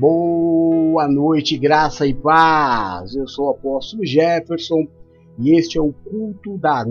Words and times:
Boa 0.00 1.06
noite, 1.06 1.58
graça 1.58 2.06
e 2.06 2.14
paz. 2.14 3.14
Eu 3.14 3.28
sou 3.28 3.48
o 3.48 3.50
apóstolo 3.50 4.02
Jefferson 4.02 4.86
e 5.38 5.54
este 5.58 5.76
é 5.76 5.82
o 5.82 5.92
culto 5.92 6.56
da, 6.56 6.82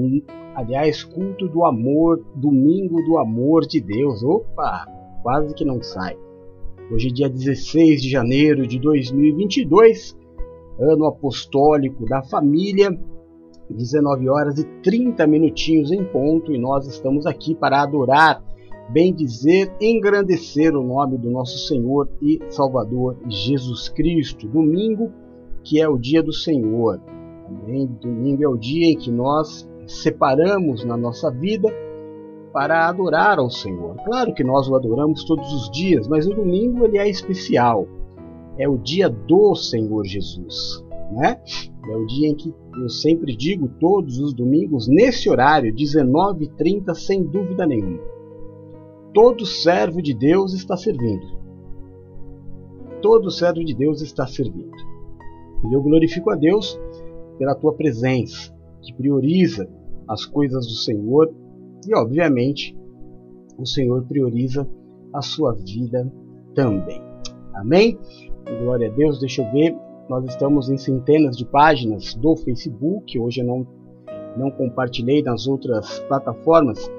aliás, 0.53 1.03
culto 1.03 1.47
do 1.47 1.65
amor, 1.65 2.23
domingo 2.35 3.01
do 3.05 3.17
amor 3.17 3.65
de 3.65 3.81
Deus. 3.81 4.21
Opa, 4.21 4.85
quase 5.23 5.55
que 5.55 5.65
não 5.65 5.81
sai. 5.81 6.15
Hoje 6.91 7.07
é 7.07 7.11
dia 7.11 7.29
16 7.31 7.99
de 8.03 8.11
janeiro 8.11 8.67
de 8.67 8.77
2022, 8.77 10.15
ano 10.79 11.05
apostólico 11.07 12.05
da 12.05 12.21
família, 12.21 12.95
19 13.71 14.29
horas 14.29 14.59
e 14.59 14.65
30 14.83 15.25
minutinhos 15.25 15.91
em 15.91 16.05
ponto, 16.05 16.53
e 16.53 16.59
nós 16.59 16.85
estamos 16.85 17.25
aqui 17.25 17.55
para 17.55 17.81
adorar 17.81 18.39
bem 18.89 19.13
dizer, 19.13 19.71
engrandecer 19.79 20.75
o 20.75 20.83
nome 20.83 21.17
do 21.17 21.29
nosso 21.29 21.67
Senhor 21.67 22.09
e 22.21 22.39
Salvador 22.49 23.17
Jesus 23.27 23.87
Cristo. 23.89 24.47
Domingo, 24.47 25.11
que 25.63 25.79
é 25.79 25.87
o 25.87 25.97
dia 25.97 26.23
do 26.23 26.33
Senhor. 26.33 26.99
Amém? 27.47 27.85
Domingo 28.01 28.43
é 28.43 28.47
o 28.47 28.57
dia 28.57 28.87
em 28.87 28.97
que 28.97 29.11
nós 29.11 29.69
separamos 29.87 30.83
na 30.83 30.97
nossa 30.97 31.29
vida 31.29 31.69
para 32.51 32.87
adorar 32.87 33.37
ao 33.37 33.49
Senhor. 33.49 33.95
Claro 34.05 34.33
que 34.33 34.43
nós 34.43 34.67
o 34.67 34.75
adoramos 34.75 35.23
todos 35.23 35.53
os 35.53 35.69
dias, 35.69 36.07
mas 36.07 36.25
o 36.25 36.33
domingo 36.33 36.83
ele 36.85 36.97
é 36.97 37.07
especial. 37.07 37.87
É 38.57 38.67
o 38.67 38.77
dia 38.77 39.07
do 39.07 39.55
Senhor 39.55 40.03
Jesus, 40.03 40.83
né? 41.11 41.39
É 41.87 41.95
o 41.95 42.05
dia 42.07 42.27
em 42.27 42.35
que 42.35 42.53
eu 42.75 42.89
sempre 42.89 43.35
digo 43.35 43.69
todos 43.79 44.19
os 44.19 44.33
domingos 44.33 44.87
nesse 44.87 45.29
horário, 45.29 45.73
19h30, 45.73 46.93
sem 46.95 47.23
dúvida 47.23 47.65
nenhuma 47.65 48.18
todo 49.19 49.45
servo 49.45 50.01
de 50.01 50.13
Deus 50.13 50.53
está 50.53 50.77
servindo. 50.77 51.27
Todo 53.01 53.29
servo 53.29 53.65
de 53.65 53.75
Deus 53.75 54.01
está 54.01 54.25
servindo. 54.25 54.71
E 55.69 55.75
eu 55.75 55.83
glorifico 55.83 56.31
a 56.31 56.37
Deus 56.37 56.79
pela 57.37 57.53
tua 57.53 57.73
presença, 57.73 58.55
que 58.81 58.93
prioriza 58.93 59.69
as 60.07 60.25
coisas 60.25 60.65
do 60.65 60.71
Senhor 60.71 61.35
e, 61.85 61.93
obviamente, 61.93 62.73
o 63.57 63.65
Senhor 63.65 64.05
prioriza 64.05 64.65
a 65.13 65.21
sua 65.21 65.53
vida 65.53 66.09
também. 66.55 67.01
Amém? 67.55 67.99
Glória 68.63 68.89
a 68.89 68.95
Deus. 68.95 69.19
Deixa 69.19 69.41
eu 69.41 69.51
ver. 69.51 69.75
Nós 70.07 70.23
estamos 70.29 70.69
em 70.69 70.77
centenas 70.77 71.35
de 71.35 71.43
páginas 71.45 72.13
do 72.15 72.37
Facebook. 72.37 73.19
Hoje 73.19 73.41
eu 73.41 73.45
não, 73.45 73.67
não 74.37 74.49
compartilhei 74.49 75.21
nas 75.21 75.45
outras 75.45 75.99
plataformas 76.07 76.89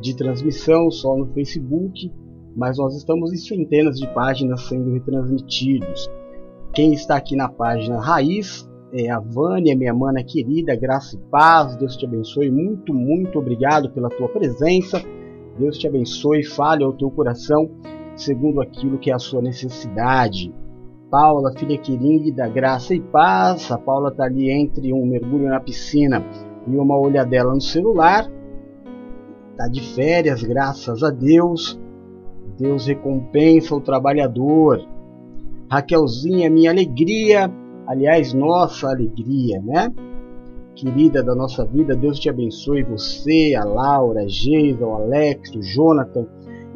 de 0.00 0.16
transmissão 0.16 0.90
só 0.90 1.16
no 1.16 1.26
Facebook, 1.32 2.12
mas 2.56 2.78
nós 2.78 2.96
estamos 2.96 3.32
em 3.32 3.36
centenas 3.36 3.98
de 3.98 4.06
páginas 4.14 4.62
sendo 4.62 4.92
retransmitidos. 4.92 6.10
Quem 6.72 6.92
está 6.92 7.16
aqui 7.16 7.34
na 7.34 7.48
página 7.48 8.00
Raiz 8.00 8.68
é 8.92 9.10
a 9.10 9.18
Vânia, 9.18 9.76
minha 9.76 9.94
mana 9.94 10.22
querida, 10.22 10.74
graça 10.76 11.16
e 11.16 11.30
paz, 11.30 11.76
Deus 11.76 11.96
te 11.96 12.06
abençoe, 12.06 12.50
muito, 12.50 12.94
muito 12.94 13.38
obrigado 13.38 13.90
pela 13.90 14.08
tua 14.08 14.28
presença, 14.28 15.02
Deus 15.58 15.76
te 15.76 15.86
abençoe, 15.86 16.44
fale 16.44 16.84
ao 16.84 16.92
teu 16.92 17.10
coração 17.10 17.70
segundo 18.16 18.60
aquilo 18.60 18.98
que 18.98 19.10
é 19.10 19.14
a 19.14 19.18
sua 19.18 19.40
necessidade. 19.40 20.52
Paula, 21.10 21.52
filha 21.56 21.78
querida, 21.78 22.48
graça 22.48 22.94
e 22.94 23.00
paz, 23.00 23.70
a 23.70 23.78
Paula 23.78 24.10
está 24.10 24.24
ali 24.24 24.50
entre 24.50 24.92
um 24.92 25.06
mergulho 25.06 25.48
na 25.48 25.60
piscina 25.60 26.22
e 26.66 26.76
uma 26.76 26.98
olhadela 26.98 27.54
no 27.54 27.60
celular, 27.60 28.30
está 29.58 29.66
de 29.66 29.80
férias, 29.80 30.40
graças 30.40 31.02
a 31.02 31.10
Deus. 31.10 31.76
Deus 32.56 32.86
recompensa 32.86 33.74
o 33.74 33.80
trabalhador. 33.80 34.80
Raquelzinha, 35.68 36.48
minha 36.48 36.70
alegria, 36.70 37.52
aliás, 37.84 38.32
nossa 38.32 38.88
alegria, 38.88 39.60
né? 39.60 39.92
Querida 40.76 41.24
da 41.24 41.34
nossa 41.34 41.64
vida, 41.66 41.96
Deus 41.96 42.20
te 42.20 42.30
abençoe, 42.30 42.84
você, 42.84 43.56
a 43.60 43.64
Laura, 43.64 44.22
a 44.22 44.28
Geisa, 44.28 44.86
o 44.86 44.94
Alex, 44.94 45.52
o 45.56 45.60
Jonathan, 45.60 46.24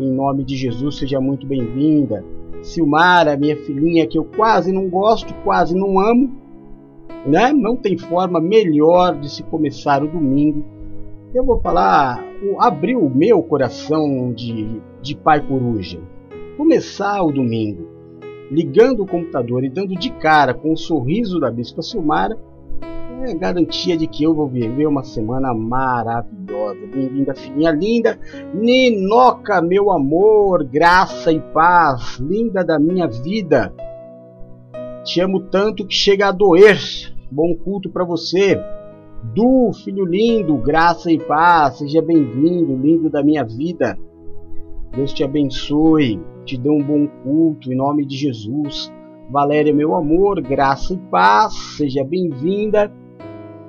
em 0.00 0.10
nome 0.10 0.42
de 0.42 0.56
Jesus, 0.56 0.98
seja 0.98 1.20
muito 1.20 1.46
bem-vinda. 1.46 2.24
Silmara, 2.62 3.36
minha 3.36 3.56
filhinha, 3.56 4.08
que 4.08 4.18
eu 4.18 4.24
quase 4.24 4.72
não 4.72 4.88
gosto, 4.88 5.32
quase 5.44 5.76
não 5.76 6.00
amo, 6.00 6.32
né? 7.24 7.52
Não 7.52 7.76
tem 7.76 7.96
forma 7.96 8.40
melhor 8.40 9.20
de 9.20 9.30
se 9.30 9.44
começar 9.44 10.02
o 10.02 10.08
domingo 10.08 10.64
eu 11.34 11.44
vou 11.44 11.60
falar, 11.60 12.22
abriu 12.58 13.00
o 13.00 13.10
meu 13.10 13.42
coração 13.42 14.32
de, 14.32 14.80
de 15.00 15.16
pai 15.16 15.40
coruja. 15.40 15.98
Começar 16.56 17.22
o 17.22 17.32
domingo 17.32 17.90
ligando 18.50 19.02
o 19.02 19.06
computador 19.06 19.64
e 19.64 19.70
dando 19.70 19.94
de 19.94 20.10
cara 20.10 20.52
com 20.52 20.72
o 20.72 20.76
sorriso 20.76 21.40
da 21.40 21.50
Bispa 21.50 21.80
Silmara 21.80 22.38
é 23.24 23.34
garantia 23.34 23.96
de 23.96 24.06
que 24.06 24.24
eu 24.24 24.34
vou 24.34 24.48
viver 24.48 24.86
uma 24.86 25.04
semana 25.04 25.54
maravilhosa. 25.54 26.80
Bem-vinda, 26.92 27.34
filhinha 27.34 27.70
linda. 27.70 28.18
Ninoca, 28.52 29.62
meu 29.62 29.92
amor, 29.92 30.64
graça 30.64 31.30
e 31.32 31.40
paz, 31.40 32.18
linda 32.18 32.64
da 32.64 32.80
minha 32.80 33.06
vida. 33.06 33.72
Te 35.04 35.20
amo 35.20 35.40
tanto 35.40 35.86
que 35.86 35.94
chega 35.94 36.28
a 36.28 36.32
doer. 36.32 36.78
Bom 37.30 37.54
culto 37.54 37.88
para 37.88 38.04
você. 38.04 38.60
Du, 39.22 39.70
filho 39.84 40.04
lindo, 40.04 40.56
graça 40.56 41.10
e 41.10 41.16
paz, 41.16 41.78
seja 41.78 42.02
bem-vindo, 42.02 42.76
lindo 42.76 43.08
da 43.08 43.22
minha 43.22 43.44
vida. 43.44 43.96
Deus 44.94 45.12
te 45.12 45.22
abençoe, 45.22 46.20
te 46.44 46.58
dê 46.58 46.68
um 46.68 46.82
bom 46.82 47.06
culto 47.22 47.72
em 47.72 47.76
nome 47.76 48.04
de 48.04 48.16
Jesus. 48.16 48.92
Valéria, 49.30 49.72
meu 49.72 49.94
amor, 49.94 50.42
graça 50.42 50.92
e 50.92 50.98
paz, 51.08 51.54
seja 51.76 52.02
bem-vinda. 52.02 52.92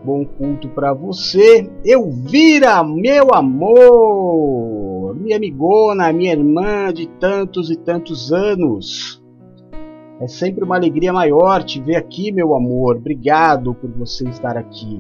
Bom 0.03 0.25
culto 0.25 0.67
para 0.69 0.91
você. 0.91 1.69
Elvira, 1.85 2.83
meu 2.83 3.31
amor, 3.31 5.15
minha 5.15 5.37
amigona, 5.37 6.11
minha 6.11 6.33
irmã 6.33 6.91
de 6.91 7.07
tantos 7.19 7.69
e 7.69 7.77
tantos 7.77 8.33
anos. 8.33 9.23
É 10.19 10.27
sempre 10.27 10.63
uma 10.63 10.77
alegria 10.77 11.13
maior 11.13 11.63
te 11.63 11.79
ver 11.79 11.95
aqui, 11.95 12.31
meu 12.31 12.55
amor. 12.55 12.97
Obrigado 12.97 13.75
por 13.75 13.91
você 13.91 14.27
estar 14.27 14.57
aqui. 14.57 14.99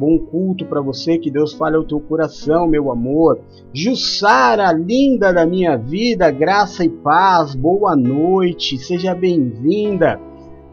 Bom 0.00 0.18
culto 0.18 0.64
para 0.64 0.80
você, 0.80 1.18
que 1.18 1.30
Deus 1.30 1.52
fale 1.52 1.76
ao 1.76 1.84
teu 1.84 2.00
coração, 2.00 2.66
meu 2.66 2.90
amor. 2.90 3.38
Jussara, 3.70 4.72
linda 4.72 5.30
da 5.30 5.44
minha 5.44 5.76
vida, 5.76 6.30
graça 6.30 6.82
e 6.82 6.88
paz, 6.88 7.54
boa 7.54 7.94
noite, 7.94 8.78
seja 8.78 9.14
bem-vinda. 9.14 10.18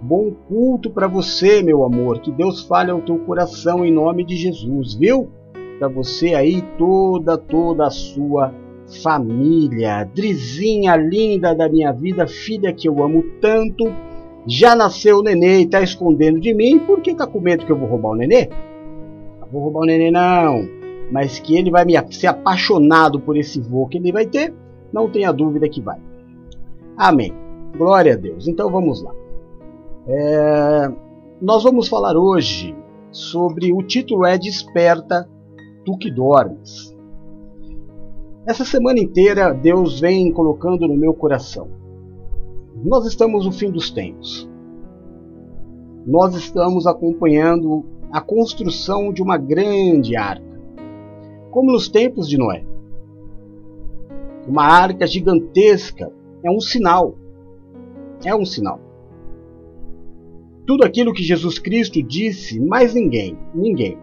Bom 0.01 0.31
culto 0.47 0.89
para 0.89 1.09
você, 1.09 1.61
meu 1.61 1.83
amor, 1.83 2.21
que 2.21 2.31
Deus 2.31 2.61
fale 2.61 2.89
ao 2.89 3.01
teu 3.01 3.17
coração 3.17 3.83
em 3.83 3.91
nome 3.91 4.23
de 4.23 4.37
Jesus, 4.37 4.93
viu? 4.93 5.27
Para 5.77 5.89
você 5.89 6.33
aí, 6.33 6.61
toda, 6.77 7.37
toda 7.37 7.85
a 7.85 7.91
sua 7.91 8.53
família. 9.03 10.05
Drizinha 10.05 10.95
linda 10.95 11.53
da 11.53 11.67
minha 11.67 11.91
vida, 11.91 12.27
filha 12.27 12.71
que 12.71 12.87
eu 12.87 13.03
amo 13.03 13.21
tanto. 13.41 13.93
Já 14.47 14.73
nasceu 14.73 15.17
o 15.17 15.21
nenê 15.21 15.63
e 15.63 15.67
tá 15.67 15.81
escondendo 15.81 16.39
de 16.39 16.53
mim, 16.53 16.79
por 16.79 17.01
que 17.01 17.13
tá 17.13 17.27
com 17.27 17.41
medo 17.41 17.65
que 17.65 17.71
eu 17.73 17.77
vou 17.77 17.89
roubar 17.89 18.11
o 18.11 18.15
nenê? 18.15 18.47
Vou 19.51 19.63
roubar 19.63 19.81
o 19.81 19.85
neném 19.85 20.11
não, 20.11 20.67
mas 21.11 21.39
que 21.39 21.57
ele 21.57 21.71
vai 21.71 21.85
me, 21.85 21.93
ser 22.11 22.27
apaixonado 22.27 23.19
por 23.19 23.37
esse 23.37 23.59
voo 23.59 23.87
que 23.87 23.97
ele 23.97 24.11
vai 24.11 24.25
ter, 24.25 24.53
não 24.91 25.09
tenha 25.09 25.31
dúvida 25.31 25.69
que 25.69 25.81
vai. 25.81 25.99
Amém. 26.97 27.33
Glória 27.77 28.13
a 28.13 28.17
Deus. 28.17 28.47
Então 28.47 28.71
vamos 28.71 29.03
lá. 29.03 29.13
É, 30.07 30.91
nós 31.41 31.63
vamos 31.63 31.87
falar 31.87 32.17
hoje 32.17 32.75
sobre 33.11 33.71
o 33.73 33.81
título 33.83 34.25
é 34.25 34.37
Desperta, 34.37 35.29
tu 35.85 35.97
que 35.97 36.09
dormes. 36.09 36.95
Essa 38.45 38.63
semana 38.63 38.99
inteira 38.99 39.53
Deus 39.53 39.99
vem 39.99 40.31
colocando 40.31 40.87
no 40.87 40.95
meu 40.95 41.13
coração. 41.13 41.67
Nós 42.83 43.05
estamos 43.05 43.45
no 43.45 43.51
fim 43.51 43.69
dos 43.69 43.91
tempos. 43.91 44.49
Nós 46.05 46.33
estamos 46.35 46.87
acompanhando 46.87 47.85
a 48.11 48.21
construção 48.21 49.11
de 49.11 49.21
uma 49.21 49.37
grande 49.37 50.15
arca, 50.15 50.45
como 51.51 51.71
nos 51.71 51.87
tempos 51.89 52.27
de 52.27 52.37
Noé. 52.37 52.65
Uma 54.47 54.63
arca 54.63 55.05
gigantesca 55.05 56.11
é 56.43 56.49
um 56.49 56.59
sinal. 56.59 57.15
É 58.23 58.33
um 58.33 58.45
sinal. 58.45 58.79
Tudo 60.65 60.83
aquilo 60.83 61.13
que 61.13 61.23
Jesus 61.23 61.59
Cristo 61.59 62.01
disse, 62.01 62.59
mais 62.59 62.93
ninguém, 62.93 63.37
ninguém. 63.53 63.97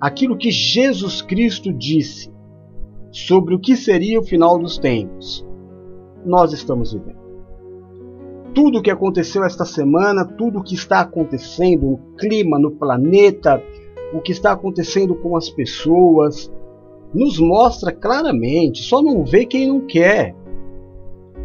Aquilo 0.00 0.36
que 0.36 0.50
Jesus 0.50 1.22
Cristo 1.22 1.72
disse 1.72 2.30
sobre 3.10 3.54
o 3.54 3.58
que 3.58 3.76
seria 3.76 4.20
o 4.20 4.24
final 4.24 4.58
dos 4.58 4.78
tempos, 4.78 5.46
nós 6.24 6.52
estamos 6.52 6.92
vivendo 6.92 7.25
tudo 8.56 8.78
o 8.78 8.82
que 8.82 8.90
aconteceu 8.90 9.44
esta 9.44 9.66
semana, 9.66 10.24
tudo 10.24 10.60
o 10.60 10.62
que 10.62 10.74
está 10.74 11.00
acontecendo 11.00 11.90
no 11.90 11.98
clima, 12.16 12.58
no 12.58 12.70
planeta, 12.70 13.62
o 14.14 14.20
que 14.22 14.32
está 14.32 14.52
acontecendo 14.52 15.14
com 15.14 15.36
as 15.36 15.50
pessoas, 15.50 16.50
nos 17.12 17.38
mostra 17.38 17.92
claramente, 17.92 18.82
só 18.82 19.02
não 19.02 19.26
vê 19.26 19.44
quem 19.44 19.68
não 19.68 19.82
quer. 19.82 20.34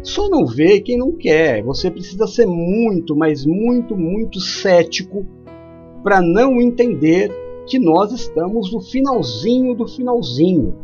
Só 0.02 0.26
não 0.30 0.46
vê 0.46 0.80
quem 0.80 0.96
não 0.96 1.12
quer. 1.12 1.62
Você 1.62 1.90
precisa 1.90 2.26
ser 2.26 2.46
muito, 2.46 3.14
mas 3.14 3.44
muito, 3.44 3.94
muito 3.94 4.40
cético 4.40 5.26
para 6.02 6.22
não 6.22 6.62
entender 6.62 7.30
que 7.66 7.78
nós 7.78 8.10
estamos 8.10 8.72
no 8.72 8.80
finalzinho 8.80 9.74
do 9.74 9.86
finalzinho. 9.86 10.74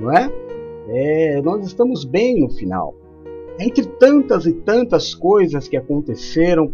Não 0.00 0.10
é? 0.10 0.32
é? 0.88 1.42
Nós 1.42 1.66
estamos 1.66 2.06
bem 2.06 2.40
no 2.40 2.48
final. 2.48 3.01
Entre 3.58 3.86
tantas 3.86 4.46
e 4.46 4.52
tantas 4.52 5.14
coisas 5.14 5.68
que 5.68 5.76
aconteceram, 5.76 6.72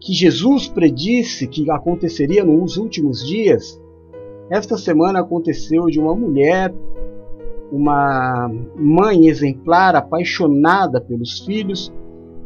que 0.00 0.12
Jesus 0.12 0.68
predisse 0.68 1.46
que 1.46 1.70
aconteceria 1.70 2.44
nos 2.44 2.76
últimos 2.76 3.26
dias, 3.26 3.80
esta 4.50 4.76
semana 4.76 5.20
aconteceu 5.20 5.86
de 5.86 5.98
uma 5.98 6.14
mulher 6.14 6.72
uma 7.72 8.52
mãe 8.76 9.26
exemplar, 9.28 9.96
apaixonada 9.96 11.00
pelos 11.00 11.40
filhos, 11.40 11.90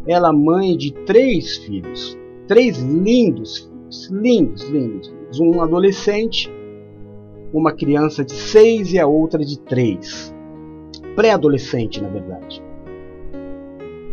ela 0.07 0.33
mãe 0.33 0.77
de 0.77 0.93
três 1.05 1.57
filhos, 1.57 2.17
três 2.47 2.79
lindos 2.79 3.59
filhos, 3.59 4.11
lindos, 4.11 4.69
lindos, 4.69 5.41
um 5.41 5.61
adolescente, 5.61 6.51
uma 7.53 7.73
criança 7.73 8.25
de 8.25 8.33
seis 8.33 8.93
e 8.93 8.99
a 8.99 9.07
outra 9.07 9.45
de 9.45 9.59
três, 9.59 10.35
pré-adolescente 11.15 12.03
na 12.03 12.09
verdade. 12.09 12.63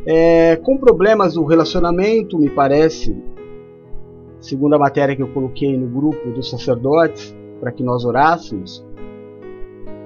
É, 0.06 0.58
com 0.58 0.78
problemas 0.78 1.36
do 1.36 1.46
relacionamento, 1.46 2.38
me 2.38 2.50
parece, 2.50 3.16
segundo 4.40 4.76
a 4.76 4.80
matéria 4.80 5.16
que 5.16 5.24
eu 5.24 5.30
coloquei 5.30 5.78
no 5.78 5.88
grupo 5.88 6.30
dos 6.32 6.50
sacerdotes, 6.50 7.36
para 7.60 7.72
que 7.72 7.82
nós 7.82 8.04
orássemos, 8.04 8.86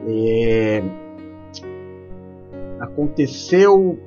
é, 0.08 0.84
aconteceu 2.80 3.98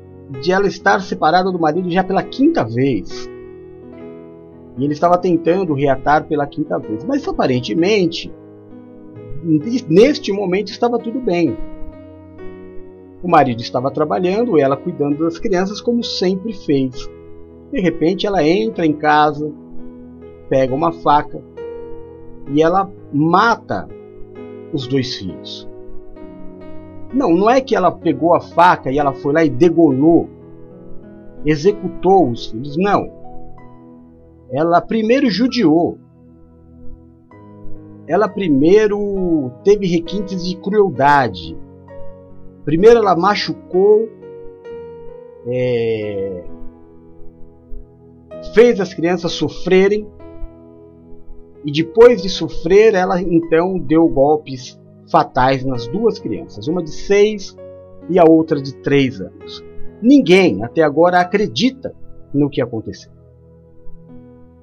de 0.41 0.53
ela 0.53 0.69
estar 0.69 1.01
separada 1.01 1.51
do 1.51 1.59
marido 1.59 1.91
já 1.91 2.05
pela 2.05 2.23
quinta 2.23 2.65
vez. 2.65 3.29
E 4.79 4.85
ele 4.85 4.93
estava 4.93 5.19
tentando 5.19 5.75
reatar 5.75 6.27
pela 6.27 6.47
quinta 6.47 6.79
vez. 6.79 7.05
Mas 7.05 7.27
aparentemente, 7.27 8.33
neste 9.89 10.33
momento 10.33 10.69
estava 10.69 10.99
tudo 10.99 11.21
bem. 11.21 11.57
O 13.23 13.29
marido 13.29 13.61
estava 13.61 13.91
trabalhando, 13.91 14.59
ela 14.59 14.77
cuidando 14.77 15.19
das 15.19 15.39
crianças, 15.39 15.81
como 15.81 16.03
sempre 16.03 16.53
fez. 16.53 17.09
De 17.71 17.81
repente, 17.81 18.27
ela 18.27 18.43
entra 18.43 18.87
em 18.87 18.95
casa, 18.95 19.53
pega 20.49 20.75
uma 20.75 20.93
faca 20.93 21.41
e 22.53 22.63
ela 22.63 22.91
mata 23.13 23.89
os 24.73 24.87
dois 24.87 25.17
filhos. 25.17 25.69
Não, 27.13 27.31
não 27.31 27.51
é 27.51 27.61
que 27.61 27.75
ela 27.75 27.91
pegou 27.91 28.35
a 28.35 28.41
faca 28.41 28.91
e 28.91 28.99
ela 28.99 29.13
foi 29.13 29.33
lá 29.33 29.45
e 29.45 29.51
degolou, 29.51 30.29
executou 31.45 32.31
os 32.31 32.47
filhos, 32.47 32.77
não. 32.77 33.11
Ela 34.51 34.81
primeiro 34.81 35.31
judiou. 35.31 35.99
Ela 38.09 38.29
primeiro 38.29 39.53
teve 39.63 39.87
requintes 39.87 40.45
de 40.45 40.57
crueldade. 40.57 41.57
Primeiro 42.65 42.99
ela 42.99 43.17
machucou, 43.17 44.09
é, 45.47 46.45
fez 48.55 48.81
as 48.81 48.93
crianças 48.95 49.33
sofrerem, 49.33 50.07
e 51.65 51.71
depois 51.73 52.23
de 52.23 52.29
sofrer, 52.29 52.95
ela 52.95 53.21
então 53.21 53.79
deu 53.79 54.09
golpes 54.09 54.81
fatais 55.11 55.65
nas 55.65 55.87
duas 55.87 56.19
crianças, 56.19 56.69
uma 56.69 56.83
de 56.83 56.91
6 56.91 57.57
e 58.09 58.19
a 58.19 58.25
outra 58.25 58.61
de 58.61 58.75
3 58.77 59.21
anos. 59.21 59.65
Ninguém 60.01 60.65
até 60.65 60.83
agora 60.83 61.21
acredita 61.21 61.95
no 62.33 62.49
que 62.49 62.62
aconteceu. 62.62 63.12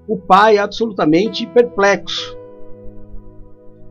O 0.07 0.17
pai 0.17 0.57
é 0.57 0.59
absolutamente 0.59 1.45
perplexo. 1.47 2.37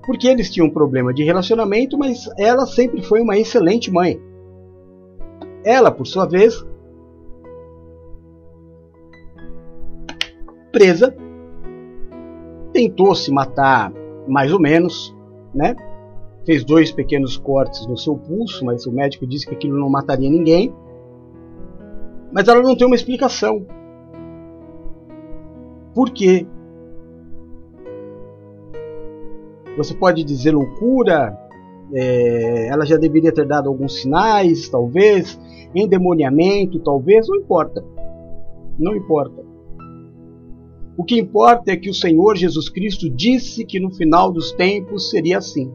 Porque 0.07 0.29
eles 0.29 0.51
tinham 0.51 0.69
um 0.69 0.73
problema 0.73 1.13
de 1.13 1.25
relacionamento, 1.25 1.99
mas 1.99 2.29
ela 2.39 2.65
sempre 2.67 3.03
foi 3.03 3.21
uma 3.21 3.37
excelente 3.37 3.91
mãe. 3.91 4.21
Ela, 5.65 5.91
por 5.91 6.07
sua 6.07 6.27
vez, 6.27 6.65
presa, 10.71 11.15
tentou 12.73 13.15
se 13.15 13.33
matar 13.33 13.93
mais 14.29 14.53
ou 14.53 14.61
menos, 14.61 15.15
né? 15.53 15.75
fez 16.47 16.65
dois 16.65 16.93
pequenos 16.93 17.37
cortes 17.37 17.87
no 17.89 17.99
seu 17.99 18.17
pulso, 18.17 18.65
mas 18.65 18.87
o 18.87 18.93
médico 18.93 19.27
disse 19.27 19.47
que 19.47 19.55
aquilo 19.55 19.79
não 19.79 19.91
mataria 19.91 20.31
ninguém. 20.31 20.73
Mas 22.33 22.47
ela 22.47 22.63
não 22.63 22.77
tem 22.77 22.87
uma 22.87 22.95
explicação. 22.95 23.67
Por 25.93 26.11
quê? 26.11 26.47
Você 29.77 29.95
pode 29.95 30.25
dizer 30.25 30.53
loucura, 30.53 31.37
é, 31.93 32.69
ela 32.69 32.85
já 32.85 32.97
deveria 32.97 33.33
ter 33.33 33.47
dado 33.47 33.69
alguns 33.69 34.01
sinais, 34.01 34.69
talvez, 34.69 35.39
endemoniamento, 35.75 36.79
talvez, 36.81 37.29
não 37.29 37.37
importa. 37.37 37.85
Não 38.79 38.95
importa. 38.95 39.45
O 40.97 41.05
que 41.05 41.19
importa 41.19 41.73
é 41.73 41.77
que 41.77 41.91
o 41.91 41.95
Senhor 41.95 42.37
Jesus 42.37 42.69
Cristo 42.69 43.11
disse 43.11 43.65
que 43.65 43.79
no 43.79 43.91
final 43.91 44.33
dos 44.33 44.53
tempos 44.53 45.11
seria 45.11 45.39
assim 45.39 45.71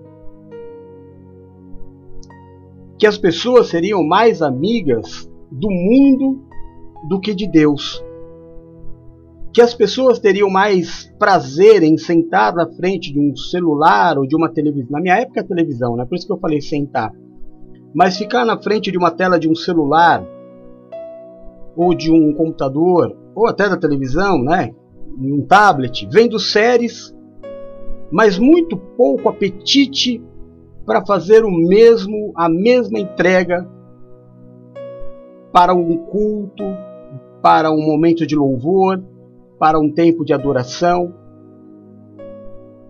que 3.01 3.07
as 3.07 3.17
pessoas 3.17 3.69
seriam 3.69 4.03
mais 4.03 4.43
amigas 4.43 5.27
do 5.51 5.71
mundo 5.71 6.39
do 7.09 7.19
que 7.19 7.33
de 7.33 7.47
Deus. 7.47 7.99
Que 9.53 9.61
as 9.61 9.73
pessoas 9.73 10.19
teriam 10.19 10.49
mais 10.49 11.11
prazer 11.19 11.83
em 11.83 11.97
sentar 11.97 12.53
na 12.53 12.67
frente 12.71 13.11
de 13.11 13.19
um 13.19 13.35
celular 13.35 14.17
ou 14.17 14.25
de 14.25 14.35
uma 14.35 14.49
televisão. 14.49 14.91
Na 14.91 15.01
minha 15.01 15.19
época, 15.19 15.43
televisão, 15.43 15.95
né? 15.95 16.05
por 16.05 16.15
isso 16.15 16.25
que 16.25 16.31
eu 16.31 16.39
falei 16.39 16.61
sentar. 16.61 17.11
Mas 17.93 18.17
ficar 18.17 18.45
na 18.45 18.57
frente 18.57 18.91
de 18.91 18.97
uma 18.97 19.11
tela 19.11 19.37
de 19.37 19.49
um 19.49 19.55
celular 19.55 20.25
ou 21.75 21.93
de 21.93 22.11
um 22.11 22.33
computador 22.33 23.17
ou 23.35 23.47
até 23.47 23.67
da 23.67 23.77
televisão, 23.77 24.41
né? 24.41 24.73
um 25.17 25.45
tablet, 25.45 26.07
vendo 26.09 26.39
séries, 26.39 27.13
mas 28.11 28.37
muito 28.37 28.77
pouco 28.77 29.29
apetite 29.29 30.21
para 30.85 31.05
fazer 31.05 31.43
o 31.43 31.51
mesmo, 31.51 32.31
a 32.35 32.49
mesma 32.49 32.99
entrega 32.99 33.67
para 35.51 35.73
um 35.73 35.97
culto, 35.97 36.63
para 37.41 37.71
um 37.71 37.81
momento 37.81 38.25
de 38.25 38.35
louvor, 38.35 39.01
para 39.61 39.79
um 39.79 39.91
tempo 39.91 40.25
de 40.25 40.33
adoração. 40.33 41.13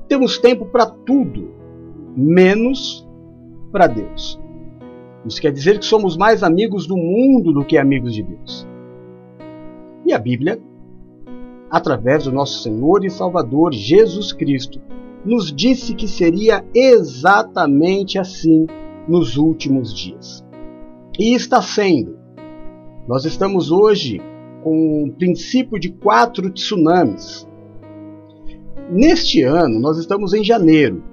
Temos 0.07 0.37
tempo 0.37 0.65
para 0.67 0.85
tudo, 0.85 1.49
menos 2.15 3.05
para 3.73 3.87
Deus. 3.87 4.39
Isso 5.25 5.41
quer 5.41 5.51
dizer 5.51 5.79
que 5.79 5.85
somos 5.85 6.15
mais 6.15 6.43
amigos 6.43 6.87
do 6.87 6.95
mundo 6.95 7.51
do 7.51 7.65
que 7.65 7.77
amigos 7.77 8.13
de 8.13 8.23
Deus. 8.23 8.65
E 10.05 10.13
a 10.13 10.17
Bíblia, 10.17 10.61
através 11.69 12.23
do 12.23 12.31
nosso 12.31 12.63
Senhor 12.63 13.03
e 13.03 13.09
Salvador 13.09 13.73
Jesus 13.73 14.31
Cristo, 14.31 14.79
nos 15.25 15.53
disse 15.53 15.93
que 15.93 16.07
seria 16.07 16.63
exatamente 16.73 18.17
assim 18.17 18.65
nos 19.09 19.35
últimos 19.35 19.93
dias. 19.93 20.41
E 21.19 21.33
está 21.35 21.61
sendo. 21.61 22.17
Nós 23.09 23.25
estamos 23.25 23.73
hoje 23.73 24.21
com 24.63 25.03
o 25.03 25.11
princípio 25.13 25.79
de 25.79 25.89
quatro 25.89 26.49
tsunamis. 26.51 27.47
Neste 28.89 29.41
ano, 29.43 29.79
nós 29.79 29.97
estamos 29.97 30.33
em 30.33 30.43
janeiro. 30.43 31.03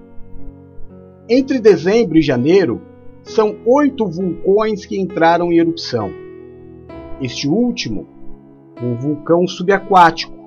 Entre 1.28 1.60
dezembro 1.60 2.18
e 2.18 2.22
janeiro, 2.22 2.80
são 3.22 3.56
oito 3.66 4.06
vulcões 4.06 4.86
que 4.86 4.98
entraram 4.98 5.52
em 5.52 5.58
erupção. 5.58 6.10
Este 7.20 7.46
último, 7.46 8.06
um 8.82 8.94
vulcão 8.94 9.46
subaquático, 9.46 10.38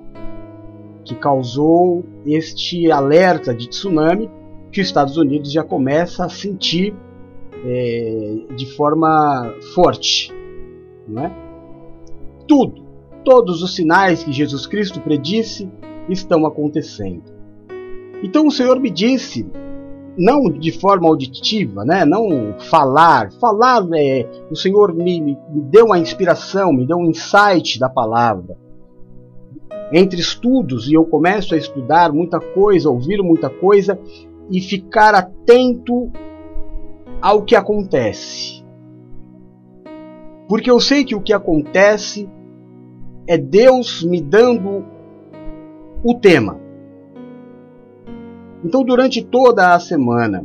que 1.04 1.14
causou 1.14 2.04
este 2.24 2.90
alerta 2.90 3.54
de 3.54 3.68
tsunami 3.68 4.30
que 4.70 4.80
os 4.80 4.86
Estados 4.86 5.16
Unidos 5.16 5.52
já 5.52 5.62
começa 5.62 6.24
a 6.24 6.28
sentir 6.28 6.94
é, 7.64 8.36
de 8.56 8.66
forma 8.74 9.54
forte. 9.74 10.32
Não 11.06 11.24
é? 11.24 11.32
Tudo, 12.46 12.81
todos 13.24 13.62
os 13.62 13.74
sinais 13.74 14.22
que 14.22 14.32
Jesus 14.32 14.66
Cristo 14.66 15.00
predisse 15.00 15.70
estão 16.08 16.46
acontecendo. 16.46 17.24
Então 18.22 18.46
o 18.46 18.50
Senhor 18.50 18.78
me 18.78 18.90
disse, 18.90 19.46
não 20.16 20.44
de 20.44 20.72
forma 20.72 21.08
auditiva, 21.08 21.84
né? 21.84 22.04
não 22.04 22.54
falar, 22.70 23.32
falar, 23.32 23.84
é, 23.94 24.28
o 24.50 24.56
Senhor 24.56 24.94
me, 24.94 25.20
me 25.20 25.36
deu 25.70 25.86
uma 25.86 25.98
inspiração, 25.98 26.72
me 26.72 26.86
deu 26.86 26.98
um 26.98 27.10
insight 27.10 27.78
da 27.78 27.88
palavra 27.88 28.56
entre 29.92 30.20
estudos 30.20 30.88
e 30.88 30.94
eu 30.94 31.04
começo 31.04 31.54
a 31.54 31.58
estudar 31.58 32.12
muita 32.12 32.40
coisa, 32.40 32.88
ouvir 32.88 33.22
muita 33.22 33.50
coisa 33.50 33.98
e 34.50 34.60
ficar 34.60 35.14
atento 35.14 36.10
ao 37.20 37.42
que 37.42 37.54
acontece. 37.54 38.64
Porque 40.48 40.70
eu 40.70 40.80
sei 40.80 41.04
que 41.04 41.14
o 41.14 41.20
que 41.20 41.32
acontece 41.32 42.28
é 43.26 43.36
Deus 43.38 44.02
me 44.02 44.20
dando 44.20 44.84
o 46.02 46.14
tema. 46.14 46.60
Então, 48.64 48.84
durante 48.84 49.22
toda 49.22 49.74
a 49.74 49.78
semana, 49.78 50.44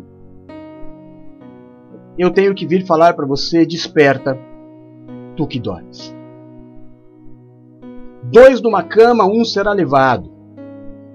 eu 2.18 2.32
tenho 2.32 2.56
que 2.56 2.66
vir 2.66 2.86
falar 2.86 3.14
para 3.14 3.26
você: 3.26 3.66
desperta, 3.66 4.38
tu 5.36 5.48
que 5.48 5.60
dormes. 5.60 6.16
Dois 8.24 8.62
numa 8.62 8.84
cama, 8.84 9.26
um 9.26 9.46
será 9.46 9.72
levado. 9.72 10.32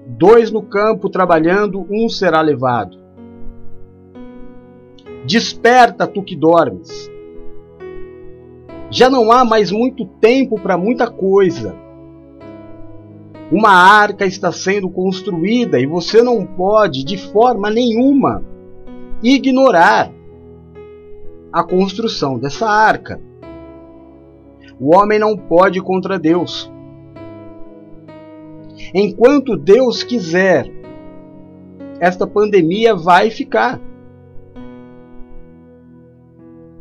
Dois 0.07 0.51
no 0.51 0.61
campo 0.63 1.09
trabalhando, 1.09 1.85
um 1.89 2.09
será 2.09 2.41
levado. 2.41 2.97
Desperta, 5.25 6.07
tu 6.07 6.23
que 6.23 6.35
dormes. 6.35 7.12
Já 8.93 9.09
não 9.09 9.31
há 9.31 9.43
mais 9.43 9.71
muito 9.71 10.05
tempo 10.05 10.59
para 10.59 10.77
muita 10.77 11.09
coisa. 11.09 11.75
Uma 13.51 13.71
arca 13.71 14.23
está 14.23 14.51
sendo 14.51 14.87
construída 14.87 15.79
e 15.79 15.87
você 15.87 16.21
não 16.21 16.45
pode, 16.45 17.03
de 17.03 17.17
forma 17.17 17.71
nenhuma, 17.71 18.43
ignorar 19.23 20.11
a 21.51 21.63
construção 21.63 22.37
dessa 22.37 22.69
arca. 22.69 23.19
O 24.79 24.95
homem 24.95 25.17
não 25.17 25.35
pode 25.35 25.81
contra 25.81 26.19
Deus. 26.19 26.71
Enquanto 28.93 29.57
Deus 29.57 30.03
quiser, 30.03 30.71
esta 31.99 32.27
pandemia 32.27 32.95
vai 32.95 33.31
ficar. 33.31 33.81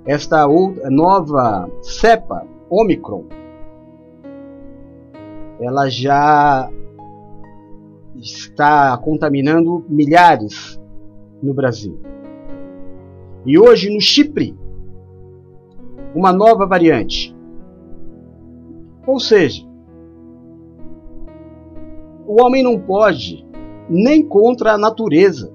Esta 0.04 0.46
nova 0.90 1.70
cepa, 1.80 2.44
Omicron, 2.68 3.24
ela 5.60 5.88
já 5.88 6.68
está 8.16 8.96
contaminando 8.98 9.84
milhares 9.88 10.80
no 11.40 11.54
Brasil. 11.54 12.00
E 13.46 13.58
hoje 13.58 13.92
no 13.92 14.00
Chipre, 14.00 14.56
uma 16.14 16.32
nova 16.32 16.66
variante. 16.66 17.34
Ou 19.06 19.20
seja, 19.20 19.64
o 22.26 22.42
homem 22.42 22.62
não 22.62 22.78
pode 22.78 23.46
nem 23.88 24.26
contra 24.26 24.72
a 24.72 24.78
natureza. 24.78 25.52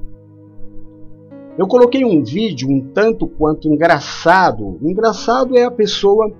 Eu 1.57 1.67
coloquei 1.67 2.05
um 2.05 2.23
vídeo 2.23 2.69
um 2.69 2.79
tanto 2.79 3.27
quanto 3.27 3.67
engraçado. 3.67 4.77
Engraçado 4.81 5.57
é 5.57 5.63
a 5.63 5.71
pessoa 5.71 6.31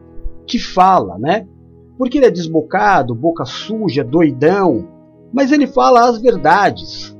que 0.45 0.59
fala, 0.59 1.17
né? 1.17 1.47
Porque 1.97 2.19
ele 2.19 2.27
é 2.27 2.31
desbocado, 2.31 3.15
boca 3.15 3.43
suja, 3.43 4.03
doidão, 4.03 4.87
mas 5.33 5.51
ele 5.51 5.65
fala 5.65 6.07
as 6.07 6.21
verdades. 6.21 7.17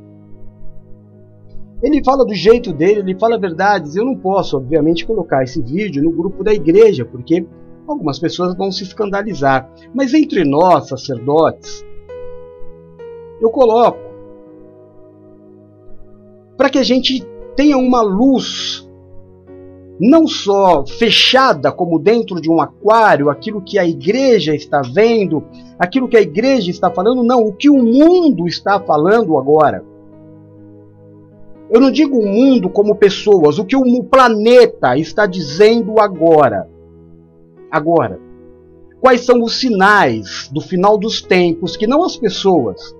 Ele 1.81 2.03
fala 2.03 2.23
do 2.23 2.35
jeito 2.35 2.71
dele, 2.71 2.99
ele 2.99 3.19
fala 3.19 3.39
verdades. 3.39 3.95
Eu 3.95 4.05
não 4.05 4.15
posso, 4.15 4.57
obviamente, 4.57 5.05
colocar 5.05 5.43
esse 5.43 5.61
vídeo 5.61 6.03
no 6.03 6.11
grupo 6.11 6.43
da 6.43 6.53
igreja, 6.53 7.03
porque 7.03 7.45
algumas 7.87 8.19
pessoas 8.19 8.55
vão 8.55 8.71
se 8.71 8.83
escandalizar. 8.83 9.71
Mas 9.93 10.13
entre 10.13 10.43
nós, 10.43 10.87
sacerdotes, 10.87 11.83
eu 13.41 13.49
coloco 13.49 13.99
para 16.55 16.69
que 16.69 16.79
a 16.79 16.83
gente 16.83 17.23
tenha 17.57 17.75
uma 17.75 18.03
luz 18.03 18.87
não 19.99 20.27
só 20.27 20.85
fechada 20.85 21.71
como 21.71 21.97
dentro 21.97 22.39
de 22.39 22.51
um 22.51 22.61
aquário, 22.61 23.31
aquilo 23.31 23.59
que 23.59 23.79
a 23.79 23.85
igreja 23.85 24.53
está 24.53 24.83
vendo, 24.83 25.43
aquilo 25.79 26.07
que 26.07 26.15
a 26.15 26.21
igreja 26.21 26.69
está 26.69 26.91
falando, 26.91 27.23
não, 27.23 27.41
o 27.41 27.51
que 27.51 27.67
o 27.67 27.83
mundo 27.83 28.47
está 28.47 28.79
falando 28.79 29.39
agora. 29.39 29.83
Eu 31.71 31.81
não 31.81 31.89
digo 31.89 32.19
o 32.19 32.27
mundo 32.27 32.69
como 32.69 32.95
pessoas, 32.95 33.57
o 33.57 33.65
que 33.65 33.75
o 33.75 34.03
planeta 34.03 34.95
está 34.95 35.25
dizendo 35.25 35.99
agora. 35.99 36.69
Agora, 37.71 38.19
quais 39.01 39.25
são 39.25 39.41
os 39.41 39.59
sinais 39.59 40.47
do 40.53 40.61
final 40.61 40.95
dos 40.95 41.23
tempos 41.23 41.75
que 41.75 41.87
não 41.87 42.03
as 42.03 42.15
pessoas, 42.15 42.95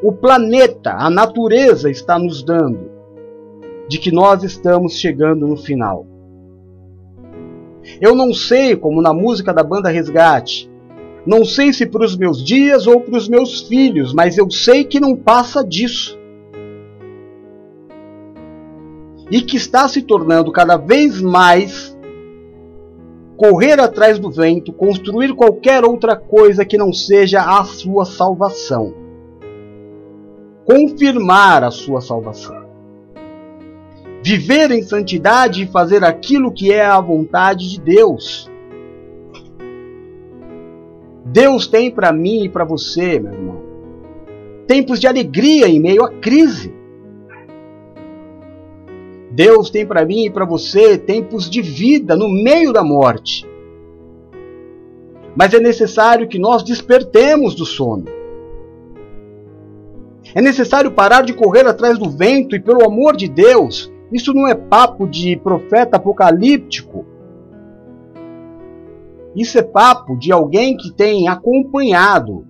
o 0.00 0.12
planeta, 0.12 0.92
a 0.92 1.10
natureza 1.10 1.90
está 1.90 2.16
nos 2.16 2.44
dando 2.44 2.87
de 3.88 3.98
que 3.98 4.12
nós 4.12 4.44
estamos 4.44 4.94
chegando 4.94 5.46
no 5.46 5.56
final. 5.56 6.06
Eu 8.00 8.14
não 8.14 8.34
sei, 8.34 8.76
como 8.76 9.00
na 9.00 9.14
música 9.14 9.52
da 9.52 9.62
banda 9.62 9.88
Resgate, 9.88 10.70
não 11.26 11.44
sei 11.44 11.72
se 11.72 11.86
para 11.86 12.04
os 12.04 12.16
meus 12.16 12.44
dias 12.44 12.86
ou 12.86 13.00
para 13.00 13.16
os 13.16 13.28
meus 13.28 13.62
filhos, 13.62 14.12
mas 14.12 14.36
eu 14.36 14.50
sei 14.50 14.84
que 14.84 15.00
não 15.00 15.16
passa 15.16 15.64
disso. 15.64 16.18
E 19.30 19.40
que 19.40 19.56
está 19.56 19.88
se 19.88 20.02
tornando 20.02 20.52
cada 20.52 20.76
vez 20.76 21.20
mais 21.20 21.96
correr 23.36 23.78
atrás 23.78 24.18
do 24.18 24.30
vento, 24.30 24.72
construir 24.72 25.34
qualquer 25.34 25.84
outra 25.84 26.16
coisa 26.16 26.64
que 26.64 26.76
não 26.76 26.92
seja 26.92 27.40
a 27.40 27.64
sua 27.64 28.04
salvação. 28.04 28.92
Confirmar 30.66 31.62
a 31.62 31.70
sua 31.70 32.00
salvação. 32.00 32.67
Viver 34.22 34.70
em 34.70 34.82
santidade 34.82 35.62
e 35.62 35.66
fazer 35.66 36.04
aquilo 36.04 36.52
que 36.52 36.72
é 36.72 36.84
a 36.84 37.00
vontade 37.00 37.70
de 37.70 37.80
Deus. 37.80 38.50
Deus 41.24 41.66
tem 41.66 41.90
para 41.90 42.12
mim 42.12 42.44
e 42.44 42.48
para 42.48 42.64
você, 42.64 43.18
meu 43.18 43.32
irmão, 43.32 43.62
tempos 44.66 44.98
de 44.98 45.06
alegria 45.06 45.68
em 45.68 45.80
meio 45.80 46.04
à 46.04 46.10
crise. 46.10 46.74
Deus 49.30 49.70
tem 49.70 49.86
para 49.86 50.04
mim 50.04 50.24
e 50.24 50.30
para 50.30 50.44
você 50.44 50.98
tempos 50.98 51.48
de 51.48 51.62
vida 51.62 52.16
no 52.16 52.28
meio 52.28 52.72
da 52.72 52.82
morte. 52.82 53.46
Mas 55.36 55.54
é 55.54 55.60
necessário 55.60 56.26
que 56.26 56.38
nós 56.38 56.64
despertemos 56.64 57.54
do 57.54 57.64
sono. 57.64 58.06
É 60.34 60.42
necessário 60.42 60.90
parar 60.90 61.22
de 61.22 61.32
correr 61.32 61.66
atrás 61.66 61.98
do 61.98 62.10
vento 62.10 62.56
e, 62.56 62.60
pelo 62.60 62.84
amor 62.84 63.16
de 63.16 63.28
Deus, 63.28 63.92
isso 64.12 64.32
não 64.32 64.46
é 64.46 64.54
papo 64.54 65.06
de 65.06 65.36
profeta 65.36 65.96
apocalíptico. 65.96 67.04
Isso 69.36 69.58
é 69.58 69.62
papo 69.62 70.16
de 70.16 70.32
alguém 70.32 70.76
que 70.76 70.90
tem 70.92 71.28
acompanhado 71.28 72.46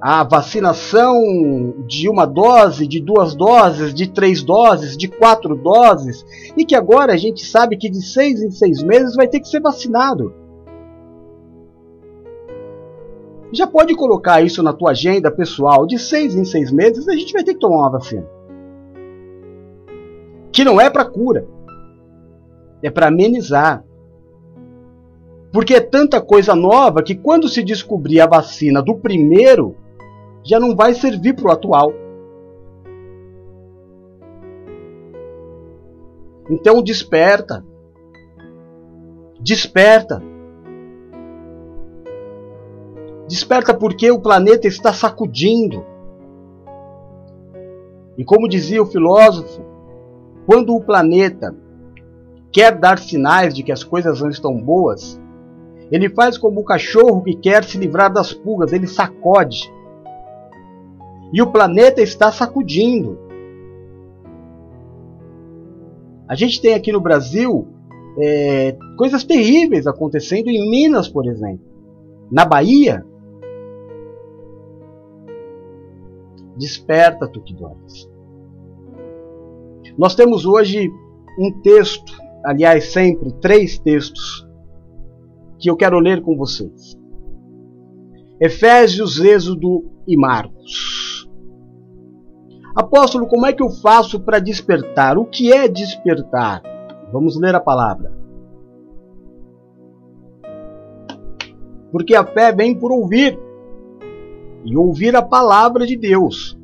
a 0.00 0.22
vacinação 0.22 1.74
de 1.86 2.08
uma 2.08 2.26
dose, 2.26 2.86
de 2.86 3.00
duas 3.00 3.34
doses, 3.34 3.92
de 3.92 4.08
três 4.08 4.42
doses, 4.42 4.96
de 4.96 5.08
quatro 5.08 5.56
doses, 5.56 6.24
e 6.56 6.64
que 6.64 6.76
agora 6.76 7.12
a 7.12 7.16
gente 7.16 7.44
sabe 7.44 7.76
que 7.76 7.90
de 7.90 8.00
seis 8.00 8.40
em 8.40 8.50
seis 8.50 8.82
meses 8.82 9.16
vai 9.16 9.26
ter 9.26 9.40
que 9.40 9.48
ser 9.48 9.60
vacinado. 9.60 10.32
Já 13.52 13.66
pode 13.66 13.94
colocar 13.94 14.42
isso 14.42 14.62
na 14.62 14.72
tua 14.72 14.90
agenda 14.90 15.30
pessoal. 15.30 15.86
De 15.86 15.98
seis 15.98 16.34
em 16.34 16.44
seis 16.44 16.72
meses 16.72 17.08
a 17.08 17.14
gente 17.14 17.32
vai 17.32 17.44
ter 17.44 17.54
que 17.54 17.60
tomar 17.60 17.78
uma 17.78 17.92
vacina. 17.92 18.26
Que 20.52 20.64
não 20.64 20.80
é 20.80 20.88
para 20.88 21.04
cura, 21.04 21.46
é 22.82 22.90
para 22.90 23.08
amenizar. 23.08 23.84
Porque 25.52 25.74
é 25.74 25.80
tanta 25.80 26.20
coisa 26.20 26.54
nova 26.54 27.02
que 27.02 27.14
quando 27.14 27.48
se 27.48 27.62
descobrir 27.62 28.20
a 28.20 28.26
vacina 28.26 28.82
do 28.82 28.96
primeiro, 28.96 29.76
já 30.44 30.60
não 30.60 30.74
vai 30.74 30.94
servir 30.94 31.34
para 31.34 31.48
o 31.48 31.52
atual. 31.52 31.92
Então 36.50 36.82
desperta. 36.82 37.64
Desperta. 39.40 40.22
Desperta 43.28 43.74
porque 43.74 44.10
o 44.10 44.20
planeta 44.20 44.68
está 44.68 44.92
sacudindo. 44.92 45.84
E 48.16 48.24
como 48.24 48.48
dizia 48.48 48.82
o 48.82 48.86
filósofo, 48.86 49.62
quando 50.46 50.74
o 50.74 50.82
planeta 50.82 51.54
quer 52.52 52.78
dar 52.78 52.98
sinais 52.98 53.52
de 53.52 53.62
que 53.62 53.72
as 53.72 53.84
coisas 53.84 54.20
não 54.20 54.30
estão 54.30 54.56
boas, 54.56 55.20
ele 55.90 56.08
faz 56.08 56.38
como 56.38 56.60
o 56.60 56.64
cachorro 56.64 57.22
que 57.22 57.34
quer 57.34 57.64
se 57.64 57.76
livrar 57.76 58.12
das 58.12 58.32
pulgas, 58.32 58.72
ele 58.72 58.86
sacode. 58.86 59.72
E 61.32 61.42
o 61.42 61.50
planeta 61.50 62.00
está 62.00 62.32
sacudindo. 62.32 63.18
A 66.28 66.34
gente 66.34 66.60
tem 66.60 66.74
aqui 66.74 66.90
no 66.90 67.00
Brasil 67.00 67.68
é, 68.18 68.76
coisas 68.96 69.22
terríveis 69.22 69.86
acontecendo 69.86 70.48
em 70.48 70.70
Minas, 70.70 71.08
por 71.08 71.26
exemplo. 71.26 71.64
Na 72.30 72.44
Bahia. 72.44 73.04
Desperta, 76.56 77.28
tu 77.28 77.42
que 77.42 77.54
dormes. 77.54 78.08
Nós 79.98 80.14
temos 80.14 80.44
hoje 80.46 80.90
um 81.38 81.60
texto 81.60 82.26
aliás, 82.46 82.92
sempre 82.92 83.32
três 83.40 83.76
textos 83.76 84.46
que 85.58 85.68
eu 85.68 85.76
quero 85.76 85.98
ler 85.98 86.22
com 86.22 86.36
vocês. 86.36 86.96
Efésios, 88.40 89.18
Êxodo 89.18 89.84
e 90.06 90.16
Marcos. 90.16 91.28
Apóstolo, 92.76 93.26
como 93.26 93.46
é 93.46 93.52
que 93.52 93.62
eu 93.62 93.70
faço 93.70 94.20
para 94.20 94.38
despertar? 94.38 95.18
O 95.18 95.24
que 95.24 95.52
é 95.52 95.66
despertar? 95.66 96.62
Vamos 97.12 97.40
ler 97.40 97.54
a 97.54 97.60
palavra. 97.60 98.14
Porque 101.90 102.14
a 102.14 102.24
fé 102.24 102.52
vem 102.52 102.78
por 102.78 102.92
ouvir 102.92 103.36
e 104.66 104.76
ouvir 104.76 105.14
a 105.14 105.22
palavra 105.22 105.86
de 105.86 105.96
Deus. 105.96 106.58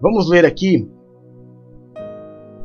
Vamos 0.00 0.28
ler 0.28 0.46
aqui 0.46 0.88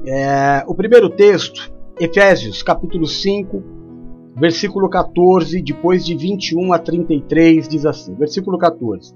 é, 0.08 0.64
o 0.68 0.76
primeiro 0.76 1.10
texto, 1.10 1.74
Efésios 2.00 2.62
capítulo 2.62 3.08
5, 3.08 3.64
versículo 4.36 4.90
14, 4.90 5.62
depois 5.62 6.06
de 6.06 6.16
21 6.16 6.74
a 6.74 6.80
33, 6.80 7.68
diz 7.68 7.86
assim: 7.86 8.14
versículo 8.14 8.58
14: 8.58 9.16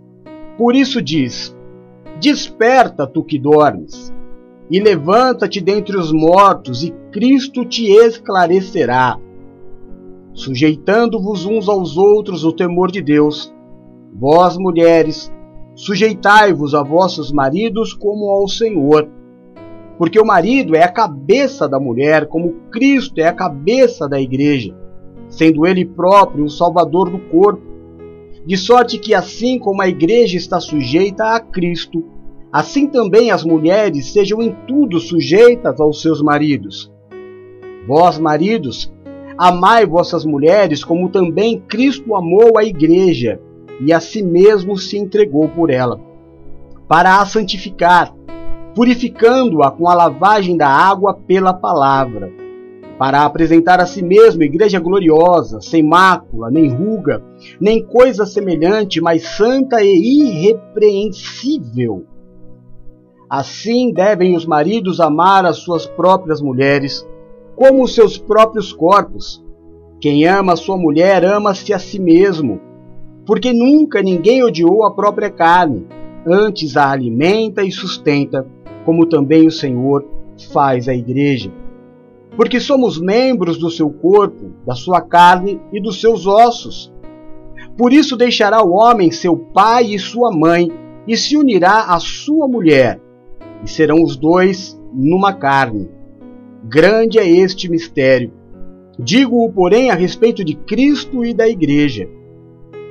Por 0.57 0.75
isso 0.75 1.01
diz: 1.01 1.55
Desperta, 2.19 3.05
tu 3.05 3.23
que 3.23 3.37
dormes, 3.37 4.13
e 4.71 4.79
levanta-te 4.79 5.61
dentre 5.61 5.95
os 5.95 6.11
mortos, 6.11 6.83
e 6.83 6.91
Cristo 7.11 7.65
te 7.65 7.91
esclarecerá. 7.91 9.19
Sujeitando-vos 10.33 11.45
uns 11.45 11.67
aos 11.67 11.97
outros 11.97 12.43
o 12.43 12.53
temor 12.53 12.91
de 12.91 13.01
Deus, 13.01 13.53
vós 14.13 14.57
mulheres, 14.57 15.31
Sujeitai-vos 15.79 16.75
a 16.75 16.83
vossos 16.83 17.31
maridos 17.31 17.93
como 17.93 18.29
ao 18.29 18.49
Senhor. 18.49 19.09
Porque 19.97 20.19
o 20.19 20.25
marido 20.25 20.75
é 20.75 20.83
a 20.83 20.91
cabeça 20.91 21.69
da 21.69 21.79
mulher, 21.79 22.27
como 22.27 22.51
Cristo 22.69 23.21
é 23.21 23.29
a 23.29 23.33
cabeça 23.33 24.05
da 24.05 24.19
igreja, 24.19 24.75
sendo 25.29 25.65
ele 25.65 25.85
próprio 25.85 26.43
o 26.43 26.49
salvador 26.49 27.09
do 27.09 27.19
corpo. 27.29 27.61
De 28.45 28.57
sorte 28.57 28.99
que, 28.99 29.13
assim 29.13 29.57
como 29.57 29.81
a 29.81 29.87
igreja 29.87 30.35
está 30.35 30.59
sujeita 30.59 31.23
a 31.33 31.39
Cristo, 31.39 32.03
assim 32.51 32.85
também 32.85 33.31
as 33.31 33.45
mulheres 33.45 34.11
sejam 34.11 34.41
em 34.41 34.53
tudo 34.67 34.99
sujeitas 34.99 35.79
aos 35.79 36.01
seus 36.01 36.21
maridos. 36.21 36.91
Vós, 37.87 38.19
maridos, 38.19 38.93
amai 39.39 39.85
vossas 39.85 40.25
mulheres 40.25 40.83
como 40.83 41.07
também 41.07 41.61
Cristo 41.61 42.13
amou 42.13 42.57
a 42.57 42.65
igreja 42.65 43.39
e 43.79 43.93
a 43.93 44.01
si 44.01 44.21
mesmo 44.21 44.77
se 44.77 44.97
entregou 44.97 45.47
por 45.47 45.69
ela, 45.69 45.97
para 46.89 47.21
a 47.21 47.25
santificar, 47.25 48.13
purificando-a 48.75 49.71
com 49.71 49.87
a 49.87 49.93
lavagem 49.93 50.57
da 50.57 50.67
água 50.67 51.13
pela 51.13 51.53
palavra, 51.53 52.29
para 52.97 53.23
apresentar 53.23 53.79
a 53.79 53.85
si 53.85 54.03
mesmo 54.03 54.43
igreja 54.43 54.77
gloriosa, 54.77 55.61
sem 55.61 55.81
mácula, 55.81 56.51
nem 56.51 56.67
ruga, 56.67 57.23
nem 57.61 57.81
coisa 57.81 58.25
semelhante, 58.25 58.99
mas 58.99 59.23
santa 59.23 59.81
e 59.81 59.87
irrepreensível. 59.87 62.03
Assim 63.29 63.93
devem 63.93 64.35
os 64.35 64.45
maridos 64.45 64.99
amar 64.99 65.45
as 65.45 65.59
suas 65.59 65.85
próprias 65.85 66.41
mulheres, 66.41 67.07
como 67.59 67.83
os 67.83 67.93
seus 67.93 68.17
próprios 68.17 68.71
corpos. 68.71 69.43
Quem 69.99 70.25
ama 70.25 70.55
sua 70.55 70.77
mulher 70.77 71.25
ama-se 71.25 71.73
a 71.73 71.77
si 71.77 71.99
mesmo 71.99 72.61
porque 73.29 73.53
nunca 73.53 74.01
ninguém 74.01 74.43
odiou 74.43 74.83
a 74.83 74.89
própria 74.89 75.29
carne, 75.29 75.85
antes 76.25 76.75
a 76.75 76.89
alimenta 76.89 77.63
e 77.63 77.71
sustenta, 77.71 78.43
como 78.83 79.05
também 79.05 79.45
o 79.45 79.51
Senhor 79.51 80.03
faz 80.51 80.89
a 80.89 80.95
igreja. 80.95 81.51
Porque 82.35 82.59
somos 82.59 82.99
membros 82.99 83.59
do 83.59 83.69
seu 83.69 83.87
corpo, 83.91 84.51
da 84.65 84.73
sua 84.73 84.99
carne 84.99 85.61
e 85.71 85.79
dos 85.79 86.01
seus 86.01 86.25
ossos. 86.25 86.91
Por 87.77 87.93
isso 87.93 88.17
deixará 88.17 88.63
o 88.63 88.71
homem 88.71 89.11
seu 89.11 89.37
pai 89.37 89.93
e 89.93 89.99
sua 89.99 90.31
mãe, 90.31 90.71
e 91.07 91.15
se 91.15 91.37
unirá 91.37 91.93
à 91.93 91.99
sua 91.99 92.47
mulher, 92.47 92.99
e 93.63 93.69
serão 93.69 94.01
os 94.01 94.17
dois 94.17 94.75
numa 94.91 95.33
carne. 95.33 95.87
Grande 96.71 97.17
é 97.17 97.27
este 97.27 97.67
mistério. 97.67 98.31
Digo-o, 98.99 99.51
porém, 99.51 99.89
a 99.89 99.95
respeito 99.95 100.45
de 100.45 100.53
Cristo 100.53 101.25
e 101.25 101.33
da 101.33 101.49
Igreja. 101.49 102.07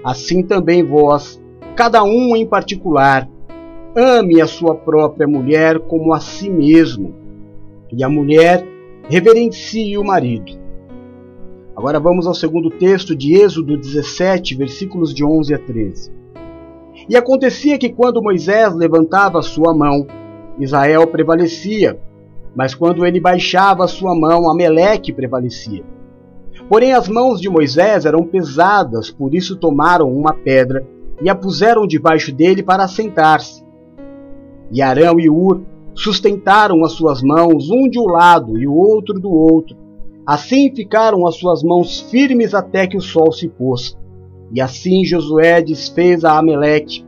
Assim 0.05 0.43
também 0.43 0.83
vós, 0.83 1.41
cada 1.77 2.03
um 2.03 2.35
em 2.35 2.45
particular, 2.45 3.31
ame 3.95 4.41
a 4.41 4.49
sua 4.49 4.75
própria 4.75 5.29
mulher 5.29 5.79
como 5.79 6.13
a 6.13 6.19
si 6.19 6.51
mesmo, 6.51 7.15
e 7.93 8.03
a 8.03 8.09
mulher 8.09 8.67
reverencie 9.09 9.97
o 9.97 10.03
marido. 10.03 10.59
Agora 11.77 12.01
vamos 12.01 12.27
ao 12.27 12.35
segundo 12.35 12.71
texto 12.71 13.15
de 13.15 13.37
Êxodo 13.37 13.77
17, 13.77 14.57
versículos 14.57 15.15
de 15.15 15.25
11 15.25 15.55
a 15.55 15.59
13. 15.59 16.13
E 17.09 17.17
acontecia 17.17 17.79
que 17.79 17.91
quando 17.91 18.21
Moisés 18.21 18.75
levantava 18.75 19.41
sua 19.41 19.73
mão, 19.73 20.05
Israel 20.59 21.07
prevalecia, 21.07 21.97
mas 22.59 22.75
quando 22.75 23.07
ele 23.07 23.21
baixava 23.21 23.87
sua 23.87 24.17
mão, 24.17 24.51
Ameleque 24.51 25.13
prevalecia. 25.13 25.85
Porém, 26.69 26.93
as 26.93 27.09
mãos 27.09 27.41
de 27.41 27.49
Moisés 27.49 28.05
eram 28.05 28.25
pesadas, 28.25 29.13
por 29.13 29.33
isso 29.33 29.55
tomaram 29.55 30.13
uma 30.13 30.35
pedra 30.35 30.85
e 31.23 31.31
a 31.31 31.37
puseram 31.37 31.87
debaixo 31.87 32.35
dele 32.35 32.61
para 32.61 32.83
assentar-se. 32.83 33.65
E 34.73 34.83
Arão 34.83 35.21
e 35.21 35.31
Ur 35.31 35.63
sustentaram 35.95 36.85
as 36.85 36.95
suas 36.95 37.23
mãos, 37.23 37.71
um 37.71 37.89
de 37.89 38.01
um 38.01 38.07
lado 38.07 38.59
e 38.59 38.67
o 38.67 38.75
outro 38.75 39.21
do 39.21 39.31
outro. 39.31 39.77
Assim 40.27 40.75
ficaram 40.75 41.29
as 41.29 41.37
suas 41.37 41.63
mãos 41.63 42.01
firmes 42.11 42.55
até 42.55 42.89
que 42.89 42.97
o 42.97 43.01
sol 43.01 43.31
se 43.31 43.49
pôs. 43.49 43.97
E 44.53 44.61
assim 44.61 45.05
Josué 45.05 45.63
desfez 45.63 46.25
a 46.25 46.37
Ameleque 46.37 47.07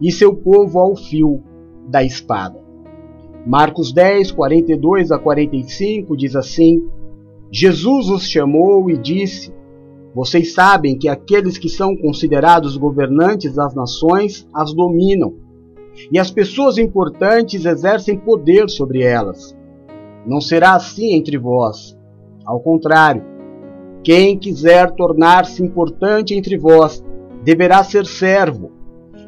e 0.00 0.10
seu 0.10 0.34
povo 0.34 0.80
ao 0.80 0.96
fio 0.96 1.40
da 1.88 2.02
espada. 2.02 2.61
Marcos 3.46 3.92
10, 3.92 4.30
42 4.30 5.10
a 5.10 5.18
45 5.18 6.16
diz 6.16 6.36
assim: 6.36 6.88
Jesus 7.50 8.08
os 8.08 8.28
chamou 8.28 8.88
e 8.88 8.96
disse: 8.96 9.52
Vocês 10.14 10.54
sabem 10.54 10.96
que 10.96 11.08
aqueles 11.08 11.58
que 11.58 11.68
são 11.68 11.96
considerados 11.96 12.76
governantes 12.76 13.54
das 13.54 13.74
nações 13.74 14.48
as 14.54 14.72
dominam, 14.72 15.34
e 16.10 16.18
as 16.18 16.30
pessoas 16.30 16.78
importantes 16.78 17.64
exercem 17.64 18.16
poder 18.16 18.70
sobre 18.70 19.02
elas. 19.02 19.56
Não 20.24 20.40
será 20.40 20.74
assim 20.74 21.14
entre 21.14 21.36
vós. 21.36 21.98
Ao 22.46 22.60
contrário, 22.60 23.24
quem 24.04 24.38
quiser 24.38 24.92
tornar-se 24.92 25.62
importante 25.62 26.34
entre 26.34 26.56
vós 26.56 27.04
deverá 27.42 27.82
ser 27.82 28.06
servo, 28.06 28.70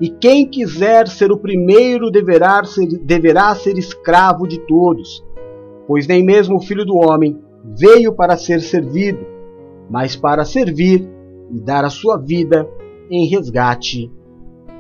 e 0.01 0.09
quem 0.09 0.47
quiser 0.47 1.09
ser 1.09 1.31
o 1.31 1.39
primeiro 1.39 2.11
deverá 2.11 2.65
ser, 2.65 2.87
deverá 2.87 3.55
ser 3.55 3.79
escravo 3.79 4.47
de 4.47 4.59
todos, 4.61 5.25
pois 5.87 6.07
nem 6.07 6.25
mesmo 6.25 6.57
o 6.57 6.63
filho 6.63 6.85
do 6.85 6.97
homem 6.97 7.39
veio 7.77 8.13
para 8.13 8.37
ser 8.37 8.61
servido, 8.61 9.25
mas 9.89 10.17
para 10.17 10.45
servir 10.45 11.09
e 11.51 11.61
dar 11.61 11.85
a 11.85 11.91
sua 11.91 12.17
vida 12.17 12.69
em 13.11 13.29
resgate 13.29 14.11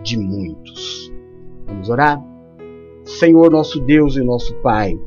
de 0.02 0.18
muitos. 0.18 1.12
Vamos 1.66 1.88
orar? 1.88 2.22
Senhor, 3.04 3.50
nosso 3.50 3.80
Deus 3.80 4.16
e 4.16 4.22
nosso 4.22 4.54
Pai, 4.56 4.98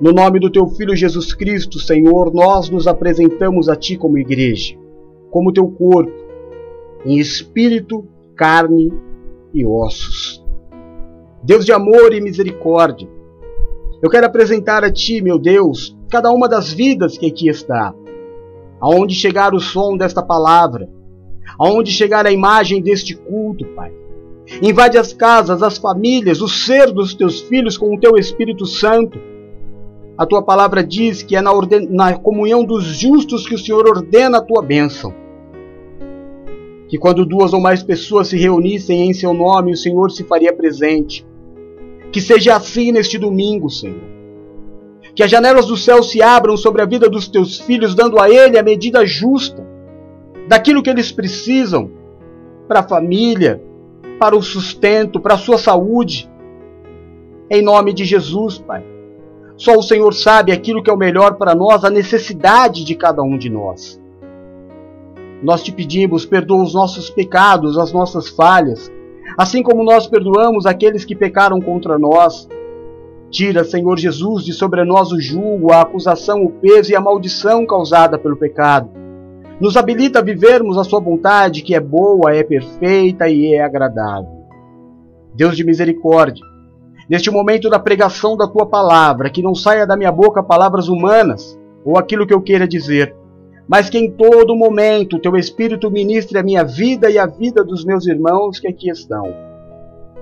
no 0.00 0.12
nome 0.12 0.38
do 0.38 0.50
Teu 0.50 0.66
Filho 0.68 0.94
Jesus 0.94 1.32
Cristo, 1.32 1.78
Senhor, 1.78 2.32
nós 2.32 2.68
nos 2.68 2.86
apresentamos 2.86 3.68
a 3.68 3.76
Ti 3.76 3.96
como 3.96 4.18
igreja, 4.18 4.76
como 5.30 5.52
Teu 5.52 5.68
corpo, 5.68 6.12
em 7.04 7.18
espírito, 7.18 8.06
carne 8.36 8.92
e 9.54 9.64
ossos. 9.64 10.44
Deus 11.42 11.64
de 11.64 11.72
amor 11.72 12.12
e 12.12 12.20
misericórdia, 12.20 13.08
eu 14.02 14.10
quero 14.10 14.26
apresentar 14.26 14.84
a 14.84 14.92
Ti, 14.92 15.22
meu 15.22 15.38
Deus, 15.38 15.96
cada 16.10 16.30
uma 16.30 16.48
das 16.48 16.72
vidas 16.72 17.16
que 17.16 17.26
aqui 17.26 17.48
está. 17.48 17.94
Aonde 18.80 19.14
chegar 19.14 19.54
o 19.54 19.60
som 19.60 19.96
desta 19.96 20.22
palavra, 20.22 20.90
aonde 21.58 21.90
chegar 21.90 22.26
a 22.26 22.32
imagem 22.32 22.82
deste 22.82 23.14
culto, 23.16 23.64
Pai. 23.68 23.92
Invade 24.60 24.98
as 24.98 25.12
casas, 25.12 25.62
as 25.62 25.78
famílias, 25.78 26.42
o 26.42 26.48
ser 26.48 26.92
dos 26.92 27.14
teus 27.14 27.40
filhos 27.40 27.78
com 27.78 27.94
o 27.94 27.98
teu 27.98 28.16
Espírito 28.16 28.66
Santo. 28.66 29.18
A 30.18 30.26
tua 30.26 30.42
palavra 30.42 30.84
diz 30.84 31.22
que 31.22 31.34
é 31.34 31.40
na, 31.40 31.52
orden... 31.52 31.88
na 31.90 32.18
comunhão 32.18 32.62
dos 32.62 32.84
justos 32.84 33.48
que 33.48 33.54
o 33.54 33.58
Senhor 33.58 33.86
ordena 33.88 34.38
a 34.38 34.42
tua 34.42 34.62
bênção. 34.62 35.14
Que 36.94 36.98
quando 36.98 37.26
duas 37.26 37.52
ou 37.52 37.60
mais 37.60 37.82
pessoas 37.82 38.28
se 38.28 38.36
reunissem 38.36 39.10
em 39.10 39.12
seu 39.12 39.34
nome, 39.34 39.72
o 39.72 39.76
Senhor 39.76 40.12
se 40.12 40.22
faria 40.22 40.52
presente. 40.52 41.26
Que 42.12 42.20
seja 42.20 42.54
assim 42.54 42.92
neste 42.92 43.18
domingo, 43.18 43.68
Senhor. 43.68 44.04
Que 45.12 45.24
as 45.24 45.28
janelas 45.28 45.66
do 45.66 45.76
céu 45.76 46.04
se 46.04 46.22
abram 46.22 46.56
sobre 46.56 46.82
a 46.82 46.84
vida 46.84 47.08
dos 47.08 47.26
teus 47.26 47.58
filhos, 47.58 47.96
dando 47.96 48.20
a 48.20 48.30
ele 48.30 48.56
a 48.56 48.62
medida 48.62 49.04
justa 49.04 49.66
daquilo 50.46 50.84
que 50.84 50.88
eles 50.88 51.10
precisam 51.10 51.90
para 52.68 52.78
a 52.78 52.88
família, 52.88 53.60
para 54.20 54.36
o 54.36 54.40
sustento, 54.40 55.18
para 55.18 55.34
a 55.34 55.38
sua 55.38 55.58
saúde, 55.58 56.30
Em 57.50 57.60
nome 57.60 57.92
de 57.92 58.04
Jesus, 58.04 58.58
Pai. 58.58 58.84
Só 59.56 59.76
o 59.76 59.82
Senhor 59.82 60.14
sabe 60.14 60.52
aquilo 60.52 60.80
que 60.80 60.90
é 60.90 60.92
o 60.92 60.96
melhor 60.96 61.38
para 61.38 61.56
nós, 61.56 61.84
a 61.84 61.90
necessidade 61.90 62.84
de 62.84 62.94
cada 62.94 63.20
um 63.20 63.36
de 63.36 63.50
nós. 63.50 64.00
Nós 65.42 65.62
te 65.62 65.72
pedimos, 65.72 66.24
perdoa 66.24 66.62
os 66.62 66.74
nossos 66.74 67.10
pecados, 67.10 67.76
as 67.78 67.92
nossas 67.92 68.28
falhas, 68.28 68.90
assim 69.36 69.62
como 69.62 69.84
nós 69.84 70.06
perdoamos 70.06 70.66
aqueles 70.66 71.04
que 71.04 71.14
pecaram 71.14 71.60
contra 71.60 71.98
nós. 71.98 72.48
Tira, 73.30 73.64
Senhor 73.64 73.98
Jesus, 73.98 74.44
de 74.44 74.52
sobre 74.52 74.84
nós 74.84 75.10
o 75.10 75.20
julgo, 75.20 75.72
a 75.72 75.82
acusação, 75.82 76.44
o 76.44 76.50
peso 76.50 76.92
e 76.92 76.96
a 76.96 77.00
maldição 77.00 77.66
causada 77.66 78.16
pelo 78.16 78.36
pecado. 78.36 78.90
Nos 79.60 79.76
habilita 79.76 80.20
a 80.20 80.22
vivermos 80.22 80.78
a 80.78 80.84
Sua 80.84 81.00
vontade, 81.00 81.62
que 81.62 81.74
é 81.74 81.80
boa, 81.80 82.34
é 82.34 82.42
perfeita 82.42 83.28
e 83.28 83.54
é 83.54 83.62
agradável. 83.62 84.44
Deus 85.34 85.56
de 85.56 85.64
misericórdia, 85.64 86.44
neste 87.08 87.30
momento 87.30 87.68
da 87.68 87.78
pregação 87.78 88.36
da 88.36 88.46
tua 88.46 88.66
palavra, 88.66 89.28
que 89.28 89.42
não 89.42 89.54
saia 89.54 89.86
da 89.86 89.96
minha 89.96 90.12
boca 90.12 90.42
palavras 90.42 90.88
humanas 90.88 91.58
ou 91.84 91.98
aquilo 91.98 92.26
que 92.26 92.32
eu 92.32 92.40
queira 92.40 92.68
dizer, 92.68 93.14
mas 93.68 93.88
que 93.88 93.98
em 93.98 94.10
todo 94.10 94.56
momento 94.56 95.18
teu 95.18 95.36
Espírito 95.36 95.90
ministre 95.90 96.38
a 96.38 96.42
minha 96.42 96.64
vida 96.64 97.10
e 97.10 97.18
a 97.18 97.26
vida 97.26 97.64
dos 97.64 97.84
meus 97.84 98.06
irmãos 98.06 98.58
que 98.58 98.68
aqui 98.68 98.90
estão. 98.90 99.34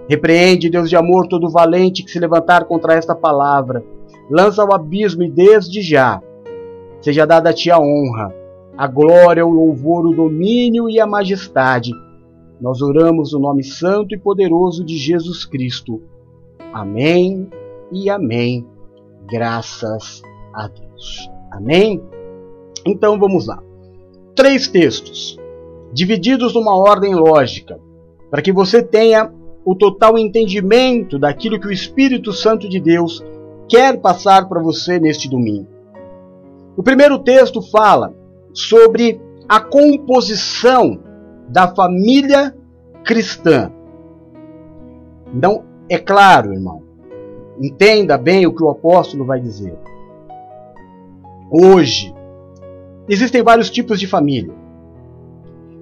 Repreende, 0.09 0.70
Deus 0.70 0.88
de 0.88 0.96
amor, 0.96 1.26
todo 1.26 1.50
valente 1.50 2.02
que 2.02 2.11
se 2.11 2.18
levantar 2.18 2.64
contra 2.64 2.94
esta 2.94 3.14
palavra. 3.14 3.85
Lança 4.31 4.62
ao 4.62 4.72
abismo 4.72 5.22
e 5.22 5.31
desde 5.31 5.83
já 5.83 6.22
seja 7.00 7.26
dada 7.26 7.50
a 7.50 7.52
ti 7.52 7.70
a 7.70 7.78
honra, 7.78 8.35
a 8.76 8.87
glória, 8.87 9.44
o 9.44 9.50
louvor, 9.50 10.07
o 10.07 10.14
domínio 10.14 10.88
e 10.88 11.00
a 11.00 11.07
majestade. 11.07 11.90
Nós 12.61 12.81
oramos 12.81 13.33
no 13.33 13.40
nome 13.40 13.64
santo 13.64 14.14
e 14.14 14.18
poderoso 14.18 14.85
de 14.85 14.96
Jesus 14.96 15.44
Cristo. 15.44 16.00
Amém 16.72 17.48
e 17.90 18.09
amém. 18.09 18.64
Graças 19.28 20.22
a 20.55 20.68
Deus. 20.68 21.28
Amém? 21.50 22.00
Então 22.87 23.18
vamos 23.18 23.47
lá. 23.47 23.62
Três 24.35 24.68
textos, 24.68 25.38
divididos 25.92 26.55
numa 26.55 26.77
ordem 26.77 27.14
lógica, 27.14 27.79
para 28.31 28.42
que 28.42 28.53
você 28.53 28.83
tenha 28.83 29.33
o 29.64 29.75
total 29.75 30.18
entendimento 30.18 31.18
daquilo 31.18 31.61
que 31.61 31.66
o 31.66 31.73
Espírito 31.73 32.33
Santo 32.33 32.68
de 32.68 32.81
Deus 32.81 33.23
quer 33.68 34.01
passar 34.01 34.49
para 34.49 34.61
você 34.61 34.99
neste 34.99 35.29
domingo. 35.29 35.68
O 36.77 36.83
primeiro 36.83 37.18
texto 37.18 37.61
fala 37.62 38.14
sobre 38.53 39.21
a 39.49 39.61
composição 39.61 40.99
da 41.49 41.68
família 41.68 42.55
cristã. 43.05 43.71
Então, 45.35 45.64
é 45.88 45.99
claro, 45.99 46.53
irmão, 46.53 46.83
entenda 47.61 48.16
bem 48.16 48.47
o 48.47 48.55
que 48.55 48.62
o 48.62 48.71
apóstolo 48.71 49.25
vai 49.25 49.40
dizer. 49.40 49.77
Hoje, 51.51 52.14
existem 53.12 53.42
vários 53.42 53.68
tipos 53.68 54.01
de 54.01 54.07
família. 54.07 54.55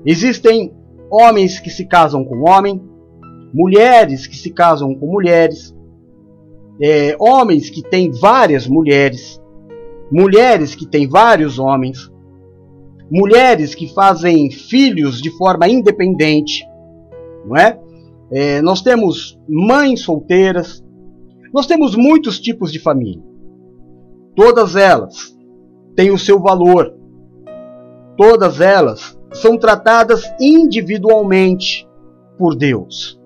Existem 0.05 0.75
homens 1.11 1.61
que 1.61 1.71
se 1.71 1.87
casam 1.87 2.25
com 2.25 2.49
homem, 2.49 2.83
mulheres 3.55 4.27
que 4.27 4.37
se 4.37 4.51
casam 4.51 4.95
com 4.95 5.07
mulheres, 5.07 5.75
é, 6.83 7.15
homens 7.21 7.71
que 7.71 7.83
têm 7.83 8.11
várias 8.11 8.67
mulheres, 8.67 9.41
mulheres 10.11 10.75
que 10.75 10.87
têm 10.87 11.07
vários 11.09 11.59
homens, 11.59 12.11
mulheres 13.11 13.75
que 13.75 13.93
fazem 13.93 14.51
filhos 14.51 15.21
de 15.21 15.31
forma 15.31 15.69
independente, 15.69 16.65
não 17.47 17.57
é? 17.57 17.79
É, 18.33 18.63
nós 18.63 18.81
temos 18.83 19.39
mães 19.49 20.01
solteiras, 20.01 20.85
nós 21.53 21.67
temos 21.67 21.95
muitos 21.95 22.41
tipos 22.41 22.73
de 22.73 22.79
família. 22.79 23.23
Todas 24.35 24.75
elas 24.75 25.37
têm 25.95 26.11
o 26.11 26.19
seu 26.19 26.41
valor. 26.41 27.00
Todas 28.21 28.61
elas 28.61 29.19
são 29.33 29.57
tratadas 29.57 30.31
individualmente 30.39 31.89
por 32.37 32.55
Deus. 32.55 33.19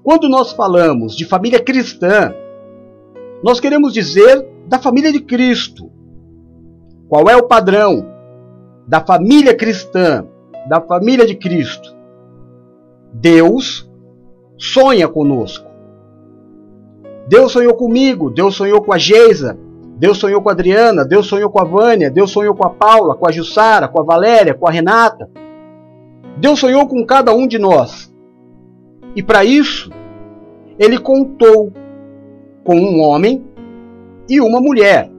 Quando 0.00 0.28
nós 0.28 0.52
falamos 0.52 1.16
de 1.16 1.24
família 1.24 1.58
cristã, 1.58 2.32
nós 3.42 3.58
queremos 3.58 3.92
dizer 3.92 4.48
da 4.68 4.78
família 4.78 5.12
de 5.12 5.18
Cristo. 5.18 5.90
Qual 7.08 7.28
é 7.28 7.36
o 7.36 7.48
padrão 7.48 8.06
da 8.86 9.04
família 9.04 9.56
cristã, 9.56 10.24
da 10.68 10.80
família 10.80 11.26
de 11.26 11.34
Cristo? 11.34 11.96
Deus 13.12 13.90
sonha 14.56 15.08
conosco. 15.08 15.68
Deus 17.26 17.50
sonhou 17.50 17.74
comigo, 17.74 18.30
Deus 18.30 18.54
sonhou 18.54 18.80
com 18.80 18.92
a 18.92 18.98
Geisa, 18.98 19.58
Deus 19.96 20.18
sonhou 20.18 20.42
com 20.42 20.48
a 20.48 20.52
Adriana, 20.52 21.04
Deus 21.04 21.26
sonhou 21.26 21.48
com 21.48 21.60
a 21.60 21.64
Vânia, 21.64 22.10
Deus 22.10 22.30
sonhou 22.30 22.54
com 22.54 22.66
a 22.66 22.70
Paula, 22.70 23.14
com 23.14 23.28
a 23.28 23.32
Jussara, 23.32 23.86
com 23.86 24.00
a 24.00 24.04
Valéria, 24.04 24.54
com 24.54 24.66
a 24.66 24.70
Renata. 24.70 25.30
Deus 26.36 26.58
sonhou 26.58 26.86
com 26.88 27.04
cada 27.06 27.32
um 27.32 27.46
de 27.46 27.58
nós. 27.58 28.12
E 29.14 29.22
para 29.22 29.44
isso, 29.44 29.90
ele 30.78 30.98
contou 30.98 31.72
com 32.64 32.76
um 32.76 33.00
homem 33.00 33.44
e 34.28 34.40
uma 34.40 34.60
mulher. 34.60 35.10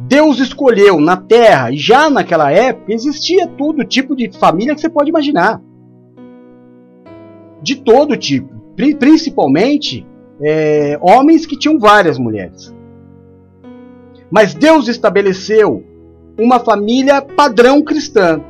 Deus 0.00 0.40
escolheu 0.40 1.00
na 1.00 1.16
terra, 1.16 1.70
e 1.70 1.76
já 1.76 2.10
naquela 2.10 2.50
época 2.50 2.92
existia 2.92 3.46
todo 3.46 3.84
tipo 3.84 4.16
de 4.16 4.30
família 4.36 4.74
que 4.74 4.80
você 4.80 4.88
pode 4.88 5.08
imaginar. 5.08 5.62
De 7.62 7.76
todo 7.76 8.16
tipo. 8.16 8.52
Principalmente 8.74 10.04
é, 10.40 10.98
homens 11.00 11.46
que 11.46 11.58
tinham 11.58 11.78
várias 11.78 12.18
mulheres. 12.18 12.74
Mas 14.30 14.54
Deus 14.54 14.88
estabeleceu 14.88 15.84
uma 16.38 16.58
família 16.58 17.22
padrão 17.22 17.82
cristã. 17.82 18.40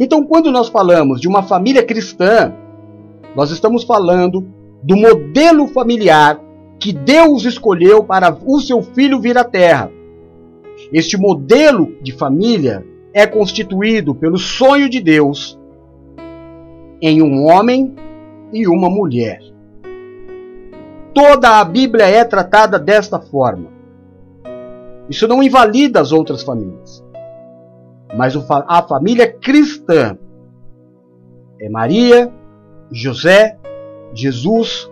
Então, 0.00 0.24
quando 0.24 0.50
nós 0.50 0.68
falamos 0.68 1.20
de 1.20 1.28
uma 1.28 1.42
família 1.42 1.82
cristã, 1.82 2.52
nós 3.36 3.50
estamos 3.50 3.84
falando 3.84 4.46
do 4.82 4.96
modelo 4.96 5.66
familiar 5.68 6.40
que 6.78 6.92
Deus 6.92 7.44
escolheu 7.44 8.02
para 8.02 8.36
o 8.44 8.60
seu 8.60 8.82
filho 8.82 9.20
vir 9.20 9.38
à 9.38 9.44
terra. 9.44 9.90
Este 10.92 11.16
modelo 11.16 11.94
de 12.02 12.12
família 12.12 12.84
é 13.12 13.26
constituído 13.26 14.14
pelo 14.14 14.38
sonho 14.38 14.88
de 14.88 15.00
Deus 15.00 15.58
em 17.00 17.22
um 17.22 17.44
homem 17.44 17.94
e 18.52 18.66
uma 18.66 18.90
mulher. 18.90 19.53
Toda 21.14 21.60
a 21.60 21.64
Bíblia 21.64 22.06
é 22.08 22.24
tratada 22.24 22.76
desta 22.76 23.20
forma. 23.20 23.68
Isso 25.08 25.28
não 25.28 25.42
invalida 25.42 26.00
as 26.00 26.10
outras 26.10 26.42
famílias. 26.42 27.04
Mas 28.16 28.34
a 28.50 28.82
família 28.82 29.32
cristã 29.32 30.18
é 31.60 31.68
Maria, 31.68 32.32
José, 32.90 33.56
Jesus, 34.12 34.90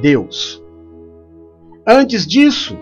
Deus. 0.00 0.62
Antes 1.86 2.26
disso, 2.26 2.76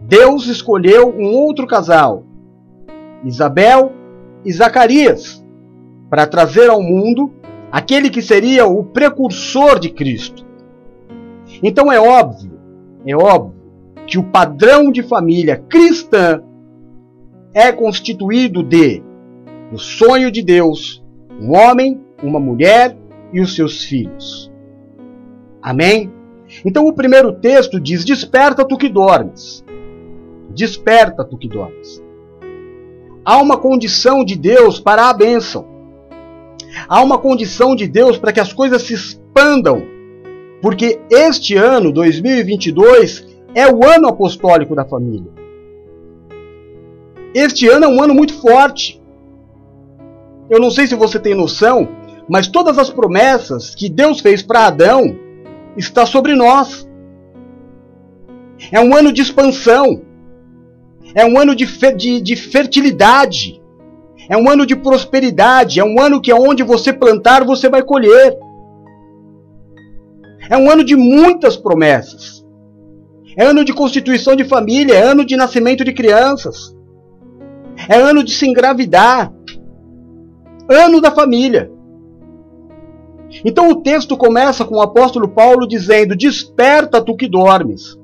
Deus 0.00 0.46
escolheu 0.48 1.14
um 1.16 1.34
outro 1.34 1.66
casal, 1.66 2.24
Isabel 3.24 3.92
e 4.44 4.52
Zacarias, 4.52 5.44
para 6.10 6.26
trazer 6.26 6.68
ao 6.68 6.82
mundo 6.82 7.30
aquele 7.70 8.10
que 8.10 8.22
seria 8.22 8.66
o 8.66 8.82
precursor 8.82 9.78
de 9.78 9.90
Cristo. 9.90 10.51
Então 11.62 11.92
é 11.92 12.00
óbvio, 12.00 12.58
é 13.06 13.14
óbvio 13.14 13.62
que 14.06 14.18
o 14.18 14.24
padrão 14.24 14.90
de 14.90 15.02
família 15.02 15.56
cristã 15.68 16.42
é 17.54 17.70
constituído 17.70 18.62
de 18.62 19.02
o 19.72 19.78
sonho 19.78 20.30
de 20.30 20.42
Deus, 20.42 21.02
um 21.40 21.56
homem, 21.56 22.00
uma 22.22 22.40
mulher 22.40 22.96
e 23.32 23.40
os 23.40 23.54
seus 23.54 23.84
filhos. 23.84 24.52
Amém? 25.62 26.12
Então 26.64 26.86
o 26.86 26.92
primeiro 26.92 27.32
texto 27.32 27.80
diz: 27.80 28.04
Desperta 28.04 28.64
tu 28.64 28.76
que 28.76 28.88
dormes. 28.88 29.64
Desperta, 30.50 31.24
tu 31.24 31.38
que 31.38 31.48
dormes. 31.48 32.02
Há 33.24 33.40
uma 33.40 33.56
condição 33.56 34.24
de 34.24 34.36
Deus 34.36 34.80
para 34.80 35.08
a 35.08 35.14
bênção. 35.14 35.66
Há 36.88 37.00
uma 37.00 37.18
condição 37.18 37.74
de 37.74 37.86
Deus 37.86 38.18
para 38.18 38.32
que 38.32 38.40
as 38.40 38.52
coisas 38.52 38.82
se 38.82 38.94
expandam. 38.94 39.82
Porque 40.62 41.00
este 41.10 41.56
ano, 41.56 41.92
2022, 41.92 43.26
é 43.52 43.66
o 43.70 43.84
ano 43.84 44.06
apostólico 44.06 44.76
da 44.76 44.84
família. 44.84 45.30
Este 47.34 47.68
ano 47.68 47.86
é 47.86 47.88
um 47.88 48.00
ano 48.00 48.14
muito 48.14 48.40
forte. 48.40 49.02
Eu 50.48 50.60
não 50.60 50.70
sei 50.70 50.86
se 50.86 50.94
você 50.94 51.18
tem 51.18 51.34
noção, 51.34 51.88
mas 52.28 52.46
todas 52.46 52.78
as 52.78 52.90
promessas 52.90 53.74
que 53.74 53.88
Deus 53.88 54.20
fez 54.20 54.40
para 54.40 54.66
Adão 54.66 55.16
está 55.76 56.06
sobre 56.06 56.36
nós. 56.36 56.88
É 58.70 58.80
um 58.80 58.94
ano 58.94 59.12
de 59.12 59.20
expansão. 59.20 60.02
É 61.12 61.24
um 61.24 61.36
ano 61.38 61.56
de, 61.56 61.66
de, 61.96 62.20
de 62.20 62.36
fertilidade. 62.36 63.60
É 64.28 64.36
um 64.36 64.48
ano 64.48 64.64
de 64.64 64.76
prosperidade. 64.76 65.80
É 65.80 65.84
um 65.84 66.00
ano 66.00 66.20
que 66.20 66.32
onde 66.32 66.62
você 66.62 66.92
plantar, 66.92 67.44
você 67.44 67.68
vai 67.68 67.82
colher. 67.82 68.38
É 70.52 70.56
um 70.58 70.70
ano 70.70 70.84
de 70.84 70.94
muitas 70.94 71.56
promessas. 71.56 72.44
É 73.34 73.42
ano 73.42 73.64
de 73.64 73.72
constituição 73.72 74.36
de 74.36 74.44
família, 74.44 74.92
é 74.92 75.02
ano 75.02 75.24
de 75.24 75.34
nascimento 75.34 75.82
de 75.82 75.94
crianças. 75.94 76.76
É 77.88 77.96
ano 77.96 78.22
de 78.22 78.32
se 78.32 78.46
engravidar. 78.46 79.32
Ano 80.68 81.00
da 81.00 81.10
família. 81.10 81.72
Então 83.46 83.70
o 83.70 83.76
texto 83.76 84.14
começa 84.14 84.62
com 84.62 84.74
o 84.76 84.82
apóstolo 84.82 85.26
Paulo 85.26 85.66
dizendo: 85.66 86.14
Desperta 86.14 87.02
tu 87.02 87.16
que 87.16 87.26
dormes. 87.26 87.98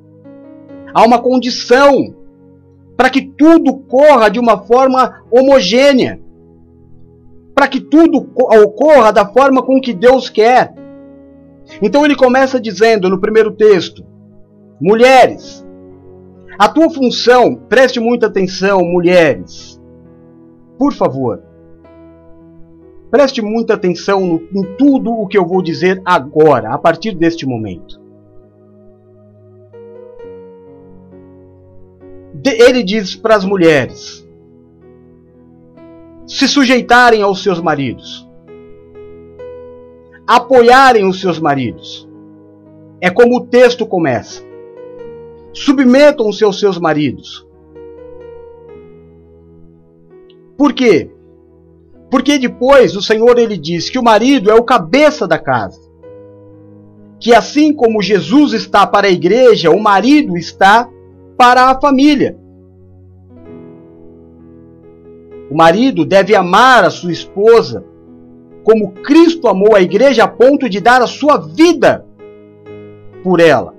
Há 0.94 1.04
uma 1.04 1.18
condição 1.18 2.14
para 2.96 3.10
que 3.10 3.20
tudo 3.20 3.76
corra 3.80 4.30
de 4.30 4.40
uma 4.40 4.56
forma 4.62 5.22
homogênea, 5.30 6.18
para 7.54 7.68
que 7.68 7.78
tudo 7.78 8.26
ocorra 8.34 9.12
da 9.12 9.26
forma 9.26 9.62
com 9.62 9.78
que 9.78 9.92
Deus 9.92 10.30
quer. 10.30 10.87
Então 11.82 12.04
ele 12.04 12.16
começa 12.16 12.60
dizendo 12.60 13.08
no 13.08 13.20
primeiro 13.20 13.52
texto: 13.52 14.04
Mulheres, 14.80 15.66
a 16.58 16.68
tua 16.68 16.90
função, 16.90 17.54
preste 17.54 18.00
muita 18.00 18.26
atenção, 18.26 18.80
mulheres, 18.80 19.80
por 20.78 20.92
favor, 20.92 21.42
preste 23.10 23.42
muita 23.42 23.74
atenção 23.74 24.20
no, 24.20 24.48
em 24.54 24.76
tudo 24.76 25.10
o 25.10 25.26
que 25.26 25.38
eu 25.38 25.46
vou 25.46 25.62
dizer 25.62 26.00
agora, 26.04 26.72
a 26.72 26.78
partir 26.78 27.14
deste 27.14 27.46
momento. 27.46 28.08
ele 32.58 32.82
diz 32.82 33.14
para 33.14 33.36
as 33.36 33.44
mulheres 33.44 34.26
se 36.26 36.46
sujeitarem 36.46 37.22
aos 37.22 37.42
seus 37.42 37.60
maridos, 37.60 38.27
apoiarem 40.28 41.08
os 41.08 41.22
seus 41.22 41.40
maridos. 41.40 42.06
É 43.00 43.08
como 43.08 43.38
o 43.38 43.46
texto 43.46 43.86
começa. 43.86 44.44
Submetam-se 45.54 46.44
aos 46.44 46.60
seus 46.60 46.78
maridos. 46.78 47.48
Por 50.54 50.74
quê? 50.74 51.10
Porque 52.10 52.36
depois 52.36 52.94
o 52.94 53.00
Senhor 53.00 53.38
ele 53.38 53.56
diz 53.56 53.88
que 53.88 53.98
o 53.98 54.02
marido 54.02 54.50
é 54.50 54.54
o 54.54 54.64
cabeça 54.64 55.26
da 55.26 55.38
casa. 55.38 55.80
Que 57.18 57.34
assim 57.34 57.72
como 57.72 58.02
Jesus 58.02 58.52
está 58.52 58.86
para 58.86 59.06
a 59.06 59.10
igreja, 59.10 59.70
o 59.70 59.80
marido 59.80 60.36
está 60.36 60.90
para 61.38 61.70
a 61.70 61.80
família. 61.80 62.38
O 65.50 65.56
marido 65.56 66.04
deve 66.04 66.34
amar 66.34 66.84
a 66.84 66.90
sua 66.90 67.12
esposa 67.12 67.82
como 68.68 68.92
Cristo 68.92 69.48
amou 69.48 69.74
a 69.74 69.80
igreja 69.80 70.24
a 70.24 70.28
ponto 70.28 70.68
de 70.68 70.78
dar 70.78 71.00
a 71.00 71.06
sua 71.06 71.38
vida 71.38 72.04
por 73.24 73.40
ela. 73.40 73.74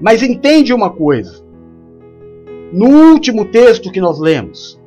Mas 0.00 0.22
entende 0.22 0.72
uma 0.72 0.88
coisa. 0.88 1.44
No 2.72 3.10
último 3.10 3.46
texto 3.46 3.90
que 3.90 4.00
nós 4.00 4.20
lemos, 4.20 4.80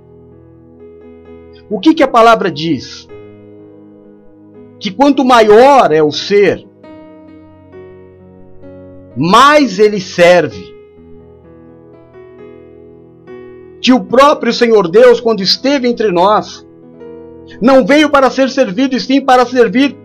o 1.69 1.77
que, 1.77 1.93
que 1.93 2.03
a 2.03 2.07
palavra 2.07 2.49
diz? 2.49 3.05
Que 4.79 4.91
quanto 4.91 5.25
maior 5.25 5.91
é 5.91 6.01
o 6.01 6.11
ser, 6.13 6.65
mais 9.17 9.77
ele 9.77 9.99
serve. 9.99 10.72
Que 13.83 13.91
o 13.91 14.03
próprio 14.03 14.53
Senhor 14.53 14.87
Deus, 14.87 15.19
quando 15.19 15.43
esteve 15.43 15.89
entre 15.89 16.09
nós, 16.09 16.65
não 17.61 17.85
veio 17.85 18.09
para 18.09 18.29
ser 18.29 18.49
servido, 18.49 18.95
e 18.95 18.99
sim 18.99 19.19
para 19.19 19.45
servir 19.45 19.95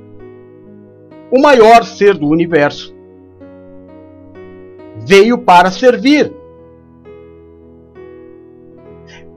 o 1.31 1.41
maior 1.41 1.85
ser 1.85 2.15
do 2.19 2.27
universo. 2.27 2.93
Veio 5.07 5.39
para 5.39 5.71
servir. 5.71 6.33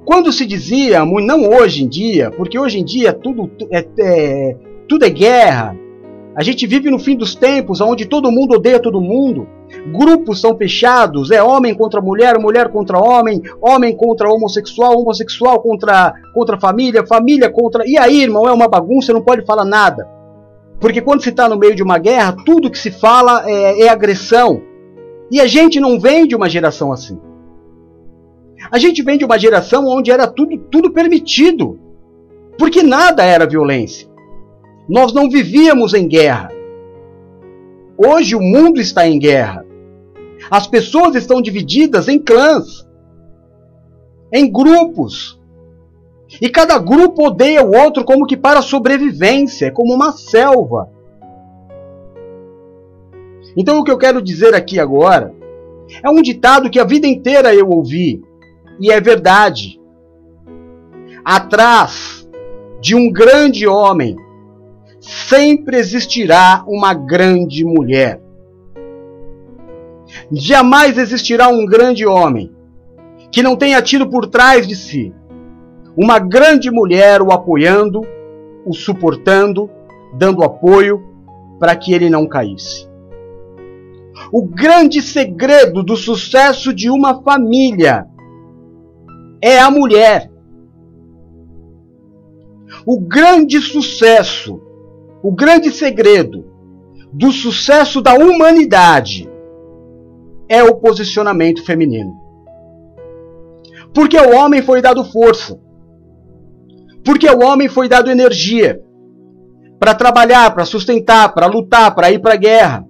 Quando 0.04 0.32
se 0.32 0.46
dizia, 0.46 1.06
não 1.06 1.48
hoje 1.48 1.84
em 1.84 1.88
dia, 1.88 2.32
porque 2.32 2.58
hoje 2.58 2.80
em 2.80 2.84
dia 2.84 3.14
tudo 3.14 3.50
é, 3.70 3.88
é, 4.00 4.58
tudo 4.90 5.06
é 5.06 5.10
guerra, 5.10 5.78
a 6.34 6.44
gente 6.44 6.66
vive 6.66 6.90
no 6.90 6.98
fim 6.98 7.16
dos 7.16 7.36
tempos, 7.36 7.82
onde 7.82 8.06
todo 8.06 8.32
mundo 8.32 8.56
odeia 8.56 8.80
todo 8.80 9.02
mundo. 9.02 9.48
Grupos 9.92 10.40
são 10.40 10.56
fechados, 10.56 11.30
é 11.30 11.44
homem 11.44 11.74
contra 11.74 12.00
mulher, 12.00 12.40
mulher 12.40 12.70
contra 12.70 13.00
homem, 13.00 13.42
homem 13.62 13.96
contra 13.96 14.30
homossexual, 14.30 14.98
homossexual 14.98 15.62
contra, 15.62 16.14
contra 16.34 16.60
família, 16.60 17.06
família 17.06 17.50
contra. 17.50 17.86
E 17.86 17.98
aí, 17.98 18.22
irmão, 18.22 18.48
é 18.48 18.52
uma 18.54 18.68
bagunça, 18.68 19.12
não 19.12 19.22
pode 19.22 19.46
falar 19.46 19.66
nada. 19.66 20.08
Porque 20.80 21.02
quando 21.02 21.22
se 21.22 21.30
está 21.30 21.50
no 21.50 21.58
meio 21.58 21.76
de 21.76 21.84
uma 21.84 21.98
guerra, 21.98 22.36
tudo 22.46 22.72
que 22.72 22.78
se 22.78 22.92
fala 22.92 23.44
é, 23.46 23.82
é 23.82 23.90
agressão. 23.90 24.62
E 25.30 25.40
a 25.40 25.48
gente 25.48 25.80
não 25.80 26.00
vem 26.00 26.26
de 26.26 26.36
uma 26.36 26.50
geração 26.50 26.92
assim. 26.92 27.20
A 28.72 28.78
gente 28.78 29.04
vem 29.04 29.18
de 29.18 29.26
uma 29.26 29.38
geração 29.38 29.86
onde 29.86 30.12
era 30.12 30.28
tudo, 30.28 30.58
tudo 30.58 30.92
permitido. 30.92 31.78
Porque 32.58 32.82
nada 32.82 33.24
era 33.24 33.46
violência. 33.46 34.11
Nós 34.88 35.14
não 35.14 35.30
vivíamos 35.30 35.94
em 35.94 36.08
guerra. 36.08 36.50
Hoje 37.98 38.36
o 38.36 38.42
mundo 38.42 38.82
está 38.82 39.08
em 39.08 39.20
guerra. 39.20 39.66
As 40.50 40.68
pessoas 40.68 41.16
estão 41.16 41.42
divididas 41.42 42.08
em 42.08 42.18
clãs, 42.18 42.88
em 44.34 44.52
grupos. 44.52 45.40
E 46.42 46.50
cada 46.50 46.78
grupo 46.80 47.28
odeia 47.28 47.64
o 47.64 47.76
outro 47.76 48.04
como 48.04 48.26
que 48.26 48.38
para 48.38 48.62
sobrevivência, 48.62 49.68
é 49.68 49.72
como 49.72 49.94
uma 49.94 50.12
selva. 50.14 50.90
Então 53.56 53.80
o 53.80 53.84
que 53.84 53.92
eu 53.92 53.98
quero 53.98 54.22
dizer 54.22 54.56
aqui 54.56 54.80
agora 54.80 55.34
é 56.02 56.10
um 56.10 56.22
ditado 56.22 56.70
que 56.70 56.80
a 56.80 56.86
vida 56.86 57.06
inteira 57.06 57.54
eu 57.54 57.70
ouvi, 57.70 58.24
e 58.80 58.92
é 58.92 59.00
verdade. 59.00 59.80
Atrás 61.24 62.28
de 62.80 62.96
um 62.96 63.12
grande 63.12 63.68
homem 63.68 64.16
sempre 65.02 65.78
existirá 65.78 66.64
uma 66.68 66.94
grande 66.94 67.66
mulher. 67.66 68.22
Jamais 70.32 70.98
existirá 70.98 71.48
um 71.50 71.66
grande 71.66 72.06
homem 72.06 72.54
que 73.32 73.42
não 73.42 73.56
tenha 73.56 73.82
tido 73.82 74.08
por 74.08 74.28
trás 74.28 74.68
de 74.68 74.76
si 74.76 75.14
uma 75.96 76.20
grande 76.20 76.72
mulher 76.72 77.22
o 77.22 77.32
apoiando, 77.32 78.02
o 78.66 78.74
suportando, 78.74 79.70
dando 80.14 80.44
apoio 80.44 81.04
para 81.60 81.76
que 81.76 81.94
ele 81.94 82.10
não 82.10 82.28
caísse. 82.28 82.90
O 84.32 84.46
grande 84.46 85.02
segredo 85.02 85.84
do 85.84 85.98
sucesso 85.98 86.74
de 86.74 86.90
uma 86.90 87.22
família 87.22 88.08
é 89.42 89.60
a 89.60 89.70
mulher. 89.70 90.32
O 92.86 93.00
grande 93.00 93.60
sucesso 93.60 94.62
o 95.24 95.32
grande 95.32 95.72
segredo 95.72 96.46
do 97.14 97.32
sucesso 97.32 98.02
da 98.02 98.14
humanidade 98.14 99.30
é 100.50 100.64
o 100.64 100.76
posicionamento 100.76 101.64
feminino. 101.66 102.14
Porque 103.94 104.18
o 104.18 104.36
homem 104.36 104.62
foi 104.62 104.82
dado 104.82 105.04
força. 105.04 105.60
Porque 107.04 107.30
o 107.30 107.44
homem 107.44 107.68
foi 107.68 107.88
dado 107.90 108.10
energia 108.10 108.82
para 109.80 109.96
trabalhar, 109.96 110.54
para 110.54 110.66
sustentar, 110.66 111.34
para 111.34 111.48
lutar, 111.48 111.94
para 111.94 112.12
ir 112.12 112.20
para 112.20 112.34
a 112.34 112.38
guerra. 112.38 112.86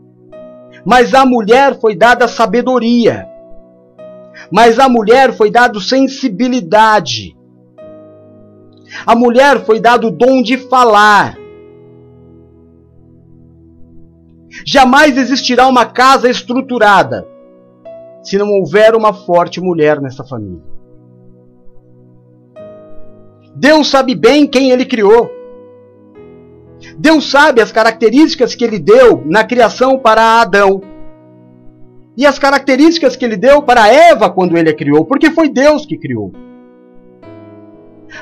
Mas 0.86 1.14
a 1.14 1.26
mulher 1.26 1.80
foi 1.80 1.96
dada 1.96 2.28
sabedoria. 2.28 3.28
Mas 4.52 4.80
a 4.80 4.90
mulher 4.90 5.34
foi 5.34 5.50
dado 5.50 5.80
sensibilidade. 5.80 7.36
A 9.06 9.16
mulher 9.16 9.64
foi 9.66 9.80
dado 9.80 10.08
o 10.08 10.12
dom 10.12 10.42
de 10.42 10.58
falar. 10.58 11.41
Jamais 14.66 15.18
existirá 15.18 15.68
uma 15.68 15.86
casa 15.86 16.30
estruturada 16.30 17.28
se 18.24 18.38
não 18.38 18.48
houver 18.50 18.96
uma 18.96 19.14
forte 19.14 19.60
mulher 19.60 20.00
nessa 20.00 20.24
família. 20.24 20.62
Deus 23.56 23.90
sabe 23.90 24.16
bem 24.16 24.48
quem 24.48 24.72
ele 24.72 24.86
criou. 24.86 25.30
Deus 26.98 27.30
sabe 27.30 27.62
as 27.62 27.72
características 27.72 28.56
que 28.56 28.64
ele 28.64 28.80
deu 28.80 29.24
na 29.26 29.44
criação 29.44 30.00
para 30.00 30.42
Adão. 30.42 30.82
E 32.18 32.26
as 32.26 32.38
características 32.38 33.16
que 33.16 33.24
ele 33.24 33.38
deu 33.38 33.62
para 33.62 33.88
Eva 33.88 34.30
quando 34.30 34.58
ele 34.58 34.70
a 34.70 34.76
criou, 34.76 35.06
porque 35.06 35.32
foi 35.32 35.50
Deus 35.50 35.86
que 35.86 35.98
criou. 35.98 36.32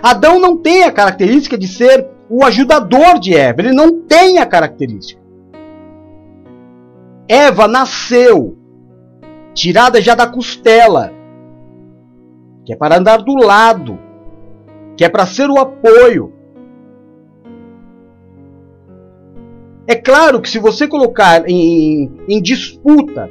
Adão 0.02 0.40
não 0.40 0.58
tem 0.58 0.84
a 0.84 0.92
característica 0.92 1.58
de 1.58 1.68
ser 1.68 2.08
o 2.30 2.44
ajudador 2.44 3.20
de 3.20 3.36
Eva, 3.36 3.62
ele 3.62 3.74
não 3.74 4.02
tem 4.02 4.38
a 4.38 4.46
característica. 4.46 5.19
Eva 7.32 7.68
nasceu 7.68 8.58
tirada 9.54 10.02
já 10.02 10.16
da 10.16 10.26
costela, 10.26 11.14
que 12.66 12.74
é 12.74 12.76
para 12.76 12.98
andar 12.98 13.18
do 13.18 13.36
lado, 13.36 14.00
que 14.98 15.06
é 15.06 15.10
para 15.10 15.28
ser 15.28 15.48
o 15.48 15.60
apoio. 15.60 16.34
É 19.86 19.94
claro 19.94 20.42
que 20.42 20.50
se 20.50 20.58
você 20.58 20.88
colocar 20.88 21.48
em, 21.48 22.12
em 22.28 22.42
disputa 22.42 23.30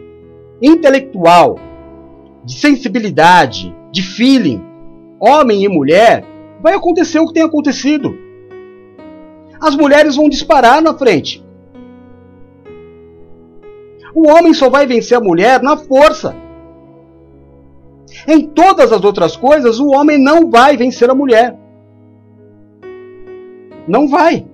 intelectual, 0.62 1.56
de 2.44 2.54
sensibilidade, 2.54 3.74
de 3.90 4.02
feeling, 4.02 4.62
homem 5.18 5.64
e 5.64 5.68
mulher, 5.68 6.24
vai 6.62 6.74
acontecer 6.74 7.18
o 7.18 7.26
que 7.26 7.34
tem 7.34 7.42
acontecido. 7.42 8.16
As 9.60 9.74
mulheres 9.74 10.14
vão 10.14 10.28
disparar 10.28 10.80
na 10.80 10.96
frente. 10.96 11.47
O 14.14 14.28
homem 14.28 14.54
só 14.54 14.68
vai 14.68 14.86
vencer 14.86 15.16
a 15.16 15.20
mulher 15.20 15.62
na 15.62 15.76
força. 15.76 16.34
Em 18.26 18.46
todas 18.46 18.92
as 18.92 19.04
outras 19.04 19.36
coisas, 19.36 19.78
o 19.78 19.88
homem 19.88 20.18
não 20.18 20.50
vai 20.50 20.76
vencer 20.76 21.10
a 21.10 21.14
mulher. 21.14 21.56
Não 23.86 24.08
vai. 24.08 24.46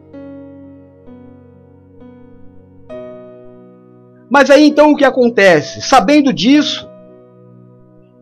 Mas 4.30 4.50
aí 4.50 4.66
então 4.66 4.92
o 4.92 4.96
que 4.96 5.04
acontece? 5.04 5.80
Sabendo 5.80 6.32
disso, 6.32 6.88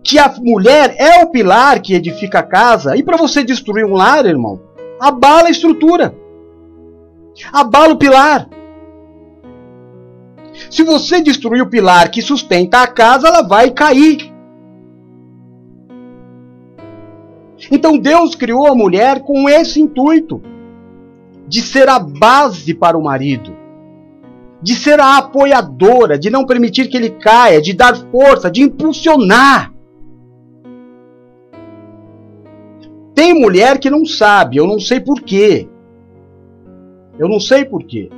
que 0.04 0.18
a 0.18 0.28
mulher 0.40 0.94
é 0.98 1.22
o 1.22 1.30
pilar 1.30 1.80
que 1.80 1.94
edifica 1.94 2.40
a 2.40 2.42
casa, 2.42 2.96
e 2.96 3.02
para 3.02 3.16
você 3.16 3.44
destruir 3.44 3.84
um 3.84 3.94
lar, 3.94 4.26
irmão, 4.26 4.60
abala 5.00 5.48
a 5.48 5.50
estrutura. 5.50 6.14
Abala 7.52 7.94
o 7.94 7.98
pilar. 7.98 8.48
Se 10.72 10.82
você 10.82 11.20
destruir 11.20 11.60
o 11.60 11.68
pilar 11.68 12.10
que 12.10 12.22
sustenta 12.22 12.80
a 12.80 12.86
casa, 12.86 13.28
ela 13.28 13.42
vai 13.42 13.70
cair. 13.70 14.32
Então 17.70 17.98
Deus 17.98 18.34
criou 18.34 18.66
a 18.66 18.74
mulher 18.74 19.20
com 19.20 19.50
esse 19.50 19.78
intuito 19.78 20.40
de 21.46 21.60
ser 21.60 21.90
a 21.90 21.98
base 21.98 22.72
para 22.72 22.96
o 22.96 23.04
marido, 23.04 23.54
de 24.62 24.74
ser 24.74 24.98
a 24.98 25.18
apoiadora, 25.18 26.18
de 26.18 26.30
não 26.30 26.46
permitir 26.46 26.88
que 26.88 26.96
ele 26.96 27.10
caia, 27.10 27.60
de 27.60 27.74
dar 27.74 27.94
força, 28.10 28.50
de 28.50 28.62
impulsionar. 28.62 29.74
Tem 33.14 33.34
mulher 33.34 33.78
que 33.78 33.90
não 33.90 34.06
sabe, 34.06 34.56
eu 34.56 34.66
não 34.66 34.80
sei 34.80 35.00
porquê. 35.00 35.68
Eu 37.18 37.28
não 37.28 37.38
sei 37.38 37.62
porquê. 37.62 38.08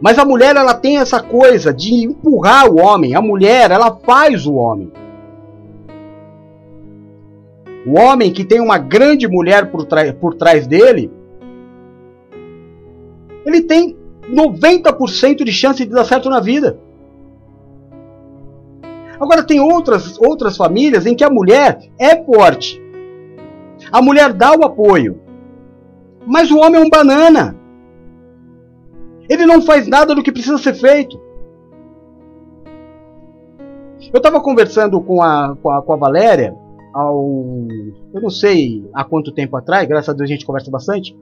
Mas 0.00 0.18
a 0.18 0.24
mulher 0.24 0.56
ela 0.56 0.74
tem 0.74 0.98
essa 0.98 1.22
coisa 1.22 1.74
de 1.74 2.04
empurrar 2.06 2.70
o 2.70 2.80
homem. 2.80 3.14
A 3.14 3.20
mulher 3.20 3.70
ela 3.70 3.96
faz 3.96 4.46
o 4.46 4.54
homem. 4.54 4.90
O 7.86 7.98
homem 7.98 8.32
que 8.32 8.44
tem 8.44 8.60
uma 8.60 8.78
grande 8.78 9.28
mulher 9.28 9.70
por, 9.70 9.86
por 10.18 10.34
trás 10.34 10.66
dele, 10.66 11.10
ele 13.44 13.62
tem 13.62 13.96
90% 14.28 15.44
de 15.44 15.52
chance 15.52 15.84
de 15.84 15.90
dar 15.90 16.04
certo 16.04 16.30
na 16.30 16.40
vida. 16.40 16.78
Agora 19.18 19.42
tem 19.42 19.60
outras, 19.60 20.18
outras 20.18 20.56
famílias 20.56 21.04
em 21.04 21.14
que 21.14 21.24
a 21.24 21.30
mulher 21.30 21.78
é 21.98 22.22
forte. 22.24 22.80
A 23.92 24.00
mulher 24.00 24.32
dá 24.32 24.54
o 24.54 24.64
apoio. 24.64 25.20
Mas 26.26 26.50
o 26.50 26.58
homem 26.58 26.80
é 26.80 26.84
um 26.84 26.88
banana. 26.88 27.59
Ele 29.30 29.46
não 29.46 29.62
faz 29.62 29.86
nada 29.86 30.12
do 30.12 30.24
que 30.24 30.32
precisa 30.32 30.58
ser 30.58 30.74
feito. 30.74 31.20
Eu 34.12 34.16
estava 34.16 34.40
conversando 34.40 35.00
com 35.00 35.22
a, 35.22 35.56
com 35.62 35.70
a, 35.70 35.80
com 35.80 35.92
a 35.92 35.96
Valéria 35.96 36.52
ao. 36.92 37.68
Eu 38.12 38.20
não 38.20 38.30
sei 38.30 38.84
há 38.92 39.04
quanto 39.04 39.30
tempo 39.30 39.56
atrás, 39.56 39.86
graças 39.86 40.08
a 40.08 40.12
Deus 40.12 40.28
a 40.28 40.32
gente 40.32 40.44
conversa 40.44 40.68
bastante. 40.68 41.16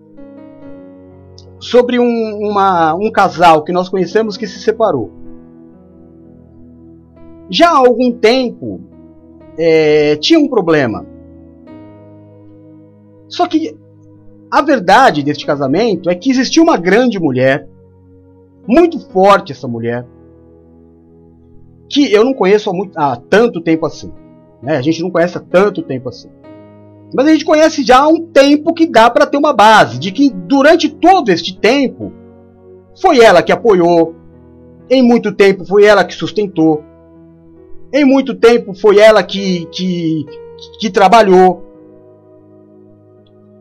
Sobre 1.61 1.99
um, 1.99 2.39
uma, 2.41 2.95
um 2.95 3.11
casal 3.11 3.63
que 3.63 3.73
nós 3.73 3.91
conhecemos 3.91 4.39
que 4.39 4.47
se 4.47 4.59
separou. 4.61 5.11
Já 7.51 7.71
há 7.71 7.77
algum 7.77 8.11
tempo 8.13 8.81
é, 9.59 10.17
tinha 10.17 10.39
um 10.39 10.49
problema. 10.49 11.05
Só 13.29 13.47
que 13.47 13.77
a 14.51 14.63
verdade 14.63 15.23
deste 15.23 15.45
casamento 15.45 16.09
é 16.09 16.15
que 16.15 16.31
existia 16.31 16.63
uma 16.63 16.79
grande 16.79 17.19
mulher, 17.19 17.69
muito 18.69 19.01
forte 19.11 19.53
essa 19.53 19.67
mulher, 19.67 20.07
que 21.89 22.13
eu 22.13 22.23
não 22.23 22.35
conheço 22.35 22.69
há, 22.69 22.75
muito, 22.75 22.99
há 22.99 23.17
tanto 23.17 23.63
tempo 23.63 23.87
assim. 23.87 24.13
Né? 24.63 24.77
A 24.77 24.83
gente 24.83 25.01
não 25.03 25.11
conhece 25.11 25.39
há 25.39 25.41
tanto 25.41 25.83
tempo 25.83 26.11
assim. 26.11 26.29
Mas 27.15 27.27
a 27.27 27.31
gente 27.31 27.47
conhece 27.47 27.83
já 27.83 28.01
há 28.01 28.09
um 28.09 28.27
tempo 28.27 28.75
que 28.75 28.87
dá 28.87 29.09
para 29.09 29.25
ter 29.25 29.39
uma 29.39 29.55
base 29.55 29.99
de 29.99 30.13
que 30.13 30.31
durante 30.31 30.91
todo 30.91 31.31
este 31.31 31.59
tempo 31.59 32.13
foi 33.01 33.21
ela 33.21 33.43
que 33.43 33.51
apoiou, 33.51 34.15
em 34.91 35.03
muito 35.03 35.33
tempo 35.33 35.65
foi 35.65 35.85
ela 35.85 36.05
que 36.05 36.15
sustentou, 36.15 36.85
em 37.93 38.05
muito 38.05 38.35
tempo 38.35 38.75
foi 38.75 38.99
ela 38.99 39.23
que, 39.23 39.65
que, 39.73 40.27
que 40.79 40.91
trabalhou. 40.91 41.65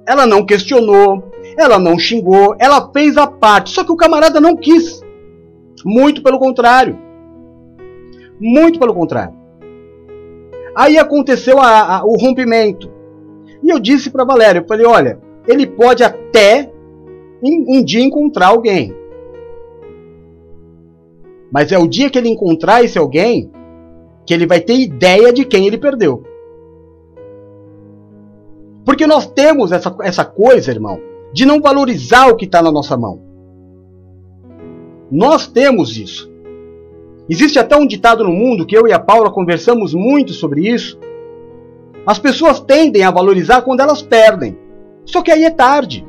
Ela 0.05 0.25
não 0.25 0.45
questionou, 0.45 1.26
ela 1.57 1.79
não 1.79 1.97
xingou, 1.97 2.55
ela 2.59 2.91
fez 2.91 3.17
a 3.17 3.25
parte. 3.25 3.71
Só 3.71 3.83
que 3.83 3.91
o 3.91 3.97
camarada 3.97 4.39
não 4.39 4.55
quis. 4.55 5.01
Muito 5.83 6.21
pelo 6.21 6.37
contrário. 6.37 6.97
Muito 8.39 8.79
pelo 8.79 8.93
contrário. 8.93 9.35
Aí 10.75 10.97
aconteceu 10.97 11.59
a, 11.59 11.97
a, 11.97 12.05
o 12.05 12.15
rompimento. 12.15 12.91
E 13.63 13.69
eu 13.69 13.79
disse 13.79 14.11
para 14.11 14.23
Valéria, 14.23 14.59
eu 14.59 14.67
falei, 14.67 14.85
olha, 14.85 15.19
ele 15.47 15.65
pode 15.65 16.03
até 16.03 16.71
um, 17.41 17.83
dia 17.83 18.03
encontrar 18.03 18.47
alguém. 18.47 18.95
Mas 21.51 21.71
é 21.71 21.77
o 21.79 21.87
dia 21.87 22.09
que 22.09 22.19
ele 22.19 22.29
encontrar 22.29 22.83
esse 22.83 22.97
alguém 22.97 23.49
que 24.25 24.33
ele 24.33 24.45
vai 24.45 24.59
ter 24.59 24.75
ideia 24.75 25.33
de 25.33 25.45
quem 25.45 25.65
ele 25.65 25.77
perdeu. 25.77 26.21
Porque 28.85 29.07
nós 29.07 29.25
temos 29.25 29.71
essa, 29.71 29.95
essa 30.01 30.23
coisa, 30.23 30.71
irmão, 30.71 30.99
de 31.33 31.45
não 31.45 31.61
valorizar 31.61 32.27
o 32.27 32.35
que 32.35 32.45
está 32.45 32.61
na 32.61 32.71
nossa 32.71 32.97
mão. 32.97 33.21
Nós 35.11 35.47
temos 35.47 35.97
isso. 35.97 36.31
Existe 37.29 37.59
até 37.59 37.75
um 37.75 37.87
ditado 37.87 38.23
no 38.23 38.31
mundo 38.31 38.65
que 38.65 38.77
eu 38.77 38.87
e 38.87 38.93
a 38.93 38.99
Paula 38.99 39.31
conversamos 39.31 39.93
muito 39.93 40.33
sobre 40.33 40.67
isso. 40.67 40.99
As 42.05 42.17
pessoas 42.17 42.59
tendem 42.59 43.03
a 43.03 43.11
valorizar 43.11 43.61
quando 43.61 43.81
elas 43.81 44.01
perdem. 44.01 44.57
Só 45.05 45.21
que 45.21 45.31
aí 45.31 45.43
é 45.43 45.49
tarde. 45.49 46.05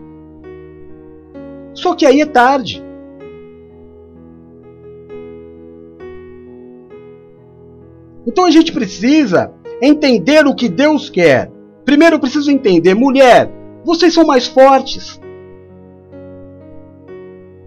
Só 1.75 1.95
que 1.95 2.07
aí 2.07 2.21
é 2.21 2.27
tarde. 2.27 2.85
Então 8.27 8.45
a 8.45 8.51
gente 8.51 8.73
precisa 8.73 9.53
entender 9.81 10.47
o 10.47 10.55
que 10.55 10.69
Deus 10.69 11.09
quer. 11.09 11.51
Primeiro 11.85 12.17
eu 12.17 12.21
preciso 12.21 12.51
entender, 12.51 12.95
mulher, 12.95 13.51
vocês 13.89 14.13
são 14.13 14.27
mais 14.27 14.47
fortes. 14.47 15.19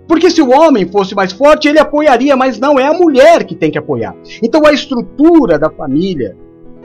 Porque 0.08 0.30
se 0.30 0.42
o 0.42 0.52
homem 0.52 0.88
fosse 0.88 1.16
mais 1.16 1.32
forte, 1.32 1.68
ele 1.68 1.80
apoiaria, 1.80 2.36
mas 2.38 2.60
não, 2.60 2.80
é 2.80 2.86
a 2.86 2.94
mulher 2.94 3.44
que 3.44 3.56
tem 3.56 3.72
que 3.72 3.78
apoiar. 3.78 4.16
Então 4.44 4.66
a 4.66 4.72
estrutura 4.72 5.58
da 5.58 5.70
família 5.70 6.38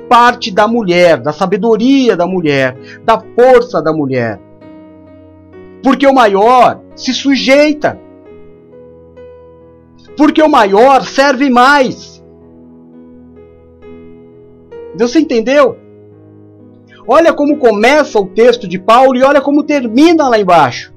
parte 0.09 0.51
da 0.51 0.67
mulher, 0.67 1.21
da 1.21 1.33
sabedoria 1.33 2.17
da 2.17 2.27
mulher, 2.27 2.77
da 3.05 3.21
força 3.21 3.83
da 3.83 3.93
mulher. 3.93 4.41
Porque 5.83 6.07
o 6.07 6.15
maior 6.15 6.81
se 6.95 7.13
sujeita. 7.13 8.01
Porque 10.17 10.41
o 10.41 10.49
maior 10.49 11.03
serve 11.03 11.51
mais. 11.51 12.25
Você 14.97 15.21
entendeu? 15.21 15.77
Olha 17.09 17.33
como 17.33 17.59
começa 17.59 18.19
o 18.19 18.27
texto 18.27 18.67
de 18.67 18.79
Paulo 18.79 19.17
e 19.17 19.23
olha 19.23 19.41
como 19.41 19.63
termina 19.63 20.29
lá 20.29 20.39
embaixo. 20.39 20.93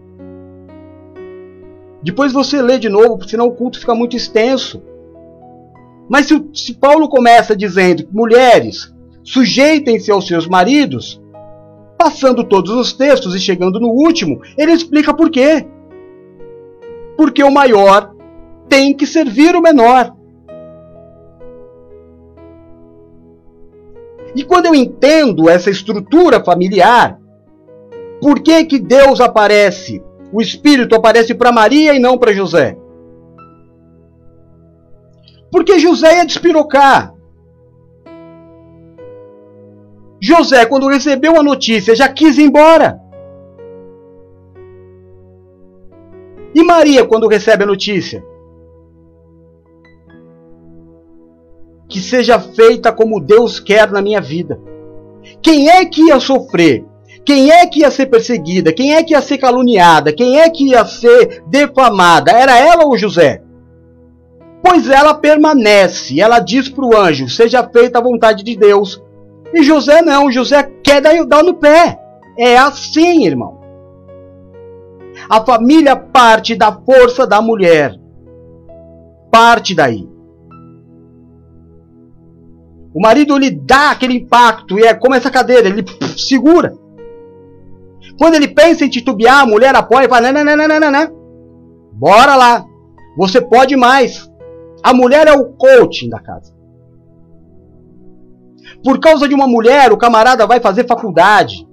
Depois 2.02 2.32
você 2.32 2.62
lê 2.62 2.80
de 2.80 2.90
novo, 2.90 3.28
senão 3.28 3.46
o 3.46 3.56
culto 3.56 3.80
fica 3.80 3.94
muito 3.94 4.16
extenso. 4.16 4.82
Mas 6.10 6.28
se, 6.28 6.44
se 6.54 6.74
Paulo 6.74 7.08
começa 7.08 7.56
dizendo, 7.56 8.08
mulheres, 8.12 8.92
sujeitem-se 9.24 10.10
aos 10.10 10.26
seus 10.26 10.48
maridos, 10.48 11.22
passando 11.98 12.44
todos 12.44 12.72
os 12.72 12.94
textos 12.94 13.36
e 13.36 13.40
chegando 13.40 13.80
no 13.80 13.90
último, 13.90 14.42
ele 14.58 14.72
explica 14.72 15.14
por 15.14 15.30
quê. 15.30 15.68
Porque 17.16 17.44
o 17.44 17.52
maior 17.52 18.16
tem 18.68 18.94
que 18.96 19.06
servir 19.06 19.56
o 19.56 19.62
menor. 19.62 20.16
E 24.36 24.44
quando 24.44 24.68
eu 24.68 24.76
entendo 24.76 25.50
essa 25.50 25.70
estrutura 25.70 26.44
familiar, 26.44 27.20
por 28.22 28.42
que 28.42 28.66
que 28.66 28.80
Deus 28.80 29.20
aparece 29.20 30.04
o 30.32 30.42
Espírito 30.42 30.96
aparece 30.96 31.34
para 31.34 31.52
Maria 31.52 31.96
e 31.96 32.00
não 32.00 32.18
para 32.18 32.34
José? 32.34 32.78
Porque 35.52 35.80
José 35.80 36.18
ia 36.18 36.26
despirocar. 36.26 37.14
José, 40.22 40.66
quando 40.66 40.88
recebeu 40.88 41.40
a 41.40 41.44
notícia, 41.44 41.96
já 41.96 42.08
quis 42.08 42.38
ir 42.38 42.44
embora. 42.44 43.00
E 46.54 46.64
Maria, 46.64 47.06
quando 47.06 47.28
recebe 47.28 47.64
a 47.64 47.68
notícia? 47.68 48.24
Que 51.90 52.00
seja 52.00 52.40
feita 52.40 52.92
como 52.92 53.20
Deus 53.20 53.60
quer 53.60 53.92
na 53.92 54.02
minha 54.02 54.22
vida. 54.22 54.60
Quem 55.42 55.70
é 55.70 55.84
que 55.84 56.04
ia 56.04 56.20
sofrer? 56.20 56.86
Quem 57.26 57.52
é 57.52 57.66
que 57.66 57.82
ia 57.82 57.92
ser 57.92 58.06
perseguida? 58.06 58.72
Quem 58.72 58.96
é 58.96 59.04
que 59.04 59.14
ia 59.14 59.22
ser 59.22 59.38
caluniada? 59.38 60.14
Quem 60.14 60.40
é 60.40 60.50
que 60.50 60.70
ia 60.70 60.86
ser 60.86 61.44
defamada? 61.48 62.32
Era 62.32 62.58
ela 62.58 62.86
ou 62.86 62.98
José? 62.98 63.42
Pois 64.64 64.90
ela 64.90 65.14
permanece, 65.14 66.20
ela 66.20 66.40
diz 66.40 66.70
para 66.70 66.86
o 66.86 66.96
anjo: 66.96 67.30
seja 67.30 67.68
feita 67.68 68.00
a 68.00 68.04
vontade 68.04 68.44
de 68.44 68.56
Deus. 68.56 69.02
E 69.54 69.64
José 69.64 70.02
não, 70.02 70.32
José 70.32 70.64
quer 70.84 71.02
dar 71.02 71.44
no 71.44 71.56
pé. 71.56 72.00
É 72.38 72.58
assim, 72.58 73.26
irmão. 73.26 73.60
A 75.30 75.44
família 75.44 75.96
parte 75.96 76.56
da 76.56 76.72
força 76.72 77.26
da 77.26 77.42
mulher. 77.42 77.96
Parte 79.32 79.76
daí. 79.76 80.08
O 82.94 83.02
marido 83.02 83.38
lhe 83.38 83.52
dá 83.52 83.92
aquele 83.92 84.16
impacto 84.16 84.80
e 84.80 84.84
é 84.84 84.94
como 84.94 85.16
essa 85.16 85.30
cadeira, 85.30 85.68
ele 85.68 85.84
pff, 85.84 86.20
segura. 86.20 86.74
Quando 88.18 88.36
ele 88.36 88.48
pensa 88.48 88.84
em 88.84 88.90
titubear, 88.90 89.40
a 89.40 89.46
mulher 89.46 89.76
apoia 89.76 90.06
e 90.06 90.10
fala: 90.10 90.32
não, 90.32 90.44
não, 90.44 90.56
não, 90.56 90.68
não, 90.68 90.80
não, 90.80 90.92
não. 90.92 91.20
Bora 91.94 92.36
lá. 92.36 92.66
Você 93.18 93.42
pode 93.42 93.76
mais. 93.76 94.30
A 94.84 94.94
mulher 94.94 95.28
é 95.28 95.34
o 95.34 95.54
coaching 95.54 96.10
da 96.10 96.20
casa. 96.20 96.54
Por 98.84 99.00
causa 99.00 99.28
de 99.28 99.36
uma 99.36 99.48
mulher, 99.48 99.92
o 99.92 99.98
camarada 99.98 100.48
vai 100.48 100.60
fazer 100.60 100.88
faculdade. 100.88 101.68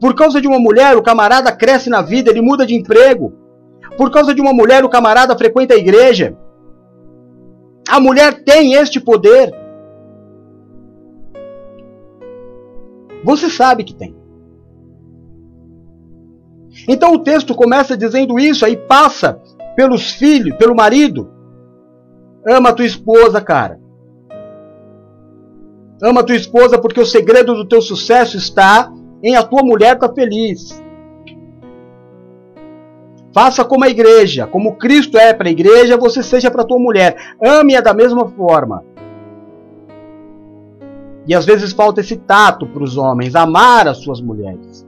Por 0.00 0.14
causa 0.14 0.40
de 0.40 0.48
uma 0.48 0.58
mulher, 0.58 0.96
o 0.96 1.02
camarada 1.02 1.52
cresce 1.52 1.88
na 1.88 2.02
vida, 2.02 2.30
ele 2.30 2.40
muda 2.40 2.66
de 2.66 2.74
emprego. 2.74 3.32
Por 3.96 4.10
causa 4.10 4.34
de 4.34 4.40
uma 4.40 4.52
mulher, 4.52 4.84
o 4.84 4.88
camarada 4.88 5.36
frequenta 5.36 5.74
a 5.74 5.78
igreja. 5.78 6.36
A 7.88 8.00
mulher 8.00 8.42
tem 8.42 8.74
este 8.74 9.00
poder. 9.00 9.54
Você 13.24 13.48
sabe 13.48 13.84
que 13.84 13.94
tem. 13.94 14.14
Então 16.88 17.14
o 17.14 17.18
texto 17.18 17.54
começa 17.54 17.96
dizendo 17.96 18.38
isso, 18.38 18.64
aí 18.64 18.76
passa 18.76 19.40
pelos 19.74 20.12
filhos, 20.12 20.56
pelo 20.56 20.74
marido. 20.74 21.30
Ama 22.46 22.68
a 22.68 22.72
tua 22.72 22.84
esposa, 22.84 23.40
cara. 23.40 23.80
Ama 26.02 26.22
tua 26.22 26.36
esposa 26.36 26.78
porque 26.78 27.00
o 27.00 27.06
segredo 27.06 27.54
do 27.54 27.66
teu 27.66 27.80
sucesso 27.80 28.36
está 28.36 28.92
em 29.22 29.36
a 29.36 29.42
tua 29.42 29.62
mulher 29.62 29.94
estar 29.94 30.08
tá 30.08 30.14
feliz. 30.14 30.82
Faça 33.32 33.64
como 33.64 33.84
a 33.84 33.88
igreja, 33.88 34.46
como 34.46 34.76
Cristo 34.76 35.16
é 35.16 35.32
para 35.32 35.48
a 35.48 35.50
igreja, 35.50 35.96
você 35.96 36.22
seja 36.22 36.50
para 36.50 36.64
tua 36.64 36.78
mulher. 36.78 37.16
Ame-a 37.42 37.80
da 37.80 37.94
mesma 37.94 38.28
forma. 38.28 38.84
E 41.26 41.34
às 41.34 41.44
vezes 41.44 41.72
falta 41.72 42.00
esse 42.00 42.16
tato 42.16 42.66
para 42.66 42.82
os 42.82 42.96
homens, 42.96 43.34
amar 43.34 43.88
as 43.88 43.98
suas 43.98 44.20
mulheres. 44.20 44.86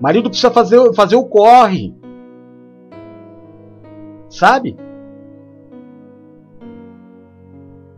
Marido 0.00 0.28
precisa 0.28 0.50
fazer, 0.50 0.92
fazer 0.92 1.16
o 1.16 1.24
corre. 1.24 1.94
Sabe? 4.28 4.76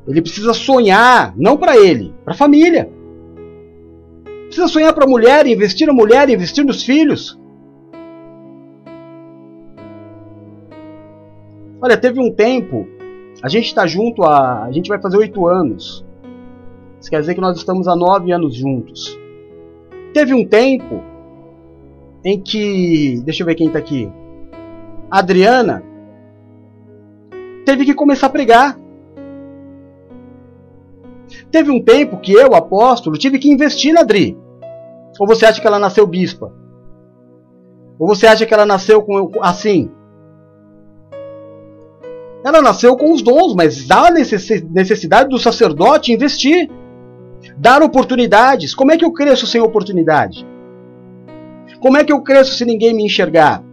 Ele 0.07 0.23
precisa 0.23 0.55
sonhar, 0.55 1.35
não 1.37 1.57
para 1.57 1.77
ele, 1.77 2.15
para 2.25 2.33
a 2.33 2.37
família. 2.37 2.89
Precisa 4.45 4.69
sonhar 4.69 4.93
para 4.93 5.05
a 5.05 5.09
mulher, 5.09 5.47
investir 5.49 5.87
na 5.89 5.93
mulher, 5.93 6.31
investir 6.31 6.65
nos 6.65 6.85
filhos. 6.85 7.37
Olha, 11.81 11.97
teve 11.97 12.21
um 12.21 12.33
tempo, 12.33 12.87
a 13.43 13.49
gente 13.49 13.67
está 13.67 13.87
junto 13.87 14.23
a. 14.25 14.65
A 14.65 14.73
gente 14.73 14.89
vai 14.89 15.01
fazer 15.01 15.17
oito 15.19 15.47
anos. 15.47 16.05
Isso 17.01 17.11
quer 17.11 17.21
dizer 17.21 17.35
que 17.35 17.41
nós 17.41 17.57
estamos 17.57 17.87
há 17.87 17.95
nove 17.95 18.33
anos 18.33 18.55
juntos. 18.55 19.19
Teve 20.13 20.33
um 20.33 20.47
tempo 20.47 21.03
em 22.25 22.41
que. 22.41 23.21
Deixa 23.25 23.43
eu 23.43 23.47
ver 23.47 23.55
quem 23.55 23.67
está 23.67 23.79
aqui. 23.79 24.11
A 25.11 25.19
Adriana 25.19 25.83
teve 27.65 27.85
que 27.85 27.95
começar 27.95 28.29
a 28.29 28.31
pregar. 28.31 28.79
Teve 31.51 31.71
um 31.71 31.83
tempo 31.83 32.19
que 32.19 32.33
eu, 32.33 32.55
apóstolo, 32.55 33.19
tive 33.19 33.39
que 33.39 33.51
investir 33.51 33.93
na 33.93 34.01
Adri. 34.01 34.37
Ou 35.19 35.27
você 35.27 35.47
acha 35.47 35.61
que 35.61 35.67
ela 35.67 35.79
nasceu 35.79 36.07
bispa? 36.07 36.53
Ou 37.99 38.07
você 38.07 38.27
acha 38.27 38.47
que 38.47 38.53
ela 38.53 38.67
nasceu 38.67 39.03
com, 39.03 39.31
assim? 39.41 39.91
Ela 42.47 42.63
nasceu 42.63 42.97
com 42.97 43.13
os 43.13 43.23
dons, 43.23 43.57
mas 43.57 43.91
há 43.91 44.09
necessidade 44.09 45.29
do 45.29 45.37
sacerdote 45.37 46.13
investir. 46.13 46.71
Dar 47.59 47.83
oportunidades. 47.83 48.73
Como 48.73 48.93
é 48.93 48.97
que 48.97 49.05
eu 49.05 49.11
cresço 49.11 49.49
sem 49.49 49.61
oportunidade? 49.61 50.47
Como 51.81 51.97
é 51.97 52.05
que 52.05 52.13
eu 52.13 52.23
cresço 52.23 52.55
se 52.55 52.65
ninguém 52.65 52.95
me 52.95 53.05
enxergar? 53.05 53.65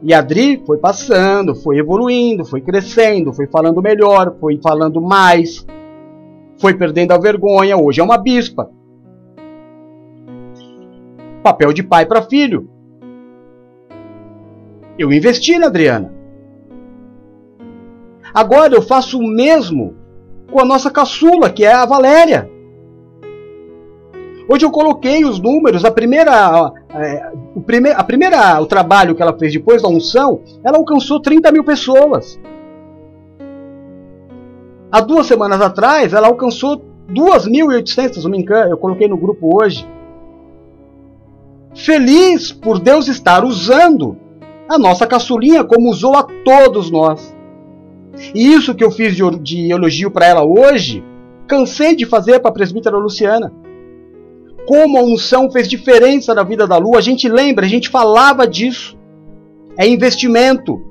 E 0.00 0.14
a 0.14 0.20
Adri 0.20 0.62
foi 0.64 0.78
passando, 0.78 1.52
foi 1.52 1.78
evoluindo, 1.78 2.44
foi 2.44 2.60
crescendo, 2.60 3.32
foi 3.32 3.48
falando 3.48 3.82
melhor, 3.82 4.36
foi 4.38 4.60
falando 4.62 5.00
mais, 5.00 5.66
foi 6.60 6.74
perdendo 6.74 7.10
a 7.10 7.18
vergonha, 7.18 7.76
hoje 7.76 8.00
é 8.00 8.04
uma 8.04 8.18
bispa. 8.18 8.70
Papel 11.42 11.72
de 11.72 11.82
pai 11.82 12.06
para 12.06 12.22
filho. 12.22 12.70
Eu 14.96 15.12
investi 15.12 15.58
na 15.58 15.66
Adriana. 15.66 16.17
Agora 18.38 18.72
eu 18.72 18.80
faço 18.80 19.18
o 19.18 19.26
mesmo 19.26 19.96
com 20.52 20.60
a 20.60 20.64
nossa 20.64 20.92
caçula, 20.92 21.50
que 21.50 21.64
é 21.64 21.72
a 21.72 21.84
Valéria. 21.84 22.48
Hoje 24.48 24.64
eu 24.64 24.70
coloquei 24.70 25.24
os 25.24 25.40
números, 25.40 25.84
a 25.84 25.90
primeira, 25.90 26.72
é, 26.94 27.32
o 27.56 27.60
prime, 27.60 27.90
a 27.90 28.04
primeira, 28.04 28.60
o 28.60 28.66
trabalho 28.66 29.16
que 29.16 29.20
ela 29.20 29.36
fez 29.36 29.52
depois 29.52 29.82
da 29.82 29.88
unção, 29.88 30.42
ela 30.62 30.78
alcançou 30.78 31.20
30 31.20 31.50
mil 31.50 31.64
pessoas. 31.64 32.38
Há 34.92 35.00
duas 35.00 35.26
semanas 35.26 35.60
atrás, 35.60 36.12
ela 36.12 36.28
alcançou 36.28 36.80
2.800, 37.10 38.22
não 38.22 38.30
me 38.30 38.46
eu 38.70 38.78
coloquei 38.78 39.08
no 39.08 39.16
grupo 39.16 39.60
hoje. 39.60 39.84
Feliz 41.74 42.52
por 42.52 42.78
Deus 42.78 43.08
estar 43.08 43.44
usando 43.44 44.16
a 44.68 44.78
nossa 44.78 45.08
caçulinha 45.08 45.64
como 45.64 45.90
usou 45.90 46.14
a 46.14 46.22
todos 46.22 46.88
nós. 46.88 47.36
E 48.34 48.52
isso 48.52 48.74
que 48.74 48.84
eu 48.84 48.90
fiz 48.90 49.14
de, 49.14 49.22
de 49.40 49.72
elogio 49.72 50.10
para 50.10 50.26
ela 50.26 50.44
hoje, 50.44 51.04
cansei 51.46 51.94
de 51.94 52.06
fazer 52.06 52.40
para 52.40 52.50
a 52.50 52.54
presbítera 52.54 52.96
Luciana. 52.96 53.52
Como 54.66 54.98
a 54.98 55.02
unção 55.02 55.50
fez 55.50 55.68
diferença 55.68 56.34
na 56.34 56.42
vida 56.42 56.66
da 56.66 56.76
Lu, 56.76 56.96
a 56.96 57.00
gente 57.00 57.28
lembra, 57.28 57.64
a 57.64 57.68
gente 57.68 57.88
falava 57.88 58.46
disso. 58.46 58.98
É 59.78 59.86
investimento. 59.88 60.82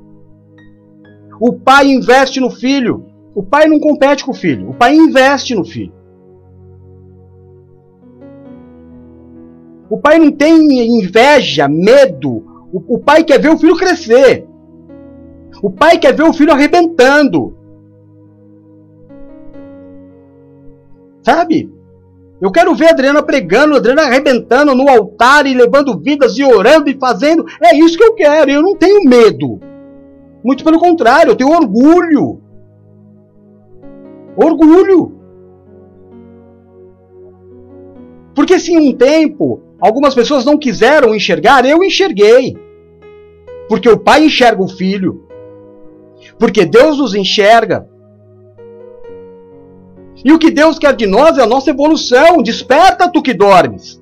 O 1.39 1.53
pai 1.53 1.87
investe 1.87 2.39
no 2.39 2.49
filho. 2.49 3.05
O 3.35 3.43
pai 3.43 3.67
não 3.67 3.79
compete 3.79 4.25
com 4.25 4.31
o 4.31 4.33
filho, 4.33 4.71
o 4.71 4.73
pai 4.73 4.95
investe 4.95 5.53
no 5.53 5.63
filho. 5.63 5.93
O 9.87 9.97
pai 9.99 10.17
não 10.17 10.31
tem 10.31 10.57
inveja, 10.99 11.67
medo. 11.67 12.43
O, 12.73 12.95
o 12.95 12.99
pai 12.99 13.23
quer 13.23 13.39
ver 13.39 13.49
o 13.49 13.57
filho 13.57 13.77
crescer. 13.77 14.46
O 15.61 15.69
pai 15.71 15.97
quer 15.97 16.13
ver 16.13 16.23
o 16.23 16.33
filho 16.33 16.51
arrebentando. 16.51 17.55
Sabe? 21.23 21.69
Eu 22.39 22.51
quero 22.51 22.75
ver 22.75 22.87
a 22.87 22.91
Adriana 22.91 23.23
pregando, 23.23 23.73
a 23.73 23.77
Adriana 23.77 24.03
arrebentando 24.03 24.75
no 24.75 24.87
altar 24.87 25.47
e 25.47 25.53
levando 25.53 25.99
vidas 25.99 26.37
e 26.37 26.43
orando 26.43 26.89
e 26.89 26.97
fazendo. 26.97 27.45
É 27.61 27.75
isso 27.75 27.97
que 27.97 28.03
eu 28.03 28.13
quero. 28.13 28.51
Eu 28.51 28.61
não 28.61 28.75
tenho 28.75 29.03
medo. 29.03 29.59
Muito 30.43 30.63
pelo 30.63 30.79
contrário, 30.79 31.31
eu 31.31 31.35
tenho 31.35 31.49
orgulho. 31.49 32.39
Orgulho. 34.35 35.17
Porque 38.35 38.59
se 38.59 38.71
em 38.71 38.89
um 38.89 38.93
tempo 38.95 39.61
algumas 39.81 40.13
pessoas 40.13 40.45
não 40.45 40.59
quiseram 40.59 41.15
enxergar, 41.15 41.65
eu 41.65 41.83
enxerguei. 41.83 42.55
Porque 43.67 43.89
o 43.89 43.97
pai 43.97 44.25
enxerga 44.25 44.61
o 44.61 44.67
filho. 44.67 45.26
Porque 46.39 46.65
Deus 46.65 46.97
nos 46.97 47.15
enxerga. 47.15 47.87
E 50.23 50.31
o 50.31 50.39
que 50.39 50.51
Deus 50.51 50.77
quer 50.77 50.95
de 50.95 51.05
nós 51.05 51.37
é 51.37 51.41
a 51.41 51.47
nossa 51.47 51.69
evolução. 51.69 52.41
Desperta 52.41 53.11
tu 53.11 53.21
que 53.21 53.33
dormes. 53.33 54.01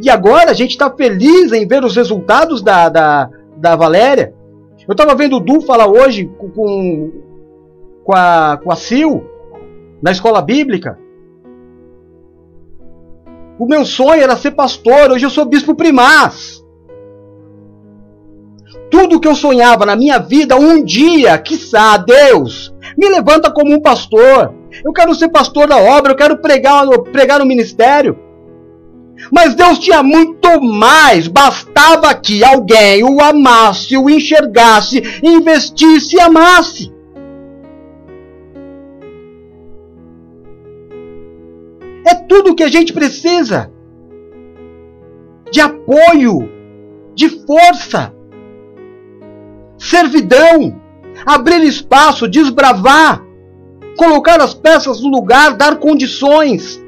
E 0.00 0.08
agora 0.08 0.50
a 0.50 0.54
gente 0.54 0.70
está 0.70 0.90
feliz 0.90 1.52
em 1.52 1.66
ver 1.66 1.84
os 1.84 1.96
resultados 1.96 2.62
da, 2.62 2.88
da, 2.88 3.30
da 3.56 3.74
Valéria. 3.74 4.34
Eu 4.86 4.92
estava 4.92 5.14
vendo 5.14 5.36
o 5.36 5.40
Du 5.40 5.60
falar 5.60 5.86
hoje 5.86 6.30
com, 6.38 7.12
com, 8.04 8.14
a, 8.14 8.58
com 8.62 8.72
a 8.72 8.76
Sil, 8.80 9.20
na 10.00 10.10
escola 10.10 10.40
bíblica. 10.40 10.98
O 13.58 13.66
meu 13.66 13.84
sonho 13.84 14.22
era 14.22 14.36
ser 14.36 14.52
pastor, 14.52 15.10
hoje 15.10 15.26
eu 15.26 15.30
sou 15.30 15.44
bispo 15.44 15.74
primaz. 15.74 16.64
Tudo 18.90 19.20
que 19.20 19.28
eu 19.28 19.34
sonhava 19.34 19.84
na 19.84 19.94
minha 19.94 20.18
vida, 20.18 20.56
um 20.56 20.82
dia, 20.82 21.36
quiçá, 21.38 21.96
Deus, 21.98 22.74
me 22.96 23.08
levanta 23.08 23.50
como 23.50 23.74
um 23.74 23.80
pastor. 23.80 24.54
Eu 24.84 24.92
quero 24.92 25.14
ser 25.14 25.28
pastor 25.28 25.68
da 25.68 25.76
obra, 25.76 26.12
eu 26.12 26.16
quero 26.16 26.38
pregar, 26.38 26.86
pregar 27.12 27.38
no 27.38 27.46
ministério. 27.46 28.18
Mas 29.32 29.54
Deus 29.54 29.78
tinha 29.78 30.02
muito 30.02 30.60
mais, 30.62 31.26
bastava 31.26 32.14
que 32.14 32.44
alguém 32.44 33.02
o 33.02 33.20
amasse, 33.20 33.96
o 33.96 34.08
enxergasse, 34.08 35.02
investisse 35.22 36.16
e 36.16 36.20
amasse. 36.20 36.92
É 42.06 42.14
tudo 42.14 42.52
o 42.52 42.54
que 42.54 42.62
a 42.62 42.68
gente 42.68 42.92
precisa. 42.92 43.70
De 45.50 45.60
apoio, 45.60 46.48
de 47.14 47.28
força, 47.44 48.14
servidão, 49.78 50.80
abrir 51.24 51.62
espaço, 51.62 52.28
desbravar, 52.28 53.22
colocar 53.96 54.40
as 54.40 54.54
peças 54.54 55.00
no 55.00 55.08
lugar, 55.08 55.56
dar 55.56 55.76
condições, 55.76 56.80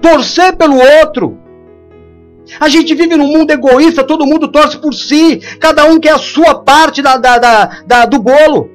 torcer 0.00 0.56
pelo 0.56 0.76
outro. 1.00 1.38
A 2.58 2.68
gente 2.68 2.94
vive 2.94 3.16
num 3.16 3.28
mundo 3.28 3.50
egoísta, 3.50 4.02
todo 4.02 4.26
mundo 4.26 4.48
torce 4.48 4.78
por 4.78 4.92
si, 4.94 5.38
cada 5.58 5.84
um 5.84 6.00
quer 6.00 6.14
a 6.14 6.18
sua 6.18 6.54
parte 6.54 7.02
da, 7.02 7.16
da, 7.16 7.38
da, 7.38 7.82
da 7.86 8.06
do 8.06 8.18
bolo. 8.18 8.70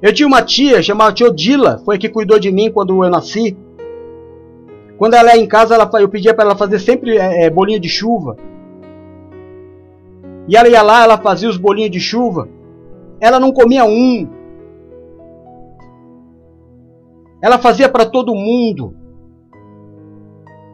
Eu 0.00 0.12
tinha 0.12 0.26
uma 0.26 0.42
tia 0.42 0.82
chamada 0.82 1.12
tia 1.12 1.28
Odila, 1.28 1.80
foi 1.84 1.94
a 1.94 1.98
que 1.98 2.08
cuidou 2.08 2.38
de 2.38 2.50
mim 2.50 2.72
quando 2.72 3.04
eu 3.04 3.10
nasci. 3.10 3.56
Quando 4.98 5.14
ela 5.14 5.34
ia 5.34 5.42
em 5.42 5.46
casa, 5.46 5.74
ela, 5.74 5.90
eu 6.00 6.08
pedia 6.08 6.34
para 6.34 6.44
ela 6.44 6.56
fazer 6.56 6.78
sempre 6.78 7.18
é, 7.18 7.44
é, 7.44 7.50
bolinho 7.50 7.80
de 7.80 7.88
chuva. 7.88 8.36
E 10.48 10.56
ela 10.56 10.68
ia 10.68 10.82
lá, 10.82 11.04
ela 11.04 11.18
fazia 11.18 11.48
os 11.48 11.56
bolinhos 11.56 11.90
de 11.90 12.00
chuva. 12.00 12.48
Ela 13.20 13.38
não 13.38 13.52
comia 13.52 13.84
um. 13.84 14.28
Ela 17.40 17.58
fazia 17.58 17.88
para 17.88 18.06
todo 18.06 18.34
mundo. 18.34 18.94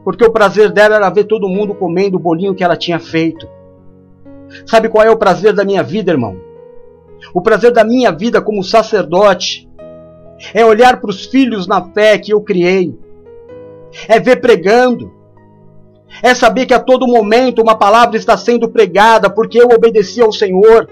Porque 0.04 0.24
o 0.24 0.32
prazer 0.32 0.70
dela 0.70 0.96
era 0.96 1.10
ver 1.10 1.24
todo 1.24 1.48
mundo 1.48 1.74
comendo 1.74 2.16
o 2.16 2.20
bolinho 2.20 2.54
que 2.54 2.64
ela 2.64 2.76
tinha 2.76 2.98
feito. 2.98 3.46
Sabe 4.66 4.88
qual 4.88 5.04
é 5.04 5.10
o 5.10 5.18
prazer 5.18 5.52
da 5.52 5.64
minha 5.64 5.82
vida, 5.82 6.10
irmão? 6.10 6.36
O 7.34 7.42
prazer 7.42 7.72
da 7.72 7.84
minha 7.84 8.10
vida 8.10 8.40
como 8.40 8.62
sacerdote 8.62 9.68
é 10.54 10.64
olhar 10.64 11.00
para 11.00 11.10
os 11.10 11.26
filhos 11.26 11.66
na 11.66 11.82
fé 11.92 12.18
que 12.18 12.32
eu 12.32 12.40
criei, 12.40 12.96
é 14.08 14.18
ver 14.18 14.40
pregando, 14.40 15.12
é 16.22 16.34
saber 16.34 16.66
que 16.66 16.74
a 16.74 16.80
todo 16.80 17.06
momento 17.06 17.62
uma 17.62 17.76
palavra 17.76 18.16
está 18.16 18.36
sendo 18.36 18.68
pregada 18.68 19.30
porque 19.30 19.60
eu 19.60 19.68
obedeci 19.68 20.20
ao 20.20 20.32
Senhor, 20.32 20.88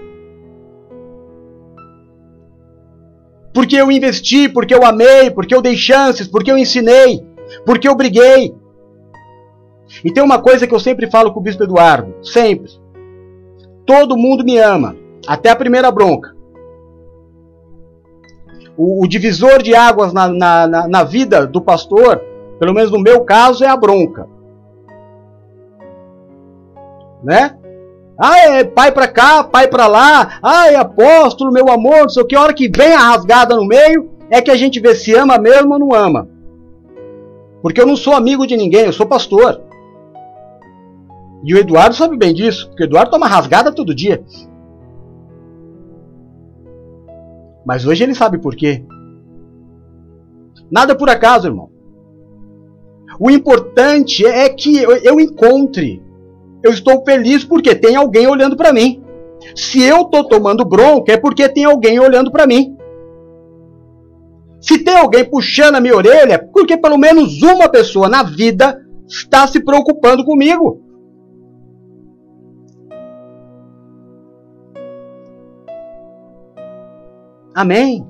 porque 3.53 3.75
eu 3.75 3.91
investi, 3.91 4.47
porque 4.47 4.73
eu 4.73 4.85
amei, 4.85 5.31
porque 5.31 5.53
eu 5.53 5.61
dei 5.61 5.75
chances, 5.75 6.27
porque 6.27 6.51
eu 6.51 6.57
ensinei, 6.57 7.25
porque 7.65 7.87
eu 7.87 7.95
briguei. 7.95 8.55
E 10.03 10.11
tem 10.11 10.23
uma 10.23 10.39
coisa 10.39 10.67
que 10.67 10.75
eu 10.75 10.79
sempre 10.79 11.09
falo 11.09 11.33
com 11.33 11.39
o 11.39 11.43
Bispo 11.43 11.63
Eduardo, 11.63 12.13
sempre. 12.23 12.69
Todo 13.85 14.17
mundo 14.17 14.43
me 14.43 14.57
ama. 14.57 14.95
Até 15.25 15.49
a 15.49 15.55
primeira 15.55 15.89
bronca. 15.89 16.35
O, 18.77 19.03
o 19.03 19.07
divisor 19.07 19.63
de 19.63 19.73
águas 19.73 20.13
na, 20.13 20.27
na, 20.27 20.67
na, 20.67 20.87
na 20.87 21.03
vida 21.03 21.47
do 21.47 21.61
pastor, 21.61 22.21
pelo 22.59 22.73
menos 22.73 22.91
no 22.91 22.99
meu 22.99 23.23
caso, 23.23 23.63
é 23.63 23.67
a 23.67 23.77
bronca. 23.77 24.27
Né? 27.23 27.57
Ah, 28.19 28.39
é 28.39 28.63
pai 28.63 28.91
para 28.91 29.07
cá, 29.07 29.43
pai 29.43 29.67
para 29.67 29.87
lá. 29.87 30.39
Ah, 30.41 30.67
é 30.71 30.75
apóstolo, 30.75 31.51
meu 31.51 31.69
amor, 31.69 32.01
não 32.01 32.09
sei 32.09 32.23
o 32.23 32.25
que. 32.25 32.35
A 32.35 32.41
hora 32.41 32.53
que 32.53 32.69
vem 32.69 32.93
a 32.93 32.99
rasgada 32.99 33.55
no 33.55 33.65
meio, 33.65 34.09
é 34.29 34.41
que 34.41 34.51
a 34.51 34.55
gente 34.55 34.79
vê 34.79 34.95
se 34.95 35.13
ama 35.13 35.37
mesmo 35.37 35.73
ou 35.73 35.79
não 35.79 35.93
ama. 35.93 36.27
Porque 37.61 37.79
eu 37.79 37.85
não 37.85 37.95
sou 37.95 38.13
amigo 38.13 38.45
de 38.47 38.57
ninguém, 38.57 38.85
eu 38.85 38.93
sou 38.93 39.05
pastor. 39.05 39.61
E 41.43 41.53
o 41.53 41.57
Eduardo 41.57 41.95
sabe 41.95 42.17
bem 42.17 42.33
disso, 42.33 42.67
porque 42.67 42.83
o 42.83 42.85
Eduardo 42.85 43.11
toma 43.11 43.27
rasgada 43.27 43.71
todo 43.71 43.95
dia. 43.95 44.23
Mas 47.65 47.85
hoje 47.85 48.03
ele 48.03 48.15
sabe 48.15 48.37
por 48.37 48.55
quê. 48.55 48.83
Nada 50.71 50.95
por 50.95 51.09
acaso, 51.09 51.47
irmão. 51.47 51.69
O 53.19 53.31
importante 53.31 54.25
é 54.25 54.47
que 54.49 54.77
eu 54.77 55.19
encontre. 55.19 56.01
Eu 56.63 56.71
estou 56.71 57.03
feliz 57.03 57.43
porque 57.43 57.75
tem 57.75 57.95
alguém 57.95 58.27
olhando 58.27 58.55
para 58.55 58.73
mim. 58.73 59.03
Se 59.55 59.81
eu 59.81 60.01
estou 60.01 60.23
tomando 60.23 60.65
bronca, 60.65 61.13
é 61.13 61.17
porque 61.17 61.47
tem 61.49 61.65
alguém 61.65 61.99
olhando 61.99 62.31
para 62.31 62.47
mim. 62.47 62.77
Se 64.59 64.79
tem 64.79 64.97
alguém 64.97 65.23
puxando 65.23 65.75
a 65.75 65.79
minha 65.79 65.95
orelha, 65.95 66.33
é 66.33 66.37
porque 66.37 66.77
pelo 66.77 66.97
menos 66.97 67.41
uma 67.41 67.69
pessoa 67.69 68.09
na 68.09 68.23
vida 68.23 68.79
está 69.07 69.47
se 69.47 69.63
preocupando 69.63 70.25
comigo. 70.25 70.81
Amém? 77.55 78.05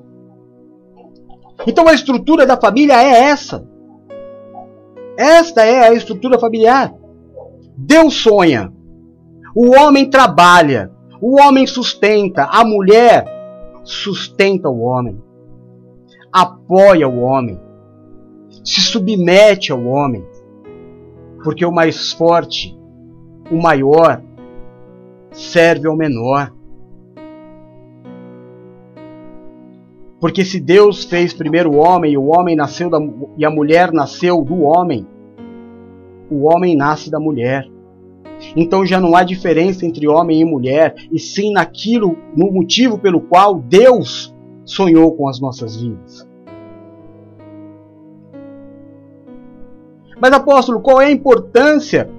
Então 1.66 1.88
a 1.88 1.94
estrutura 1.94 2.44
da 2.44 2.56
família 2.56 3.00
é 3.02 3.30
essa. 3.30 3.66
Esta 5.18 5.64
é 5.64 5.88
a 5.88 5.92
estrutura 5.92 6.38
familiar. 6.38 6.94
Deus 7.76 8.14
sonha. 8.14 8.72
O 9.52 9.76
homem 9.76 10.08
trabalha. 10.08 10.92
O 11.20 11.40
homem 11.40 11.66
sustenta. 11.66 12.44
A 12.44 12.64
mulher 12.64 13.24
sustenta 13.82 14.68
o 14.68 14.78
homem. 14.78 15.20
Apoia 16.32 17.08
o 17.08 17.18
homem. 17.18 17.60
Se 18.64 18.80
submete 18.80 19.72
ao 19.72 19.84
homem. 19.84 20.24
Porque 21.42 21.66
o 21.66 21.72
mais 21.72 22.12
forte, 22.12 22.78
o 23.50 23.60
maior, 23.60 24.22
serve 25.32 25.88
ao 25.88 25.96
menor. 25.96 26.54
Porque 30.20 30.44
se 30.44 30.58
Deus 30.58 31.04
fez 31.04 31.32
primeiro 31.32 31.70
o 31.70 31.76
homem, 31.76 32.12
e 32.12 32.18
o 32.18 32.26
homem 32.26 32.56
nasceu 32.56 32.90
da, 32.90 32.98
e 33.36 33.44
a 33.44 33.50
mulher 33.50 33.92
nasceu 33.92 34.42
do 34.42 34.62
homem, 34.62 35.06
o 36.30 36.44
homem 36.44 36.76
nasce 36.76 37.10
da 37.10 37.20
mulher. 37.20 37.68
Então 38.56 38.84
já 38.84 39.00
não 39.00 39.16
há 39.16 39.22
diferença 39.22 39.86
entre 39.86 40.08
homem 40.08 40.40
e 40.40 40.44
mulher, 40.44 40.94
e 41.10 41.18
sim 41.18 41.52
naquilo, 41.52 42.16
no 42.36 42.50
motivo 42.52 42.98
pelo 42.98 43.20
qual 43.20 43.54
Deus 43.54 44.34
sonhou 44.64 45.14
com 45.14 45.28
as 45.28 45.40
nossas 45.40 45.80
vidas. 45.80 46.28
Mas 50.20 50.32
apóstolo, 50.32 50.80
qual 50.80 51.00
é 51.00 51.06
a 51.06 51.12
importância 51.12 52.10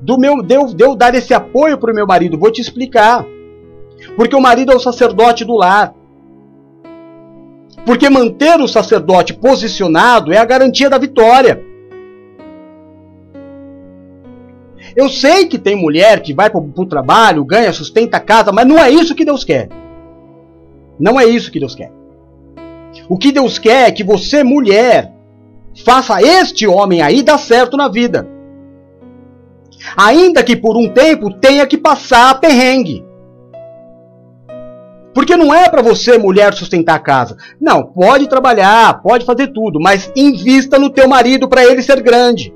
do 0.00 0.18
meu 0.18 0.42
de 0.42 0.54
eu, 0.54 0.66
de 0.66 0.84
eu 0.84 0.94
dar 0.94 1.14
esse 1.14 1.32
apoio 1.32 1.78
para 1.78 1.90
o 1.90 1.94
meu 1.94 2.06
marido? 2.06 2.38
Vou 2.38 2.50
te 2.50 2.60
explicar. 2.60 3.24
Porque 4.14 4.36
o 4.36 4.40
marido 4.40 4.72
é 4.72 4.76
o 4.76 4.80
sacerdote 4.80 5.44
do 5.44 5.54
lar. 5.54 5.94
Porque 7.86 8.10
manter 8.10 8.60
o 8.60 8.66
sacerdote 8.66 9.32
posicionado 9.32 10.32
é 10.32 10.38
a 10.38 10.44
garantia 10.44 10.90
da 10.90 10.98
vitória. 10.98 11.62
Eu 14.96 15.08
sei 15.08 15.46
que 15.46 15.56
tem 15.56 15.76
mulher 15.76 16.20
que 16.20 16.34
vai 16.34 16.50
para 16.50 16.58
o 16.58 16.86
trabalho, 16.86 17.44
ganha, 17.44 17.72
sustenta 17.72 18.16
a 18.16 18.20
casa, 18.20 18.50
mas 18.50 18.66
não 18.66 18.76
é 18.76 18.90
isso 18.90 19.14
que 19.14 19.24
Deus 19.24 19.44
quer. 19.44 19.68
Não 20.98 21.20
é 21.20 21.26
isso 21.26 21.52
que 21.52 21.60
Deus 21.60 21.76
quer. 21.76 21.92
O 23.08 23.16
que 23.16 23.30
Deus 23.30 23.56
quer 23.56 23.88
é 23.88 23.92
que 23.92 24.02
você, 24.02 24.42
mulher, 24.42 25.12
faça 25.84 26.20
este 26.20 26.66
homem 26.66 27.02
aí 27.02 27.22
dar 27.22 27.38
certo 27.38 27.76
na 27.76 27.86
vida. 27.86 28.28
Ainda 29.96 30.42
que 30.42 30.56
por 30.56 30.76
um 30.76 30.88
tempo 30.88 31.32
tenha 31.34 31.64
que 31.68 31.78
passar 31.78 32.40
perrengue. 32.40 33.05
Porque 35.16 35.34
não 35.34 35.54
é 35.54 35.66
para 35.66 35.80
você, 35.80 36.18
mulher, 36.18 36.52
sustentar 36.52 36.96
a 36.96 36.98
casa. 36.98 37.38
Não, 37.58 37.82
pode 37.82 38.28
trabalhar, 38.28 39.00
pode 39.00 39.24
fazer 39.24 39.46
tudo, 39.46 39.80
mas 39.80 40.12
invista 40.14 40.78
no 40.78 40.90
teu 40.90 41.08
marido 41.08 41.48
para 41.48 41.64
ele 41.64 41.80
ser 41.80 42.02
grande. 42.02 42.54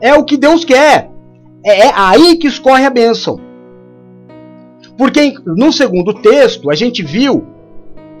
É 0.00 0.14
o 0.14 0.24
que 0.24 0.36
Deus 0.36 0.64
quer. 0.64 1.10
É, 1.64 1.88
é 1.88 1.92
aí 1.92 2.36
que 2.36 2.46
escorre 2.46 2.86
a 2.86 2.90
bênção. 2.90 3.40
Porque 4.96 5.34
no 5.44 5.72
segundo 5.72 6.14
texto 6.14 6.70
a 6.70 6.76
gente 6.76 7.02
viu 7.02 7.44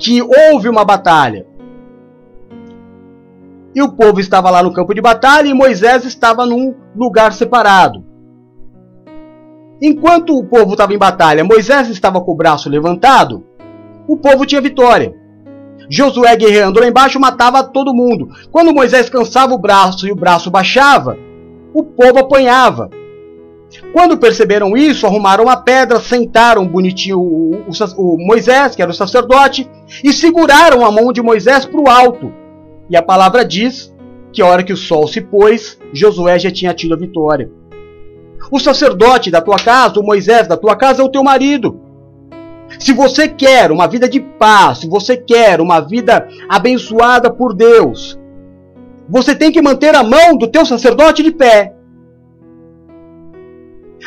que 0.00 0.20
houve 0.20 0.68
uma 0.68 0.84
batalha. 0.84 1.46
E 3.76 3.80
o 3.80 3.92
povo 3.92 4.18
estava 4.18 4.50
lá 4.50 4.60
no 4.60 4.72
campo 4.72 4.92
de 4.92 5.00
batalha 5.00 5.46
e 5.46 5.54
Moisés 5.54 6.04
estava 6.04 6.44
num 6.44 6.74
lugar 6.96 7.32
separado. 7.32 8.05
Enquanto 9.80 10.36
o 10.36 10.44
povo 10.44 10.72
estava 10.72 10.94
em 10.94 10.98
batalha, 10.98 11.44
Moisés 11.44 11.88
estava 11.88 12.20
com 12.20 12.32
o 12.32 12.36
braço 12.36 12.68
levantado, 12.68 13.44
o 14.08 14.16
povo 14.16 14.46
tinha 14.46 14.60
vitória. 14.60 15.14
Josué 15.88 16.34
guerreando 16.36 16.80
lá 16.80 16.88
embaixo 16.88 17.20
matava 17.20 17.62
todo 17.62 17.94
mundo. 17.94 18.28
Quando 18.50 18.72
Moisés 18.72 19.08
cansava 19.08 19.54
o 19.54 19.58
braço 19.58 20.06
e 20.06 20.12
o 20.12 20.16
braço 20.16 20.50
baixava, 20.50 21.16
o 21.74 21.82
povo 21.82 22.18
apanhava. 22.18 22.90
Quando 23.92 24.16
perceberam 24.16 24.76
isso, 24.76 25.06
arrumaram 25.06 25.44
uma 25.44 25.56
pedra, 25.56 26.00
sentaram 26.00 26.66
bonitinho 26.66 27.18
o, 27.18 27.64
o, 27.68 28.14
o 28.14 28.26
Moisés, 28.26 28.74
que 28.74 28.82
era 28.82 28.90
o 28.90 28.94
sacerdote, 28.94 29.68
e 30.02 30.12
seguraram 30.12 30.84
a 30.84 30.90
mão 30.90 31.12
de 31.12 31.20
Moisés 31.20 31.66
para 31.66 31.80
o 31.80 31.88
alto. 31.88 32.32
E 32.88 32.96
a 32.96 33.02
palavra 33.02 33.44
diz 33.44 33.94
que 34.32 34.40
a 34.40 34.46
hora 34.46 34.62
que 34.62 34.72
o 34.72 34.76
sol 34.76 35.06
se 35.06 35.20
pôs, 35.20 35.78
Josué 35.92 36.38
já 36.38 36.50
tinha 36.50 36.72
tido 36.72 36.94
a 36.94 36.98
vitória. 36.98 37.50
O 38.50 38.58
sacerdote 38.58 39.30
da 39.30 39.40
tua 39.40 39.56
casa, 39.56 39.98
o 39.98 40.04
Moisés 40.04 40.46
da 40.46 40.56
tua 40.56 40.76
casa, 40.76 41.02
é 41.02 41.04
o 41.04 41.10
teu 41.10 41.22
marido. 41.22 41.80
Se 42.78 42.92
você 42.92 43.28
quer 43.28 43.70
uma 43.70 43.86
vida 43.86 44.08
de 44.08 44.20
paz, 44.20 44.78
se 44.78 44.88
você 44.88 45.16
quer 45.16 45.60
uma 45.60 45.80
vida 45.80 46.28
abençoada 46.48 47.30
por 47.30 47.54
Deus, 47.54 48.18
você 49.08 49.34
tem 49.34 49.52
que 49.52 49.62
manter 49.62 49.94
a 49.94 50.02
mão 50.02 50.36
do 50.36 50.48
teu 50.48 50.64
sacerdote 50.64 51.22
de 51.22 51.30
pé. 51.30 51.74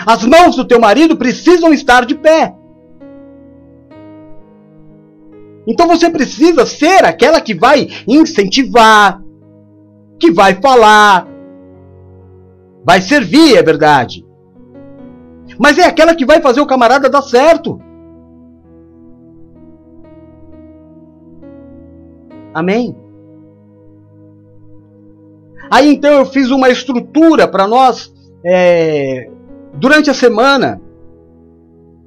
As 0.05 0.25
mãos 0.25 0.55
do 0.55 0.65
teu 0.65 0.79
marido 0.79 1.17
precisam 1.17 1.73
estar 1.73 2.05
de 2.05 2.15
pé. 2.15 2.55
Então 5.67 5.87
você 5.87 6.09
precisa 6.09 6.65
ser 6.65 7.05
aquela 7.05 7.39
que 7.39 7.53
vai 7.53 7.87
incentivar, 8.07 9.21
que 10.19 10.31
vai 10.31 10.55
falar, 10.55 11.27
vai 12.83 13.01
servir, 13.01 13.55
é 13.55 13.63
verdade. 13.63 14.25
Mas 15.59 15.77
é 15.77 15.83
aquela 15.83 16.15
que 16.15 16.25
vai 16.25 16.41
fazer 16.41 16.61
o 16.61 16.65
camarada 16.65 17.09
dar 17.09 17.21
certo. 17.21 17.81
Amém? 22.53 22.95
Aí 25.69 25.93
então 25.93 26.11
eu 26.11 26.25
fiz 26.25 26.49
uma 26.49 26.69
estrutura 26.69 27.47
para 27.47 27.67
nós, 27.67 28.11
é, 28.43 29.29
durante 29.73 30.09
a 30.09 30.13
semana, 30.13 30.81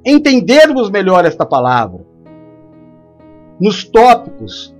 entendermos 0.04 0.90
melhor 0.90 1.24
esta 1.24 1.44
palavra. 1.44 2.04
Nos 3.60 3.84
tópicos 3.84 4.74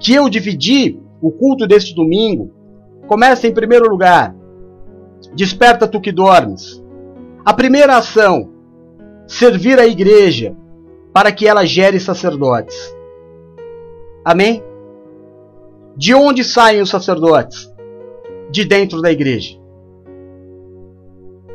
que 0.00 0.12
eu 0.12 0.28
dividi 0.28 1.00
o 1.22 1.30
culto 1.30 1.66
deste 1.66 1.94
domingo, 1.94 2.50
começa 3.06 3.46
em 3.46 3.54
primeiro 3.54 3.88
lugar. 3.88 4.34
Desperta 5.34 5.88
tu 5.88 6.00
que 6.00 6.12
dormes. 6.12 6.84
A 7.46 7.54
primeira 7.54 7.96
ação, 7.96 8.50
servir 9.28 9.78
a 9.78 9.86
igreja 9.86 10.56
para 11.12 11.30
que 11.30 11.46
ela 11.46 11.64
gere 11.64 12.00
sacerdotes. 12.00 12.92
Amém? 14.24 14.64
De 15.96 16.12
onde 16.12 16.42
saem 16.42 16.82
os 16.82 16.90
sacerdotes? 16.90 17.72
De 18.50 18.64
dentro 18.64 19.00
da 19.00 19.12
igreja. 19.12 19.56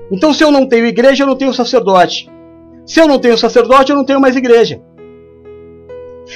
Então, 0.09 0.33
se 0.33 0.45
eu 0.45 0.49
não 0.49 0.65
tenho 0.65 0.85
igreja, 0.85 1.23
eu 1.23 1.27
não 1.27 1.35
tenho 1.35 1.53
sacerdote. 1.53 2.31
Se 2.85 3.01
eu 3.01 3.05
não 3.05 3.19
tenho 3.19 3.37
sacerdote, 3.37 3.91
eu 3.91 3.97
não 3.97 4.05
tenho 4.05 4.21
mais 4.21 4.37
igreja. 4.37 4.81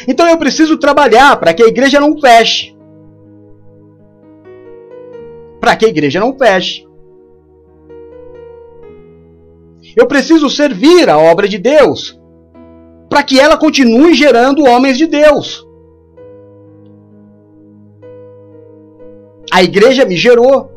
Então, 0.05 0.27
eu 0.27 0.37
preciso 0.37 0.77
trabalhar 0.77 1.37
para 1.37 1.53
que 1.53 1.63
a 1.63 1.67
igreja 1.67 1.97
não 1.97 2.19
feche. 2.19 2.75
Para 5.61 5.77
que 5.77 5.85
a 5.85 5.89
igreja 5.89 6.19
não 6.19 6.37
feche. 6.37 6.85
Eu 9.95 10.07
preciso 10.07 10.49
servir 10.49 11.09
a 11.09 11.17
obra 11.17 11.47
de 11.47 11.57
Deus 11.57 12.19
para 13.09 13.23
que 13.23 13.39
ela 13.39 13.55
continue 13.55 14.13
gerando 14.13 14.65
homens 14.65 14.97
de 14.97 15.07
Deus. 15.07 15.65
A 19.51 19.63
igreja 19.63 20.05
me 20.05 20.17
gerou. 20.17 20.69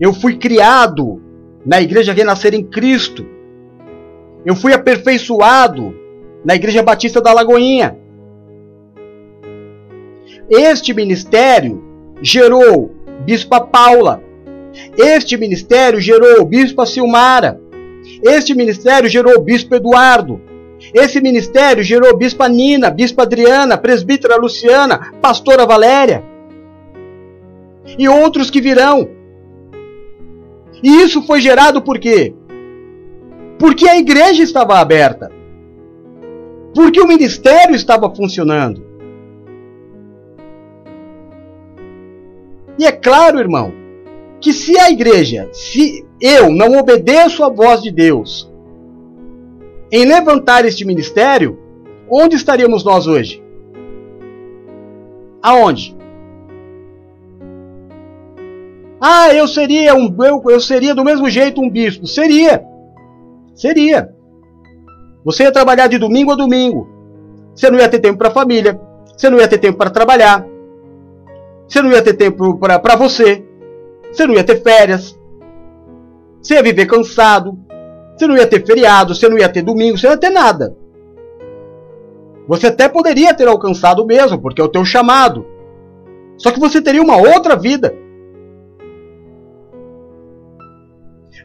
Eu 0.00 0.12
fui 0.12 0.36
criado 0.36 1.22
na 1.64 1.80
igreja 1.80 2.12
Renascer 2.12 2.54
em 2.54 2.64
Cristo. 2.64 3.24
Eu 4.44 4.56
fui 4.56 4.72
aperfeiçoado 4.72 5.94
na 6.44 6.56
igreja 6.56 6.82
Batista 6.82 7.20
da 7.20 7.32
Lagoinha. 7.32 7.96
Este 10.50 10.94
ministério 10.94 11.84
gerou 12.22 12.90
Bispa 13.24 13.60
Paula. 13.60 14.27
Este 14.96 15.36
ministério 15.36 16.00
gerou 16.00 16.44
Bispa 16.44 16.86
Silmara. 16.86 17.60
Este 18.22 18.54
ministério 18.54 19.08
gerou 19.08 19.40
Bispo 19.40 19.74
Eduardo. 19.74 20.40
Esse 20.94 21.20
ministério 21.20 21.82
gerou 21.82 22.16
Bispa 22.16 22.48
Nina, 22.48 22.90
Bispa 22.90 23.22
Adriana, 23.24 23.76
Presbítera 23.76 24.36
Luciana, 24.36 25.12
Pastora 25.20 25.66
Valéria 25.66 26.24
e 27.96 28.08
outros 28.08 28.50
que 28.50 28.60
virão. 28.60 29.08
E 30.82 31.02
isso 31.02 31.22
foi 31.22 31.40
gerado 31.40 31.82
por 31.82 31.98
quê? 31.98 32.34
Porque 33.58 33.88
a 33.88 33.96
igreja 33.96 34.42
estava 34.42 34.78
aberta. 34.78 35.30
Porque 36.74 37.00
o 37.00 37.08
ministério 37.08 37.74
estava 37.74 38.14
funcionando. 38.14 38.86
E 42.78 42.86
é 42.86 42.92
claro, 42.92 43.40
irmão, 43.40 43.72
que 44.40 44.52
se 44.52 44.78
a 44.78 44.90
igreja, 44.90 45.48
se 45.52 46.06
eu 46.20 46.50
não 46.50 46.78
obedeço 46.78 47.42
à 47.44 47.48
voz 47.48 47.82
de 47.82 47.90
Deus, 47.90 48.50
em 49.90 50.04
levantar 50.04 50.64
este 50.64 50.84
ministério, 50.84 51.58
onde 52.10 52.36
estaríamos 52.36 52.84
nós 52.84 53.06
hoje? 53.06 53.42
Aonde? 55.42 55.96
Ah, 59.00 59.32
eu 59.32 59.46
seria 59.46 59.94
um 59.94 60.14
eu, 60.24 60.42
eu 60.48 60.60
seria 60.60 60.94
do 60.94 61.04
mesmo 61.04 61.30
jeito 61.30 61.60
um 61.60 61.70
bispo. 61.70 62.06
Seria. 62.06 62.64
Seria. 63.54 64.12
Você 65.24 65.44
ia 65.44 65.52
trabalhar 65.52 65.86
de 65.86 65.98
domingo 65.98 66.32
a 66.32 66.36
domingo. 66.36 66.88
Você 67.54 67.70
não 67.70 67.78
ia 67.78 67.88
ter 67.88 68.00
tempo 68.00 68.18
para 68.18 68.28
a 68.28 68.32
família. 68.32 68.80
Você 69.16 69.30
não 69.30 69.38
ia 69.38 69.48
ter 69.48 69.58
tempo 69.58 69.78
para 69.78 69.90
trabalhar. 69.90 70.44
Você 71.68 71.80
não 71.82 71.90
ia 71.90 72.02
ter 72.02 72.14
tempo 72.14 72.58
para 72.58 72.96
você. 72.96 73.44
Você 74.10 74.26
não 74.26 74.34
ia 74.34 74.44
ter 74.44 74.62
férias. 74.62 75.18
Você 76.42 76.54
ia 76.54 76.62
viver 76.62 76.86
cansado. 76.86 77.58
Você 78.16 78.26
não 78.26 78.36
ia 78.36 78.46
ter 78.46 78.66
feriado, 78.66 79.14
você 79.14 79.28
não 79.28 79.38
ia 79.38 79.48
ter 79.48 79.62
domingo, 79.62 79.96
você 79.96 80.06
não 80.06 80.14
ia 80.14 80.20
ter 80.20 80.30
nada. 80.30 80.76
Você 82.48 82.66
até 82.66 82.88
poderia 82.88 83.32
ter 83.32 83.46
alcançado 83.46 84.04
mesmo, 84.04 84.40
porque 84.40 84.60
é 84.60 84.64
o 84.64 84.68
teu 84.68 84.84
chamado. 84.84 85.46
Só 86.36 86.50
que 86.50 86.58
você 86.58 86.82
teria 86.82 87.02
uma 87.02 87.16
outra 87.16 87.54
vida. 87.54 87.94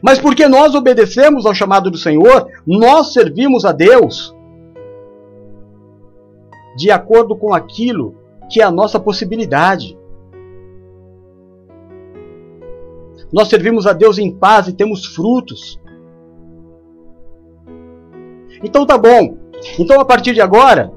Mas 0.02 0.18
porque 0.18 0.48
nós 0.48 0.74
obedecemos 0.74 1.46
ao 1.46 1.54
chamado 1.54 1.90
do 1.90 1.96
Senhor, 1.96 2.48
nós 2.66 3.12
servimos 3.12 3.64
a 3.64 3.70
Deus 3.70 4.34
de 6.76 6.90
acordo 6.90 7.36
com 7.36 7.54
aquilo 7.54 8.16
que 8.50 8.60
é 8.60 8.64
a 8.64 8.70
nossa 8.70 8.98
possibilidade. 8.98 9.96
Nós 13.32 13.48
servimos 13.48 13.86
a 13.86 13.92
Deus 13.92 14.18
em 14.18 14.30
paz 14.30 14.68
e 14.68 14.72
temos 14.72 15.06
frutos. 15.06 15.80
Então 18.62 18.86
tá 18.86 18.96
bom. 18.96 19.36
Então 19.78 20.00
a 20.00 20.04
partir 20.04 20.32
de 20.32 20.40
agora, 20.40 20.92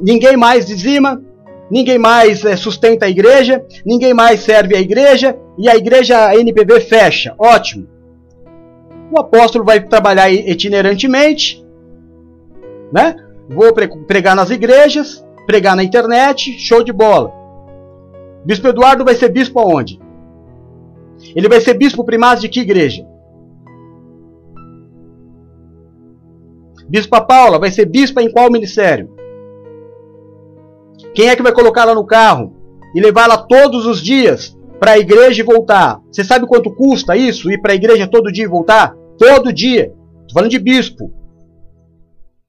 ninguém 0.00 0.36
mais 0.36 0.66
dizima, 0.66 1.22
ninguém 1.70 1.98
mais 1.98 2.44
é, 2.44 2.56
sustenta 2.56 3.06
a 3.06 3.10
igreja, 3.10 3.64
ninguém 3.84 4.12
mais 4.12 4.40
serve 4.40 4.76
a 4.76 4.80
igreja 4.80 5.36
e 5.58 5.68
a 5.68 5.76
igreja 5.76 6.26
a 6.26 6.36
NPV 6.36 6.80
fecha. 6.80 7.34
Ótimo. 7.38 7.88
O 9.10 9.20
apóstolo 9.20 9.64
vai 9.64 9.80
trabalhar 9.80 10.30
itinerantemente, 10.30 11.64
né? 12.92 13.16
Vou 13.48 13.72
pregar 14.06 14.34
nas 14.34 14.50
igrejas, 14.50 15.24
pregar 15.46 15.76
na 15.76 15.84
internet, 15.84 16.58
show 16.58 16.82
de 16.82 16.92
bola. 16.92 17.32
Bispo 18.44 18.68
Eduardo 18.68 19.04
vai 19.04 19.14
ser 19.14 19.28
bispo 19.28 19.58
aonde? 19.58 20.00
Ele 21.34 21.48
vai 21.48 21.60
ser 21.60 21.74
bispo 21.74 22.04
primaz 22.04 22.40
de 22.40 22.48
que 22.48 22.60
igreja? 22.60 23.06
Bispa 26.88 27.20
Paula 27.20 27.58
vai 27.58 27.70
ser 27.70 27.86
bispa 27.86 28.22
em 28.22 28.30
qual 28.30 28.50
ministério? 28.50 29.08
Quem 31.14 31.28
é 31.28 31.36
que 31.36 31.42
vai 31.42 31.52
colocar 31.52 31.82
ela 31.82 31.94
no 31.94 32.04
carro 32.04 32.54
e 32.94 33.00
levar 33.00 33.24
ela 33.24 33.38
todos 33.38 33.86
os 33.86 34.00
dias 34.00 34.56
para 34.78 34.92
a 34.92 34.98
igreja 34.98 35.40
e 35.40 35.44
voltar? 35.44 36.00
Você 36.10 36.22
sabe 36.22 36.46
quanto 36.46 36.74
custa 36.74 37.16
isso? 37.16 37.50
Ir 37.50 37.60
para 37.60 37.72
a 37.72 37.76
igreja 37.76 38.06
todo 38.06 38.32
dia 38.32 38.44
e 38.44 38.48
voltar? 38.48 38.94
Todo 39.18 39.52
dia. 39.52 39.92
Estou 40.20 40.34
falando 40.34 40.50
de 40.50 40.58
bispo. 40.58 41.12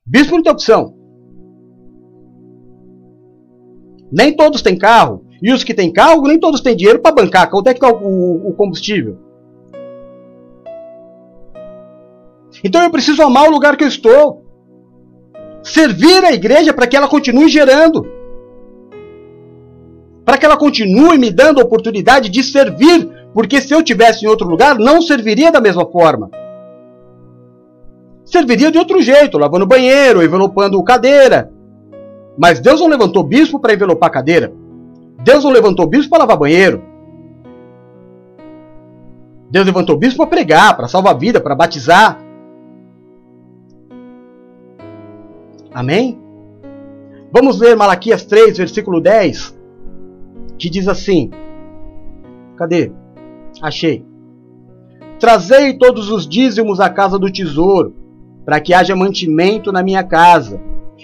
Bispo 0.06 0.36
não 0.36 0.44
tem 0.44 0.52
opção. 0.52 0.94
Nem 4.12 4.36
todos 4.36 4.62
têm 4.62 4.78
carro. 4.78 5.23
E 5.44 5.52
os 5.52 5.62
que 5.62 5.74
têm 5.74 5.92
carro, 5.92 6.26
nem 6.26 6.40
todos 6.40 6.62
têm 6.62 6.74
dinheiro 6.74 7.00
para 7.00 7.14
bancar. 7.14 7.50
Quanto 7.50 7.68
é 7.68 7.74
que 7.74 7.84
está 7.84 7.94
o, 7.94 8.48
o 8.48 8.54
combustível? 8.54 9.18
Então 12.64 12.82
eu 12.82 12.90
preciso 12.90 13.22
amar 13.22 13.50
o 13.50 13.52
lugar 13.52 13.76
que 13.76 13.84
eu 13.84 13.90
estou. 13.90 14.46
servir 15.62 16.24
a 16.24 16.32
igreja 16.32 16.74
para 16.74 16.88
que 16.88 16.96
ela 16.96 17.10
continue 17.10 17.50
gerando. 17.50 18.08
Para 20.24 20.38
que 20.38 20.46
ela 20.46 20.56
continue 20.56 21.18
me 21.18 21.30
dando 21.30 21.60
a 21.60 21.64
oportunidade 21.66 22.30
de 22.30 22.42
servir, 22.42 23.10
porque 23.34 23.60
se 23.60 23.74
eu 23.74 23.84
tivesse 23.84 24.24
em 24.24 24.30
outro 24.30 24.48
lugar, 24.48 24.78
não 24.80 25.02
serviria 25.02 25.52
da 25.52 25.60
mesma 25.60 25.86
forma. 25.86 26.32
Serviria 28.24 28.72
de 28.72 28.78
outro 28.78 29.02
jeito, 29.02 29.38
lavando 29.38 29.68
banheiro, 29.68 30.24
envelopando 30.24 30.82
cadeira. 30.86 31.52
Mas 32.38 32.62
Deus 32.62 32.80
não 32.80 32.88
levantou 32.88 33.24
bispo 33.24 33.60
para 33.60 33.74
envelopar 33.74 34.10
cadeira. 34.10 34.63
Deus 35.22 35.44
não 35.44 35.52
levantou 35.52 35.88
bispo 35.88 36.10
para 36.10 36.20
lavar 36.20 36.38
banheiro. 36.38 36.84
Deus 39.50 39.66
levantou 39.66 39.98
bispo 39.98 40.18
para 40.18 40.28
pregar, 40.28 40.76
para 40.76 40.88
salvar 40.88 41.14
a 41.14 41.18
vida, 41.18 41.40
para 41.40 41.54
batizar. 41.54 42.20
Amém? 45.74 46.20
Vamos 47.32 47.60
ler 47.60 47.76
Malaquias 47.76 48.26
3, 48.26 48.58
versículo 48.58 49.02
10, 49.02 49.58
que 50.58 50.70
diz 50.70 50.88
assim: 50.88 51.32
Cadê? 52.56 52.92
Achei. 53.62 54.06
Trazei 55.20 55.78
todos 55.78 56.10
os 56.10 56.28
dízimos 56.28 56.80
à 56.80 56.90
casa 56.90 57.18
do 57.18 57.32
tesouro, 57.32 57.96
para 58.46 58.60
que 58.60 58.74
haja 58.74 58.96
mantimento 58.96 59.72
na 59.72 59.82
minha 59.82 60.04
casa. 60.04 60.62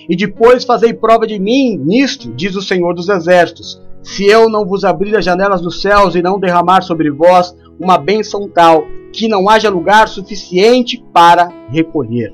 E 0.07 0.15
depois 0.15 0.65
fazei 0.65 0.93
prova 0.93 1.25
de 1.25 1.39
mim 1.39 1.77
nisto, 1.77 2.31
diz 2.33 2.55
o 2.55 2.61
Senhor 2.61 2.93
dos 2.93 3.09
Exércitos, 3.09 3.81
se 4.01 4.25
eu 4.25 4.49
não 4.49 4.65
vos 4.65 4.83
abrir 4.83 5.15
as 5.15 5.25
janelas 5.25 5.61
dos 5.61 5.81
céus 5.81 6.15
e 6.15 6.21
não 6.21 6.39
derramar 6.39 6.81
sobre 6.81 7.11
vós 7.11 7.55
uma 7.79 7.97
bênção 7.97 8.47
tal, 8.47 8.85
que 9.11 9.27
não 9.27 9.49
haja 9.49 9.69
lugar 9.69 10.07
suficiente 10.07 11.03
para 11.13 11.51
recolher. 11.69 12.33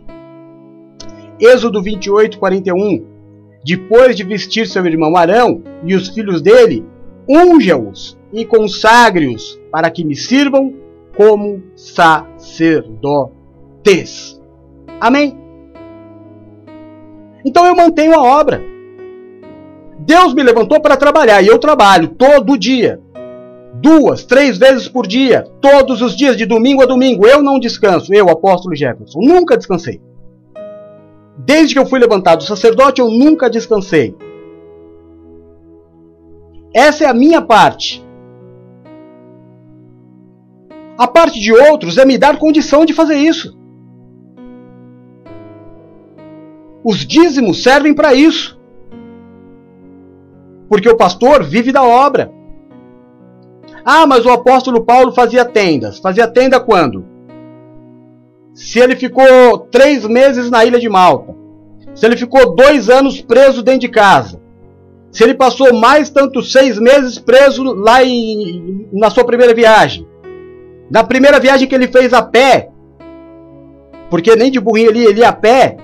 Êxodo 1.40 1.82
28, 1.82 2.38
41. 2.38 3.06
Depois 3.64 4.16
de 4.16 4.24
vestir 4.24 4.68
seu 4.68 4.86
irmão 4.86 5.18
Arão 5.18 5.64
e 5.84 5.96
os 5.96 6.10
filhos 6.10 6.40
dele, 6.42 6.86
unja-os 7.28 8.16
e 8.32 8.46
consagre-os 8.46 9.60
para 9.72 9.90
que 9.90 10.06
me 10.06 10.16
sirvam 10.16 10.72
como 11.16 11.64
sacerdotes. 11.76 14.40
Amém? 15.00 15.36
Então 17.44 17.66
eu 17.66 17.76
mantenho 17.76 18.14
a 18.14 18.24
obra. 18.24 18.75
Deus 20.06 20.36
me 20.36 20.44
levantou 20.44 20.80
para 20.80 20.96
trabalhar 20.96 21.42
e 21.42 21.48
eu 21.48 21.58
trabalho 21.58 22.10
todo 22.10 22.58
dia. 22.58 23.02
Duas, 23.74 24.24
três 24.24 24.58
vezes 24.58 24.88
por 24.88 25.06
dia, 25.06 25.44
todos 25.60 26.02
os 26.02 26.16
dias, 26.16 26.38
de 26.38 26.46
domingo 26.46 26.84
a 26.84 26.86
domingo. 26.86 27.26
Eu 27.28 27.42
não 27.42 27.60
descanso, 27.60 28.14
eu, 28.14 28.30
apóstolo 28.30 28.76
Jefferson, 28.76 29.20
nunca 29.20 29.58
descansei. 29.58 30.00
Desde 31.38 31.74
que 31.74 31.80
eu 31.80 31.86
fui 31.86 32.00
levantado 32.00 32.44
sacerdote, 32.44 33.02
eu 33.02 33.10
nunca 33.10 33.50
descansei. 33.50 34.16
Essa 36.74 37.06
é 37.06 37.08
a 37.08 37.14
minha 37.14 37.42
parte. 37.42 38.06
A 40.98 41.08
parte 41.08 41.40
de 41.40 41.52
outros 41.52 41.98
é 41.98 42.06
me 42.06 42.18
dar 42.18 42.38
condição 42.38 42.86
de 42.86 42.94
fazer 42.94 43.16
isso. 43.16 43.58
Os 46.84 47.00
dízimos 47.00 47.64
servem 47.64 47.94
para 47.94 48.14
isso. 48.14 48.55
Porque 50.70 50.90
o 50.90 50.98
pastor 50.98 51.44
vive 51.44 51.72
da 51.72 51.84
obra. 51.84 52.32
Ah, 53.84 54.06
mas 54.08 54.26
o 54.26 54.32
apóstolo 54.32 54.84
Paulo 54.84 55.12
fazia 55.12 55.46
tendas. 55.46 56.00
Fazia 56.00 56.28
tenda 56.28 56.60
quando? 56.60 57.16
se 58.56 58.80
ele 58.80 58.96
ficou 58.96 59.60
três 59.70 60.08
meses 60.08 60.50
na 60.50 60.64
ilha 60.64 60.80
de 60.80 60.88
Malta, 60.88 61.36
se 61.94 62.06
ele 62.06 62.16
ficou 62.16 62.56
dois 62.56 62.90
anos 62.90 63.22
preso 63.22 63.62
dentro 63.62 63.82
de 63.82 63.90
casa, 63.90 64.42
se 65.12 65.24
ele 65.24 65.34
passou 65.34 65.74
mais 65.74 66.10
tantos 66.10 66.54
seis 66.54 66.80
meses 66.80 67.20
preso 67.20 67.64
lá 67.64 68.02
em, 68.02 68.88
na 68.94 69.10
sua 69.10 69.26
primeira 69.26 69.54
viagem, 69.54 70.08
na 70.90 71.04
primeira 71.04 71.38
viagem 71.38 71.68
que 71.68 71.76
ele 71.76 71.90
fez 71.90 72.14
a 72.14 72.22
pé, 72.22 72.70
porque 74.10 74.36
nem 74.38 74.50
de 74.50 74.60
burrinho 74.60 74.90
ele, 74.90 75.04
ele 75.04 75.20
ia 75.20 75.30
a 75.30 75.34
pé, 75.34 75.76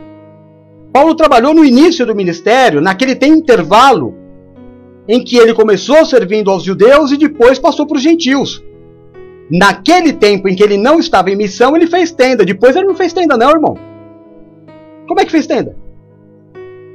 Paulo 0.93 1.13
trabalhou 1.13 1.53
no 1.53 1.65
início 1.65 2.05
do 2.05 2.15
ministério, 2.15 2.79
naquele 2.79 3.15
tem 3.15 3.33
intervalo 3.33 4.15
em 5.11 5.21
que 5.21 5.35
ele 5.35 5.53
começou 5.53 6.05
servindo 6.05 6.49
aos 6.49 6.63
judeus 6.63 7.11
e 7.11 7.17
depois 7.17 7.59
passou 7.59 7.85
para 7.85 7.97
os 7.97 8.01
gentios. 8.01 8.63
Naquele 9.51 10.13
tempo 10.13 10.47
em 10.47 10.55
que 10.55 10.63
ele 10.63 10.77
não 10.77 10.99
estava 10.99 11.29
em 11.29 11.35
missão, 11.35 11.75
ele 11.75 11.85
fez 11.85 12.13
tenda. 12.13 12.45
Depois 12.45 12.77
ele 12.77 12.87
não 12.87 12.95
fez 12.95 13.11
tenda, 13.11 13.35
não, 13.35 13.49
irmão. 13.49 13.75
Como 15.05 15.19
é 15.19 15.25
que 15.25 15.31
fez 15.31 15.45
tenda? 15.45 15.75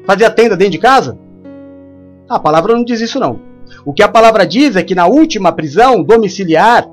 Fazia 0.07 0.31
tenda 0.31 0.57
dentro 0.57 0.73
de 0.73 0.79
casa? 0.79 1.19
A 2.27 2.39
palavra 2.39 2.75
não 2.75 2.83
diz 2.83 3.03
isso, 3.03 3.21
não. 3.21 3.39
O 3.85 3.93
que 3.93 4.03
a 4.03 4.09
palavra 4.09 4.47
diz 4.47 4.77
é 4.77 4.83
que 4.83 4.95
na 4.95 5.07
última 5.07 5.53
prisão 5.53 6.03
domiciliar, 6.03 6.89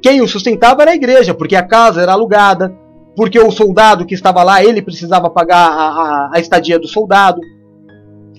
quem 0.00 0.20
o 0.20 0.28
sustentava 0.28 0.82
era 0.82 0.92
a 0.92 0.94
igreja, 0.94 1.34
porque 1.34 1.56
a 1.56 1.66
casa 1.66 2.00
era 2.00 2.12
alugada, 2.12 2.72
porque 3.16 3.40
o 3.40 3.50
soldado 3.50 4.06
que 4.06 4.14
estava 4.14 4.44
lá, 4.44 4.62
ele 4.62 4.80
precisava 4.80 5.28
pagar 5.28 5.72
a, 5.72 5.88
a, 5.88 6.30
a 6.34 6.38
estadia 6.38 6.78
do 6.78 6.86
soldado. 6.86 7.40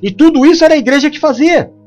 E 0.01 0.09
tudo 0.09 0.45
isso 0.45 0.63
era 0.63 0.75
a 0.75 0.77
igreja 0.77 1.09
que 1.09 1.19
fazia. 1.19 1.77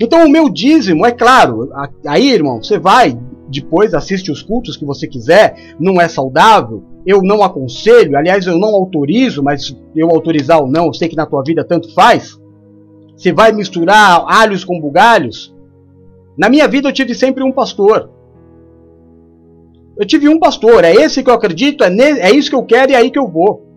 Então 0.00 0.24
o 0.24 0.30
meu 0.30 0.48
dízimo, 0.48 1.04
é 1.04 1.10
claro, 1.10 1.70
aí, 2.06 2.30
irmão, 2.30 2.62
você 2.62 2.78
vai, 2.78 3.18
depois 3.48 3.94
assiste 3.94 4.30
os 4.30 4.42
cultos 4.42 4.76
que 4.76 4.84
você 4.84 5.06
quiser, 5.06 5.74
não 5.78 6.00
é 6.00 6.08
saudável, 6.08 6.84
eu 7.04 7.22
não 7.22 7.42
aconselho, 7.42 8.16
aliás, 8.16 8.46
eu 8.46 8.58
não 8.58 8.74
autorizo, 8.74 9.42
mas 9.42 9.74
eu 9.96 10.10
autorizar 10.10 10.60
ou 10.60 10.68
não, 10.68 10.86
eu 10.86 10.94
sei 10.94 11.08
que 11.08 11.16
na 11.16 11.26
tua 11.26 11.42
vida 11.42 11.64
tanto 11.64 11.92
faz. 11.94 12.38
Você 13.16 13.32
vai 13.32 13.50
misturar 13.50 14.24
alhos 14.28 14.64
com 14.64 14.80
bugalhos? 14.80 15.54
Na 16.36 16.48
minha 16.48 16.68
vida 16.68 16.88
eu 16.88 16.92
tive 16.92 17.14
sempre 17.14 17.42
um 17.42 17.50
pastor. 17.50 18.10
Eu 19.98 20.06
tive 20.06 20.28
um 20.28 20.38
pastor, 20.38 20.84
é 20.84 20.94
esse 20.94 21.24
que 21.24 21.30
eu 21.30 21.34
acredito, 21.34 21.82
é, 21.82 21.90
é 21.90 22.30
isso 22.30 22.50
que 22.50 22.54
eu 22.54 22.62
quero 22.62 22.92
e 22.92 22.94
é 22.94 22.98
aí 22.98 23.10
que 23.10 23.18
eu 23.18 23.26
vou. 23.26 23.67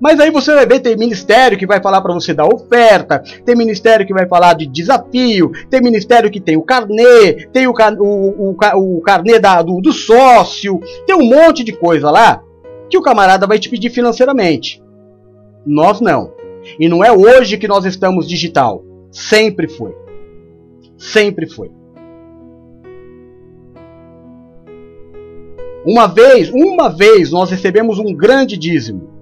Mas 0.00 0.20
aí 0.20 0.30
você 0.30 0.54
vai 0.54 0.64
ver, 0.64 0.80
tem 0.80 0.96
ministério 0.96 1.58
que 1.58 1.66
vai 1.66 1.82
falar 1.82 2.00
para 2.00 2.14
você 2.14 2.32
da 2.32 2.46
oferta, 2.46 3.22
tem 3.44 3.56
ministério 3.56 4.06
que 4.06 4.14
vai 4.14 4.26
falar 4.28 4.54
de 4.54 4.66
desafio, 4.66 5.50
tem 5.68 5.80
ministério 5.80 6.30
que 6.30 6.40
tem 6.40 6.56
o 6.56 6.62
carnê, 6.62 7.48
tem 7.52 7.66
o, 7.66 7.72
o, 7.72 8.54
o, 8.54 8.96
o 8.96 9.00
carnê 9.00 9.40
da, 9.40 9.60
do, 9.60 9.80
do 9.80 9.92
sócio, 9.92 10.80
tem 11.06 11.16
um 11.16 11.28
monte 11.28 11.64
de 11.64 11.72
coisa 11.72 12.10
lá 12.10 12.42
que 12.88 12.96
o 12.96 13.02
camarada 13.02 13.46
vai 13.46 13.58
te 13.58 13.68
pedir 13.68 13.90
financeiramente. 13.90 14.82
Nós 15.66 16.00
não. 16.00 16.32
E 16.78 16.88
não 16.88 17.04
é 17.04 17.10
hoje 17.12 17.58
que 17.58 17.68
nós 17.68 17.84
estamos 17.84 18.28
digital. 18.28 18.84
Sempre 19.10 19.68
foi. 19.68 19.94
Sempre 20.96 21.46
foi. 21.46 21.70
Uma 25.84 26.06
vez, 26.06 26.50
uma 26.50 26.88
vez 26.88 27.30
nós 27.30 27.50
recebemos 27.50 27.98
um 27.98 28.14
grande 28.14 28.56
dízimo. 28.56 29.17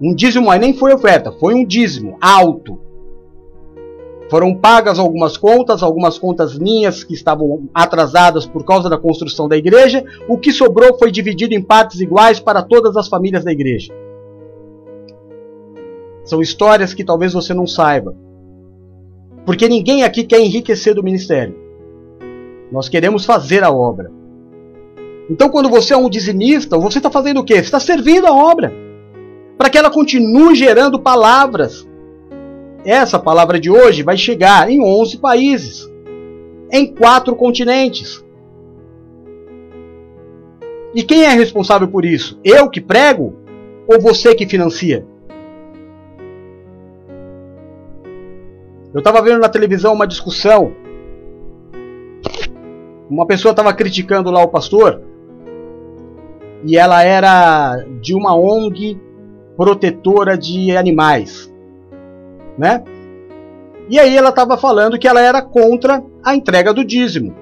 Um 0.00 0.14
dízimo 0.14 0.50
aí 0.50 0.58
nem 0.58 0.72
foi 0.72 0.94
oferta, 0.94 1.30
foi 1.30 1.54
um 1.54 1.64
dízimo 1.64 2.16
alto. 2.20 2.80
Foram 4.30 4.54
pagas 4.54 4.98
algumas 4.98 5.36
contas, 5.36 5.82
algumas 5.82 6.18
contas 6.18 6.56
minhas 6.56 7.04
que 7.04 7.12
estavam 7.12 7.68
atrasadas 7.74 8.46
por 8.46 8.64
causa 8.64 8.88
da 8.88 8.96
construção 8.96 9.46
da 9.46 9.56
igreja. 9.56 10.02
O 10.26 10.38
que 10.38 10.52
sobrou 10.52 10.96
foi 10.98 11.10
dividido 11.10 11.52
em 11.52 11.60
partes 11.60 12.00
iguais 12.00 12.40
para 12.40 12.62
todas 12.62 12.96
as 12.96 13.08
famílias 13.08 13.44
da 13.44 13.52
igreja. 13.52 13.92
São 16.24 16.40
histórias 16.40 16.94
que 16.94 17.04
talvez 17.04 17.32
você 17.32 17.52
não 17.52 17.66
saiba. 17.66 18.16
Porque 19.44 19.68
ninguém 19.68 20.04
aqui 20.04 20.22
quer 20.22 20.40
enriquecer 20.40 20.94
do 20.94 21.02
ministério. 21.02 21.56
Nós 22.70 22.88
queremos 22.88 23.24
fazer 23.24 23.64
a 23.64 23.70
obra. 23.70 24.12
Então, 25.28 25.50
quando 25.50 25.68
você 25.68 25.92
é 25.92 25.96
um 25.96 26.08
dizimista, 26.08 26.78
você 26.78 26.98
está 26.98 27.10
fazendo 27.10 27.40
o 27.40 27.44
quê? 27.44 27.54
Você 27.54 27.60
está 27.62 27.80
servindo 27.80 28.26
a 28.26 28.32
obra 28.32 28.89
para 29.60 29.68
que 29.68 29.76
ela 29.76 29.90
continue 29.90 30.54
gerando 30.54 30.98
palavras. 30.98 31.86
Essa 32.82 33.18
palavra 33.18 33.60
de 33.60 33.70
hoje 33.70 34.02
vai 34.02 34.16
chegar 34.16 34.70
em 34.70 34.82
11 34.82 35.18
países, 35.18 35.86
em 36.72 36.94
quatro 36.94 37.36
continentes. 37.36 38.24
E 40.94 41.02
quem 41.02 41.24
é 41.24 41.28
responsável 41.28 41.86
por 41.86 42.06
isso? 42.06 42.40
Eu 42.42 42.70
que 42.70 42.80
prego 42.80 43.36
ou 43.86 44.00
você 44.00 44.34
que 44.34 44.46
financia? 44.46 45.06
Eu 48.94 49.00
estava 49.00 49.20
vendo 49.20 49.40
na 49.40 49.48
televisão 49.50 49.92
uma 49.92 50.06
discussão. 50.06 50.72
Uma 53.10 53.26
pessoa 53.26 53.50
estava 53.50 53.74
criticando 53.74 54.30
lá 54.30 54.42
o 54.42 54.48
pastor. 54.48 55.02
E 56.64 56.78
ela 56.78 57.02
era 57.02 57.84
de 58.00 58.14
uma 58.14 58.34
ONG 58.34 59.09
protetora 59.60 60.38
de 60.38 60.74
animais, 60.74 61.52
né? 62.56 62.82
E 63.90 63.98
aí 63.98 64.16
ela 64.16 64.30
estava 64.30 64.56
falando 64.56 64.98
que 64.98 65.06
ela 65.06 65.20
era 65.20 65.42
contra 65.42 66.02
a 66.24 66.34
entrega 66.34 66.72
do 66.72 66.82
dízimo. 66.82 67.34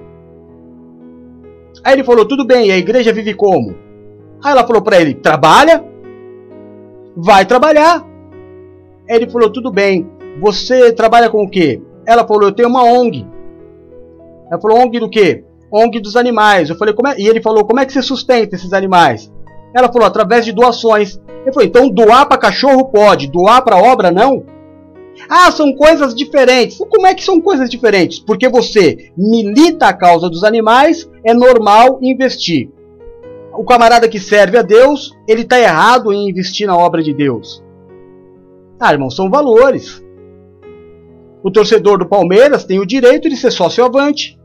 Aí 1.81 1.93
ele 1.93 2.03
falou: 2.03 2.25
tudo 2.25 2.43
bem, 2.43 2.73
a 2.73 2.77
igreja 2.77 3.13
vive 3.13 3.33
como? 3.33 3.73
Aí 4.43 4.51
ela 4.51 4.67
falou 4.67 4.81
para 4.81 4.99
ele: 4.99 5.13
trabalha, 5.13 5.81
vai 7.15 7.45
trabalhar. 7.45 8.05
Ele 9.07 9.29
falou: 9.29 9.49
tudo 9.49 9.71
bem, 9.71 10.05
você 10.41 10.91
trabalha 10.91 11.29
com 11.29 11.41
o 11.41 11.49
quê? 11.49 11.81
Ela 12.05 12.27
falou: 12.27 12.49
eu 12.49 12.51
tenho 12.51 12.67
uma 12.67 12.83
ONG. 12.83 13.25
Ela 14.51 14.59
falou: 14.59 14.77
ONG 14.77 14.99
do 14.99 15.09
quê? 15.09 15.45
ONG 15.71 16.01
dos 16.01 16.17
animais. 16.17 16.69
Eu 16.69 16.75
falei: 16.75 16.93
como 16.93 17.07
é? 17.07 17.17
E 17.17 17.29
ele 17.29 17.41
falou: 17.41 17.63
como 17.63 17.79
é 17.79 17.85
que 17.85 17.93
você 17.93 18.01
sustenta 18.01 18.57
esses 18.57 18.73
animais? 18.73 19.31
Ela 19.73 19.91
falou: 19.91 20.07
através 20.07 20.45
de 20.45 20.51
doações. 20.51 21.19
Ele 21.41 21.53
falou: 21.53 21.67
então 21.67 21.89
doar 21.89 22.27
para 22.27 22.37
cachorro 22.37 22.85
pode, 22.85 23.27
doar 23.27 23.63
para 23.63 23.77
obra 23.77 24.11
não? 24.11 24.43
Ah, 25.27 25.51
são 25.51 25.73
coisas 25.73 26.13
diferentes. 26.13 26.77
Como 26.77 27.05
é 27.05 27.13
que 27.13 27.23
são 27.23 27.41
coisas 27.41 27.69
diferentes? 27.69 28.19
Porque 28.19 28.47
você 28.47 29.11
milita 29.17 29.87
a 29.87 29.93
causa 29.93 30.29
dos 30.29 30.43
animais, 30.43 31.09
é 31.25 31.33
normal 31.33 31.99
investir. 32.01 32.69
O 33.53 33.65
camarada 33.65 34.07
que 34.07 34.19
serve 34.19 34.57
a 34.57 34.61
Deus, 34.61 35.11
ele 35.27 35.41
está 35.41 35.59
errado 35.59 36.13
em 36.13 36.29
investir 36.29 36.65
na 36.65 36.77
obra 36.77 37.03
de 37.03 37.13
Deus. 37.13 37.63
Ah, 38.79 38.93
irmão, 38.93 39.09
são 39.09 39.29
valores. 39.29 40.01
O 41.43 41.51
torcedor 41.51 41.97
do 41.97 42.07
Palmeiras 42.07 42.63
tem 42.63 42.79
o 42.79 42.85
direito 42.85 43.29
de 43.29 43.35
ser 43.35 43.51
sócio-avante. 43.51 44.39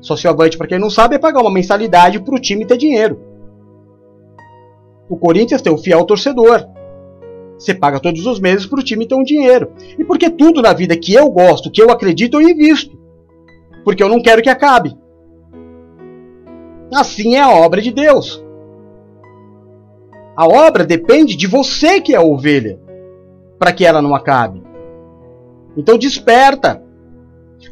Sócio-avante, 0.00 0.56
para 0.56 0.66
quem 0.66 0.78
não 0.78 0.90
sabe, 0.90 1.16
é 1.16 1.18
pagar 1.18 1.40
uma 1.40 1.52
mensalidade 1.52 2.20
para 2.20 2.34
o 2.34 2.40
time 2.40 2.64
ter 2.64 2.76
dinheiro. 2.76 3.20
O 5.08 5.16
Corinthians 5.16 5.62
tem 5.62 5.72
o 5.72 5.78
fiel 5.78 6.04
torcedor. 6.04 6.66
Você 7.58 7.74
paga 7.74 7.98
todos 7.98 8.24
os 8.26 8.38
meses 8.38 8.66
para 8.66 8.78
o 8.78 8.84
time 8.84 9.06
ter 9.06 9.14
um 9.14 9.24
dinheiro. 9.24 9.72
E 9.98 10.04
porque 10.04 10.30
tudo 10.30 10.62
na 10.62 10.72
vida 10.72 10.96
que 10.96 11.12
eu 11.12 11.28
gosto, 11.30 11.70
que 11.70 11.82
eu 11.82 11.90
acredito, 11.90 12.40
eu 12.40 12.48
invisto. 12.48 12.96
Porque 13.84 14.02
eu 14.02 14.08
não 14.08 14.22
quero 14.22 14.42
que 14.42 14.50
acabe. 14.50 14.96
Assim 16.94 17.34
é 17.34 17.40
a 17.40 17.50
obra 17.50 17.82
de 17.82 17.90
Deus. 17.90 18.44
A 20.36 20.46
obra 20.46 20.84
depende 20.84 21.36
de 21.36 21.46
você 21.48 22.00
que 22.00 22.14
é 22.14 22.16
a 22.16 22.22
ovelha, 22.22 22.78
para 23.58 23.72
que 23.72 23.84
ela 23.84 24.00
não 24.00 24.14
acabe. 24.14 24.62
Então 25.76 25.98
desperta. 25.98 26.82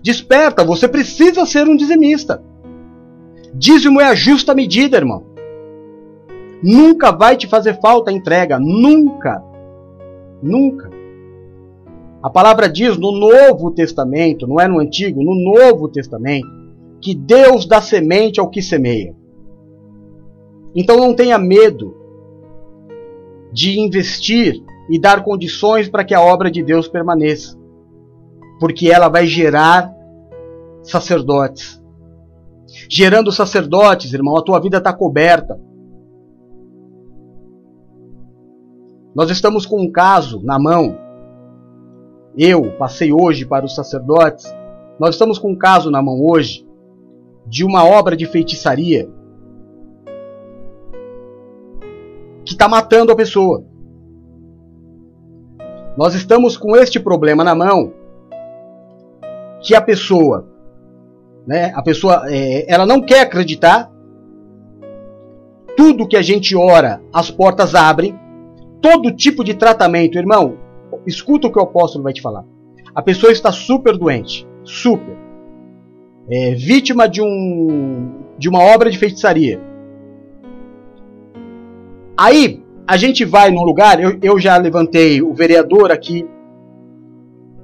Desperta, 0.03 0.65
você 0.65 0.89
precisa 0.89 1.47
ser 1.47 1.69
um 1.69 1.77
dizimista. 1.77 2.43
Dízimo 3.55 4.01
é 4.01 4.07
a 4.07 4.15
justa 4.15 4.53
medida, 4.53 4.97
irmão. 4.97 5.36
Nunca 6.63 7.13
vai 7.13 7.37
te 7.37 7.47
fazer 7.47 7.81
falta 7.81 8.11
a 8.11 8.15
entrega, 8.15 8.59
nunca. 8.59 9.43
Nunca. 10.43 10.91
A 12.23 12.31
palavra 12.31 12.69
diz 12.69 12.97
no 12.97 13.13
Novo 13.13 13.71
Testamento, 13.71 14.47
não 14.47 14.61
é 14.61 14.67
no 14.67 14.81
Antigo, 14.81 15.23
no 15.23 15.35
Novo 15.35 15.89
Testamento, 15.89 16.49
que 17.01 17.15
Deus 17.15 17.67
dá 17.67 17.81
semente 17.81 18.41
ao 18.41 18.51
que 18.51 18.61
semeia. 18.61 19.15
Então 20.75 20.97
não 20.97 21.15
tenha 21.15 21.39
medo 21.39 21.95
de 23.53 23.79
investir 23.79 24.63
e 24.91 24.99
dar 24.99 25.23
condições 25.23 25.89
para 25.89 26.05
que 26.05 26.15
a 26.15 26.21
obra 26.21 26.51
de 26.51 26.63
Deus 26.63 26.89
permaneça, 26.89 27.59
porque 28.61 28.91
ela 28.91 29.09
vai 29.09 29.27
gerar 29.27 29.95
sacerdotes. 30.83 31.83
Gerando 32.89 33.33
sacerdotes, 33.33 34.13
irmão, 34.13 34.37
a 34.37 34.43
tua 34.43 34.61
vida 34.61 34.79
está 34.79 34.93
coberta. 34.93 35.59
Nós 39.17 39.31
estamos 39.31 39.65
com 39.65 39.81
um 39.81 39.91
caso 39.91 40.43
na 40.45 40.59
mão. 40.59 40.99
Eu 42.37 42.71
passei 42.73 43.11
hoje 43.11 43.47
para 43.47 43.65
os 43.65 43.75
sacerdotes. 43.75 44.55
Nós 45.01 45.15
estamos 45.15 45.39
com 45.39 45.53
um 45.53 45.57
caso 45.57 45.91
na 45.91 46.03
mão 46.03 46.23
hoje 46.23 46.69
de 47.47 47.65
uma 47.65 47.83
obra 47.83 48.15
de 48.15 48.27
feitiçaria 48.27 49.09
que 52.45 52.53
está 52.53 52.69
matando 52.69 53.11
a 53.11 53.17
pessoa. 53.17 53.65
Nós 55.97 56.15
estamos 56.15 56.59
com 56.59 56.77
este 56.77 57.01
problema 57.01 57.43
na 57.43 57.55
mão 57.55 57.95
que 59.63 59.75
a 59.75 59.81
pessoa, 59.81 60.47
né, 61.47 61.73
a 61.75 61.81
pessoa, 61.81 62.25
é, 62.27 62.71
ela 62.71 62.85
não 62.85 63.01
quer 63.01 63.23
acreditar. 63.23 63.91
Tudo 65.75 66.07
que 66.07 66.19
a 66.19 66.23
gente 66.23 66.55
ora, 66.55 67.01
as 67.15 67.31
portas 67.31 67.75
abrem 67.75 68.26
todo 68.81 69.15
tipo 69.15 69.43
de 69.43 69.55
tratamento, 69.55 70.19
irmão, 70.19 70.57
escuta 71.07 71.47
o 71.47 71.53
que 71.53 71.59
o 71.59 71.63
apóstolo 71.63 72.05
vai 72.05 72.13
te 72.13 72.23
falar. 72.23 72.45
A 72.95 73.03
pessoa 73.03 73.33
está 73.33 73.53
super 73.53 73.97
doente, 73.97 74.47
super. 74.65 75.17
É, 76.29 76.55
vítima 76.55 77.09
de, 77.09 77.23
um, 77.23 78.23
de 78.39 78.49
uma 78.49 78.61
obra 78.61 78.91
de 78.91 78.99
feitiçaria. 78.99 79.61
Aí, 82.17 82.63
a 82.87 82.97
gente 82.97 83.25
vai 83.25 83.51
num 83.51 83.63
lugar, 83.63 84.01
eu, 84.01 84.19
eu 84.23 84.39
já 84.39 84.57
levantei 84.57 85.21
o 85.21 85.35
vereador 85.35 85.91
aqui, 85.91 86.27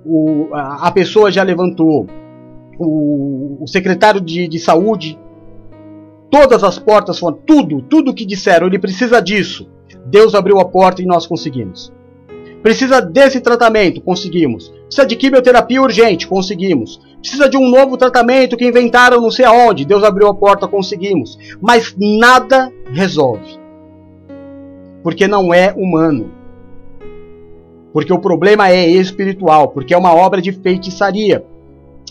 o, 0.05 0.49
a, 0.53 0.89
a 0.89 0.91
pessoa 0.91 1.31
já 1.31 1.43
levantou 1.43 2.07
o, 2.79 3.63
o 3.63 3.67
secretário 3.67 4.21
de, 4.21 4.49
de 4.49 4.59
saúde, 4.59 5.19
todas 6.31 6.65
as 6.65 6.79
portas 6.79 7.19
foram, 7.19 7.39
tudo, 7.47 7.83
tudo 7.83 8.15
que 8.15 8.25
disseram, 8.25 8.67
ele 8.67 8.79
precisa 8.79 9.21
disso. 9.21 9.71
Deus 10.07 10.35
abriu 10.35 10.59
a 10.59 10.65
porta 10.65 11.03
e 11.03 11.07
nós 11.07 11.27
conseguimos. 11.27 11.93
Precisa 12.63 13.01
desse 13.01 13.41
tratamento, 13.41 14.01
conseguimos. 14.01 14.69
Precisa 14.87 15.07
de 15.07 15.17
quimioterapia 15.17 15.83
urgente, 15.83 16.29
conseguimos. 16.29 17.01
Precisa 17.21 17.49
de 17.49 17.57
um 17.57 17.69
novo 17.69 17.97
tratamento 17.97 18.57
que 18.57 18.67
inventaram 18.67 19.21
não 19.21 19.31
sei 19.31 19.45
aonde, 19.45 19.85
Deus 19.85 20.05
abriu 20.05 20.29
a 20.29 20.35
porta, 20.35 20.69
conseguimos. 20.69 21.37
Mas 21.61 21.95
nada 21.99 22.73
resolve. 22.93 23.59
Porque 25.03 25.27
não 25.27 25.53
é 25.53 25.73
humano. 25.73 26.31
Porque 27.93 28.13
o 28.13 28.19
problema 28.19 28.71
é 28.71 28.87
espiritual, 28.87 29.69
porque 29.69 29.93
é 29.93 29.99
uma 29.99 30.15
obra 30.15 30.41
de 30.41 30.53
feitiçaria. 30.53 31.45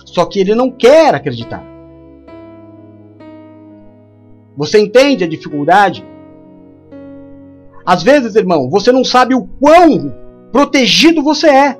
Só 0.06 0.26
que 0.26 0.40
ele 0.40 0.54
não 0.54 0.70
quer 0.70 1.16
acreditar. 1.16 1.64
Você 4.56 4.80
entende 4.80 5.24
a 5.24 5.28
dificuldade? 5.28 6.06
Às 7.92 8.04
vezes, 8.04 8.38
irmão, 8.38 8.70
você 8.70 8.90
não 8.90 9.04
sabe 9.04 9.36
o 9.36 9.46
quão 9.60 10.16
protegido 10.50 11.22
você 11.22 11.50
é 11.50 11.78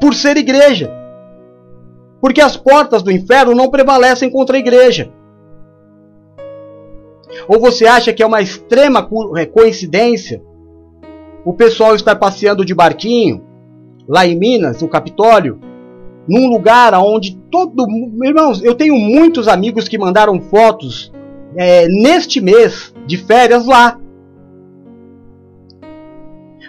por 0.00 0.14
ser 0.14 0.36
igreja. 0.36 0.88
Porque 2.20 2.40
as 2.40 2.56
portas 2.56 3.02
do 3.02 3.10
inferno 3.10 3.52
não 3.52 3.68
prevalecem 3.68 4.30
contra 4.30 4.56
a 4.56 4.60
igreja. 4.60 5.10
Ou 7.48 7.58
você 7.58 7.88
acha 7.88 8.12
que 8.12 8.22
é 8.22 8.26
uma 8.26 8.40
extrema 8.40 9.08
é, 9.36 9.44
coincidência 9.44 10.40
o 11.44 11.52
pessoal 11.52 11.96
estar 11.96 12.14
passeando 12.14 12.64
de 12.64 12.72
barquinho 12.72 13.42
lá 14.06 14.24
em 14.24 14.38
Minas, 14.38 14.80
no 14.80 14.86
Capitólio, 14.86 15.58
num 16.28 16.50
lugar 16.50 16.94
onde 16.94 17.36
todo. 17.50 17.84
Irmãos, 18.22 18.62
eu 18.62 18.76
tenho 18.76 18.94
muitos 18.94 19.48
amigos 19.48 19.88
que 19.88 19.98
mandaram 19.98 20.40
fotos 20.40 21.12
é, 21.56 21.88
neste 21.88 22.40
mês 22.40 22.94
de 23.08 23.16
férias 23.16 23.66
lá. 23.66 23.98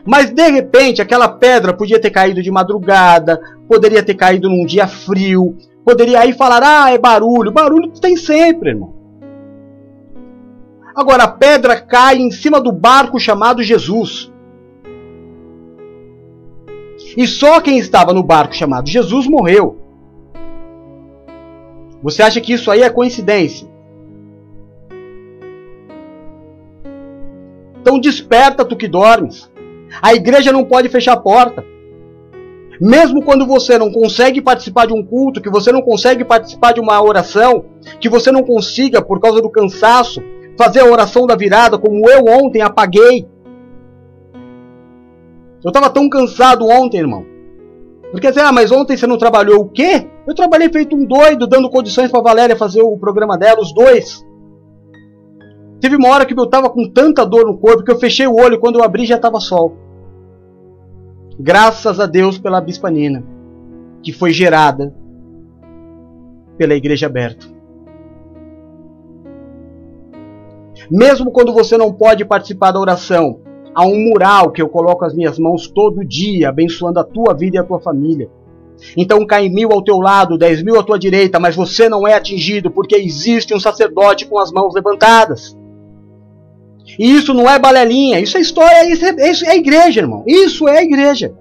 Mas 0.06 0.32
de 0.32 0.50
repente 0.50 1.02
aquela 1.02 1.30
pedra 1.30 1.74
podia 1.74 2.00
ter 2.00 2.10
caído 2.10 2.42
de 2.42 2.52
madrugada, 2.52 3.40
poderia 3.68 4.04
ter 4.04 4.16
caído 4.16 4.50
num 4.50 4.66
dia 4.66 4.88
frio, 4.88 5.58
poderia 5.86 6.20
aí 6.20 6.34
falar: 6.34 6.62
ah, 6.62 6.92
é 6.92 6.98
barulho. 6.98 7.52
Barulho 7.52 7.90
tem 7.90 8.18
sempre, 8.18 8.72
irmão. 8.72 8.94
Agora 10.96 11.24
a 11.24 11.28
pedra 11.28 11.80
cai 11.80 12.18
em 12.18 12.30
cima 12.30 12.62
do 12.62 12.72
barco 12.72 13.20
chamado 13.20 13.64
Jesus. 13.64 14.32
E 17.16 17.28
só 17.28 17.62
quem 17.62 17.78
estava 17.78 18.14
no 18.14 18.24
barco 18.24 18.56
chamado 18.56 18.90
Jesus 18.90 19.28
morreu. 19.28 19.80
Você 22.02 22.22
acha 22.22 22.42
que 22.42 22.54
isso 22.54 22.70
aí 22.70 22.82
é 22.82 22.90
coincidência? 22.90 23.68
Então 27.82 28.00
desperta 28.00 28.66
tu 28.66 28.76
que 28.76 28.88
dormes. 28.88 29.52
A 30.02 30.14
igreja 30.14 30.52
não 30.52 30.64
pode 30.64 30.90
fechar 30.90 31.14
a 31.14 31.18
porta. 31.18 31.66
Mesmo 32.82 33.24
quando 33.24 33.46
você 33.46 33.78
não 33.78 33.92
consegue 33.92 34.42
participar 34.42 34.88
de 34.88 34.94
um 34.94 35.06
culto, 35.06 35.42
que 35.42 35.50
você 35.50 35.72
não 35.72 35.82
consegue 35.82 36.26
participar 36.26 36.74
de 36.74 36.80
uma 36.80 37.02
oração, 37.02 37.66
que 38.00 38.10
você 38.10 38.32
não 38.32 38.44
consiga, 38.44 39.02
por 39.02 39.20
causa 39.20 39.42
do 39.42 39.50
cansaço, 39.50 40.22
fazer 40.58 40.82
a 40.82 40.86
oração 40.86 41.26
da 41.26 41.36
virada, 41.36 41.78
como 41.78 42.10
eu 42.10 42.26
ontem 42.26 42.62
apaguei. 42.62 43.28
Eu 45.64 45.70
estava 45.70 45.90
tão 45.90 46.10
cansado 46.10 46.68
ontem, 46.68 46.98
irmão. 46.98 47.26
Porque 48.12 48.28
dizer, 48.28 48.42
ah, 48.42 48.52
mas 48.52 48.72
ontem 48.72 48.98
você 48.98 49.08
não 49.08 49.18
trabalhou 49.18 49.62
o 49.62 49.70
quê? 49.70 50.08
Eu 50.28 50.36
trabalhei 50.36 50.70
feito 50.70 50.96
um 50.96 51.06
doido, 51.06 51.48
dando 51.48 51.70
condições 51.70 52.12
para 52.12 52.22
Valéria 52.22 52.56
fazer 52.56 52.82
o 52.82 52.98
programa 52.98 53.38
dela, 53.38 53.62
os 53.62 53.74
dois. 53.74 54.24
Teve 55.80 55.96
uma 55.96 56.10
hora 56.10 56.26
que 56.26 56.38
eu 56.38 56.44
estava 56.44 56.70
com 56.70 56.88
tanta 56.90 57.26
dor 57.26 57.46
no 57.46 57.58
corpo 57.58 57.84
que 57.84 57.92
eu 57.92 58.00
fechei 58.00 58.28
o 58.28 58.36
olho 58.36 58.56
e 58.56 58.60
quando 58.60 58.78
eu 58.78 58.84
abri 58.84 59.06
já 59.06 59.16
estava 59.16 59.40
sol. 59.40 59.83
Graças 61.40 62.00
a 62.00 62.06
Deus 62.06 62.38
pela 62.38 62.62
Bispa 62.62 62.92
Nina, 62.92 63.24
que 64.04 64.14
foi 64.14 64.32
gerada 64.32 64.94
pela 66.58 66.76
Igreja 66.76 67.08
Aberta. 67.08 67.48
Mesmo 70.92 71.32
quando 71.32 71.52
você 71.52 71.76
não 71.76 71.92
pode 71.92 72.24
participar 72.24 72.72
da 72.72 72.80
oração, 72.80 73.40
há 73.74 73.84
um 73.84 74.10
mural 74.10 74.52
que 74.52 74.62
eu 74.62 74.70
coloco 74.70 75.04
as 75.06 75.14
minhas 75.16 75.40
mãos 75.40 75.68
todo 75.68 76.06
dia, 76.06 76.50
abençoando 76.50 77.00
a 77.00 77.04
tua 77.04 77.34
vida 77.34 77.56
e 77.56 77.60
a 77.60 77.64
tua 77.64 77.80
família. 77.80 78.30
Então 78.96 79.26
cai 79.26 79.50
mil 79.50 79.72
ao 79.72 79.84
teu 79.84 80.00
lado, 80.00 80.38
dez 80.38 80.62
mil 80.62 80.80
à 80.80 80.84
tua 80.84 81.00
direita, 81.00 81.40
mas 81.40 81.56
você 81.56 81.90
não 81.90 82.08
é 82.08 82.14
atingido 82.14 82.70
porque 82.70 82.96
existe 82.96 83.56
um 83.56 83.60
sacerdote 83.60 84.28
com 84.28 84.38
as 84.38 84.52
mãos 84.52 84.76
levantadas. 84.76 85.58
E 86.98 87.16
isso 87.16 87.34
não 87.34 87.50
é 87.50 87.58
balelinha, 87.58 88.20
isso 88.20 88.38
é 88.38 88.42
história, 88.42 88.90
isso 88.92 89.06
é, 89.06 89.30
isso 89.30 89.46
é 89.46 89.56
igreja, 89.56 90.02
irmão. 90.02 90.24
Isso 90.28 90.68
é 90.68 90.84
igreja. 90.84 91.36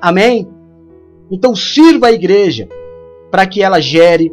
Amém? 0.00 0.48
Então 1.30 1.54
sirva 1.54 2.08
a 2.08 2.12
igreja 2.12 2.68
para 3.30 3.46
que 3.46 3.62
ela 3.62 3.80
gere 3.80 4.32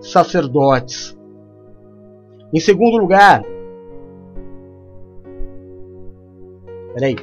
sacerdotes. 0.00 1.16
Em 2.52 2.60
segundo 2.60 2.96
lugar, 2.98 3.44
peraí. 6.94 7.16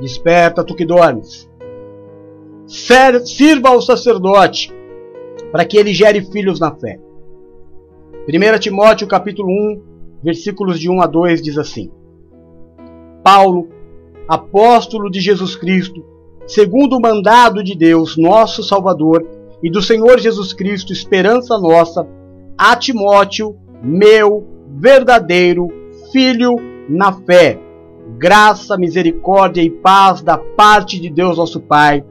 Desperta, 0.00 0.64
tu 0.64 0.74
que 0.74 0.86
dormes. 0.86 1.49
Sirva 2.70 3.70
ao 3.70 3.82
sacerdote 3.82 4.72
para 5.50 5.64
que 5.64 5.76
ele 5.76 5.92
gere 5.92 6.22
filhos 6.22 6.60
na 6.60 6.72
fé. 6.72 7.00
1 8.28 8.58
Timóteo 8.60 9.08
capítulo 9.08 9.48
1, 9.48 9.82
versículos 10.22 10.78
de 10.78 10.88
1 10.88 11.02
a 11.02 11.06
2 11.08 11.42
diz 11.42 11.58
assim: 11.58 11.90
Paulo, 13.24 13.68
apóstolo 14.28 15.10
de 15.10 15.20
Jesus 15.20 15.56
Cristo, 15.56 16.04
segundo 16.46 16.96
o 16.96 17.02
mandado 17.02 17.64
de 17.64 17.74
Deus, 17.74 18.16
nosso 18.16 18.62
Salvador, 18.62 19.26
e 19.60 19.68
do 19.68 19.82
Senhor 19.82 20.20
Jesus 20.20 20.52
Cristo, 20.52 20.92
esperança 20.92 21.58
nossa, 21.58 22.06
a 22.56 22.76
Timóteo, 22.76 23.56
meu 23.82 24.46
verdadeiro 24.76 25.66
filho 26.12 26.54
na 26.88 27.12
fé. 27.12 27.58
Graça, 28.16 28.78
misericórdia 28.78 29.60
e 29.60 29.70
paz 29.70 30.22
da 30.22 30.38
parte 30.38 31.00
de 31.00 31.10
Deus 31.10 31.36
nosso 31.36 31.58
Pai 31.58 32.04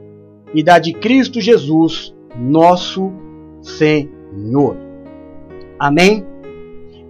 e 0.54 0.62
da 0.62 0.78
de 0.78 0.92
Cristo 0.92 1.40
Jesus, 1.40 2.14
nosso 2.36 3.12
Senhor. 3.62 4.76
Amém? 5.78 6.26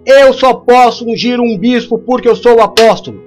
Eu 0.05 0.33
só 0.33 0.53
posso 0.53 1.05
ungir 1.05 1.39
um 1.39 1.57
bispo 1.57 1.99
porque 1.99 2.27
eu 2.27 2.35
sou 2.35 2.57
o 2.57 2.61
apóstolo. 2.61 3.21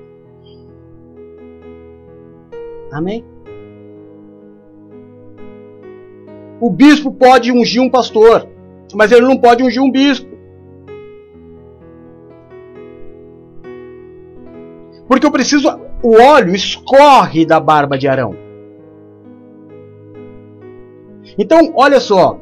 Amém? 2.92 3.24
O 6.60 6.70
bispo 6.70 7.12
pode 7.12 7.52
ungir 7.52 7.82
um 7.82 7.90
pastor, 7.90 8.48
mas 8.94 9.12
ele 9.12 9.26
não 9.26 9.36
pode 9.36 9.62
ungir 9.62 9.82
um 9.82 9.90
bispo. 9.90 10.34
Porque 15.06 15.26
eu 15.26 15.30
preciso. 15.30 15.68
O 16.02 16.20
óleo 16.20 16.54
escorre 16.54 17.46
da 17.46 17.58
barba 17.58 17.96
de 17.96 18.06
Arão. 18.06 18.43
Então, 21.38 21.72
olha 21.74 22.00
só. 22.00 22.38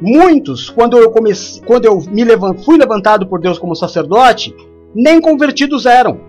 Muitos, 0.00 0.70
quando 0.70 0.96
eu 0.96 1.10
comecei, 1.10 1.62
quando 1.62 1.84
eu 1.84 2.00
me 2.10 2.24
levant, 2.24 2.58
fui 2.64 2.78
levantado 2.78 3.26
por 3.26 3.40
Deus 3.40 3.58
como 3.58 3.76
sacerdote, 3.76 4.54
nem 4.94 5.20
convertidos 5.20 5.84
eram. 5.86 6.20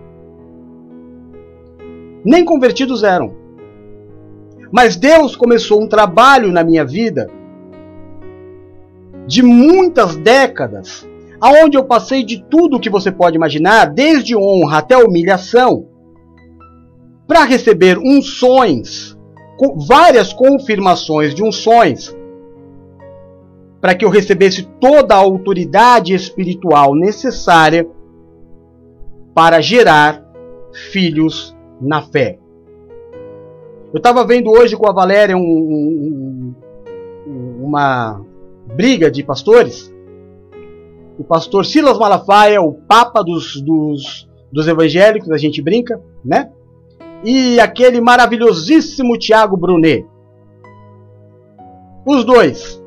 Nem 2.24 2.44
convertidos 2.44 3.02
eram. 3.02 3.34
Mas 4.70 4.96
Deus 4.96 5.36
começou 5.36 5.82
um 5.82 5.88
trabalho 5.88 6.52
na 6.52 6.62
minha 6.62 6.84
vida 6.84 7.30
de 9.26 9.42
muitas 9.42 10.16
décadas, 10.16 11.08
aonde 11.40 11.76
eu 11.76 11.84
passei 11.84 12.24
de 12.24 12.42
tudo 12.44 12.80
que 12.80 12.90
você 12.90 13.10
pode 13.10 13.36
imaginar, 13.36 13.86
desde 13.86 14.36
honra 14.36 14.78
até 14.78 14.96
humilhação, 14.96 15.86
para 17.26 17.44
receber 17.44 17.98
unções, 17.98 19.11
várias 19.86 20.32
confirmações 20.32 21.34
de 21.34 21.42
unções, 21.42 22.16
para 23.80 23.94
que 23.94 24.04
eu 24.04 24.10
recebesse 24.10 24.64
toda 24.80 25.14
a 25.14 25.18
autoridade 25.18 26.14
espiritual 26.14 26.94
necessária 26.94 27.86
para 29.34 29.60
gerar 29.60 30.24
filhos 30.90 31.56
na 31.80 32.02
fé. 32.02 32.38
Eu 33.92 33.98
estava 33.98 34.24
vendo 34.24 34.50
hoje 34.50 34.76
com 34.76 34.88
a 34.88 34.92
Valéria 34.92 35.36
um, 35.36 35.40
um, 35.40 36.54
uma 37.62 38.24
briga 38.74 39.10
de 39.10 39.22
pastores. 39.22 39.92
O 41.18 41.24
pastor 41.24 41.66
Silas 41.66 41.98
Malafaia, 41.98 42.62
o 42.62 42.72
papa 42.72 43.22
dos, 43.22 43.60
dos, 43.60 44.28
dos 44.50 44.66
evangélicos, 44.66 45.30
a 45.30 45.36
gente 45.36 45.60
brinca, 45.60 46.00
né? 46.24 46.50
E 47.24 47.60
aquele 47.60 48.00
maravilhosíssimo 48.00 49.18
Tiago 49.18 49.56
Brunet. 49.56 50.06
Os 52.04 52.24
dois. 52.24 52.82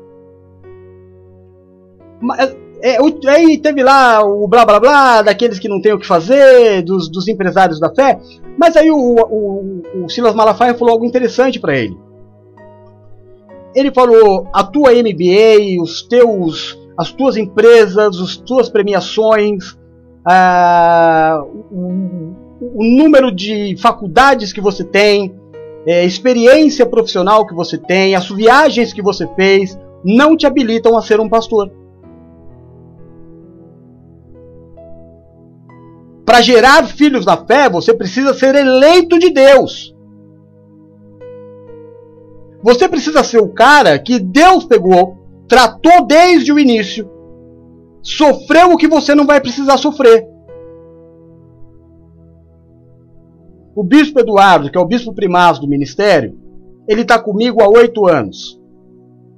É, 2.82 2.98
aí 3.30 3.58
teve 3.58 3.82
lá 3.82 4.22
o 4.22 4.46
blá 4.46 4.64
blá 4.64 4.78
blá 4.78 5.22
daqueles 5.22 5.58
que 5.58 5.68
não 5.68 5.80
tem 5.80 5.92
o 5.92 5.98
que 5.98 6.06
fazer, 6.06 6.82
dos, 6.82 7.10
dos 7.10 7.26
empresários 7.26 7.80
da 7.80 7.92
fé. 7.94 8.20
Mas 8.58 8.76
aí 8.76 8.90
o, 8.90 8.96
o, 8.96 10.04
o 10.04 10.08
Silas 10.08 10.34
Malafaia 10.34 10.74
falou 10.74 10.92
algo 10.92 11.06
interessante 11.06 11.58
para 11.58 11.76
ele. 11.76 11.96
Ele 13.74 13.92
falou: 13.92 14.48
a 14.52 14.62
tua 14.64 14.90
MBA, 14.92 15.82
os 15.82 16.02
teus, 16.02 16.78
as 16.98 17.10
tuas 17.10 17.36
empresas, 17.36 18.20
as 18.20 18.36
tuas 18.36 18.68
premiações, 18.68 19.76
ah, 20.26 21.42
o, 22.60 22.84
número 22.84 23.30
de 23.30 23.76
faculdades 23.76 24.52
que 24.52 24.60
você 24.60 24.84
tem, 24.84 25.34
é, 25.86 26.04
experiência 26.04 26.86
profissional 26.86 27.46
que 27.46 27.54
você 27.54 27.78
tem, 27.78 28.14
as 28.14 28.28
viagens 28.28 28.92
que 28.92 29.02
você 29.02 29.26
fez, 29.34 29.78
não 30.04 30.36
te 30.36 30.46
habilitam 30.46 30.96
a 30.96 31.02
ser 31.02 31.20
um 31.20 31.28
pastor. 31.28 31.70
Para 36.24 36.40
gerar 36.40 36.86
filhos 36.86 37.24
na 37.24 37.36
fé, 37.36 37.68
você 37.68 37.94
precisa 37.94 38.34
ser 38.34 38.54
eleito 38.54 39.18
de 39.18 39.30
Deus. 39.30 39.94
Você 42.62 42.88
precisa 42.88 43.22
ser 43.22 43.38
o 43.38 43.48
cara 43.48 43.96
que 43.98 44.18
Deus 44.18 44.64
pegou, 44.64 45.16
tratou 45.48 46.04
desde 46.04 46.52
o 46.52 46.58
início, 46.58 47.08
sofreu 48.02 48.72
o 48.72 48.76
que 48.76 48.88
você 48.88 49.14
não 49.14 49.24
vai 49.24 49.40
precisar 49.40 49.76
sofrer. 49.76 50.35
O 53.76 53.84
bispo 53.84 54.18
Eduardo, 54.18 54.70
que 54.70 54.78
é 54.78 54.80
o 54.80 54.86
bispo 54.86 55.12
primaz 55.12 55.58
do 55.58 55.68
ministério, 55.68 56.34
ele 56.88 57.02
está 57.02 57.18
comigo 57.18 57.62
há 57.62 57.68
oito 57.68 58.06
anos. 58.06 58.58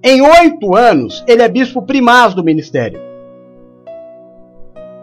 Em 0.01 0.22
oito 0.22 0.76
anos, 0.76 1.24
ele 1.26 1.43
é 1.43 1.49
bispo 1.49 1.82
primaz 1.82 2.34
do 2.34 2.45
ministério. 2.45 3.01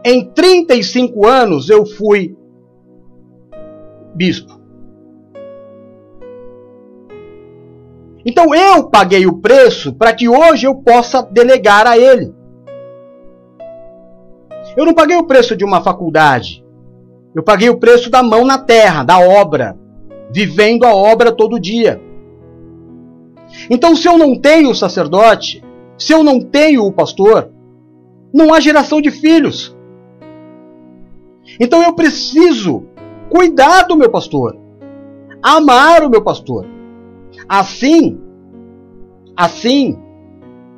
Em 0.05 0.31
35 0.31 1.27
anos 1.27 1.69
eu 1.69 1.86
fui 1.86 2.38
bispo. 4.15 4.57
Então 8.25 8.55
eu 8.55 8.89
paguei 8.89 9.27
o 9.27 9.39
preço 9.39 9.93
para 9.93 10.13
que 10.13 10.29
hoje 10.29 10.65
eu 10.65 10.75
possa 10.75 11.21
delegar 11.21 11.86
a 11.86 11.97
ele. 11.97 12.33
Eu 14.77 14.86
não 14.86 14.93
paguei 14.93 15.17
o 15.17 15.27
preço 15.27 15.57
de 15.57 15.65
uma 15.65 15.83
faculdade. 15.83 16.64
Eu 17.36 17.43
paguei 17.43 17.69
o 17.69 17.77
preço 17.77 18.09
da 18.09 18.23
mão 18.23 18.45
na 18.45 18.57
terra, 18.57 19.03
da 19.03 19.19
obra, 19.19 19.77
vivendo 20.31 20.86
a 20.86 20.95
obra 20.95 21.31
todo 21.31 21.59
dia. 21.59 22.01
Então, 23.69 23.95
se 23.95 24.07
eu 24.07 24.17
não 24.17 24.39
tenho 24.39 24.69
o 24.69 24.75
sacerdote, 24.75 25.63
se 25.97 26.13
eu 26.13 26.23
não 26.23 26.39
tenho 26.39 26.86
o 26.86 26.91
pastor, 26.91 27.51
não 28.33 28.53
há 28.53 28.59
geração 28.59 29.01
de 29.01 29.11
filhos. 29.11 29.75
Então 31.59 31.81
eu 31.83 31.93
preciso 31.93 32.86
cuidar 33.29 33.83
do 33.83 33.95
meu 33.95 34.09
pastor, 34.09 34.57
amar 35.41 36.03
o 36.03 36.09
meu 36.09 36.21
pastor. 36.21 36.65
Assim, 37.47 38.19
assim, 39.38 39.97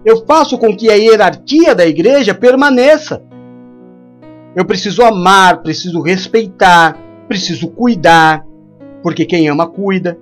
eu 0.05 0.25
faço 0.25 0.57
com 0.57 0.75
que 0.75 0.89
a 0.89 0.93
hierarquia 0.93 1.73
da 1.73 1.85
igreja 1.85 2.33
permaneça. 2.33 3.23
Eu 4.57 4.65
preciso 4.65 5.03
amar, 5.03 5.61
preciso 5.61 6.01
respeitar, 6.01 6.97
preciso 7.27 7.67
cuidar, 7.67 8.43
porque 9.03 9.23
quem 9.23 9.47
ama 9.47 9.67
cuida. 9.67 10.19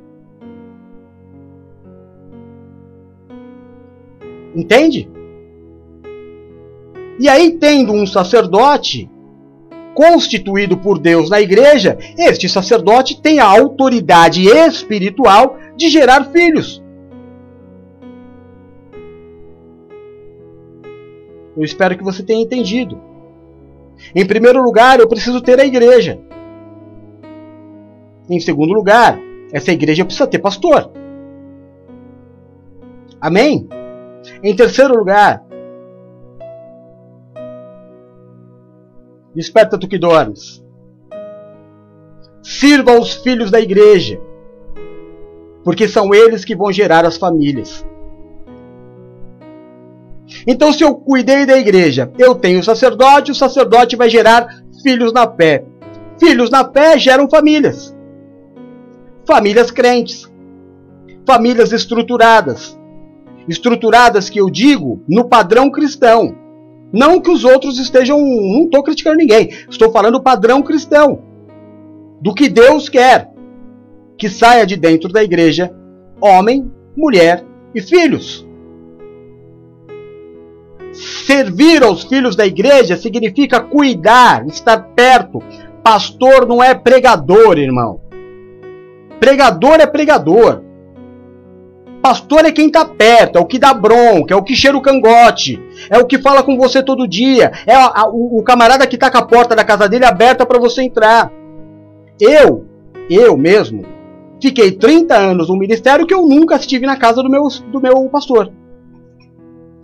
Entende? 4.53 5.09
E 7.17 7.29
aí, 7.29 7.57
tendo 7.57 7.93
um 7.93 8.05
sacerdote 8.05 9.09
constituído 9.93 10.75
por 10.75 10.99
Deus 10.99 11.29
na 11.29 11.39
igreja, 11.39 11.97
este 12.17 12.49
sacerdote 12.49 13.21
tem 13.21 13.39
a 13.39 13.45
autoridade 13.45 14.45
espiritual 14.49 15.57
de 15.77 15.87
gerar 15.87 16.25
filhos. 16.33 16.83
Eu 21.55 21.63
espero 21.63 21.97
que 21.97 22.03
você 22.03 22.21
tenha 22.21 22.43
entendido. 22.43 23.14
Em 24.13 24.25
primeiro 24.25 24.61
lugar, 24.61 24.99
eu 24.99 25.07
preciso 25.07 25.41
ter 25.41 25.59
a 25.59 25.65
igreja. 25.65 26.19
Em 28.29 28.39
segundo 28.39 28.73
lugar, 28.73 29.19
essa 29.51 29.71
igreja 29.71 30.03
precisa 30.03 30.27
ter 30.27 30.39
pastor. 30.39 30.91
Amém? 33.21 33.67
Em 34.43 34.55
terceiro 34.55 34.95
lugar, 34.95 35.45
desperta 39.33 39.77
tu 39.77 39.87
que 39.87 39.97
dormes. 39.97 40.63
Sirva 42.41 42.99
os 42.99 43.15
filhos 43.15 43.49
da 43.49 43.59
igreja, 43.59 44.19
porque 45.63 45.87
são 45.87 46.13
eles 46.13 46.45
que 46.45 46.55
vão 46.55 46.71
gerar 46.71 47.05
as 47.05 47.17
famílias. 47.17 47.85
Então, 50.47 50.71
se 50.71 50.83
eu 50.83 50.95
cuidei 50.95 51.45
da 51.45 51.57
igreja, 51.57 52.11
eu 52.17 52.35
tenho 52.35 52.63
sacerdote, 52.63 53.31
o 53.31 53.35
sacerdote 53.35 53.95
vai 53.95 54.09
gerar 54.09 54.63
filhos 54.83 55.11
na 55.11 55.27
fé. 55.27 55.65
Filhos 56.19 56.49
na 56.49 56.63
fé 56.71 56.97
geram 56.97 57.29
famílias. 57.29 57.95
Famílias 59.27 59.71
crentes. 59.71 60.31
Famílias 61.25 61.71
estruturadas. 61.71 62.79
Estruturadas 63.47 64.29
que 64.29 64.39
eu 64.39 64.49
digo 64.49 65.01
no 65.07 65.27
padrão 65.27 65.71
cristão. 65.71 66.35
Não 66.93 67.19
que 67.19 67.31
os 67.31 67.43
outros 67.43 67.79
estejam. 67.79 68.19
Não 68.19 68.65
estou 68.65 68.83
criticando 68.83 69.17
ninguém. 69.17 69.49
Estou 69.69 69.91
falando 69.91 70.21
padrão 70.21 70.61
cristão. 70.61 71.23
Do 72.21 72.33
que 72.33 72.47
Deus 72.47 72.87
quer. 72.87 73.31
Que 74.17 74.29
saia 74.29 74.65
de 74.65 74.77
dentro 74.77 75.11
da 75.11 75.23
igreja 75.23 75.73
homem, 76.21 76.71
mulher 76.95 77.43
e 77.73 77.81
filhos. 77.81 78.44
Servir 80.95 81.83
aos 81.83 82.03
filhos 82.03 82.35
da 82.35 82.45
igreja 82.45 82.95
significa 82.95 83.59
cuidar, 83.59 84.45
estar 84.47 84.77
perto. 84.95 85.39
Pastor 85.83 86.47
não 86.47 86.63
é 86.63 86.73
pregador, 86.73 87.57
irmão. 87.57 87.99
Pregador 89.19 89.75
é 89.81 89.85
pregador. 89.85 90.61
Pastor 92.01 92.45
é 92.45 92.51
quem 92.51 92.67
está 92.67 92.85
perto, 92.85 93.37
é 93.37 93.41
o 93.41 93.45
que 93.45 93.57
dá 93.57 93.73
bronca, 93.73 94.31
é 94.31 94.37
o 94.37 94.43
que 94.43 94.55
cheira 94.55 94.77
o 94.77 94.81
cangote, 94.81 95.59
é 95.89 95.97
o 95.97 96.05
que 96.05 96.19
fala 96.19 96.43
com 96.43 96.55
você 96.55 96.83
todo 96.83 97.07
dia, 97.07 97.51
é 97.65 97.73
a, 97.73 98.01
a, 98.01 98.07
o, 98.07 98.43
camarada 98.43 98.85
que 98.85 98.93
está 98.93 99.09
com 99.09 99.17
a 99.17 99.25
porta 99.25 99.55
da 99.55 99.63
casa 99.63 99.89
dele 99.89 100.05
aberta 100.05 100.45
para 100.45 100.59
você 100.59 100.83
entrar. 100.83 101.31
Eu, 102.19 102.67
eu 103.09 103.35
mesmo, 103.35 103.83
fiquei 104.39 104.71
30 104.73 105.15
anos 105.15 105.49
no 105.49 105.57
ministério 105.57 106.05
que 106.05 106.13
eu 106.13 106.27
nunca 106.27 106.57
estive 106.57 106.85
na 106.85 106.95
casa 106.95 107.23
do 107.23 107.29
meu, 107.29 107.47
do 107.71 107.81
meu 107.81 108.07
pastor. 108.09 108.51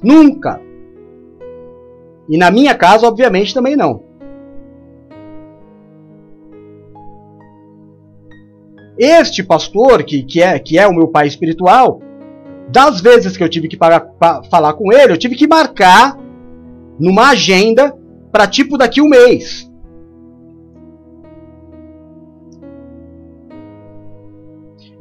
Nunca. 0.04 0.62
E 2.32 2.38
na 2.38 2.50
minha 2.50 2.74
casa, 2.74 3.06
obviamente, 3.06 3.54
também 3.54 3.76
não. 3.76 4.06
Este 8.98 9.44
pastor, 9.44 10.02
que, 10.04 10.24
que, 10.24 10.42
é, 10.42 10.58
que 10.58 10.80
é 10.80 10.88
o 10.88 10.94
meu 10.94 11.10
pai 11.10 11.28
espiritual, 11.28 12.00
das 12.70 13.02
vezes 13.02 13.36
que 13.36 13.44
eu 13.44 13.50
tive 13.50 13.68
que 13.68 13.76
pa, 13.76 14.08
falar 14.50 14.76
com 14.76 14.94
ele, 14.94 15.12
eu 15.12 15.18
tive 15.18 15.36
que 15.36 15.46
marcar 15.46 16.18
numa 16.98 17.32
agenda 17.32 17.94
para 18.32 18.48
tipo 18.48 18.78
daqui 18.78 19.02
um 19.02 19.10
mês. 19.10 19.70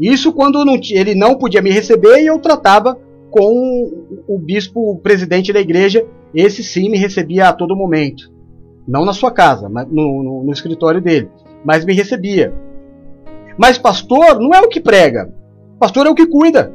Isso 0.01 0.33
quando 0.33 0.65
não, 0.65 0.81
ele 0.91 1.15
não 1.15 1.37
podia 1.37 1.63
me 1.63 1.71
receber 1.71 2.23
e 2.23 2.27
eu 2.27 2.41
tratava 2.41 2.99
com 3.31 3.89
o 4.27 4.37
bispo, 4.37 4.91
o 4.91 4.99
presidente 4.99 5.53
da 5.53 5.61
igreja, 5.61 6.05
esse 6.35 6.63
sim 6.63 6.89
me 6.89 6.99
recebia 6.99 7.49
a 7.49 7.53
todo 7.53 7.77
momento. 7.77 8.31
Não 8.87 9.05
na 9.05 9.13
sua 9.13 9.31
casa, 9.31 9.69
mas 9.69 9.87
no, 9.89 10.23
no, 10.23 10.45
no 10.45 10.53
escritório 10.53 11.01
dele. 11.01 11.31
Mas 11.65 11.85
me 11.85 11.95
recebia. 11.95 12.53
Mas 13.59 13.79
pastor 13.79 14.41
não 14.41 14.53
é 14.55 14.61
o 14.61 14.69
que 14.69 14.81
prega. 14.81 15.33
Pastor 15.79 16.07
é 16.07 16.11
o 16.11 16.15
que 16.15 16.27
cuida. 16.27 16.73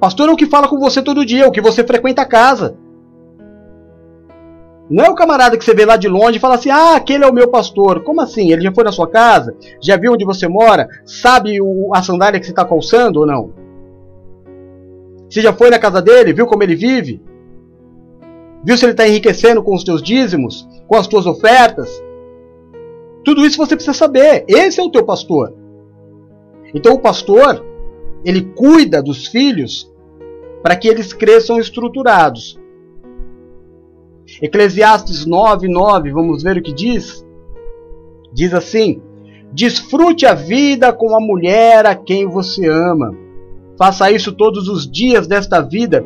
Pastor 0.00 0.28
é 0.28 0.32
o 0.32 0.36
que 0.36 0.46
fala 0.46 0.68
com 0.68 0.78
você 0.78 1.02
todo 1.02 1.26
dia, 1.26 1.48
o 1.48 1.50
que 1.52 1.60
você 1.60 1.82
frequenta 1.82 2.22
a 2.22 2.26
casa. 2.26 2.76
Não 4.88 5.04
é 5.04 5.10
o 5.10 5.14
camarada 5.14 5.58
que 5.58 5.64
você 5.64 5.74
vê 5.74 5.84
lá 5.84 5.96
de 5.96 6.08
longe 6.08 6.38
e 6.38 6.40
fala 6.40 6.54
assim: 6.54 6.70
ah, 6.70 6.96
aquele 6.96 7.24
é 7.24 7.26
o 7.26 7.34
meu 7.34 7.48
pastor. 7.48 8.02
Como 8.02 8.20
assim? 8.20 8.50
Ele 8.50 8.62
já 8.62 8.72
foi 8.72 8.84
na 8.84 8.92
sua 8.92 9.08
casa? 9.08 9.54
Já 9.82 9.96
viu 9.96 10.12
onde 10.12 10.24
você 10.24 10.48
mora? 10.48 10.88
Sabe 11.04 11.60
o, 11.60 11.90
a 11.94 12.02
sandália 12.02 12.40
que 12.40 12.46
você 12.46 12.52
está 12.52 12.64
calçando 12.64 13.20
ou 13.20 13.26
não? 13.26 13.52
Você 15.28 15.42
já 15.42 15.52
foi 15.52 15.70
na 15.70 15.78
casa 15.78 16.00
dele? 16.00 16.32
Viu 16.32 16.46
como 16.46 16.62
ele 16.62 16.74
vive? 16.74 17.20
Viu 18.64 18.76
se 18.76 18.84
ele 18.84 18.92
está 18.92 19.06
enriquecendo 19.06 19.62
com 19.62 19.74
os 19.74 19.84
teus 19.84 20.02
dízimos? 20.02 20.66
Com 20.86 20.96
as 20.96 21.06
tuas 21.06 21.26
ofertas? 21.26 22.02
Tudo 23.24 23.44
isso 23.44 23.58
você 23.58 23.76
precisa 23.76 23.96
saber. 23.96 24.44
Esse 24.48 24.80
é 24.80 24.82
o 24.82 24.90
teu 24.90 25.04
pastor. 25.04 25.54
Então 26.74 26.94
o 26.94 27.00
pastor, 27.00 27.64
ele 28.24 28.42
cuida 28.54 29.02
dos 29.02 29.26
filhos 29.26 29.92
para 30.62 30.76
que 30.76 30.88
eles 30.88 31.12
cresçam 31.12 31.58
estruturados. 31.58 32.58
Eclesiastes 34.42 35.24
9, 35.24 35.68
9, 35.68 36.10
vamos 36.10 36.42
ver 36.42 36.58
o 36.58 36.62
que 36.62 36.72
diz? 36.72 37.24
Diz 38.32 38.52
assim: 38.52 39.00
Desfrute 39.52 40.26
a 40.26 40.34
vida 40.34 40.92
com 40.92 41.14
a 41.14 41.20
mulher 41.20 41.86
a 41.86 41.94
quem 41.94 42.26
você 42.26 42.66
ama 42.66 43.27
Faça 43.78 44.10
isso 44.10 44.32
todos 44.32 44.68
os 44.68 44.90
dias 44.90 45.28
desta 45.28 45.60
vida, 45.60 46.04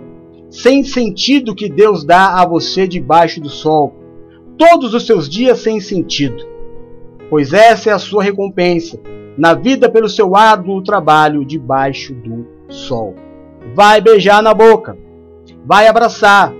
sem 0.51 0.85
sentido 0.85 1.55
que 1.55 1.71
Deus 1.71 2.05
dá 2.05 2.39
a 2.39 2.47
você 2.47 2.87
debaixo 2.87 3.41
do 3.41 3.49
sol. 3.49 3.95
Todos 4.59 4.93
os 4.93 5.07
seus 5.07 5.27
dias 5.27 5.61
sem 5.61 5.81
sentido. 5.81 6.45
Pois 7.31 7.55
essa 7.55 7.89
é 7.89 7.93
a 7.95 7.99
sua 7.99 8.23
recompensa, 8.23 9.01
na 9.39 9.55
vida 9.55 9.89
pelo 9.89 10.07
seu 10.07 10.37
árduo 10.37 10.83
trabalho 10.83 11.47
debaixo 11.47 12.13
do 12.13 12.47
sol. 12.69 13.15
Vai 13.75 14.03
beijar 14.03 14.43
na 14.43 14.53
boca, 14.53 14.99
vai 15.65 15.87
abraçar, 15.87 16.53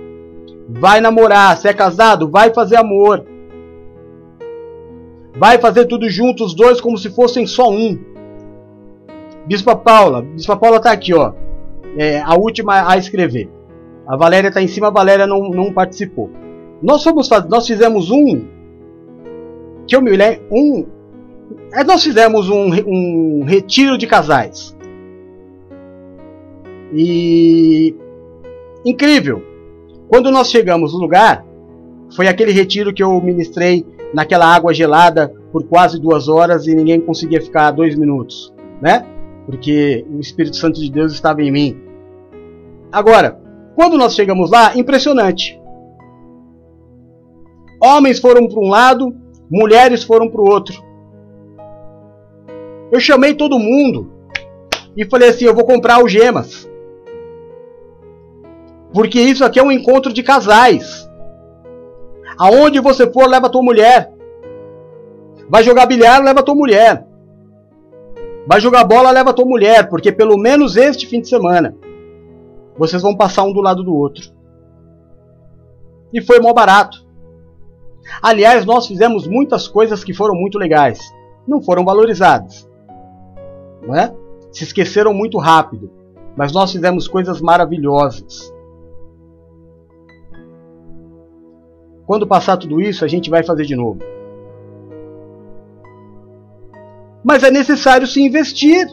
vai 0.67 0.99
namorar, 0.99 1.55
se 1.57 1.67
é 1.67 1.73
casado, 1.73 2.27
vai 2.27 2.51
fazer 2.51 2.77
amor. 2.77 3.23
Vai 5.37 5.59
fazer 5.59 5.85
tudo 5.85 6.09
junto, 6.09 6.43
os 6.43 6.55
dois 6.55 6.81
como 6.81 6.97
se 6.97 7.11
fossem 7.11 7.45
só 7.45 7.69
um. 7.69 8.12
Bispa 9.45 9.75
Paula, 9.75 10.21
Bispa 10.21 10.55
Paula 10.55 10.79
tá 10.79 10.91
aqui, 10.91 11.13
ó. 11.13 11.33
É, 11.97 12.21
a 12.21 12.35
última 12.35 12.89
a 12.89 12.97
escrever. 12.97 13.49
A 14.07 14.15
Valéria 14.17 14.51
tá 14.51 14.61
em 14.61 14.67
cima, 14.67 14.87
a 14.87 14.91
Valéria 14.91 15.27
não, 15.27 15.49
não 15.49 15.71
participou. 15.71 16.29
Nós 16.81 17.03
fomos 17.03 17.29
nós 17.49 17.67
fizemos 17.67 18.11
um 18.11 18.45
que 19.87 19.95
eu 19.95 20.01
me 20.01 20.11
lembro, 20.11 20.43
um 20.51 20.85
é, 21.73 21.83
nós 21.83 22.03
fizemos 22.03 22.49
um, 22.49 22.69
um 22.87 23.43
retiro 23.43 23.97
de 23.97 24.07
casais. 24.07 24.75
E 26.93 27.95
incrível. 28.85 29.41
Quando 30.07 30.29
nós 30.29 30.49
chegamos 30.51 30.93
no 30.93 30.99
lugar, 30.99 31.43
foi 32.15 32.27
aquele 32.27 32.51
retiro 32.51 32.93
que 32.93 33.01
eu 33.01 33.19
ministrei 33.21 33.85
naquela 34.13 34.45
água 34.45 34.73
gelada 34.73 35.33
por 35.51 35.63
quase 35.63 35.99
duas 35.99 36.27
horas 36.27 36.67
e 36.67 36.75
ninguém 36.75 37.01
conseguia 37.01 37.41
ficar 37.41 37.71
dois 37.71 37.95
minutos, 37.97 38.53
né? 38.81 39.05
Porque 39.45 40.05
o 40.09 40.19
Espírito 40.19 40.55
Santo 40.55 40.79
de 40.79 40.89
Deus 40.91 41.13
estava 41.13 41.41
em 41.41 41.51
mim. 41.51 41.81
Agora, 42.91 43.39
quando 43.75 43.97
nós 43.97 44.15
chegamos 44.15 44.51
lá, 44.51 44.77
impressionante. 44.77 45.59
Homens 47.81 48.19
foram 48.19 48.47
para 48.47 48.59
um 48.59 48.69
lado, 48.69 49.15
mulheres 49.49 50.03
foram 50.03 50.29
para 50.29 50.41
o 50.41 50.49
outro. 50.49 50.81
Eu 52.91 52.99
chamei 52.99 53.33
todo 53.33 53.59
mundo 53.59 54.11
e 54.95 55.05
falei 55.05 55.29
assim: 55.29 55.45
eu 55.45 55.55
vou 55.55 55.65
comprar 55.65 55.95
algemas. 55.95 56.69
Porque 58.93 59.19
isso 59.19 59.43
aqui 59.43 59.59
é 59.59 59.63
um 59.63 59.71
encontro 59.71 60.13
de 60.13 60.21
casais. 60.21 61.09
Aonde 62.37 62.79
você 62.79 63.11
for, 63.11 63.27
leva 63.27 63.47
a 63.47 63.49
tua 63.49 63.63
mulher. 63.63 64.13
Vai 65.49 65.63
jogar 65.63 65.87
bilhar, 65.87 66.23
leva 66.23 66.39
a 66.39 66.43
tua 66.43 66.55
mulher. 66.55 67.05
Vai 68.45 68.59
jogar 68.59 68.83
bola, 68.83 69.11
leva 69.11 69.33
tua 69.33 69.45
mulher, 69.45 69.89
porque 69.89 70.11
pelo 70.11 70.37
menos 70.37 70.75
este 70.75 71.07
fim 71.07 71.21
de 71.21 71.29
semana 71.29 71.75
vocês 72.77 73.01
vão 73.01 73.15
passar 73.15 73.43
um 73.43 73.53
do 73.53 73.61
lado 73.61 73.83
do 73.83 73.95
outro. 73.95 74.31
E 76.11 76.21
foi 76.21 76.39
mó 76.39 76.53
barato. 76.53 77.05
Aliás, 78.21 78.65
nós 78.65 78.87
fizemos 78.87 79.27
muitas 79.27 79.67
coisas 79.67 80.03
que 80.03 80.13
foram 80.13 80.35
muito 80.35 80.57
legais. 80.57 80.99
Não 81.47 81.61
foram 81.61 81.85
valorizadas. 81.85 82.69
Não 83.81 83.95
é? 83.95 84.13
Se 84.51 84.63
esqueceram 84.63 85.13
muito 85.13 85.37
rápido. 85.37 85.89
Mas 86.35 86.51
nós 86.51 86.71
fizemos 86.71 87.07
coisas 87.07 87.41
maravilhosas. 87.41 88.53
Quando 92.05 92.27
passar 92.27 92.57
tudo 92.57 92.81
isso, 92.81 93.05
a 93.05 93.07
gente 93.07 93.29
vai 93.29 93.43
fazer 93.43 93.65
de 93.65 93.75
novo. 93.75 93.99
Mas 97.23 97.43
é 97.43 97.49
necessário 97.49 98.05
se 98.05 98.21
investir. 98.21 98.87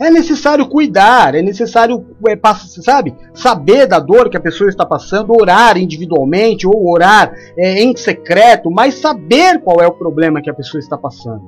É 0.00 0.10
necessário 0.10 0.68
cuidar, 0.68 1.34
é 1.34 1.42
necessário, 1.42 2.06
é, 2.28 2.38
sabe, 2.82 3.16
saber 3.34 3.84
da 3.86 3.98
dor 3.98 4.30
que 4.30 4.36
a 4.36 4.40
pessoa 4.40 4.68
está 4.68 4.86
passando, 4.86 5.32
orar 5.32 5.76
individualmente 5.76 6.68
ou 6.68 6.88
orar 6.88 7.32
é, 7.56 7.82
em 7.82 7.96
secreto, 7.96 8.70
mas 8.70 8.94
saber 8.94 9.60
qual 9.60 9.80
é 9.80 9.88
o 9.88 9.92
problema 9.92 10.40
que 10.40 10.48
a 10.48 10.54
pessoa 10.54 10.78
está 10.78 10.96
passando. 10.96 11.42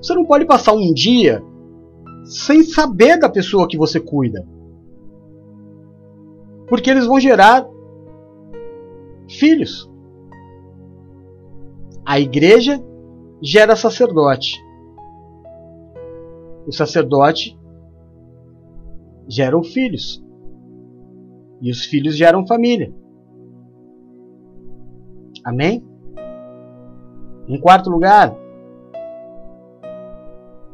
Você 0.00 0.14
não 0.14 0.24
pode 0.24 0.46
passar 0.46 0.72
um 0.72 0.92
dia 0.92 1.42
sem 2.24 2.62
saber 2.62 3.18
da 3.18 3.28
pessoa 3.28 3.68
que 3.68 3.76
você 3.76 4.00
cuida. 4.00 4.46
Porque 6.66 6.90
eles 6.90 7.06
vão 7.06 7.20
gerar 7.20 7.66
filhos. 9.28 9.90
A 12.04 12.20
igreja 12.20 12.82
gera 13.42 13.76
sacerdote. 13.76 14.62
O 16.66 16.72
sacerdote 16.72 17.58
geram 19.28 19.62
filhos. 19.62 20.22
E 21.60 21.70
os 21.70 21.84
filhos 21.84 22.16
geram 22.16 22.46
família. 22.46 22.94
Amém? 25.44 25.84
Em 27.46 27.60
quarto 27.60 27.90
lugar, 27.90 28.34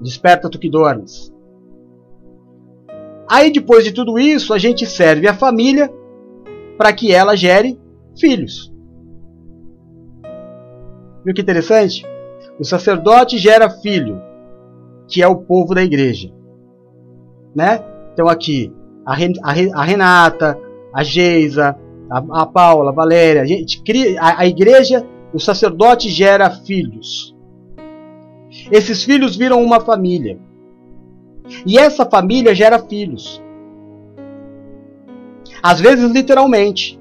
desperta 0.00 0.48
tu 0.48 0.58
que 0.58 0.70
dormes. 0.70 1.32
Aí 3.28 3.52
depois 3.52 3.84
de 3.84 3.92
tudo 3.92 4.18
isso, 4.18 4.54
a 4.54 4.58
gente 4.58 4.86
serve 4.86 5.26
a 5.28 5.34
família 5.34 5.92
para 6.76 6.92
que 6.92 7.12
ela 7.12 7.36
gere 7.36 7.78
filhos. 8.18 8.72
Viu 11.24 11.34
que 11.34 11.42
interessante? 11.42 12.04
O 12.58 12.64
sacerdote 12.64 13.38
gera 13.38 13.70
filho, 13.70 14.20
que 15.08 15.22
é 15.22 15.26
o 15.26 15.36
povo 15.36 15.74
da 15.74 15.82
igreja. 15.82 16.30
Né? 17.54 17.82
Então 18.12 18.28
aqui, 18.28 18.72
a, 19.04 19.14
a, 19.14 19.80
a 19.80 19.84
Renata, 19.84 20.58
a 20.92 21.02
Geisa, 21.02 21.76
a, 22.10 22.42
a, 22.42 22.46
Paula, 22.46 22.90
a 22.90 22.94
Valéria, 22.94 23.42
a, 23.42 23.46
gente 23.46 23.82
cria, 23.82 24.20
a, 24.20 24.40
a 24.40 24.46
igreja, 24.46 25.06
o 25.32 25.38
sacerdote 25.38 26.08
gera 26.08 26.50
filhos. 26.50 27.34
Esses 28.70 29.04
filhos 29.04 29.36
viram 29.36 29.62
uma 29.62 29.80
família. 29.80 30.38
E 31.66 31.78
essa 31.78 32.04
família 32.04 32.54
gera 32.54 32.78
filhos. 32.78 33.42
Às 35.62 35.80
vezes 35.80 36.10
literalmente. 36.12 36.99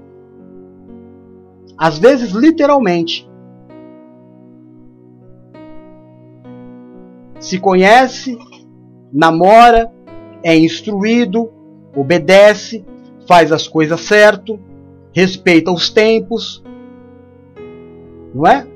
Às 1.80 1.98
vezes 1.98 2.32
literalmente. 2.34 3.26
Se 7.40 7.58
conhece, 7.58 8.38
namora, 9.14 9.90
é 10.44 10.58
instruído, 10.58 11.50
obedece, 11.96 12.86
faz 13.26 13.54
as 13.54 13.66
coisas 13.66 14.02
certo, 14.02 14.60
respeita 15.14 15.72
os 15.72 15.90
tempos, 15.90 16.62
não 18.36 18.46
é? 18.46 18.68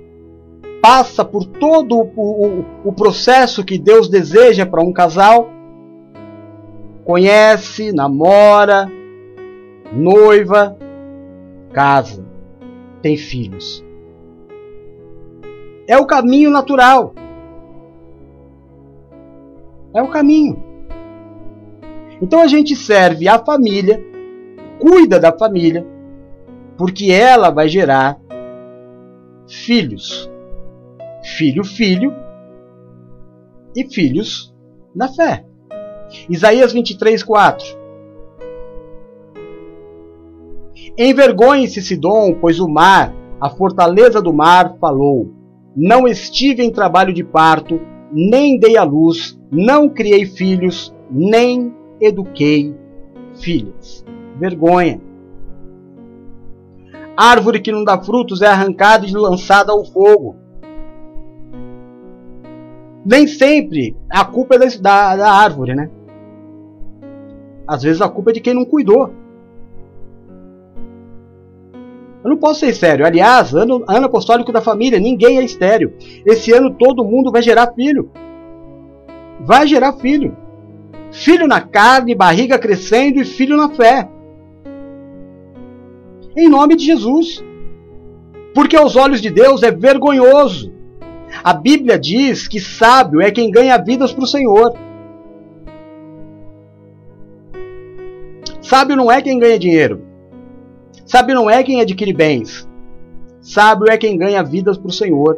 Passa 0.81 1.25
por 1.25 1.43
todo 1.45 1.97
o, 1.97 2.03
o, 2.15 2.65
o 2.85 2.93
processo 2.93 3.65
que 3.65 3.77
Deus 3.77 4.07
deseja 4.07 4.65
para 4.65 4.81
um 4.81 4.93
casal, 4.93 5.49
conhece, 7.03 7.91
namora, 7.91 8.89
noiva, 9.91 10.77
casa, 11.73 12.32
tem 13.03 13.17
filhos. 13.17 13.85
É 15.85 15.97
o 15.97 16.07
caminho 16.07 16.49
natural. 16.49 17.13
É 19.93 20.01
o 20.01 20.07
caminho. 20.07 20.63
Então 22.21 22.39
a 22.39 22.47
gente 22.47 22.75
serve 22.75 23.27
a 23.27 23.37
família, 23.37 24.01
cuida 24.79 25.19
da 25.19 25.37
família, 25.37 25.85
porque 26.77 27.11
ela 27.11 27.51
vai 27.51 27.67
gerar 27.67 28.17
filhos. 29.47 30.31
Filho, 31.37 31.63
filho 31.63 32.13
e 33.75 33.85
filhos 33.93 34.53
na 34.95 35.09
fé. 35.09 35.45
Isaías 36.29 36.71
23, 36.71 37.21
4. 37.21 37.82
Envergonhe-se 40.97 41.81
Sidom, 41.81 42.35
pois 42.39 42.59
o 42.59 42.67
mar, 42.67 43.13
a 43.41 43.49
fortaleza 43.49 44.21
do 44.21 44.31
mar, 44.31 44.77
falou: 44.79 45.33
Não 45.75 46.07
estive 46.07 46.63
em 46.63 46.71
trabalho 46.71 47.13
de 47.13 47.23
parto, 47.23 47.79
nem 48.11 48.59
dei 48.59 48.77
à 48.77 48.83
luz, 48.83 49.39
não 49.51 49.89
criei 49.89 50.25
filhos, 50.25 50.93
nem 51.09 51.73
eduquei 51.99 52.75
filhas. 53.35 54.05
Vergonha. 54.39 55.01
Árvore 57.17 57.59
que 57.59 57.71
não 57.71 57.83
dá 57.83 57.99
frutos 57.99 58.41
é 58.41 58.47
arrancada 58.47 59.05
e 59.05 59.11
lançada 59.11 59.71
ao 59.71 59.85
fogo. 59.85 60.35
Nem 63.05 63.27
sempre 63.27 63.95
a 64.09 64.23
culpa 64.23 64.55
é 64.55 64.77
da, 64.79 65.15
da 65.15 65.31
árvore, 65.31 65.75
né? 65.75 65.89
Às 67.67 67.83
vezes 67.83 68.01
a 68.01 68.09
culpa 68.09 68.31
é 68.31 68.33
de 68.33 68.41
quem 68.41 68.53
não 68.53 68.65
cuidou. 68.65 69.22
Eu 72.23 72.29
não 72.29 72.37
posso 72.37 72.61
ser 72.61 72.69
estéreo. 72.69 73.05
Aliás, 73.05 73.53
ano, 73.53 73.83
ano 73.87 74.05
apostólico 74.05 74.51
da 74.51 74.61
família, 74.61 74.99
ninguém 74.99 75.39
é 75.39 75.43
estéreo. 75.43 75.93
Esse 76.25 76.53
ano 76.53 76.73
todo 76.73 77.03
mundo 77.03 77.31
vai 77.31 77.41
gerar 77.41 77.73
filho. 77.73 78.09
Vai 79.41 79.67
gerar 79.67 79.93
filho. 79.93 80.37
Filho 81.11 81.47
na 81.47 81.59
carne, 81.59 82.15
barriga 82.15 82.57
crescendo 82.57 83.19
e 83.19 83.25
filho 83.25 83.57
na 83.57 83.69
fé. 83.69 84.09
Em 86.35 86.47
nome 86.47 86.77
de 86.77 86.85
Jesus. 86.85 87.43
Porque 88.55 88.77
aos 88.77 88.95
olhos 88.95 89.21
de 89.21 89.29
Deus 89.29 89.61
é 89.61 89.71
vergonhoso. 89.71 90.73
A 91.43 91.53
Bíblia 91.53 91.99
diz 91.99 92.47
que 92.47 92.59
sábio 92.59 93.21
é 93.21 93.31
quem 93.31 93.51
ganha 93.51 93.77
vidas 93.77 94.13
para 94.13 94.23
o 94.23 94.27
Senhor. 94.27 94.73
Sábio 98.61 98.95
não 98.95 99.11
é 99.11 99.21
quem 99.21 99.37
ganha 99.37 99.59
dinheiro. 99.59 100.12
Sábio 101.05 101.35
não 101.35 101.49
é 101.49 101.63
quem 101.63 101.81
adquire 101.81 102.13
bens. 102.13 102.67
Sábio 103.41 103.89
é 103.89 103.97
quem 103.97 104.17
ganha 104.17 104.43
vidas 104.43 104.77
para 104.77 104.87
o 104.87 104.93
Senhor. 104.93 105.37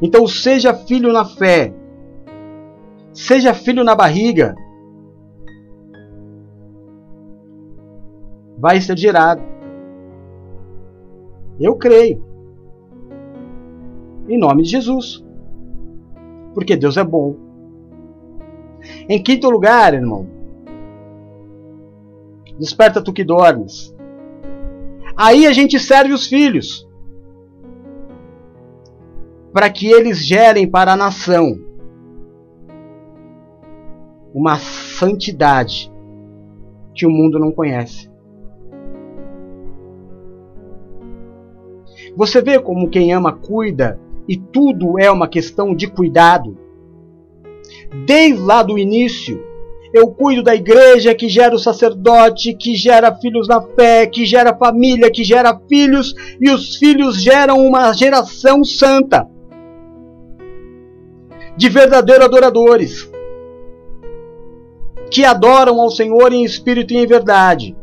Então 0.00 0.26
seja 0.26 0.74
filho 0.74 1.12
na 1.12 1.24
fé. 1.24 1.74
Seja 3.12 3.54
filho 3.54 3.84
na 3.84 3.94
barriga. 3.94 4.54
Vai 8.58 8.80
ser 8.80 8.96
gerado. 8.96 9.42
Eu 11.60 11.76
creio. 11.76 12.24
Em 14.28 14.38
nome 14.38 14.62
de 14.62 14.70
Jesus. 14.70 15.24
Porque 16.54 16.76
Deus 16.76 16.96
é 16.96 17.04
bom. 17.04 17.36
Em 19.08 19.22
quinto 19.22 19.50
lugar, 19.50 19.94
irmão, 19.94 20.26
desperta 22.58 23.02
tu 23.02 23.12
que 23.12 23.24
dormes. 23.24 23.94
Aí 25.16 25.46
a 25.46 25.52
gente 25.52 25.78
serve 25.78 26.12
os 26.12 26.26
filhos 26.26 26.86
para 29.52 29.70
que 29.70 29.86
eles 29.86 30.18
gerem 30.18 30.68
para 30.68 30.92
a 30.92 30.96
nação 30.96 31.58
uma 34.34 34.58
santidade 34.58 35.90
que 36.94 37.06
o 37.06 37.10
mundo 37.10 37.38
não 37.38 37.50
conhece. 37.50 38.10
Você 42.14 42.42
vê 42.42 42.58
como 42.58 42.90
quem 42.90 43.12
ama 43.12 43.32
cuida 43.32 43.98
e 44.28 44.36
tudo 44.36 44.98
é 44.98 45.10
uma 45.10 45.28
questão 45.28 45.74
de 45.74 45.86
cuidado. 45.86 46.58
Desde 48.06 48.42
lá 48.42 48.62
do 48.62 48.78
início, 48.78 49.42
eu 49.92 50.08
cuido 50.08 50.42
da 50.42 50.54
igreja 50.54 51.14
que 51.14 51.28
gera 51.28 51.54
o 51.54 51.58
sacerdote, 51.58 52.54
que 52.54 52.74
gera 52.74 53.14
filhos 53.14 53.48
na 53.48 53.60
fé, 53.60 54.06
que 54.06 54.24
gera 54.24 54.56
família, 54.56 55.10
que 55.10 55.24
gera 55.24 55.58
filhos, 55.68 56.14
e 56.40 56.50
os 56.50 56.76
filhos 56.76 57.22
geram 57.22 57.58
uma 57.66 57.92
geração 57.92 58.64
santa 58.64 59.26
de 61.56 61.68
verdadeiros 61.68 62.26
adoradores 62.26 63.10
que 65.10 65.24
adoram 65.24 65.80
ao 65.80 65.90
Senhor 65.90 66.32
em 66.32 66.44
espírito 66.44 66.92
e 66.92 66.98
em 66.98 67.06
verdade. 67.06 67.76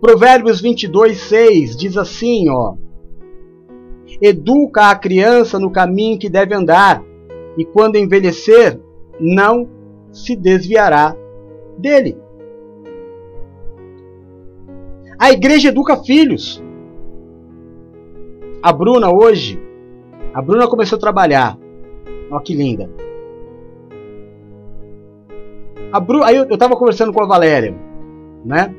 Provérbios 0.00 0.60
22, 0.60 1.16
6 1.16 1.76
diz 1.76 1.96
assim, 1.96 2.50
ó. 2.50 2.74
Educa 4.20 4.90
a 4.90 4.94
criança 4.96 5.58
no 5.58 5.70
caminho 5.70 6.18
que 6.18 6.28
deve 6.28 6.54
andar, 6.54 7.02
e 7.56 7.64
quando 7.64 7.96
envelhecer, 7.96 8.80
não 9.22 9.68
se 10.10 10.34
desviará 10.34 11.16
dele. 11.78 12.18
A 15.16 15.30
igreja 15.30 15.68
educa 15.68 15.96
filhos. 15.96 16.62
A 18.60 18.72
Bruna 18.72 19.10
hoje, 19.14 19.60
a 20.34 20.42
Bruna 20.42 20.66
começou 20.66 20.96
a 20.96 21.00
trabalhar. 21.00 21.56
Olha 22.30 22.42
que 22.42 22.54
linda. 22.54 22.90
A 25.92 26.00
Bru, 26.00 26.22
aí 26.24 26.36
eu, 26.36 26.46
eu 26.46 26.58
tava 26.58 26.74
conversando 26.74 27.12
com 27.12 27.22
a 27.22 27.26
Valéria, 27.26 27.74
né? 28.44 28.74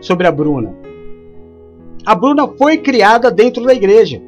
Sobre 0.00 0.26
a 0.26 0.32
Bruna. 0.32 0.74
A 2.06 2.14
Bruna 2.14 2.46
foi 2.48 2.78
criada 2.78 3.30
dentro 3.30 3.64
da 3.64 3.74
igreja. 3.74 4.22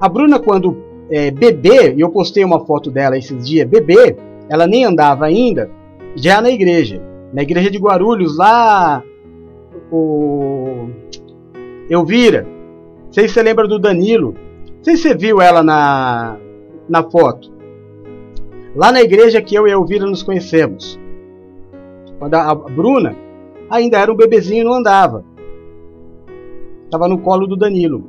A 0.00 0.08
Bruna, 0.08 0.40
quando 0.40 0.93
é, 1.10 1.30
bebê, 1.30 1.94
e 1.94 2.00
eu 2.00 2.10
postei 2.10 2.44
uma 2.44 2.64
foto 2.64 2.90
dela 2.90 3.16
esses 3.16 3.46
dias, 3.46 3.68
bebê, 3.68 4.16
ela 4.48 4.66
nem 4.66 4.84
andava 4.84 5.24
ainda, 5.24 5.70
já 6.14 6.40
na 6.40 6.50
igreja. 6.50 7.00
Na 7.32 7.42
igreja 7.42 7.70
de 7.70 7.78
Guarulhos, 7.78 8.36
lá. 8.38 9.02
O. 9.90 10.88
Elvira. 11.90 12.46
Não 13.06 13.12
sei 13.12 13.28
se 13.28 13.34
você 13.34 13.42
lembra 13.42 13.66
do 13.66 13.78
Danilo. 13.78 14.34
Não 14.76 14.84
sei 14.84 14.96
se 14.96 15.02
você 15.02 15.14
viu 15.14 15.40
ela 15.40 15.62
na, 15.62 16.36
na 16.88 17.02
foto. 17.02 17.52
Lá 18.74 18.90
na 18.90 19.02
igreja 19.02 19.42
que 19.42 19.54
eu 19.54 19.66
e 19.66 19.70
a 19.70 19.74
Elvira 19.74 20.06
nos 20.06 20.22
conhecemos. 20.22 20.98
Quando 22.18 22.34
a, 22.34 22.54
Bruna 22.54 23.16
ainda 23.68 23.98
era 23.98 24.12
um 24.12 24.16
bebezinho 24.16 24.62
e 24.62 24.64
não 24.64 24.74
andava. 24.74 25.24
Estava 26.84 27.08
no 27.08 27.18
colo 27.18 27.46
do 27.46 27.56
Danilo. 27.56 28.04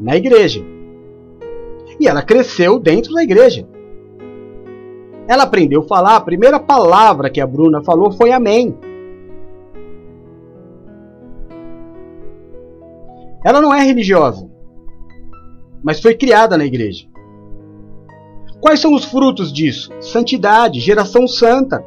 Na 0.00 0.16
igreja. 0.16 0.64
E 1.98 2.08
ela 2.08 2.22
cresceu 2.22 2.78
dentro 2.78 3.12
da 3.12 3.22
igreja. 3.22 3.66
Ela 5.26 5.44
aprendeu 5.44 5.80
a 5.80 5.86
falar, 5.86 6.16
a 6.16 6.20
primeira 6.20 6.60
palavra 6.60 7.30
que 7.30 7.40
a 7.40 7.46
Bruna 7.46 7.82
falou 7.82 8.12
foi 8.12 8.30
Amém. 8.32 8.76
Ela 13.44 13.60
não 13.60 13.74
é 13.74 13.82
religiosa, 13.82 14.48
mas 15.82 16.00
foi 16.00 16.14
criada 16.14 16.56
na 16.56 16.64
igreja. 16.64 17.06
Quais 18.58 18.80
são 18.80 18.94
os 18.94 19.04
frutos 19.04 19.52
disso? 19.52 19.90
Santidade, 20.00 20.80
geração 20.80 21.28
santa. 21.28 21.84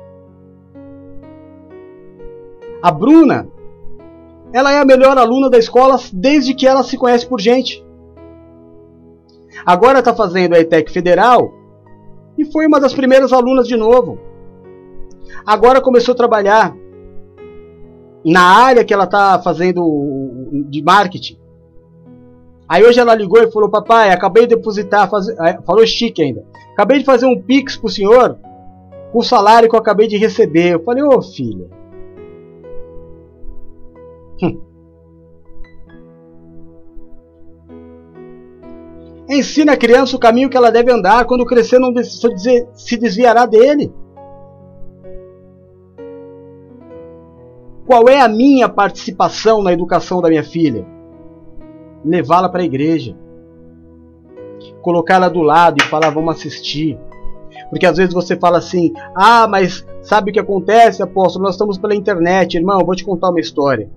A 2.83 2.91
Bruna, 2.91 3.47
ela 4.53 4.71
é 4.71 4.79
a 4.79 4.85
melhor 4.85 5.17
aluna 5.17 5.49
da 5.49 5.57
escola 5.57 5.99
desde 6.13 6.53
que 6.53 6.67
ela 6.67 6.83
se 6.83 6.95
conhece 6.95 7.25
por 7.25 7.41
gente. 7.41 7.83
Agora 9.65 9.99
está 9.99 10.13
fazendo 10.13 10.55
a 10.55 10.59
ETEC 10.59 10.91
Federal 10.91 11.53
e 12.37 12.45
foi 12.45 12.67
uma 12.67 12.79
das 12.79 12.93
primeiras 12.93 13.33
alunas 13.33 13.67
de 13.67 13.75
novo. 13.75 14.19
Agora 15.45 15.81
começou 15.81 16.13
a 16.13 16.17
trabalhar 16.17 16.75
na 18.25 18.41
área 18.41 18.83
que 18.83 18.93
ela 18.93 19.05
está 19.05 19.39
fazendo 19.41 20.65
de 20.69 20.83
marketing. 20.83 21.39
Aí 22.67 22.83
hoje 22.83 22.99
ela 22.99 23.15
ligou 23.15 23.41
e 23.41 23.51
falou: 23.51 23.69
Papai, 23.69 24.11
acabei 24.11 24.45
de 24.45 24.55
depositar, 24.55 25.09
faz... 25.09 25.27
falou 25.65 25.85
chique 25.87 26.21
ainda. 26.21 26.45
Acabei 26.73 26.99
de 26.99 27.05
fazer 27.05 27.25
um 27.25 27.41
pix 27.41 27.77
pro 27.77 27.89
senhor 27.89 28.37
com 29.11 29.19
o 29.19 29.23
salário 29.23 29.69
que 29.69 29.75
eu 29.75 29.79
acabei 29.79 30.07
de 30.07 30.17
receber. 30.17 30.73
Eu 30.73 30.83
falei: 30.83 31.03
Ô 31.03 31.15
oh, 31.15 31.21
filha. 31.21 31.67
Hum. 34.43 34.66
Ensina 39.29 39.73
a 39.73 39.77
criança 39.77 40.15
o 40.15 40.19
caminho 40.19 40.49
que 40.49 40.55
ela 40.55 40.71
deve 40.71 40.91
andar, 40.91 41.25
quando 41.25 41.45
crescer 41.45 41.79
não 41.79 41.93
se 42.73 42.97
desviará 42.97 43.45
dele. 43.45 43.91
Qual 47.85 48.07
é 48.07 48.19
a 48.19 48.27
minha 48.27 48.69
participação 48.69 49.61
na 49.61 49.73
educação 49.73 50.21
da 50.21 50.29
minha 50.29 50.43
filha? 50.43 50.85
Levá-la 52.03 52.49
para 52.49 52.61
a 52.61 52.65
igreja. 52.65 53.15
Colocá-la 54.81 55.27
do 55.29 55.41
lado 55.41 55.77
e 55.81 55.85
falar, 55.85 56.09
vamos 56.09 56.35
assistir. 56.35 56.97
Porque 57.69 57.85
às 57.85 57.97
vezes 57.97 58.13
você 58.13 58.37
fala 58.37 58.59
assim, 58.59 58.93
ah, 59.15 59.47
mas 59.47 59.85
sabe 60.01 60.31
o 60.31 60.33
que 60.33 60.39
acontece, 60.39 61.03
apóstolo? 61.03 61.43
Nós 61.45 61.55
estamos 61.55 61.77
pela 61.77 61.95
internet, 61.95 62.55
irmão, 62.55 62.85
vou 62.85 62.95
te 62.95 63.03
contar 63.03 63.29
uma 63.29 63.39
história. 63.39 63.89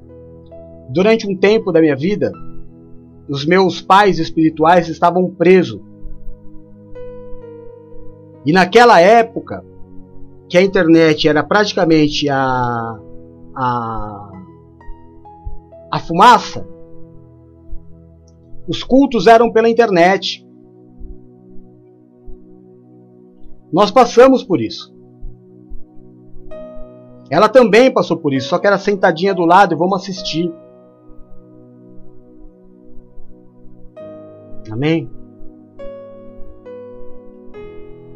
Durante 0.88 1.28
um 1.28 1.36
tempo 1.36 1.70
da 1.70 1.80
minha 1.80 1.94
vida, 1.94 2.32
os 3.30 3.46
meus 3.46 3.80
pais 3.80 4.18
espirituais 4.18 4.88
estavam 4.88 5.30
presos. 5.30 5.80
E 8.44 8.52
naquela 8.52 9.00
época, 9.00 9.64
que 10.48 10.58
a 10.58 10.62
internet 10.62 11.28
era 11.28 11.44
praticamente 11.44 12.28
a, 12.28 12.98
a, 13.54 14.30
a 15.92 15.98
fumaça, 16.00 16.66
os 18.66 18.82
cultos 18.82 19.28
eram 19.28 19.52
pela 19.52 19.68
internet. 19.68 20.44
Nós 23.72 23.92
passamos 23.92 24.42
por 24.42 24.60
isso. 24.60 24.92
Ela 27.30 27.48
também 27.48 27.92
passou 27.94 28.16
por 28.16 28.34
isso, 28.34 28.48
só 28.48 28.58
que 28.58 28.66
era 28.66 28.76
sentadinha 28.76 29.32
do 29.32 29.44
lado 29.44 29.72
e 29.72 29.78
vamos 29.78 30.02
assistir. 30.02 30.52
Amém? 34.70 35.10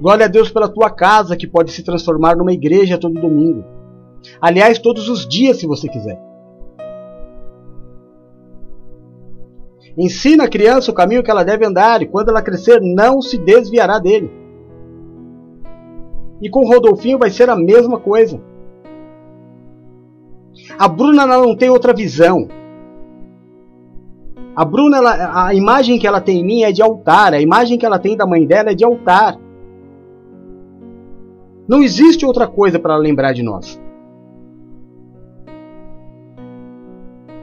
Glória 0.01 0.27
a 0.27 0.29
Deus 0.29 0.51
pela 0.51 0.69
tua 0.69 0.91
casa 0.91 1.37
que 1.37 1.47
pode 1.47 1.71
se 1.71 1.83
transformar 1.83 2.37
numa 2.37 2.53
igreja 2.53 2.99
todo 2.99 3.21
domingo. 3.21 3.65
Aliás, 4.41 4.79
todos 4.79 5.09
os 5.09 5.27
dias, 5.27 5.59
se 5.59 5.67
você 5.67 5.89
quiser. 5.89 6.21
Ensina 9.97 10.45
a 10.45 10.49
criança 10.49 10.91
o 10.91 10.95
caminho 10.95 11.23
que 11.23 11.31
ela 11.31 11.45
deve 11.45 11.65
andar 11.65 12.03
e 12.03 12.07
quando 12.07 12.31
ela 12.31 12.43
crescer 12.43 12.81
não 12.81 13.23
se 13.23 13.39
desviará 13.39 13.99
dele. 13.99 14.31
E 16.43 16.51
com 16.51 16.61
o 16.61 16.69
Rodolfinho 16.69 17.19
vai 17.19 17.31
ser 17.31 17.49
a 17.49 17.57
mesma 17.57 17.99
coisa. 17.99 18.41
A 20.79 20.89
Bruna 20.89 21.27
não 21.27 21.57
tem 21.57 21.71
outra 21.71 21.95
visão. 21.95 22.49
A 24.57 24.65
Bruna, 24.65 24.99
ela, 24.99 25.47
a 25.47 25.55
imagem 25.55 25.99
que 25.99 26.07
ela 26.07 26.21
tem 26.21 26.41
em 26.41 26.45
mim 26.45 26.63
é 26.63 26.71
de 26.71 26.81
altar, 26.81 27.35
a 27.35 27.41
imagem 27.41 27.77
que 27.77 27.85
ela 27.85 27.99
tem 27.99 28.17
da 28.17 28.27
mãe 28.27 28.47
dela 28.47 28.71
é 28.71 28.75
de 28.75 28.85
altar. 28.85 29.37
Não 31.67 31.83
existe 31.83 32.25
outra 32.25 32.47
coisa 32.47 32.79
para 32.79 32.97
lembrar 32.97 33.33
de 33.33 33.43
nós. 33.43 33.81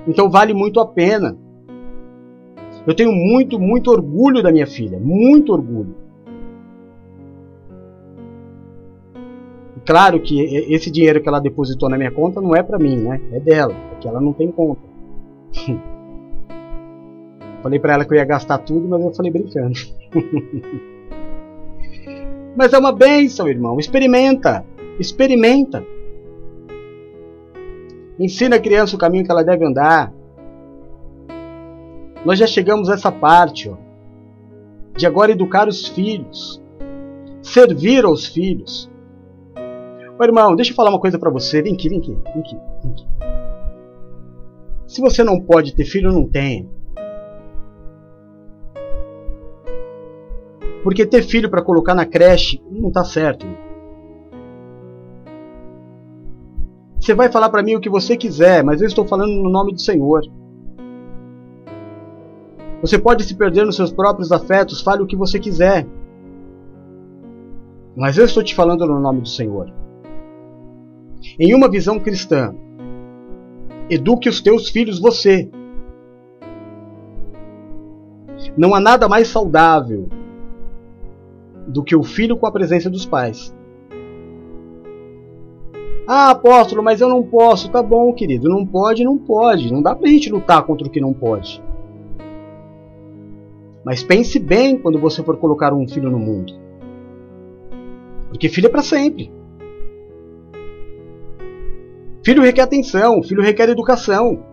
Então 0.07 0.29
vale 0.29 0.53
muito 0.53 0.79
a 0.79 0.85
pena. 0.85 1.37
Eu 2.87 2.95
tenho 2.95 3.11
muito, 3.11 3.59
muito 3.59 3.91
orgulho 3.91 4.41
da 4.41 4.51
minha 4.51 4.65
filha, 4.65 4.99
muito 4.99 5.51
orgulho. 5.51 5.95
Claro 9.85 10.19
que 10.19 10.39
esse 10.73 10.89
dinheiro 10.89 11.21
que 11.21 11.27
ela 11.27 11.39
depositou 11.39 11.89
na 11.89 11.97
minha 11.97 12.11
conta 12.11 12.39
não 12.39 12.55
é 12.55 12.63
para 12.63 12.79
mim, 12.79 12.97
né? 12.97 13.19
É 13.33 13.39
dela, 13.39 13.75
porque 13.89 14.07
ela 14.07 14.21
não 14.21 14.31
tem 14.31 14.51
conta. 14.51 14.81
Falei 17.61 17.79
para 17.79 17.93
ela 17.93 18.05
que 18.05 18.13
eu 18.13 18.17
ia 18.17 18.25
gastar 18.25 18.57
tudo, 18.59 18.87
mas 18.87 19.01
eu 19.01 19.13
falei 19.13 19.31
brincando. 19.31 19.79
mas 22.55 22.73
é 22.73 22.77
uma 22.77 22.91
benção, 22.91 23.47
irmão. 23.47 23.79
Experimenta. 23.79 24.65
Experimenta. 24.99 25.85
Ensina 28.19 28.55
a 28.55 28.59
criança 28.59 28.95
o 28.95 28.99
caminho 28.99 29.25
que 29.25 29.31
ela 29.31 29.43
deve 29.43 29.65
andar. 29.65 30.13
Nós 32.25 32.37
já 32.37 32.45
chegamos 32.45 32.89
a 32.89 32.93
essa 32.93 33.11
parte, 33.11 33.67
ó, 33.67 33.75
de 34.95 35.07
agora 35.07 35.31
educar 35.31 35.67
os 35.67 35.87
filhos, 35.87 36.61
servir 37.41 38.05
aos 38.05 38.27
filhos. 38.27 38.91
Ô, 40.19 40.23
irmão, 40.23 40.55
deixa 40.55 40.71
eu 40.71 40.75
falar 40.75 40.91
uma 40.91 40.99
coisa 40.99 41.17
para 41.17 41.31
você. 41.31 41.63
Vem 41.63 41.73
aqui, 41.73 41.89
vem 41.89 41.97
aqui, 41.97 42.11
vem 42.11 42.41
aqui, 42.41 42.57
vem 42.83 42.91
aqui. 42.91 43.07
Se 44.85 45.01
você 45.01 45.23
não 45.23 45.39
pode 45.39 45.73
ter 45.73 45.85
filho, 45.85 46.11
não 46.11 46.27
tenha. 46.27 46.67
Porque 50.83 51.05
ter 51.05 51.21
filho 51.21 51.49
para 51.49 51.61
colocar 51.61 51.93
na 51.93 52.05
creche 52.05 52.61
não 52.69 52.91
tá 52.91 53.03
certo. 53.03 53.45
Você 56.99 57.13
vai 57.13 57.31
falar 57.31 57.49
para 57.49 57.63
mim 57.63 57.75
o 57.75 57.79
que 57.79 57.89
você 57.89 58.15
quiser, 58.15 58.63
mas 58.63 58.81
eu 58.81 58.87
estou 58.87 59.05
falando 59.05 59.31
no 59.31 59.49
nome 59.49 59.73
do 59.73 59.81
Senhor. 59.81 60.21
Você 62.81 62.97
pode 62.97 63.23
se 63.23 63.35
perder 63.35 63.65
nos 63.65 63.75
seus 63.75 63.91
próprios 63.91 64.31
afetos, 64.31 64.81
fale 64.81 65.03
o 65.03 65.07
que 65.07 65.15
você 65.15 65.39
quiser. 65.39 65.87
Mas 67.95 68.17
eu 68.17 68.25
estou 68.25 68.43
te 68.43 68.55
falando 68.55 68.85
no 68.87 68.99
nome 68.99 69.21
do 69.21 69.27
Senhor. 69.27 69.71
Em 71.39 71.53
uma 71.53 71.69
visão 71.69 71.99
cristã, 71.99 72.55
eduque 73.89 74.29
os 74.29 74.41
teus 74.41 74.69
filhos 74.69 74.99
você. 74.99 75.49
Não 78.57 78.73
há 78.73 78.79
nada 78.79 79.07
mais 79.07 79.27
saudável 79.27 80.09
do 81.67 81.83
que 81.83 81.95
o 81.95 82.03
filho 82.03 82.37
com 82.37 82.45
a 82.45 82.51
presença 82.51 82.89
dos 82.89 83.05
pais. 83.05 83.55
Ah, 86.07 86.31
apóstolo, 86.31 86.83
mas 86.83 86.99
eu 86.99 87.07
não 87.07 87.23
posso. 87.23 87.69
Tá 87.69 87.81
bom, 87.81 88.11
querido, 88.13 88.49
não 88.49 88.65
pode, 88.65 89.03
não 89.03 89.17
pode. 89.17 89.71
Não 89.71 89.81
dá 89.81 89.95
pra 89.95 90.09
gente 90.09 90.31
lutar 90.31 90.63
contra 90.63 90.87
o 90.87 90.89
que 90.89 90.99
não 90.99 91.13
pode. 91.13 91.63
Mas 93.83 94.03
pense 94.03 94.37
bem 94.39 94.77
quando 94.77 94.99
você 94.99 95.23
for 95.23 95.37
colocar 95.37 95.73
um 95.73 95.87
filho 95.87 96.09
no 96.09 96.19
mundo. 96.19 96.53
Porque 98.29 98.49
filho 98.49 98.67
é 98.67 98.69
para 98.69 98.83
sempre. 98.83 99.31
Filho 102.23 102.43
requer 102.43 102.61
atenção, 102.61 103.23
filho 103.23 103.41
requer 103.41 103.69
educação. 103.69 104.43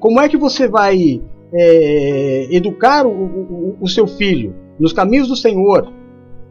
Como 0.00 0.20
é 0.20 0.28
que 0.28 0.36
você 0.36 0.66
vai 0.66 1.22
é, 1.52 2.48
educar 2.50 3.06
o, 3.06 3.10
o, 3.10 3.76
o 3.80 3.88
seu 3.88 4.06
filho 4.06 4.54
nos 4.78 4.92
caminhos 4.92 5.28
do 5.28 5.36
Senhor 5.36 5.92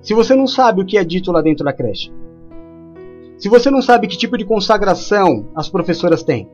se 0.02 0.15
você 0.15 0.36
não 0.36 0.48
sabe 0.48 0.82
o 0.82 0.86
que 0.86 0.98
é 0.98 1.03
dito 1.03 1.32
lá 1.32 1.41
dentro 1.41 1.64
da 1.64 1.72
creche? 1.72 2.11
Se 3.38 3.48
você 3.48 3.69
não 3.69 3.82
sabe 3.82 4.07
que 4.07 4.18
tipo 4.18 4.38
de 4.38 4.45
consagração 4.45 5.48
as 5.56 5.69
professoras 5.69 6.23
têm? 6.23 6.49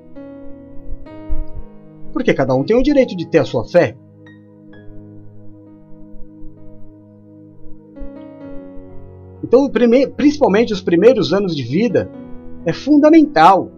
Porque 2.11 2.33
cada 2.33 2.53
um 2.53 2.63
tem 2.63 2.75
o 2.75 2.83
direito 2.83 3.15
de 3.15 3.27
ter 3.27 3.39
a 3.39 3.45
sua 3.45 3.65
fé. 3.65 3.95
Então, 9.43 9.69
principalmente 10.15 10.73
os 10.73 10.81
primeiros 10.81 11.31
anos 11.31 11.55
de 11.55 11.63
vida, 11.63 12.11
é 12.65 12.73
fundamental 12.73 13.71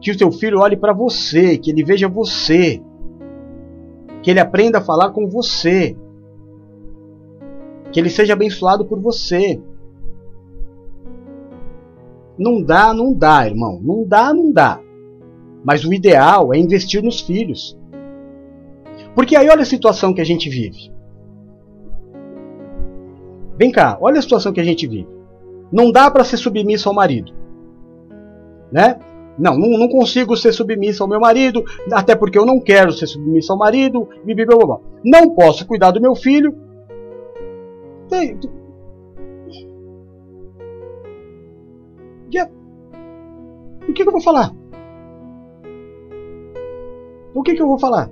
que 0.00 0.10
o 0.10 0.18
seu 0.18 0.32
filho 0.32 0.58
olhe 0.58 0.76
para 0.76 0.92
você, 0.92 1.56
que 1.58 1.70
ele 1.70 1.84
veja 1.84 2.08
você, 2.08 2.82
que 4.22 4.30
ele 4.30 4.40
aprenda 4.40 4.78
a 4.78 4.82
falar 4.82 5.10
com 5.10 5.26
você, 5.26 5.96
que 7.92 7.98
ele 7.98 8.10
seja 8.10 8.32
abençoado 8.32 8.84
por 8.84 9.00
você. 9.00 9.60
Não 12.38 12.62
dá, 12.62 12.94
não 12.94 13.12
dá, 13.12 13.46
irmão. 13.46 13.80
Não 13.82 14.04
dá, 14.06 14.32
não 14.32 14.52
dá. 14.52 14.80
Mas 15.64 15.84
o 15.84 15.92
ideal 15.92 16.54
é 16.54 16.58
investir 16.58 17.02
nos 17.02 17.20
filhos. 17.20 17.78
Porque 19.14 19.36
aí 19.36 19.48
olha 19.48 19.62
a 19.62 19.66
situação 19.66 20.14
que 20.14 20.20
a 20.20 20.24
gente 20.24 20.48
vive. 20.48 20.92
Vem 23.58 23.70
cá, 23.70 23.98
olha 24.00 24.18
a 24.18 24.22
situação 24.22 24.52
que 24.52 24.60
a 24.60 24.64
gente 24.64 24.86
vive. 24.86 25.08
Não 25.70 25.92
dá 25.92 26.10
para 26.10 26.24
ser 26.24 26.38
submisso 26.38 26.88
ao 26.88 26.94
marido. 26.94 27.32
Né? 28.72 28.98
Não, 29.40 29.56
não, 29.56 29.78
não, 29.78 29.88
consigo 29.88 30.36
ser 30.36 30.52
submisso 30.52 31.02
ao 31.02 31.08
meu 31.08 31.18
marido, 31.18 31.64
até 31.90 32.14
porque 32.14 32.38
eu 32.38 32.44
não 32.44 32.60
quero 32.60 32.92
ser 32.92 33.06
submisso 33.06 33.50
ao 33.52 33.58
marido. 33.58 34.06
Não 35.02 35.34
posso 35.34 35.66
cuidar 35.66 35.90
do 35.92 36.00
meu 36.00 36.14
filho. 36.14 36.54
O 43.88 43.92
que, 43.92 44.02
eu 44.02 44.12
vou 44.12 44.20
falar? 44.20 44.52
O 47.34 47.42
que, 47.42 47.54
que 47.54 47.62
eu 47.62 47.66
vou 47.66 47.78
falar? 47.78 48.10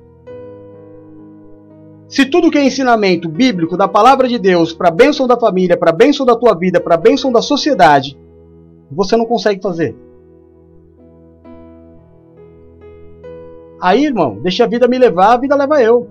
Se 2.09 2.25
tudo 2.25 2.51
que 2.51 2.59
é 2.59 2.65
ensinamento 2.65 3.29
bíblico 3.29 3.77
da 3.77 3.87
palavra 3.87 4.27
de 4.27 4.39
Deus 4.39 4.73
para 4.73 4.91
bênção 4.91 5.27
da 5.27 5.39
família, 5.39 5.77
para 5.77 5.93
bênção 5.93 6.25
da 6.25 6.35
tua 6.35 6.55
vida, 6.55 6.81
para 6.81 6.97
bênção 6.97 7.31
da 7.31 7.43
sociedade, 7.43 8.19
você 8.91 9.17
não 9.17 9.27
consegue 9.27 9.61
fazer. 9.61 9.95
Aí, 13.81 14.07
irmão, 14.07 14.39
deixa 14.43 14.65
a 14.65 14.67
vida 14.67 14.89
me 14.89 14.99
levar, 14.99 15.35
a 15.35 15.37
vida 15.37 15.55
leva 15.55 15.83
eu. 15.83 16.09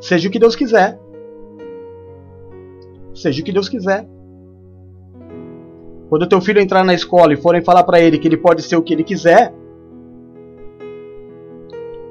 Seja 0.00 0.28
o 0.28 0.32
que 0.32 0.38
Deus 0.38 0.56
quiser. 0.56 0.98
Seja 3.14 3.40
o 3.40 3.44
que 3.44 3.52
Deus 3.52 3.68
quiser. 3.68 4.06
Quando 6.08 6.22
o 6.22 6.28
teu 6.28 6.40
filho 6.40 6.60
entrar 6.60 6.84
na 6.84 6.94
escola 6.94 7.32
e 7.32 7.36
forem 7.36 7.62
falar 7.62 7.84
para 7.84 8.00
ele 8.00 8.18
que 8.18 8.26
ele 8.26 8.36
pode 8.36 8.62
ser 8.62 8.76
o 8.76 8.82
que 8.82 8.92
ele 8.92 9.04
quiser, 9.04 9.52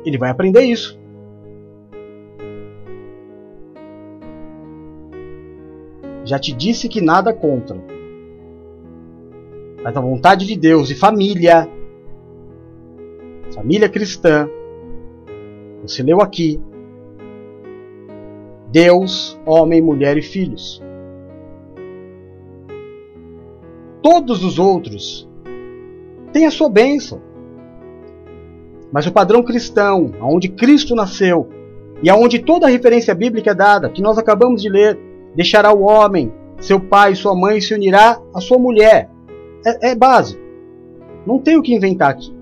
ele 0.05 0.17
vai 0.17 0.29
aprender 0.29 0.61
isso. 0.61 0.99
Já 6.23 6.37
te 6.37 6.53
disse 6.53 6.87
que 6.87 7.01
nada 7.01 7.33
contra. 7.33 7.77
Mas 9.81 9.95
a 9.95 10.01
vontade 10.01 10.45
de 10.45 10.55
Deus 10.57 10.89
e 10.89 10.95
família, 10.95 11.69
família 13.57 13.89
cristã, 13.89 14.47
você 15.81 16.03
leu 16.03 16.21
aqui: 16.21 16.61
Deus, 18.71 19.39
homem, 19.45 19.81
mulher 19.81 20.15
e 20.15 20.21
filhos. 20.21 20.81
Todos 24.01 24.43
os 24.43 24.59
outros 24.59 25.27
têm 26.31 26.45
a 26.45 26.51
sua 26.51 26.69
bênção. 26.69 27.19
Mas 28.91 29.07
o 29.07 29.11
padrão 29.11 29.43
cristão, 29.43 30.13
aonde 30.21 30.49
Cristo 30.49 30.95
nasceu 30.95 31.49
e 32.01 32.09
aonde 32.09 32.39
toda 32.39 32.67
a 32.67 32.69
referência 32.69 33.13
bíblica 33.15 33.51
é 33.51 33.55
dada, 33.55 33.89
que 33.89 34.03
nós 34.03 34.19
acabamos 34.19 34.61
de 34.61 34.69
ler, 34.69 34.97
deixará 35.35 35.73
o 35.73 35.81
homem, 35.81 36.31
seu 36.61 36.79
pai, 36.79 37.15
sua 37.15 37.35
mãe, 37.35 37.57
e 37.57 37.61
se 37.61 37.73
unirá 37.73 38.21
à 38.33 38.39
sua 38.39 38.59
mulher. 38.59 39.09
É, 39.65 39.91
é 39.91 39.95
básico. 39.95 40.41
Não 41.25 41.39
tem 41.39 41.57
o 41.57 41.61
que 41.61 41.73
inventar 41.73 42.11
aqui. 42.11 42.36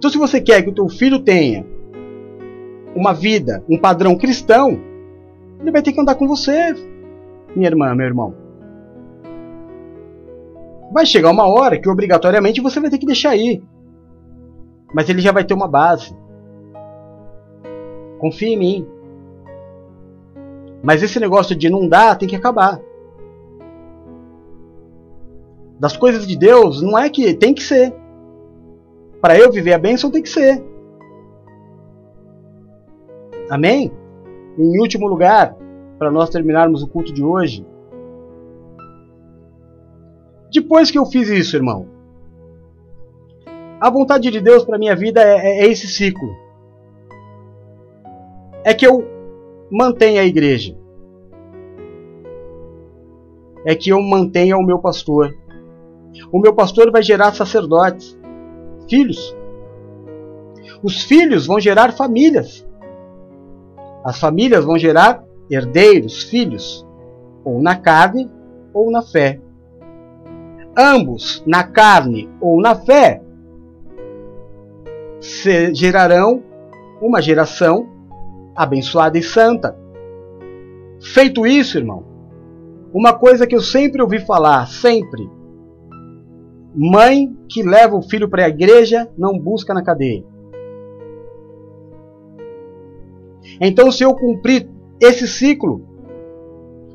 Então, 0.00 0.08
se 0.08 0.16
você 0.16 0.40
quer 0.40 0.62
que 0.62 0.70
o 0.70 0.74
teu 0.74 0.88
filho 0.88 1.18
tenha 1.18 1.62
uma 2.96 3.12
vida, 3.12 3.62
um 3.68 3.76
padrão 3.76 4.16
cristão, 4.16 4.80
ele 5.60 5.70
vai 5.70 5.82
ter 5.82 5.92
que 5.92 6.00
andar 6.00 6.14
com 6.14 6.26
você, 6.26 6.74
minha 7.54 7.68
irmã, 7.68 7.94
meu 7.94 8.06
irmão. 8.06 8.34
Vai 10.90 11.04
chegar 11.04 11.30
uma 11.30 11.46
hora 11.46 11.78
que 11.78 11.86
obrigatoriamente 11.86 12.62
você 12.62 12.80
vai 12.80 12.88
ter 12.88 12.96
que 12.96 13.04
deixar 13.04 13.36
ir. 13.36 13.62
Mas 14.94 15.10
ele 15.10 15.20
já 15.20 15.32
vai 15.32 15.44
ter 15.44 15.52
uma 15.52 15.68
base. 15.68 16.16
Confia 18.18 18.48
em 18.48 18.56
mim. 18.56 18.88
Mas 20.82 21.02
esse 21.02 21.20
negócio 21.20 21.54
de 21.54 21.68
não 21.68 21.86
dar 21.86 22.16
tem 22.16 22.26
que 22.26 22.36
acabar. 22.36 22.80
Das 25.78 25.94
coisas 25.94 26.26
de 26.26 26.38
Deus, 26.38 26.80
não 26.80 26.98
é 26.98 27.10
que 27.10 27.34
tem 27.34 27.52
que 27.52 27.62
ser. 27.62 27.94
Para 29.20 29.38
eu 29.38 29.52
viver 29.52 29.72
a 29.72 29.78
bênção, 29.78 30.10
tem 30.10 30.22
que 30.22 30.28
ser. 30.28 30.64
Amém? 33.50 33.92
Em 34.58 34.80
último 34.80 35.06
lugar, 35.06 35.56
para 35.98 36.10
nós 36.10 36.30
terminarmos 36.30 36.82
o 36.82 36.88
culto 36.88 37.12
de 37.12 37.22
hoje. 37.22 37.66
Depois 40.52 40.90
que 40.90 40.98
eu 40.98 41.06
fiz 41.06 41.28
isso, 41.28 41.56
irmão, 41.56 41.86
a 43.80 43.88
vontade 43.88 44.30
de 44.30 44.40
Deus 44.40 44.64
para 44.64 44.78
minha 44.78 44.94
vida 44.94 45.22
é, 45.22 45.36
é, 45.36 45.64
é 45.64 45.66
esse 45.66 45.86
ciclo. 45.86 46.28
É 48.62 48.74
que 48.74 48.86
eu 48.86 49.06
mantenha 49.70 50.20
a 50.20 50.24
igreja. 50.24 50.76
É 53.64 53.74
que 53.74 53.90
eu 53.90 54.00
mantenha 54.02 54.56
o 54.56 54.62
meu 54.62 54.78
pastor. 54.78 55.34
O 56.32 56.38
meu 56.38 56.54
pastor 56.54 56.90
vai 56.90 57.02
gerar 57.02 57.32
sacerdotes, 57.32 58.18
filhos. 58.90 59.34
Os 60.82 61.02
filhos 61.02 61.46
vão 61.46 61.58
gerar 61.58 61.92
famílias. 61.92 62.66
As 64.04 64.18
famílias 64.18 64.64
vão 64.64 64.76
gerar 64.76 65.22
herdeiros, 65.50 66.24
filhos, 66.24 66.86
ou 67.44 67.62
na 67.62 67.76
carne 67.76 68.28
ou 68.74 68.90
na 68.90 69.02
fé. 69.02 69.40
Ambos, 70.76 71.42
na 71.46 71.64
carne 71.64 72.28
ou 72.40 72.60
na 72.60 72.74
fé, 72.74 73.22
gerarão 75.72 76.42
uma 77.00 77.20
geração 77.20 77.88
abençoada 78.54 79.18
e 79.18 79.22
santa. 79.22 79.76
Feito 81.00 81.46
isso, 81.46 81.78
irmão, 81.78 82.04
uma 82.92 83.12
coisa 83.12 83.46
que 83.46 83.54
eu 83.54 83.60
sempre 83.60 84.02
ouvi 84.02 84.18
falar, 84.20 84.66
sempre. 84.66 85.28
Mãe 86.74 87.36
que 87.48 87.62
leva 87.62 87.96
o 87.96 88.02
filho 88.02 88.28
para 88.28 88.44
a 88.44 88.48
igreja 88.48 89.10
não 89.18 89.38
busca 89.38 89.74
na 89.74 89.82
cadeia. 89.82 90.24
Então, 93.60 93.90
se 93.90 94.04
eu 94.04 94.14
cumprir 94.14 94.68
esse 95.00 95.26
ciclo, 95.26 95.86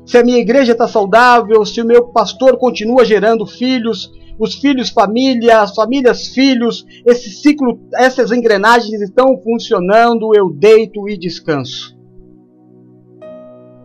se 0.06 0.16
a 0.16 0.24
minha 0.24 0.38
igreja 0.38 0.72
está 0.72 0.88
saudável, 0.88 1.64
se 1.64 1.80
o 1.82 1.86
meu 1.86 2.08
pastor 2.08 2.56
continua 2.58 3.04
gerando 3.04 3.44
filhos, 3.44 4.10
os 4.38 4.54
filhos 4.54 4.90
família, 4.90 5.60
as 5.60 5.74
famílias 5.74 6.28
filhos, 6.28 6.86
esse 7.04 7.30
ciclo, 7.30 7.80
essas 7.94 8.30
engrenagens 8.30 9.00
estão 9.00 9.40
funcionando, 9.42 10.34
eu 10.34 10.50
deito 10.50 11.08
e 11.08 11.18
descanso. 11.18 11.96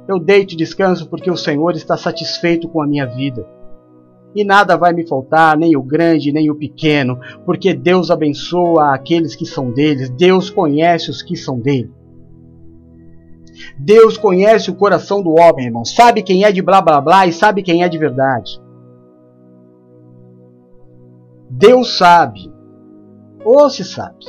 Eu 0.08 0.20
deito 0.20 0.54
e 0.54 0.58
descanso 0.58 1.10
porque 1.10 1.32
o 1.32 1.38
Senhor 1.38 1.72
está 1.72 1.98
satisfeito 1.98 2.68
com 2.68 2.82
a 2.82 2.88
minha 2.88 3.06
vida. 3.06 3.48
E 4.34 4.44
nada 4.44 4.78
vai 4.78 4.94
me 4.94 5.06
faltar, 5.06 5.58
nem 5.58 5.76
o 5.76 5.84
grande, 5.84 6.32
nem 6.32 6.50
o 6.50 6.56
pequeno, 6.56 7.20
porque 7.46 7.74
Deus 7.74 8.10
abençoa 8.10 8.94
aqueles 8.94 9.36
que 9.36 9.46
são 9.46 9.72
deles, 9.72 10.10
Deus 10.10 10.50
conhece 10.50 11.10
os 11.10 11.22
que 11.22 11.36
são 11.36 11.60
dele. 11.60 11.92
Deus 13.78 14.18
conhece 14.18 14.70
o 14.70 14.76
coração 14.76 15.22
do 15.22 15.32
homem, 15.32 15.66
irmão. 15.66 15.86
Sabe 15.86 16.24
quem 16.24 16.44
é 16.44 16.52
de 16.52 16.62
blá 16.62 16.82
blá 16.82 17.02
blá 17.02 17.28
e 17.28 17.34
sabe 17.34 17.62
quem 17.62 17.84
é 17.84 17.90
de 17.90 17.98
verdade. 17.98 18.60
Deus 21.50 21.98
sabe. 21.98 22.52
Ou 23.44 23.70
se 23.70 23.84
sabe. 23.84 24.26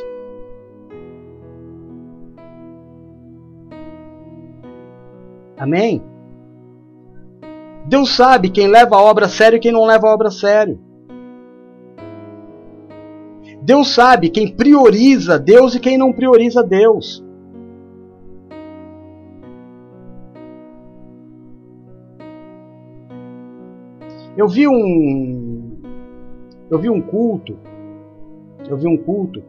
Amém? 5.56 6.02
Deus 7.86 8.14
sabe 8.14 8.50
quem 8.50 8.68
leva 8.68 8.96
a 8.96 9.02
obra 9.02 9.26
a 9.26 9.28
sério 9.28 9.56
e 9.56 9.60
quem 9.60 9.72
não 9.72 9.84
leva 9.84 10.06
a 10.08 10.14
obra 10.14 10.28
a 10.28 10.30
sério. 10.30 10.78
Deus 13.62 13.94
sabe 13.94 14.28
quem 14.28 14.48
prioriza 14.48 15.38
Deus 15.38 15.74
e 15.74 15.80
quem 15.80 15.96
não 15.96 16.12
prioriza 16.12 16.62
Deus. 16.62 17.24
Eu 24.36 24.48
vi 24.48 24.66
um 24.66 25.78
eu 26.70 26.78
vi 26.78 26.88
um 26.88 27.02
culto, 27.02 27.58
eu 28.68 28.76
vi 28.78 28.88
um 28.88 28.96
culto 28.96 29.42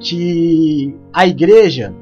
que 0.00 0.94
a 1.12 1.26
igreja 1.26 1.94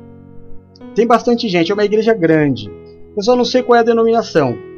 tem 0.94 1.06
bastante 1.06 1.48
gente, 1.48 1.70
é 1.70 1.74
uma 1.74 1.84
igreja 1.84 2.14
grande. 2.14 2.70
Eu 3.16 3.22
só 3.22 3.34
não 3.34 3.44
sei 3.44 3.62
qual 3.62 3.76
é 3.76 3.80
a 3.80 3.84
denominação. 3.84 4.71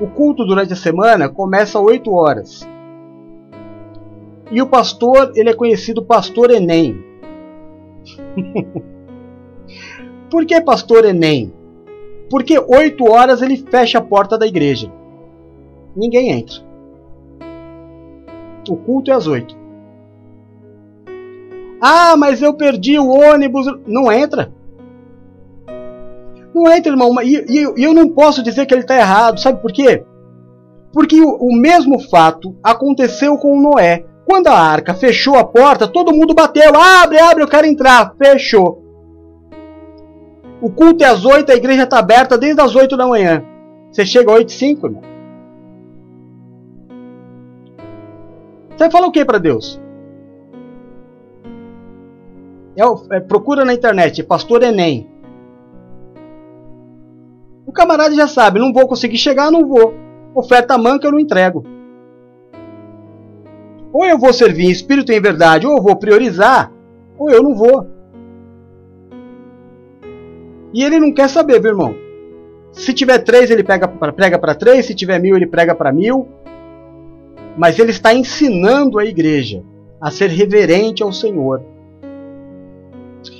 O 0.00 0.06
culto 0.06 0.44
durante 0.44 0.72
a 0.72 0.76
semana 0.76 1.28
começa 1.28 1.78
às 1.78 1.84
8 1.84 2.12
horas. 2.12 2.68
E 4.50 4.62
o 4.62 4.66
pastor, 4.66 5.32
ele 5.34 5.50
é 5.50 5.54
conhecido 5.54 6.04
pastor 6.04 6.50
Enem. 6.50 7.04
Por 10.30 10.46
que 10.46 10.60
pastor 10.60 11.04
Enem? 11.04 11.52
Porque 12.30 12.58
8 12.58 13.04
horas 13.04 13.42
ele 13.42 13.56
fecha 13.56 13.98
a 13.98 14.02
porta 14.02 14.38
da 14.38 14.46
igreja. 14.46 14.92
Ninguém 15.96 16.30
entra. 16.30 16.62
O 18.68 18.76
culto 18.76 19.10
é 19.10 19.14
às 19.14 19.26
8. 19.26 19.56
Ah, 21.80 22.16
mas 22.16 22.42
eu 22.42 22.54
perdi 22.54 22.98
o 22.98 23.08
ônibus. 23.08 23.66
Não 23.86 24.12
entra. 24.12 24.52
Não 26.58 26.72
entra, 26.72 26.90
irmão. 26.90 27.14
E, 27.22 27.44
e, 27.48 27.84
eu 27.84 27.94
não 27.94 28.08
posso 28.08 28.42
dizer 28.42 28.66
que 28.66 28.74
ele 28.74 28.80
está 28.80 28.96
errado. 28.96 29.38
Sabe 29.38 29.62
por 29.62 29.72
quê? 29.72 30.04
Porque 30.92 31.20
o, 31.20 31.36
o 31.36 31.56
mesmo 31.56 32.00
fato 32.00 32.56
aconteceu 32.62 33.38
com 33.38 33.60
Noé. 33.60 34.04
Quando 34.26 34.48
a 34.48 34.58
arca 34.58 34.92
fechou 34.92 35.36
a 35.36 35.44
porta, 35.44 35.86
todo 35.86 36.12
mundo 36.12 36.34
bateu. 36.34 36.74
Abre, 36.74 37.18
abre, 37.20 37.44
eu 37.44 37.48
quero 37.48 37.66
entrar. 37.66 38.14
Fechou. 38.18 38.82
O 40.60 40.68
culto 40.70 41.04
é 41.04 41.06
às 41.06 41.24
8, 41.24 41.52
a 41.52 41.54
igreja 41.54 41.84
está 41.84 42.00
aberta 42.00 42.36
desde 42.36 42.60
as 42.60 42.74
8 42.74 42.96
da 42.96 43.06
manhã. 43.06 43.44
Você 43.92 44.04
chega 44.04 44.32
às 44.32 44.38
8 44.38 44.50
e 44.50 44.52
5, 44.52 44.86
irmão. 44.86 45.02
Você 48.76 48.90
fala 48.90 49.06
o 49.06 49.12
que 49.12 49.24
para 49.24 49.38
Deus? 49.38 49.80
É, 52.76 53.16
é, 53.16 53.20
procura 53.20 53.64
na 53.64 53.72
internet, 53.72 54.22
Pastor 54.24 54.64
Enem. 54.64 55.08
O 57.68 57.72
camarada 57.72 58.14
já 58.14 58.26
sabe, 58.26 58.58
não 58.58 58.72
vou 58.72 58.88
conseguir 58.88 59.18
chegar, 59.18 59.50
não 59.50 59.68
vou. 59.68 59.92
Oferta 60.34 60.78
manca 60.78 61.06
eu 61.06 61.12
não 61.12 61.20
entrego. 61.20 61.66
Ou 63.92 64.06
eu 64.06 64.18
vou 64.18 64.32
servir 64.32 64.64
em 64.64 64.70
espírito 64.70 65.12
e 65.12 65.16
em 65.16 65.20
verdade, 65.20 65.66
ou 65.66 65.76
eu 65.76 65.82
vou 65.82 65.94
priorizar, 65.94 66.72
ou 67.18 67.28
eu 67.28 67.42
não 67.42 67.54
vou. 67.54 67.86
E 70.72 70.82
ele 70.82 70.98
não 70.98 71.12
quer 71.12 71.28
saber, 71.28 71.60
viu, 71.60 71.72
irmão? 71.72 71.94
Se 72.72 72.94
tiver 72.94 73.18
três, 73.18 73.50
ele 73.50 73.62
pega, 73.62 73.86
prega 73.86 74.38
para 74.38 74.54
três, 74.54 74.86
se 74.86 74.94
tiver 74.94 75.20
mil, 75.20 75.36
ele 75.36 75.46
prega 75.46 75.74
para 75.74 75.92
mil. 75.92 76.26
Mas 77.54 77.78
ele 77.78 77.90
está 77.90 78.14
ensinando 78.14 78.98
a 78.98 79.04
igreja 79.04 79.62
a 80.00 80.10
ser 80.10 80.30
reverente 80.30 81.02
ao 81.02 81.12
Senhor. 81.12 81.62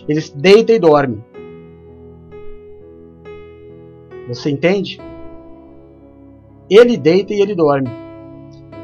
Ele 0.06 0.22
deita 0.34 0.74
e 0.74 0.78
dorme. 0.78 1.24
Você 4.28 4.50
entende? 4.50 5.00
Ele 6.70 6.96
deita 6.96 7.34
e 7.34 7.40
ele 7.40 7.54
dorme. 7.54 7.88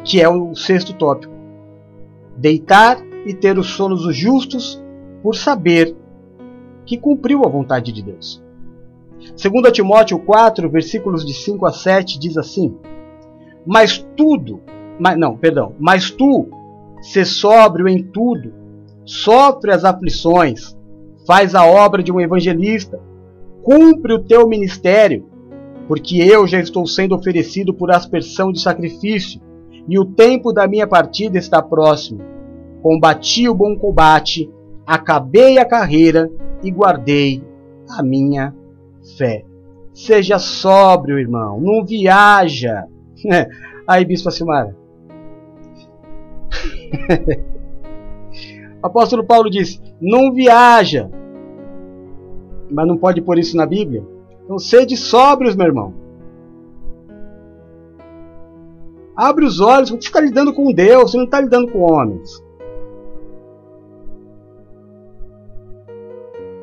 Que 0.03 0.21
é 0.21 0.29
o 0.29 0.55
sexto 0.55 0.95
tópico 0.95 1.35
deitar 2.37 2.99
e 3.25 3.33
ter 3.33 3.59
os 3.59 3.69
sonos 3.69 4.03
dos 4.03 4.16
justos, 4.16 4.83
por 5.23 5.35
saber 5.35 5.97
que 6.85 6.99
cumpriu 6.99 7.43
a 7.45 7.49
vontade 7.49 7.93
de 7.93 8.03
Deus. 8.03 8.43
2 9.19 9.73
Timóteo 9.73 10.19
4, 10.19 10.69
versículos 10.69 11.25
de 11.25 11.33
5 11.33 11.66
a 11.66 11.73
7 11.73 12.19
diz 12.19 12.37
assim: 12.37 12.77
Mas 13.66 13.99
tudo, 14.16 14.61
mas, 14.99 15.16
não, 15.16 15.37
perdão, 15.37 15.75
mas 15.79 16.11
tu, 16.11 16.49
se 17.01 17.25
sóbrio 17.25 17.89
em 17.89 18.03
tudo, 18.03 18.53
sofre 19.05 19.73
as 19.73 19.85
aflições, 19.85 20.77
faz 21.27 21.55
a 21.55 21.65
obra 21.65 22.03
de 22.03 22.12
um 22.12 22.21
evangelista, 22.21 23.01
cumpre 23.62 24.12
o 24.12 24.23
teu 24.23 24.47
ministério, 24.47 25.27
porque 25.86 26.16
eu 26.19 26.47
já 26.47 26.61
estou 26.61 26.86
sendo 26.86 27.15
oferecido 27.15 27.74
por 27.74 27.90
aspersão 27.90 28.52
de 28.52 28.61
sacrifício, 28.61 29.40
e 29.89 29.98
o 29.98 30.05
tempo 30.05 30.52
da 30.52 30.66
minha 30.66 30.86
partida 30.86 31.39
está 31.39 31.61
próximo. 31.61 32.20
Combati 32.82 33.48
o 33.48 33.55
bom 33.55 33.77
combate, 33.77 34.51
acabei 34.86 35.59
a 35.59 35.65
carreira 35.65 36.31
e 36.62 36.70
guardei 36.70 37.43
a 37.90 38.02
minha 38.02 38.55
fé. 39.16 39.44
Seja 39.93 40.39
sóbrio, 40.39 41.19
irmão, 41.19 41.61
não 41.61 41.85
viaja. 41.85 42.85
Aí, 43.86 44.05
Bispo 44.05 44.31
Silmara. 44.31 44.74
apóstolo 48.85 49.24
Paulo 49.24 49.48
disse: 49.48 49.81
não 50.01 50.32
viaja. 50.32 51.11
Mas 52.70 52.86
não 52.86 52.97
pode 52.97 53.20
pôr 53.23 53.39
isso 53.39 53.56
na 53.56 53.66
Bíblia. 53.66 54.05
Então, 54.45 54.59
sede 54.59 54.97
sóbrios, 54.97 55.57
meu 55.57 55.66
irmão. 55.66 55.95
Abre 59.16 59.45
os 59.45 59.61
olhos, 59.61 59.91
você 59.91 59.97
está 59.99 60.21
lidando 60.21 60.53
com 60.53 60.73
Deus, 60.73 61.11
você 61.11 61.16
não 61.16 61.25
está 61.25 61.41
lidando 61.41 61.71
com 61.71 61.81
homens. 61.81 62.43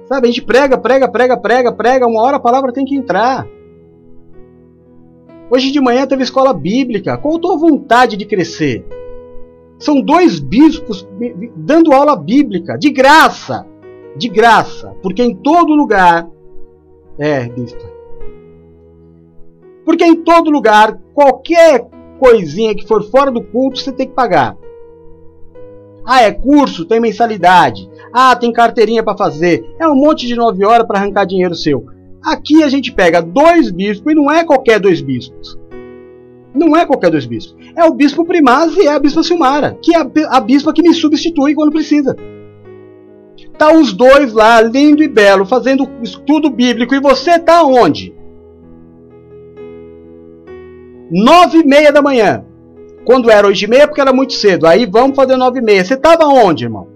Sabe, 0.05 0.27
a 0.27 0.31
gente 0.31 0.43
prega, 0.43 0.77
prega, 0.77 1.09
prega, 1.09 1.37
prega, 1.37 1.71
prega, 1.71 2.07
uma 2.07 2.21
hora 2.21 2.35
a 2.35 2.41
palavra 2.41 2.73
tem 2.73 2.83
que 2.83 2.95
entrar. 2.95 3.47
Hoje 5.49 5.71
de 5.71 5.79
manhã 5.79 6.05
teve 6.05 6.23
escola 6.23 6.53
bíblica. 6.53 7.17
Qual 7.17 7.35
a 7.35 7.39
tua 7.39 7.57
vontade 7.57 8.17
de 8.17 8.25
crescer? 8.25 8.85
São 9.79 10.01
dois 10.01 10.39
bispos 10.39 11.07
dando 11.55 11.91
aula 11.91 12.15
bíblica, 12.15 12.77
de 12.77 12.89
graça. 12.89 13.65
De 14.17 14.29
graça. 14.29 14.95
Porque 15.01 15.23
em 15.23 15.35
todo 15.35 15.73
lugar. 15.73 16.29
É, 17.17 17.47
bispo. 17.49 17.81
Porque 19.85 20.05
em 20.05 20.15
todo 20.15 20.51
lugar, 20.51 20.97
qualquer 21.13 21.87
coisinha 22.19 22.75
que 22.75 22.87
for 22.87 23.03
fora 23.03 23.31
do 23.31 23.41
culto, 23.41 23.79
você 23.79 23.91
tem 23.91 24.07
que 24.07 24.13
pagar. 24.13 24.55
Ah, 26.05 26.23
é 26.23 26.31
curso, 26.31 26.85
tem 26.85 26.99
mensalidade. 26.99 27.89
Ah, 28.13 28.35
tem 28.35 28.51
carteirinha 28.51 29.03
para 29.03 29.17
fazer. 29.17 29.63
É 29.79 29.87
um 29.87 29.95
monte 29.95 30.27
de 30.27 30.35
nove 30.35 30.65
horas 30.65 30.85
para 30.85 30.99
arrancar 30.99 31.25
dinheiro 31.25 31.55
seu. 31.55 31.85
Aqui 32.23 32.63
a 32.63 32.69
gente 32.69 32.91
pega 32.91 33.21
dois 33.21 33.71
bispos 33.71 34.11
e 34.11 34.15
não 34.15 34.31
é 34.31 34.43
qualquer 34.43 34.79
dois 34.79 35.01
bispos. 35.01 35.57
Não 36.53 36.75
é 36.75 36.85
qualquer 36.85 37.09
dois 37.09 37.25
bispos. 37.25 37.55
É 37.75 37.83
o 37.85 37.93
bispo 37.93 38.25
Primaz 38.25 38.75
e 38.75 38.87
é 38.87 38.93
a 38.93 38.99
bispa 38.99 39.23
Silmara, 39.23 39.77
que 39.81 39.95
é 39.95 39.99
a, 40.29 40.39
bispa 40.39 40.73
que 40.73 40.83
me 40.83 40.93
substitui 40.93 41.55
quando 41.55 41.71
precisa. 41.71 42.15
Tá 43.57 43.71
os 43.73 43.93
dois 43.93 44.33
lá, 44.33 44.61
lindo 44.61 45.03
e 45.03 45.07
belo, 45.07 45.45
fazendo 45.45 45.87
estudo 46.01 46.49
bíblico. 46.49 46.95
E 46.95 46.99
você 46.99 47.37
tá 47.37 47.63
onde? 47.63 48.15
Nove 51.11 51.59
e 51.59 51.65
meia 51.65 51.91
da 51.91 52.01
manhã. 52.01 52.45
Quando 53.03 53.29
era 53.29 53.47
oito 53.47 53.63
e 53.63 53.67
meia, 53.67 53.87
porque 53.87 54.01
era 54.01 54.13
muito 54.13 54.33
cedo. 54.33 54.65
Aí 54.65 54.85
vamos 54.85 55.15
fazer 55.15 55.35
nove 55.35 55.59
e 55.59 55.61
meia. 55.61 55.83
Você 55.83 55.95
estava 55.95 56.25
onde, 56.25 56.65
irmão? 56.65 56.87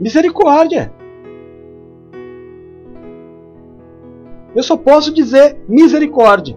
Misericórdia. 0.00 0.92
Eu 4.56 4.62
só 4.62 4.76
posso 4.76 5.12
dizer 5.12 5.58
misericórdia. 5.68 6.56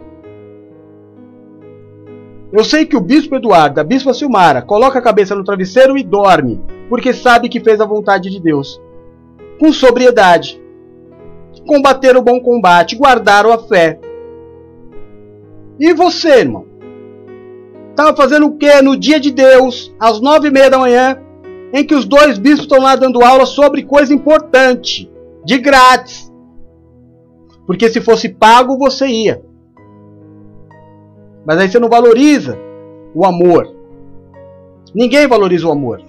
Eu 2.54 2.64
sei 2.64 2.86
que 2.86 2.96
o 2.96 3.02
bispo 3.02 3.36
Eduardo, 3.36 3.82
a 3.82 3.84
bispa 3.84 4.14
Silmara, 4.14 4.62
coloca 4.62 5.00
a 5.00 5.02
cabeça 5.02 5.34
no 5.34 5.44
travesseiro 5.44 5.98
e 5.98 6.04
dorme, 6.04 6.62
porque 6.88 7.12
sabe 7.12 7.50
que 7.50 7.60
fez 7.60 7.82
a 7.82 7.86
vontade 7.86 8.30
de 8.30 8.40
Deus. 8.40 8.80
Com 9.60 9.74
sobriedade 9.74 10.62
combater 11.66 12.16
o 12.16 12.22
bom 12.22 12.40
combate, 12.40 12.96
guardaram 12.96 13.52
a 13.52 13.58
fé. 13.58 14.00
E 15.80 15.94
você, 15.94 16.40
irmão? 16.40 16.66
Estava 17.90 18.16
fazendo 18.16 18.48
o 18.48 18.58
que 18.58 18.82
no 18.82 18.98
dia 18.98 19.20
de 19.20 19.32
Deus, 19.32 19.94
às 20.00 20.20
nove 20.20 20.48
e 20.48 20.52
meia 20.52 20.70
da 20.70 20.80
manhã, 20.80 21.20
em 21.74 21.84
que 21.84 21.96
os 21.96 22.06
dois 22.06 22.38
bispos 22.38 22.64
estão 22.64 22.80
lá 22.80 22.96
dando 22.96 23.24
aula 23.24 23.46
sobre 23.46 23.84
coisa 23.84 24.14
importante, 24.14 25.12
de 25.46 25.58
grátis. 25.58 26.32
Porque 27.66 27.90
se 27.90 28.02
fosse 28.02 28.30
pago, 28.30 28.78
você 28.78 29.08
ia. 29.08 29.42
Mas 31.46 31.60
aí 31.60 31.70
você 31.70 31.80
não 31.80 31.90
valoriza 31.90 32.58
o 33.14 33.26
amor. 33.26 33.68
Ninguém 34.94 35.28
valoriza 35.28 35.68
o 35.68 35.72
amor. 35.72 36.02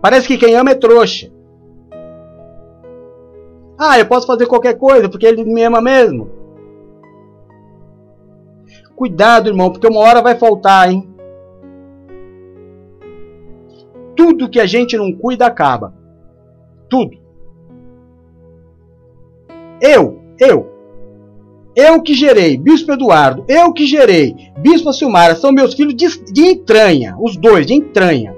Parece 0.00 0.26
que 0.26 0.38
quem 0.38 0.54
ama 0.54 0.70
é 0.70 0.74
trouxa. 0.74 1.30
Ah, 3.78 3.98
eu 3.98 4.06
posso 4.06 4.26
fazer 4.26 4.46
qualquer 4.46 4.76
coisa 4.76 5.08
porque 5.08 5.26
ele 5.26 5.44
me 5.44 5.62
ama 5.62 5.80
mesmo. 5.80 6.30
Cuidado, 8.96 9.48
irmão, 9.48 9.70
porque 9.70 9.86
uma 9.86 10.00
hora 10.00 10.20
vai 10.20 10.34
faltar, 10.34 10.90
hein? 10.90 11.08
Tudo 14.16 14.50
que 14.50 14.58
a 14.58 14.66
gente 14.66 14.96
não 14.96 15.12
cuida 15.12 15.46
acaba. 15.46 15.94
Tudo. 16.88 17.16
Eu, 19.80 20.20
eu, 20.40 20.77
eu 21.78 22.02
que 22.02 22.12
gerei 22.12 22.56
Bispo 22.56 22.90
Eduardo, 22.90 23.44
eu 23.46 23.72
que 23.72 23.86
gerei 23.86 24.34
Bispo 24.58 24.92
Silmara, 24.92 25.36
são 25.36 25.52
meus 25.52 25.74
filhos 25.74 25.94
de, 25.94 26.08
de 26.32 26.42
entranha, 26.42 27.16
os 27.20 27.36
dois, 27.36 27.64
de 27.64 27.74
entranha. 27.74 28.34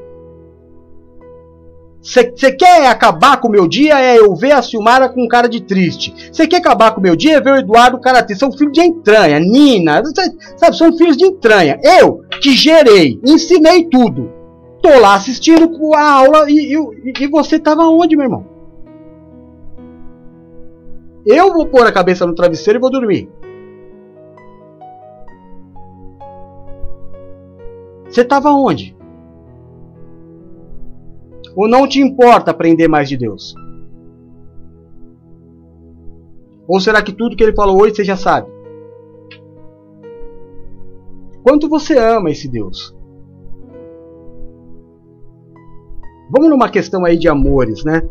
Você 2.03 2.53
quer 2.53 2.87
acabar 2.87 3.39
com 3.39 3.49
o 3.49 3.51
meu 3.51 3.67
dia? 3.67 3.99
É 3.99 4.19
eu 4.19 4.35
ver 4.35 4.53
a 4.53 4.63
Silmara 4.63 5.09
com 5.09 5.27
cara 5.27 5.49
de 5.49 5.63
triste. 5.63 6.15
Você 6.31 6.47
quer 6.47 6.57
acabar 6.57 6.93
com 6.93 7.01
o 7.01 7.03
meu 7.03 7.17
dia? 7.17 7.37
É 7.37 7.41
ver 7.41 7.53
o 7.53 7.57
Eduardo 7.57 7.97
com 7.97 8.03
cara 8.03 8.23
triste. 8.23 8.41
São 8.41 8.53
filhos 8.53 8.73
de 8.73 8.81
entranha. 8.81 9.39
Nina, 9.39 10.03
sabe? 10.57 10.77
São 10.77 10.97
filhos 10.97 11.17
de 11.17 11.27
entranha. 11.27 11.79
Eu, 11.83 12.23
que 12.41 12.53
gerei, 12.53 13.21
ensinei 13.25 13.85
tudo. 13.85 14.31
Tô 14.83 14.99
lá 14.99 15.15
assistindo 15.15 15.71
a 15.95 16.11
aula 16.11 16.51
e, 16.51 16.75
e, 16.75 17.13
e 17.21 17.27
você 17.27 17.59
tava 17.59 17.83
onde, 17.83 18.17
meu 18.17 18.25
irmão? 18.25 18.50
Eu 21.25 21.53
vou 21.53 21.67
pôr 21.67 21.87
a 21.87 21.93
cabeça 21.93 22.27
no 22.27 22.35
travesseiro 22.35 22.79
e 22.79 22.81
vou 22.81 22.91
dormir. 22.91 23.31
Você 28.09 28.23
estava 28.23 28.51
onde? 28.51 28.97
Ou 31.55 31.69
não 31.69 31.87
te 31.87 32.01
importa 32.01 32.51
aprender 32.51 32.89
mais 32.89 33.09
de 33.09 33.17
Deus? 33.17 33.55
Ou 36.67 36.81
será 36.81 37.03
que 37.03 37.13
tudo 37.13 37.37
que 37.37 37.43
ele 37.43 37.55
falou 37.55 37.81
hoje 37.81 37.97
você 37.97 38.05
já 38.05 38.17
sabe? 38.17 38.49
Quanto 41.43 41.69
você 41.69 41.99
ama 41.99 42.31
esse 42.31 42.49
Deus? 42.49 42.95
Vamos 46.31 46.49
numa 46.49 46.69
questão 46.69 47.05
aí 47.05 47.19
de 47.19 47.29
amores, 47.29 47.85
né? 47.85 48.03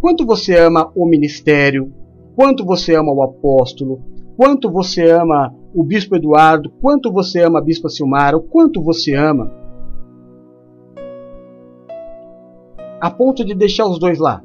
Quanto 0.00 0.26
você 0.26 0.58
ama 0.58 0.92
o 0.94 1.06
ministério? 1.06 1.92
Quanto 2.34 2.64
você 2.64 2.94
ama 2.94 3.12
o 3.12 3.22
apóstolo? 3.22 4.00
Quanto 4.36 4.70
você 4.70 5.10
ama 5.10 5.54
o 5.74 5.84
bispo 5.84 6.16
Eduardo? 6.16 6.70
Quanto 6.80 7.12
você 7.12 7.42
ama 7.42 7.58
a 7.58 7.62
bispa 7.62 7.88
Silmara? 7.88 8.36
O 8.36 8.42
quanto 8.42 8.82
você 8.82 9.14
ama 9.14 9.50
a 13.02 13.10
ponto 13.10 13.44
de 13.44 13.52
deixar 13.52 13.84
os 13.86 13.98
dois 13.98 14.20
lá. 14.20 14.40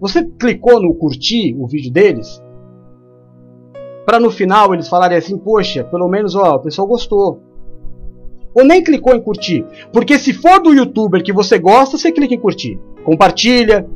Você 0.00 0.24
clicou 0.24 0.80
no 0.80 0.94
curtir 0.94 1.54
o 1.58 1.66
vídeo 1.66 1.92
deles? 1.92 2.42
Para 4.06 4.18
no 4.18 4.30
final 4.30 4.72
eles 4.72 4.88
falarem 4.88 5.18
assim: 5.18 5.36
Poxa, 5.36 5.84
pelo 5.84 6.08
menos 6.08 6.34
ó, 6.34 6.56
o 6.56 6.60
pessoal 6.60 6.88
gostou. 6.88 7.40
Ou 8.54 8.64
nem 8.64 8.82
clicou 8.82 9.14
em 9.14 9.20
curtir. 9.20 9.64
Porque 9.92 10.18
se 10.18 10.32
for 10.32 10.62
do 10.62 10.72
youtuber 10.72 11.22
que 11.22 11.32
você 11.32 11.58
gosta, 11.58 11.98
você 11.98 12.12
clica 12.12 12.34
em 12.34 12.38
curtir. 12.38 12.78
Compartilha, 13.04 13.86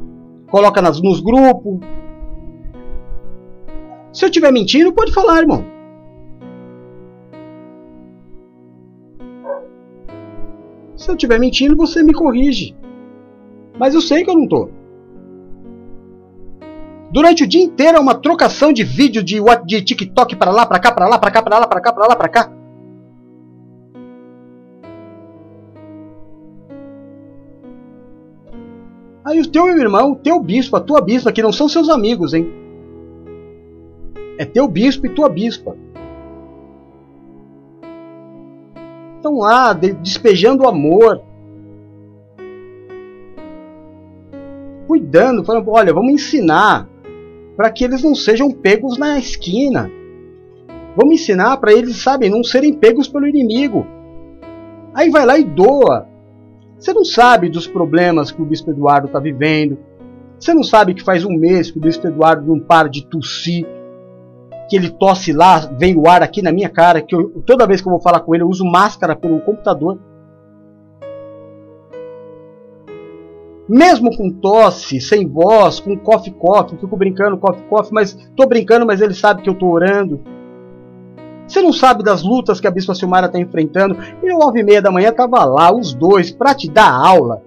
coloca 0.51 0.83
nas, 0.83 1.01
nos 1.01 1.21
grupos. 1.21 1.79
Se 4.13 4.25
eu 4.25 4.29
estiver 4.29 4.53
mentindo, 4.53 4.93
pode 4.93 5.13
falar, 5.13 5.39
irmão. 5.39 5.65
Se 10.97 11.09
eu 11.09 11.15
estiver 11.15 11.39
mentindo, 11.39 11.77
você 11.77 12.03
me 12.03 12.13
corrige. 12.13 12.77
Mas 13.79 13.95
eu 13.95 14.01
sei 14.01 14.25
que 14.25 14.31
eu 14.31 14.35
não 14.35 14.45
estou. 14.45 14.71
Durante 17.11 17.45
o 17.45 17.47
dia 17.47 17.63
inteiro 17.63 17.97
é 17.97 18.01
uma 18.01 18.15
trocação 18.15 18.73
de 18.73 18.85
vídeo 18.85 19.23
de, 19.23 19.41
de 19.65 19.83
TikTok 19.83 20.37
para 20.37 20.51
lá, 20.51 20.67
para 20.67 20.79
cá, 20.79 20.93
para 20.93 21.09
lá, 21.09 21.19
para 21.19 21.31
cá, 21.31 21.43
para 21.43 21.59
lá, 21.59 21.67
para 21.67 21.81
cá, 21.81 21.93
para 21.93 22.07
lá, 22.07 22.17
para 22.17 22.29
cá. 22.29 22.58
Aí 29.29 29.41
o 29.41 29.47
teu 29.47 29.69
irmão, 29.69 30.13
o 30.13 30.17
teu 30.17 30.41
bispo, 30.41 30.77
a 30.77 30.81
tua 30.81 31.03
bispa, 31.03 31.31
que 31.31 31.43
não 31.43 31.53
são 31.53 31.69
seus 31.69 31.91
amigos, 31.91 32.33
hein? 32.33 32.51
É 34.39 34.45
teu 34.47 34.67
bispo 34.67 35.07
e 35.07 35.11
tua 35.11 35.29
bispa. 35.29 35.77
estão 39.19 39.39
lá 39.39 39.73
despejando 39.75 40.67
amor, 40.67 41.23
cuidando, 44.87 45.45
falando: 45.45 45.71
olha, 45.71 45.93
vamos 45.93 46.13
ensinar 46.13 46.89
para 47.55 47.71
que 47.71 47.85
eles 47.85 48.03
não 48.03 48.15
sejam 48.15 48.51
pegos 48.51 48.97
na 48.97 49.19
esquina. 49.19 49.91
Vamos 50.97 51.21
ensinar 51.21 51.59
para 51.59 51.73
eles, 51.73 51.97
sabem, 51.97 52.31
não 52.31 52.43
serem 52.43 52.73
pegos 52.73 53.07
pelo 53.07 53.27
inimigo. 53.27 53.87
Aí 54.95 55.11
vai 55.11 55.27
lá 55.27 55.39
e 55.39 55.45
doa. 55.45 56.09
Você 56.79 56.93
não 56.93 57.05
sabe 57.05 57.49
dos 57.49 57.67
problemas 57.67 58.31
que 58.31 58.41
o 58.41 58.45
Bispo 58.45 58.71
Eduardo 58.71 59.09
está 59.09 59.19
vivendo. 59.19 59.79
Você 60.39 60.55
não 60.55 60.63
sabe 60.63 60.95
que 60.95 61.03
faz 61.03 61.25
um 61.25 61.37
mês 61.37 61.71
que 61.71 61.79
o 61.79 61.81
Bispo 61.81 62.07
Eduardo 62.07 62.47
não 62.47 62.61
para 62.61 62.89
de 62.89 63.05
tossir 63.05 63.67
que 64.69 64.77
ele 64.77 64.91
tosse 64.91 65.33
lá, 65.33 65.61
vem 65.79 65.97
o 65.97 66.07
ar 66.07 66.23
aqui 66.23 66.43
na 66.43 66.53
minha 66.53 66.69
cara, 66.69 67.01
que 67.01 67.15
eu, 67.15 67.43
toda 67.47 67.67
vez 67.67 67.81
que 67.81 67.89
eu 67.89 67.93
vou 67.93 68.01
falar 68.01 68.21
com 68.21 68.35
ele 68.35 68.45
eu 68.45 68.49
uso 68.49 68.65
máscara 68.65 69.17
pelo 69.17 69.41
computador. 69.41 69.99
Mesmo 73.67 74.15
com 74.17 74.31
tosse, 74.31 75.01
sem 75.01 75.27
voz, 75.27 75.81
com 75.81 75.97
coffee 75.97 76.33
coffee, 76.33 76.79
fico 76.79 76.97
brincando 76.97 77.39
coffee 77.39 77.65
coffee, 77.65 77.93
mas 77.93 78.15
tô 78.37 78.47
brincando, 78.47 78.87
mas 78.87 79.01
ele 79.01 79.15
sabe 79.15 79.43
que 79.43 79.49
eu 79.49 79.55
tô 79.55 79.67
orando. 79.67 80.21
Você 81.49 81.63
não 81.63 81.73
sabe 81.73 82.05
das 82.05 82.23
lutas 82.23 82.61
que 82.61 82.67
a 82.67 82.71
Bispa 82.71 82.95
Silmara 82.95 83.27
está 83.27 83.39
enfrentando. 83.39 83.97
E 84.23 84.29
nove 84.29 84.61
e 84.61 84.63
meia 84.63 84.83
da 84.83 84.91
manhã 84.91 85.11
tava 85.11 85.43
lá, 85.47 85.75
os 85.75 85.95
dois, 85.95 86.31
para 86.31 86.55
te 86.55 86.71
dar 86.71 86.93
aula, 86.93 87.43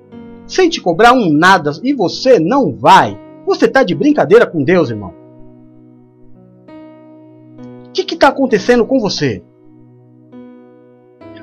sem 0.48 0.68
te 0.68 0.82
cobrar 0.82 1.14
um 1.14 1.32
nada, 1.32 1.72
e 1.84 1.94
você 1.94 2.40
não 2.40 2.74
vai. 2.74 3.18
Você 3.46 3.68
tá 3.68 3.84
de 3.84 3.94
brincadeira 3.94 4.48
com 4.48 4.64
Deus, 4.64 4.90
irmão. 4.90 5.14
O 7.88 7.92
que 7.92 8.16
está 8.16 8.30
acontecendo 8.30 8.86
com 8.86 9.00
você? 9.00 9.44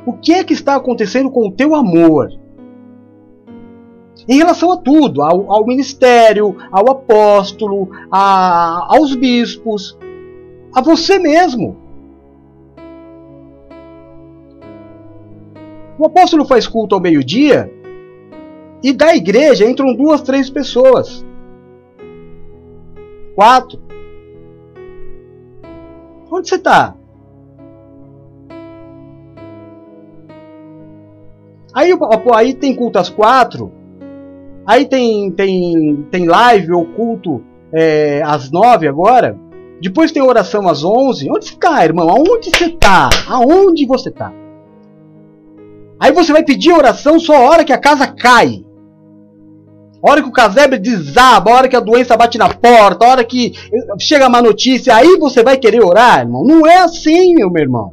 O 0.05 0.15
que 0.15 0.33
é 0.33 0.43
que 0.43 0.55
está 0.55 0.75
acontecendo 0.75 1.31
com 1.31 1.47
o 1.47 1.53
teu 1.53 1.75
amor? 1.75 2.29
Em 4.29 4.37
relação 4.37 4.73
a 4.73 4.77
tudo, 4.77 5.23
ao, 5.23 5.53
ao 5.53 5.67
ministério, 5.67 6.57
ao 6.73 6.91
apóstolo, 6.91 7.89
a, 8.11 8.95
aos 8.95 9.15
bispos, 9.15 9.97
a 10.75 10.81
você 10.81 11.19
mesmo. 11.19 11.88
O 15.99 16.07
apóstolo 16.07 16.45
faz 16.45 16.67
culto 16.69 16.95
ao 16.95 17.01
meio-dia 17.01 17.71
e 18.83 18.93
da 18.93 19.17
igreja 19.17 19.69
entram 19.69 19.95
duas, 19.95 20.23
três 20.23 20.49
pessoas. 20.49 21.27
Quatro. 23.35 23.81
Onde 26.31 26.49
você 26.49 26.55
está? 26.55 26.95
Aí, 31.75 31.91
aí 32.35 32.55
tem 32.55 32.77
culto 32.77 32.99
às 32.99 33.09
quatro. 33.09 33.73
Aí 34.65 34.87
tem, 34.87 35.33
tem, 35.33 36.07
tem 36.11 36.27
live 36.27 36.73
ou 36.73 36.87
culto 36.87 37.43
é, 37.73 38.23
às 38.25 38.53
nove 38.53 38.87
agora. 38.87 39.37
Depois 39.81 40.13
tem 40.13 40.23
oração 40.23 40.69
às 40.69 40.85
onze. 40.85 41.29
Onde 41.31 41.47
você 41.47 41.55
está, 41.55 41.85
irmão? 41.85 42.09
Aonde 42.09 42.51
você 42.51 42.67
está? 42.67 43.09
Aonde 43.29 43.87
você 43.87 44.11
está? 44.11 44.33
Aí 46.01 46.13
você 46.13 46.33
vai 46.33 46.45
pedir 46.45 46.73
oração 46.73 47.19
só 47.19 47.35
a 47.35 47.51
hora 47.51 47.65
que 47.65 47.73
a 47.73 47.79
casa 47.79 48.07
cai. 48.07 48.65
A 50.03 50.11
hora 50.11 50.23
que 50.23 50.29
o 50.29 50.33
casebre 50.33 50.79
desaba, 50.79 51.51
a 51.51 51.55
hora 51.55 51.69
que 51.69 51.75
a 51.75 51.81
doença 51.81 52.17
bate 52.17 52.39
na 52.39 52.49
porta, 52.49 53.05
a 53.05 53.09
hora 53.09 53.25
que 53.25 53.53
chega 53.99 54.29
má 54.29 54.41
notícia, 54.41 54.95
aí 54.95 55.17
você 55.19 55.43
vai 55.43 55.57
querer 55.57 55.83
orar, 55.83 56.21
irmão. 56.21 56.45
Não 56.45 56.67
é 56.67 56.79
assim, 56.79 57.35
meu 57.35 57.51
irmão. 57.57 57.93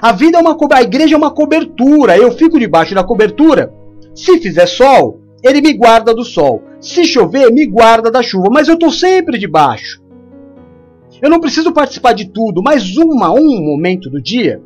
A 0.00 0.12
vida 0.12 0.38
é 0.38 0.40
uma 0.40 0.56
a 0.72 0.82
igreja 0.82 1.14
é 1.14 1.18
uma 1.18 1.30
cobertura. 1.30 2.16
Eu 2.16 2.32
fico 2.32 2.58
debaixo 2.58 2.94
da 2.94 3.04
cobertura. 3.04 3.72
Se 4.14 4.38
fizer 4.38 4.66
sol, 4.66 5.20
ele 5.42 5.60
me 5.60 5.74
guarda 5.74 6.14
do 6.14 6.24
sol. 6.24 6.62
Se 6.80 7.04
chover, 7.04 7.52
me 7.52 7.66
guarda 7.66 8.10
da 8.10 8.22
chuva. 8.22 8.48
Mas 8.50 8.68
eu 8.68 8.74
estou 8.74 8.90
sempre 8.90 9.38
debaixo. 9.38 10.02
Eu 11.20 11.30
não 11.30 11.40
preciso 11.40 11.72
participar 11.72 12.12
de 12.12 12.28
tudo, 12.28 12.62
mas 12.62 12.96
uma, 12.96 13.30
um 13.32 13.62
momento 13.62 14.10
do 14.10 14.20
dia, 14.20 14.60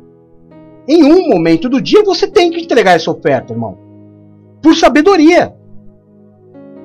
em 0.93 1.03
um 1.03 1.29
momento 1.29 1.69
do 1.69 1.81
dia 1.81 2.03
você 2.03 2.27
tem 2.27 2.51
que 2.51 2.61
entregar 2.61 2.95
essa 2.95 3.11
oferta, 3.11 3.53
irmão. 3.53 3.77
Por 4.61 4.75
sabedoria. 4.75 5.55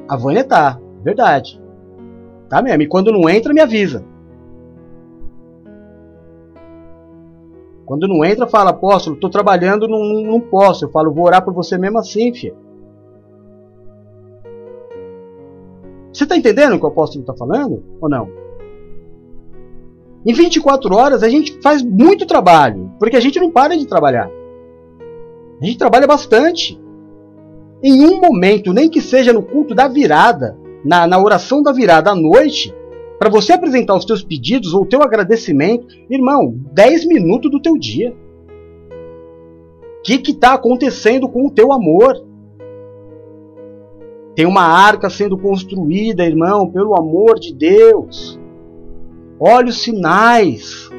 A 0.08 0.16
Vânia 0.16 0.44
tá, 0.44 0.80
verdade. 1.02 1.60
Tá 2.48 2.62
mesmo? 2.62 2.82
E 2.82 2.86
quando 2.86 3.10
não 3.10 3.28
entra, 3.28 3.52
me 3.52 3.60
avisa. 3.60 4.04
Quando 7.84 8.08
não 8.08 8.24
entra, 8.24 8.46
fala, 8.46 8.70
apóstolo, 8.70 9.14
estou 9.14 9.30
trabalhando, 9.30 9.88
não, 9.88 10.22
não 10.22 10.40
posso. 10.40 10.84
Eu 10.84 10.90
falo, 10.90 11.12
vou 11.12 11.24
orar 11.24 11.44
por 11.44 11.54
você 11.54 11.78
mesmo 11.78 11.98
assim, 11.98 12.32
filha. 12.32 12.54
Você 16.12 16.24
está 16.24 16.36
entendendo 16.36 16.74
o 16.74 16.78
que 16.78 16.84
o 16.84 16.88
apóstolo 16.88 17.22
está 17.22 17.34
falando? 17.34 17.84
Ou 18.00 18.08
não? 18.08 18.28
Em 20.24 20.32
24 20.32 20.94
horas 20.94 21.22
a 21.22 21.28
gente 21.28 21.60
faz 21.60 21.82
muito 21.82 22.26
trabalho, 22.26 22.85
porque 22.98 23.16
a 23.16 23.20
gente 23.20 23.40
não 23.40 23.50
para 23.50 23.76
de 23.76 23.86
trabalhar. 23.86 24.30
A 25.60 25.64
gente 25.64 25.78
trabalha 25.78 26.06
bastante. 26.06 26.80
Em 27.82 28.04
um 28.04 28.20
momento, 28.20 28.72
nem 28.72 28.88
que 28.88 29.00
seja 29.00 29.32
no 29.32 29.42
culto 29.42 29.74
da 29.74 29.88
virada, 29.88 30.58
na, 30.84 31.06
na 31.06 31.18
oração 31.18 31.62
da 31.62 31.72
virada 31.72 32.10
à 32.10 32.14
noite, 32.14 32.74
para 33.18 33.30
você 33.30 33.52
apresentar 33.52 33.96
os 33.96 34.04
teus 34.04 34.22
pedidos 34.22 34.74
ou 34.74 34.82
o 34.82 34.86
teu 34.86 35.02
agradecimento, 35.02 35.86
irmão, 36.10 36.54
10 36.72 37.06
minutos 37.06 37.50
do 37.50 37.60
teu 37.60 37.78
dia. 37.78 38.14
O 39.98 40.02
que 40.02 40.30
está 40.30 40.54
acontecendo 40.54 41.28
com 41.28 41.46
o 41.46 41.50
teu 41.50 41.72
amor? 41.72 42.24
Tem 44.34 44.46
uma 44.46 44.62
arca 44.62 45.08
sendo 45.08 45.38
construída, 45.38 46.24
irmão, 46.24 46.70
pelo 46.70 46.94
amor 46.94 47.38
de 47.40 47.54
Deus. 47.54 48.38
Olha 49.40 49.68
os 49.68 49.82
sinais. 49.82 50.90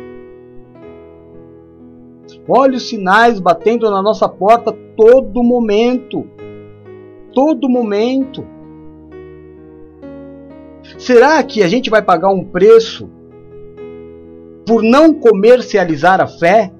Olha 2.47 2.77
os 2.77 2.87
sinais 2.87 3.39
batendo 3.39 3.89
na 3.91 4.01
nossa 4.01 4.29
porta 4.29 4.71
todo 4.95 5.43
momento. 5.43 6.25
Todo 7.33 7.67
momento. 7.67 8.45
Será 10.97 11.43
que 11.43 11.61
a 11.61 11.67
gente 11.67 11.89
vai 11.89 12.01
pagar 12.01 12.29
um 12.29 12.43
preço 12.43 13.09
por 14.65 14.81
não 14.81 15.13
comercializar 15.13 16.21
a 16.21 16.27
fé? 16.27 16.71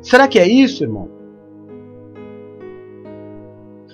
Será 0.00 0.26
que 0.26 0.38
é 0.38 0.46
isso, 0.46 0.82
irmão? 0.82 1.10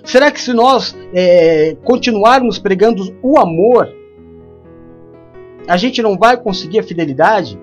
Será 0.05 0.31
que 0.31 0.41
se 0.41 0.53
nós 0.53 0.97
é, 1.13 1.77
continuarmos 1.85 2.59
pregando 2.59 3.17
o 3.23 3.39
amor, 3.39 3.89
a 5.69 5.77
gente 5.77 6.03
não 6.03 6.17
vai 6.19 6.37
conseguir 6.37 6.79
a 6.81 6.83
fidelidade? 6.83 7.59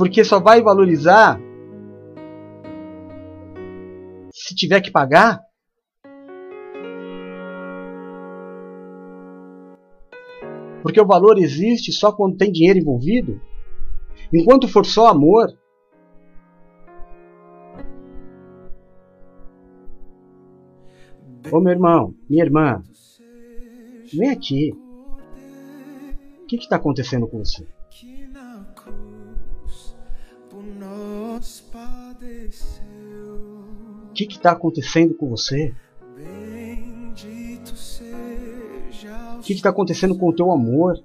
Porque 0.00 0.24
só 0.24 0.40
vai 0.40 0.62
valorizar 0.62 1.38
se 4.32 4.54
tiver 4.54 4.80
que 4.80 4.90
pagar? 4.90 5.38
Porque 10.82 10.98
o 10.98 11.06
valor 11.06 11.36
existe 11.36 11.92
só 11.92 12.10
quando 12.12 12.38
tem 12.38 12.50
dinheiro 12.50 12.78
envolvido. 12.78 13.38
Enquanto 14.32 14.66
for 14.66 14.86
só 14.86 15.08
amor, 15.08 15.54
Ô 21.52 21.60
meu 21.60 21.72
irmão, 21.72 22.14
minha 22.26 22.44
irmã, 22.44 22.82
vem 24.14 24.30
aqui. 24.30 24.72
O 26.42 26.46
que 26.46 26.56
está 26.56 26.76
acontecendo 26.76 27.28
com 27.28 27.40
você? 27.40 27.66
O 34.10 34.12
que 34.12 34.24
está 34.24 34.52
acontecendo 34.52 35.14
com 35.14 35.28
você? 35.28 35.74
O 39.38 39.42
que 39.42 39.52
está 39.54 39.70
acontecendo 39.70 40.16
com 40.16 40.28
o 40.28 40.32
teu 40.34 40.50
amor? 40.50 41.02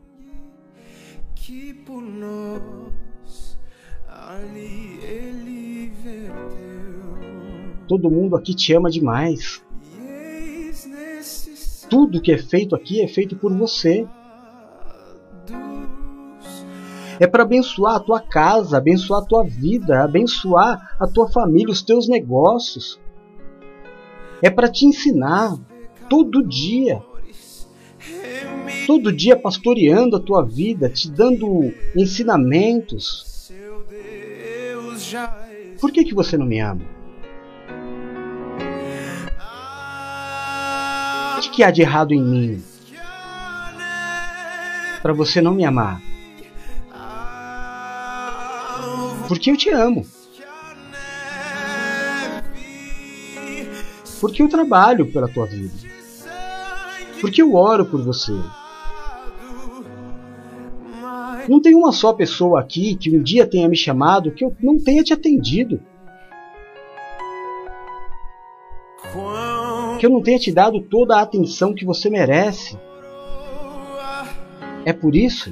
Todo 7.88 8.10
mundo 8.10 8.36
aqui 8.36 8.56
te 8.56 8.74
ama 8.74 8.90
demais. 8.90 9.64
Tudo 11.90 12.22
que 12.22 12.32
é 12.32 12.38
feito 12.38 12.76
aqui 12.76 13.02
é 13.02 13.08
feito 13.08 13.36
por 13.36 13.54
você. 13.54 14.08
É 17.20 17.26
para 17.26 17.44
abençoar 17.44 17.96
a 17.96 18.00
tua 18.00 18.20
casa, 18.20 18.78
abençoar 18.78 19.22
a 19.22 19.26
tua 19.26 19.44
vida, 19.44 20.04
abençoar 20.04 20.96
a 21.00 21.08
tua 21.08 21.30
família, 21.30 21.72
os 21.72 21.82
teus 21.82 22.08
negócios. 22.10 23.00
É 24.42 24.50
para 24.50 24.70
te 24.70 24.86
ensinar 24.86 25.58
todo 26.10 26.46
dia. 26.46 27.02
Todo 28.86 29.12
dia 29.12 29.36
pastoreando 29.36 30.16
a 30.16 30.20
tua 30.20 30.44
vida, 30.44 30.90
te 30.90 31.10
dando 31.10 31.74
ensinamentos. 31.96 33.52
Por 35.80 35.92
que, 35.92 36.04
que 36.04 36.14
você 36.14 36.38
não 36.38 36.46
me 36.46 36.60
ama? 36.60 36.82
O 41.38 41.52
que 41.56 41.64
há 41.64 41.72
de 41.72 41.82
errado 41.82 42.14
em 42.14 42.22
mim? 42.22 42.64
Para 45.02 45.14
você 45.14 45.42
não 45.42 45.54
me 45.54 45.64
amar? 45.64 46.02
Porque 49.28 49.52
eu 49.52 49.58
te 49.58 49.70
amo. 49.70 50.06
Porque 54.22 54.42
eu 54.42 54.50
trabalho 54.50 55.12
pela 55.12 55.28
tua 55.28 55.46
vida. 55.46 55.74
Porque 57.22 57.42
eu 57.42 57.54
oro 57.56 57.86
por 57.86 58.02
você. 58.04 58.34
Não 61.48 61.62
tem 61.62 61.76
uma 61.76 61.92
só 61.92 62.12
pessoa 62.14 62.60
aqui 62.60 62.96
que 62.96 63.16
um 63.16 63.22
dia 63.22 63.46
tenha 63.46 63.70
me 63.70 63.76
chamado 63.76 64.32
que 64.32 64.44
eu 64.44 64.56
não 64.62 64.80
tenha 64.80 65.04
te 65.04 65.14
atendido. 65.14 65.80
Que 70.00 70.06
eu 70.06 70.10
não 70.10 70.22
tenha 70.22 70.40
te 70.40 70.52
dado 70.52 70.82
toda 70.82 71.18
a 71.18 71.22
atenção 71.22 71.74
que 71.74 71.86
você 71.86 72.10
merece. 72.10 72.78
É 74.84 74.92
por 74.94 75.16
isso. 75.16 75.52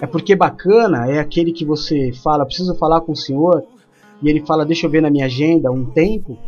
É 0.00 0.06
porque 0.06 0.36
bacana 0.36 1.10
é 1.10 1.18
aquele 1.18 1.52
que 1.52 1.64
você 1.64 2.12
fala, 2.12 2.46
preciso 2.46 2.74
falar 2.76 3.00
com 3.00 3.12
o 3.12 3.16
senhor, 3.16 3.64
e 4.22 4.28
ele 4.28 4.44
fala, 4.46 4.64
deixa 4.64 4.86
eu 4.86 4.90
ver 4.90 5.02
na 5.02 5.10
minha 5.10 5.26
agenda 5.26 5.70
um 5.70 5.84
tempo. 5.86 6.38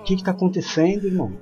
O 0.00 0.04
que 0.04 0.14
está 0.14 0.32
acontecendo, 0.32 1.06
irmão? 1.06 1.32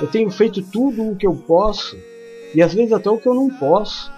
Eu 0.00 0.06
tenho 0.06 0.30
feito 0.30 0.62
tudo 0.62 1.10
o 1.10 1.16
que 1.16 1.26
eu 1.26 1.34
posso 1.34 1.96
e 2.54 2.62
às 2.62 2.72
vezes 2.72 2.92
até 2.92 3.10
o 3.10 3.18
que 3.18 3.28
eu 3.28 3.34
não 3.34 3.48
posso. 3.50 4.10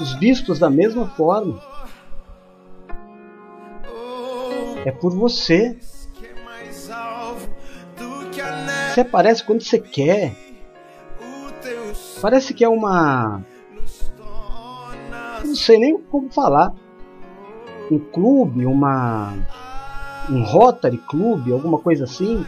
Os 0.00 0.14
bispos 0.14 0.58
da 0.58 0.68
mesma 0.68 1.08
forma. 1.08 1.60
É 4.84 4.90
por 4.90 5.14
você. 5.14 5.78
Você 8.92 9.00
aparece 9.00 9.42
quando 9.42 9.62
você 9.62 9.78
quer. 9.78 10.36
Parece 12.20 12.52
que 12.52 12.64
é 12.64 12.68
uma. 12.68 13.42
Não 15.44 15.54
sei 15.54 15.78
nem 15.78 15.98
como 15.98 16.30
falar. 16.30 16.72
Um 17.90 17.98
clube, 17.98 18.66
uma. 18.66 19.34
Um 20.28 20.42
Rotary 20.42 20.98
Club, 20.98 21.52
alguma 21.52 21.78
coisa 21.78 22.04
assim. 22.04 22.44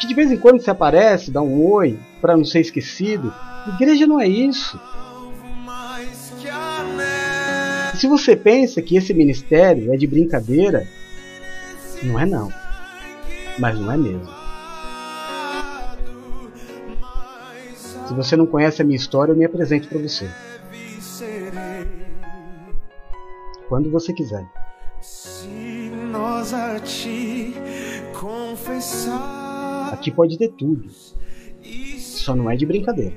Que 0.00 0.06
de 0.06 0.14
vez 0.14 0.32
em 0.32 0.38
quando 0.38 0.60
você 0.60 0.70
aparece, 0.70 1.30
dá 1.30 1.42
um 1.42 1.62
oi, 1.70 1.98
para 2.20 2.36
não 2.36 2.44
ser 2.44 2.60
esquecido. 2.60 3.32
Igreja 3.74 4.06
não 4.06 4.18
é 4.18 4.26
isso. 4.26 4.80
Se 8.00 8.06
você 8.06 8.34
pensa 8.34 8.80
que 8.80 8.96
esse 8.96 9.12
ministério 9.12 9.92
é 9.92 9.96
de 9.98 10.06
brincadeira, 10.06 10.88
não 12.02 12.18
é 12.18 12.24
não. 12.24 12.50
Mas 13.58 13.78
não 13.78 13.92
é 13.92 13.96
mesmo. 13.98 14.26
Se 18.08 18.14
você 18.14 18.36
não 18.36 18.46
conhece 18.46 18.80
a 18.80 18.86
minha 18.86 18.96
história, 18.96 19.32
eu 19.32 19.36
me 19.36 19.44
apresento 19.44 19.86
para 19.86 19.98
você. 19.98 20.30
Quando 23.68 23.90
você 23.90 24.14
quiser. 24.14 24.46
Aqui 29.92 30.10
pode 30.10 30.38
ter 30.38 30.48
tudo. 30.52 30.88
Só 31.98 32.34
não 32.34 32.50
é 32.50 32.56
de 32.56 32.64
brincadeira. 32.64 33.14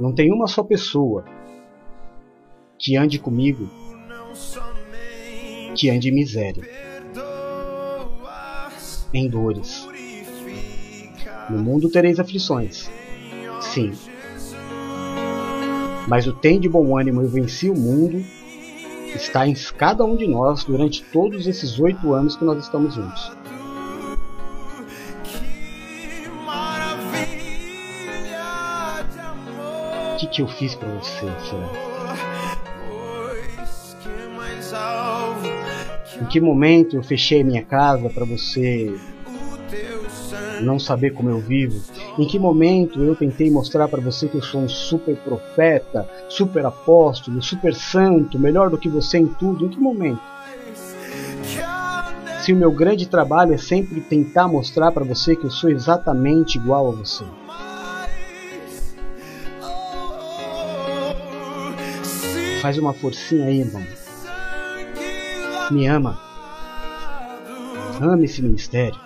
Não 0.00 0.12
tem 0.12 0.32
uma 0.32 0.46
só 0.46 0.62
pessoa 0.62 1.24
que 2.78 2.96
ande 2.96 3.18
comigo 3.18 3.68
que 5.74 5.90
ande 5.90 6.08
em 6.08 6.12
miséria, 6.12 6.62
em 9.12 9.28
dores. 9.28 9.88
No 11.50 11.58
mundo 11.58 11.90
tereis 11.90 12.18
aflições. 12.18 12.90
Sim. 13.60 13.92
Mas 16.06 16.26
o 16.26 16.32
tem 16.32 16.60
de 16.60 16.68
bom 16.68 16.96
ânimo 16.96 17.22
e 17.22 17.26
venci 17.26 17.68
o 17.68 17.74
mundo 17.74 18.24
está 19.14 19.46
em 19.46 19.54
cada 19.76 20.04
um 20.04 20.16
de 20.16 20.26
nós 20.26 20.64
durante 20.64 21.02
todos 21.04 21.46
esses 21.46 21.78
oito 21.78 22.12
anos 22.12 22.36
que 22.36 22.44
nós 22.44 22.62
estamos 22.62 22.94
juntos. 22.94 23.32
Que, 30.34 30.42
eu 30.42 30.48
fiz 30.48 30.74
para 30.74 30.88
você? 30.88 31.26
Em 36.20 36.24
que 36.26 36.40
momento 36.40 36.96
eu 36.96 37.02
fechei 37.04 37.44
minha 37.44 37.62
casa 37.62 38.10
para 38.10 38.24
você 38.24 38.92
não 40.60 40.78
saber 40.78 41.12
como 41.12 41.30
eu 41.30 41.38
vivo? 41.38 41.80
Em 42.18 42.26
que 42.26 42.36
momento 42.36 43.00
eu 43.00 43.14
tentei 43.14 43.48
mostrar 43.48 43.86
para 43.86 44.00
você 44.00 44.26
que 44.26 44.36
eu 44.36 44.42
sou 44.42 44.62
um 44.62 44.68
super 44.68 45.16
profeta, 45.18 46.08
super 46.28 46.66
apóstolo, 46.66 47.40
super 47.40 47.72
santo, 47.72 48.36
melhor 48.36 48.70
do 48.70 48.78
que 48.78 48.88
você 48.88 49.18
em 49.18 49.26
tudo? 49.26 49.66
Em 49.66 49.68
que 49.68 49.78
momento? 49.78 50.20
Se 52.40 52.52
o 52.52 52.56
meu 52.56 52.72
grande 52.72 53.06
trabalho 53.06 53.54
é 53.54 53.58
sempre 53.58 54.00
tentar 54.00 54.48
mostrar 54.48 54.90
para 54.90 55.04
você 55.04 55.36
que 55.36 55.44
eu 55.44 55.50
sou 55.50 55.70
exatamente 55.70 56.58
igual 56.58 56.88
a 56.88 56.90
você. 56.90 57.24
Faz 62.64 62.78
uma 62.78 62.94
forcinha 62.94 63.44
aí, 63.44 63.60
irmão. 63.60 63.86
Me 65.70 65.86
ama. 65.86 66.18
Ame 68.00 68.24
esse 68.24 68.40
ministério 68.40 68.98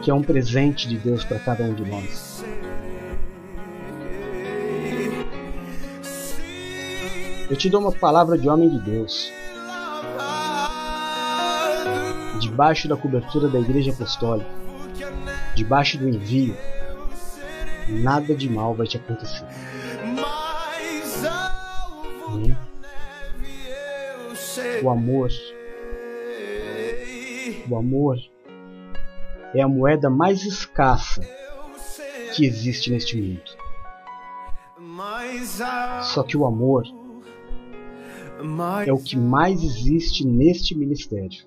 que 0.00 0.08
é 0.08 0.14
um 0.14 0.22
presente 0.22 0.86
de 0.86 0.96
Deus 0.96 1.24
para 1.24 1.40
cada 1.40 1.64
um 1.64 1.74
de 1.74 1.84
nós. 1.84 2.44
Eu 7.50 7.56
te 7.56 7.68
dou 7.68 7.80
uma 7.80 7.90
palavra 7.90 8.38
de 8.38 8.48
homem 8.48 8.68
de 8.68 8.78
Deus. 8.78 9.32
Debaixo 12.40 12.86
da 12.86 12.96
cobertura 12.96 13.48
da 13.48 13.58
Igreja 13.58 13.90
Apostólica, 13.90 14.48
debaixo 15.56 15.98
do 15.98 16.08
envio, 16.08 16.56
nada 17.88 18.36
de 18.36 18.48
mal 18.48 18.72
vai 18.72 18.86
te 18.86 18.96
acontecer. 18.98 19.44
O 24.82 24.90
amor, 24.90 25.30
o 27.70 27.76
amor 27.76 28.18
é 29.54 29.62
a 29.62 29.68
moeda 29.68 30.10
mais 30.10 30.44
escassa 30.44 31.22
que 32.34 32.44
existe 32.44 32.90
neste 32.90 33.16
mundo. 33.20 33.50
Só 36.02 36.22
que 36.22 36.36
o 36.36 36.44
amor 36.44 36.84
é 38.86 38.92
o 38.92 39.02
que 39.02 39.16
mais 39.16 39.62
existe 39.62 40.26
neste 40.26 40.76
ministério. 40.76 41.46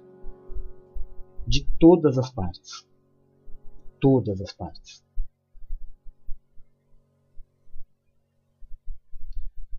De 1.48 1.64
todas 1.80 2.18
as 2.18 2.32
partes. 2.32 2.88
Todas 4.00 4.42
as 4.42 4.52
partes. 4.52 5.04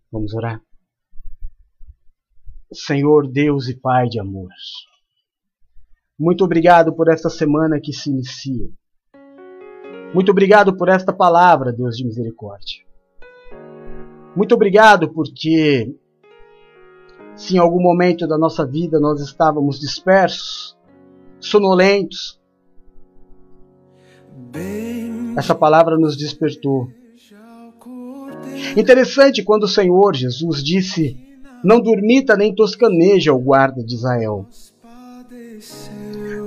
Vamos 0.09 0.33
orar? 0.33 0.61
Senhor 2.73 3.27
Deus 3.27 3.67
e 3.67 3.75
Pai 3.75 4.07
de 4.07 4.19
amor. 4.19 4.49
Muito 6.19 6.43
obrigado 6.43 6.93
por 6.93 7.11
esta 7.11 7.29
semana 7.29 7.79
que 7.81 7.91
se 7.91 8.09
inicia. 8.09 8.69
Muito 10.13 10.31
obrigado 10.31 10.77
por 10.77 10.89
esta 10.89 11.11
palavra, 11.11 11.73
Deus 11.73 11.97
de 11.97 12.05
misericórdia. 12.05 12.83
Muito 14.35 14.55
obrigado 14.55 15.11
porque, 15.11 15.95
se 17.35 17.55
em 17.55 17.59
algum 17.59 17.81
momento 17.81 18.27
da 18.27 18.37
nossa 18.37 18.65
vida 18.65 18.99
nós 18.99 19.19
estávamos 19.21 19.79
dispersos, 19.79 20.77
sonolentos, 21.39 22.39
essa 25.35 25.55
palavra 25.55 25.97
nos 25.97 26.15
despertou. 26.15 26.91
Interessante 28.77 29.43
quando 29.43 29.63
o 29.63 29.67
Senhor 29.67 30.15
Jesus 30.15 30.63
disse: 30.63 31.22
Não 31.63 31.79
dormita 31.79 32.35
nem 32.35 32.53
toscaneja 32.53 33.33
o 33.33 33.39
guarda 33.39 33.83
de 33.83 33.95
Israel 33.95 34.45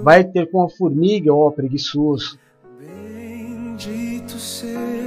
vai 0.02 0.22
ter 0.22 0.48
com 0.50 0.62
a 0.62 0.68
formiga, 0.68 1.34
ó 1.34 1.50
preguiçoso. 1.50 2.38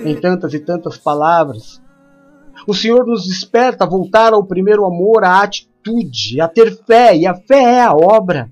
Em 0.05 0.15
tantas 0.19 0.53
e 0.53 0.59
tantas 0.59 0.97
palavras, 0.97 1.81
o 2.67 2.73
Senhor 2.73 3.05
nos 3.05 3.25
desperta 3.25 3.85
a 3.85 3.87
voltar 3.87 4.33
ao 4.33 4.45
primeiro 4.45 4.85
amor, 4.85 5.23
à 5.23 5.41
atitude, 5.41 6.41
a 6.41 6.49
ter 6.49 6.77
fé, 6.85 7.15
e 7.15 7.25
a 7.25 7.33
fé 7.33 7.77
é 7.77 7.81
a 7.81 7.93
obra. 7.93 8.51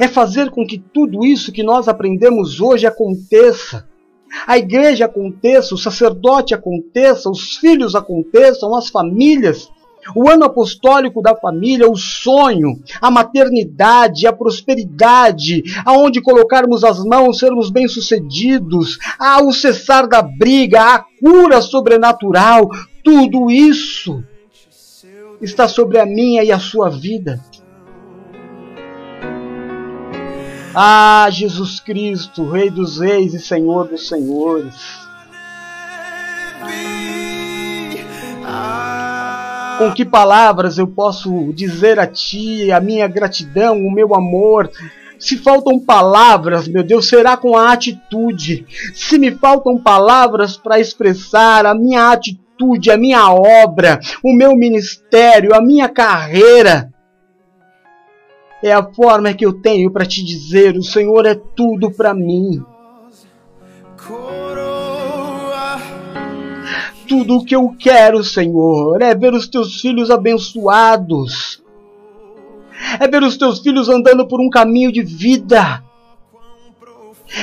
É 0.00 0.08
fazer 0.08 0.50
com 0.50 0.66
que 0.66 0.78
tudo 0.78 1.24
isso 1.24 1.52
que 1.52 1.62
nós 1.62 1.88
aprendemos 1.88 2.60
hoje 2.60 2.86
aconteça. 2.86 3.86
A 4.46 4.58
igreja 4.58 5.04
aconteça, 5.04 5.74
o 5.74 5.78
sacerdote 5.78 6.54
aconteça, 6.54 7.30
os 7.30 7.56
filhos 7.56 7.94
aconteçam, 7.94 8.74
as 8.74 8.88
famílias 8.88 9.70
o 10.16 10.28
ano 10.28 10.44
apostólico 10.44 11.22
da 11.22 11.36
família, 11.36 11.88
o 11.88 11.96
sonho, 11.96 12.82
a 13.00 13.10
maternidade, 13.10 14.26
a 14.26 14.32
prosperidade, 14.32 15.62
aonde 15.84 16.20
colocarmos 16.20 16.82
as 16.82 17.04
mãos, 17.04 17.38
sermos 17.38 17.70
bem-sucedidos, 17.70 18.98
o 19.42 19.52
cessar 19.52 20.08
da 20.08 20.20
briga, 20.20 20.82
a 20.82 21.04
cura 21.20 21.60
sobrenatural, 21.60 22.68
tudo 23.04 23.50
isso 23.50 24.24
está 25.40 25.68
sobre 25.68 25.98
a 25.98 26.06
minha 26.06 26.42
e 26.42 26.52
a 26.52 26.58
sua 26.58 26.88
vida. 26.88 27.40
Ah, 30.74 31.28
Jesus 31.30 31.80
Cristo, 31.80 32.48
Rei 32.48 32.70
dos 32.70 32.98
Reis 32.98 33.34
e 33.34 33.38
Senhor 33.38 33.88
dos 33.88 34.08
Senhores. 34.08 34.74
Com 39.78 39.92
que 39.92 40.04
palavras 40.04 40.78
eu 40.78 40.86
posso 40.86 41.52
dizer 41.52 41.98
a 41.98 42.06
Ti 42.06 42.72
a 42.72 42.80
minha 42.80 43.06
gratidão, 43.06 43.78
o 43.78 43.92
meu 43.92 44.14
amor? 44.14 44.70
Se 45.18 45.36
faltam 45.36 45.78
palavras, 45.78 46.66
meu 46.66 46.82
Deus, 46.82 47.06
será 47.06 47.36
com 47.36 47.56
a 47.56 47.72
atitude. 47.72 48.66
Se 48.94 49.18
me 49.18 49.30
faltam 49.30 49.76
palavras 49.78 50.56
para 50.56 50.80
expressar 50.80 51.66
a 51.66 51.74
minha 51.74 52.10
atitude, 52.10 52.90
a 52.90 52.96
minha 52.96 53.30
obra, 53.30 54.00
o 54.22 54.32
meu 54.32 54.56
ministério, 54.56 55.54
a 55.54 55.60
minha 55.60 55.88
carreira, 55.88 56.91
é 58.62 58.72
a 58.72 58.82
forma 58.82 59.34
que 59.34 59.44
eu 59.44 59.52
tenho 59.52 59.90
para 59.90 60.06
te 60.06 60.24
dizer: 60.24 60.76
o 60.76 60.82
Senhor 60.82 61.26
é 61.26 61.34
tudo 61.34 61.90
para 61.90 62.14
mim. 62.14 62.64
Tudo 67.08 67.36
o 67.36 67.44
que 67.44 67.54
eu 67.54 67.74
quero, 67.78 68.22
Senhor, 68.24 69.02
é 69.02 69.14
ver 69.14 69.34
os 69.34 69.48
teus 69.48 69.80
filhos 69.80 70.10
abençoados. 70.10 71.62
É 72.98 73.06
ver 73.06 73.22
os 73.22 73.36
teus 73.36 73.60
filhos 73.60 73.88
andando 73.88 74.26
por 74.26 74.40
um 74.40 74.48
caminho 74.48 74.90
de 74.90 75.02
vida. 75.02 75.82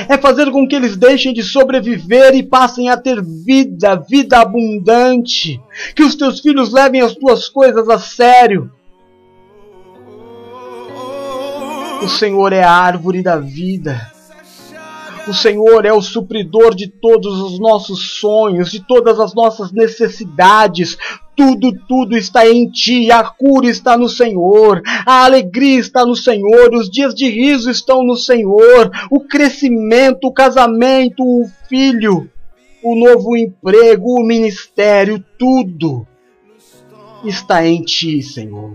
É 0.08 0.16
fazer 0.16 0.50
com 0.50 0.66
que 0.66 0.74
eles 0.74 0.96
deixem 0.96 1.32
de 1.32 1.42
sobreviver 1.42 2.34
e 2.34 2.42
passem 2.42 2.88
a 2.88 2.96
ter 2.96 3.22
vida, 3.22 3.96
vida 3.96 4.38
abundante. 4.38 5.60
Que 5.94 6.02
os 6.02 6.14
teus 6.14 6.40
filhos 6.40 6.72
levem 6.72 7.00
as 7.00 7.14
tuas 7.14 7.48
coisas 7.48 7.88
a 7.88 7.98
sério. 7.98 8.70
O 12.02 12.08
Senhor 12.08 12.52
é 12.52 12.62
a 12.62 12.72
árvore 12.72 13.22
da 13.22 13.38
vida. 13.38 14.10
O 15.28 15.34
Senhor 15.34 15.84
é 15.84 15.92
o 15.92 16.00
supridor 16.00 16.74
de 16.74 16.88
todos 16.88 17.38
os 17.40 17.58
nossos 17.60 18.18
sonhos, 18.18 18.70
de 18.70 18.80
todas 18.80 19.20
as 19.20 19.34
nossas 19.34 19.70
necessidades. 19.70 20.96
Tudo, 21.36 21.72
tudo 21.86 22.16
está 22.16 22.48
em 22.48 22.70
ti. 22.70 23.10
A 23.12 23.22
cura 23.24 23.66
está 23.66 23.98
no 23.98 24.08
Senhor. 24.08 24.82
A 25.06 25.24
alegria 25.24 25.78
está 25.78 26.06
no 26.06 26.16
Senhor. 26.16 26.74
Os 26.74 26.90
dias 26.90 27.14
de 27.14 27.28
riso 27.28 27.70
estão 27.70 28.02
no 28.02 28.16
Senhor. 28.16 28.90
O 29.10 29.20
crescimento, 29.20 30.26
o 30.26 30.32
casamento, 30.32 31.22
o 31.22 31.44
filho, 31.68 32.30
o 32.82 32.94
novo 32.94 33.36
emprego, 33.36 34.18
o 34.18 34.26
ministério, 34.26 35.22
tudo 35.38 36.06
está 37.24 37.66
em 37.66 37.82
ti, 37.82 38.22
Senhor. 38.22 38.72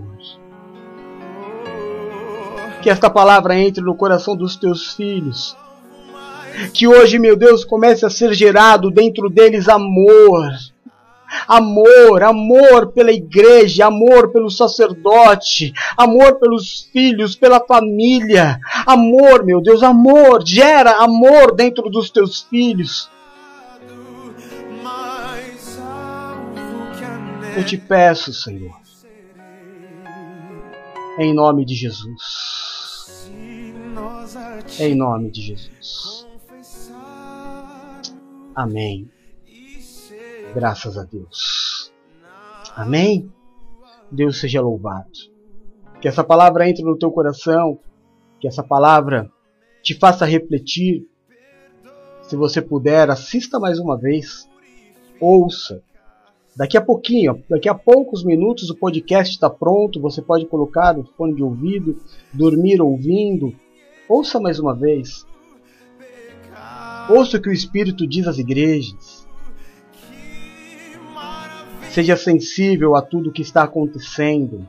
Que 2.86 2.90
esta 2.90 3.10
palavra 3.10 3.58
entre 3.58 3.82
no 3.82 3.96
coração 3.96 4.36
dos 4.36 4.54
teus 4.54 4.94
filhos. 4.94 5.56
Que 6.72 6.86
hoje, 6.86 7.18
meu 7.18 7.34
Deus, 7.34 7.64
comece 7.64 8.06
a 8.06 8.10
ser 8.10 8.32
gerado 8.32 8.92
dentro 8.92 9.28
deles 9.28 9.68
amor. 9.68 10.52
Amor, 11.48 12.22
amor 12.22 12.92
pela 12.92 13.10
igreja, 13.10 13.86
amor 13.86 14.30
pelo 14.30 14.48
sacerdote, 14.48 15.72
amor 15.96 16.36
pelos 16.36 16.88
filhos, 16.92 17.34
pela 17.34 17.58
família. 17.58 18.60
Amor, 18.86 19.44
meu 19.44 19.60
Deus, 19.60 19.82
amor, 19.82 20.46
gera 20.46 21.02
amor 21.02 21.56
dentro 21.56 21.90
dos 21.90 22.08
teus 22.08 22.42
filhos. 22.42 23.10
Eu 27.56 27.64
te 27.64 27.76
peço, 27.76 28.32
Senhor, 28.32 28.76
em 31.18 31.34
nome 31.34 31.64
de 31.64 31.74
Jesus. 31.74 32.65
Em 34.78 34.94
nome 34.94 35.30
de 35.30 35.42
Jesus. 35.42 36.26
Amém. 38.54 39.10
Graças 40.54 40.96
a 40.96 41.04
Deus. 41.04 41.92
Amém. 42.74 43.30
Deus 44.10 44.38
seja 44.38 44.60
louvado. 44.60 45.10
Que 46.00 46.08
essa 46.08 46.24
palavra 46.24 46.68
entre 46.68 46.84
no 46.84 46.98
teu 46.98 47.10
coração, 47.10 47.78
que 48.40 48.48
essa 48.48 48.62
palavra 48.62 49.30
te 49.82 49.94
faça 49.94 50.24
refletir. 50.24 51.08
Se 52.22 52.36
você 52.36 52.60
puder, 52.60 53.10
assista 53.10 53.58
mais 53.58 53.78
uma 53.78 53.96
vez, 53.96 54.48
ouça, 55.20 55.82
Daqui 56.56 56.78
a 56.78 56.80
pouquinho, 56.80 57.44
daqui 57.50 57.68
a 57.68 57.74
poucos 57.74 58.24
minutos, 58.24 58.70
o 58.70 58.74
podcast 58.74 59.34
está 59.34 59.50
pronto. 59.50 60.00
Você 60.00 60.22
pode 60.22 60.46
colocar 60.46 60.96
no 60.96 61.04
fone 61.04 61.34
de 61.34 61.42
ouvido, 61.42 62.00
dormir 62.32 62.80
ouvindo. 62.80 63.54
Ouça 64.08 64.38
mais 64.40 64.58
uma 64.58 64.74
vez. 64.74 65.26
Ouça 67.08 67.36
o 67.36 67.42
que 67.42 67.48
o 67.48 67.52
Espírito 67.52 68.06
diz 68.06 68.26
às 68.26 68.38
igrejas. 68.38 69.26
Seja 71.90 72.16
sensível 72.16 72.94
a 72.94 73.02
tudo 73.02 73.30
o 73.30 73.32
que 73.32 73.42
está 73.42 73.62
acontecendo. 73.62 74.68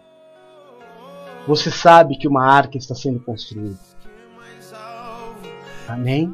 Você 1.48 1.70
sabe 1.70 2.18
que 2.18 2.28
uma 2.28 2.46
arca 2.46 2.78
está 2.78 2.96
sendo 2.96 3.20
construída. 3.20 3.78
Amém? 5.88 6.34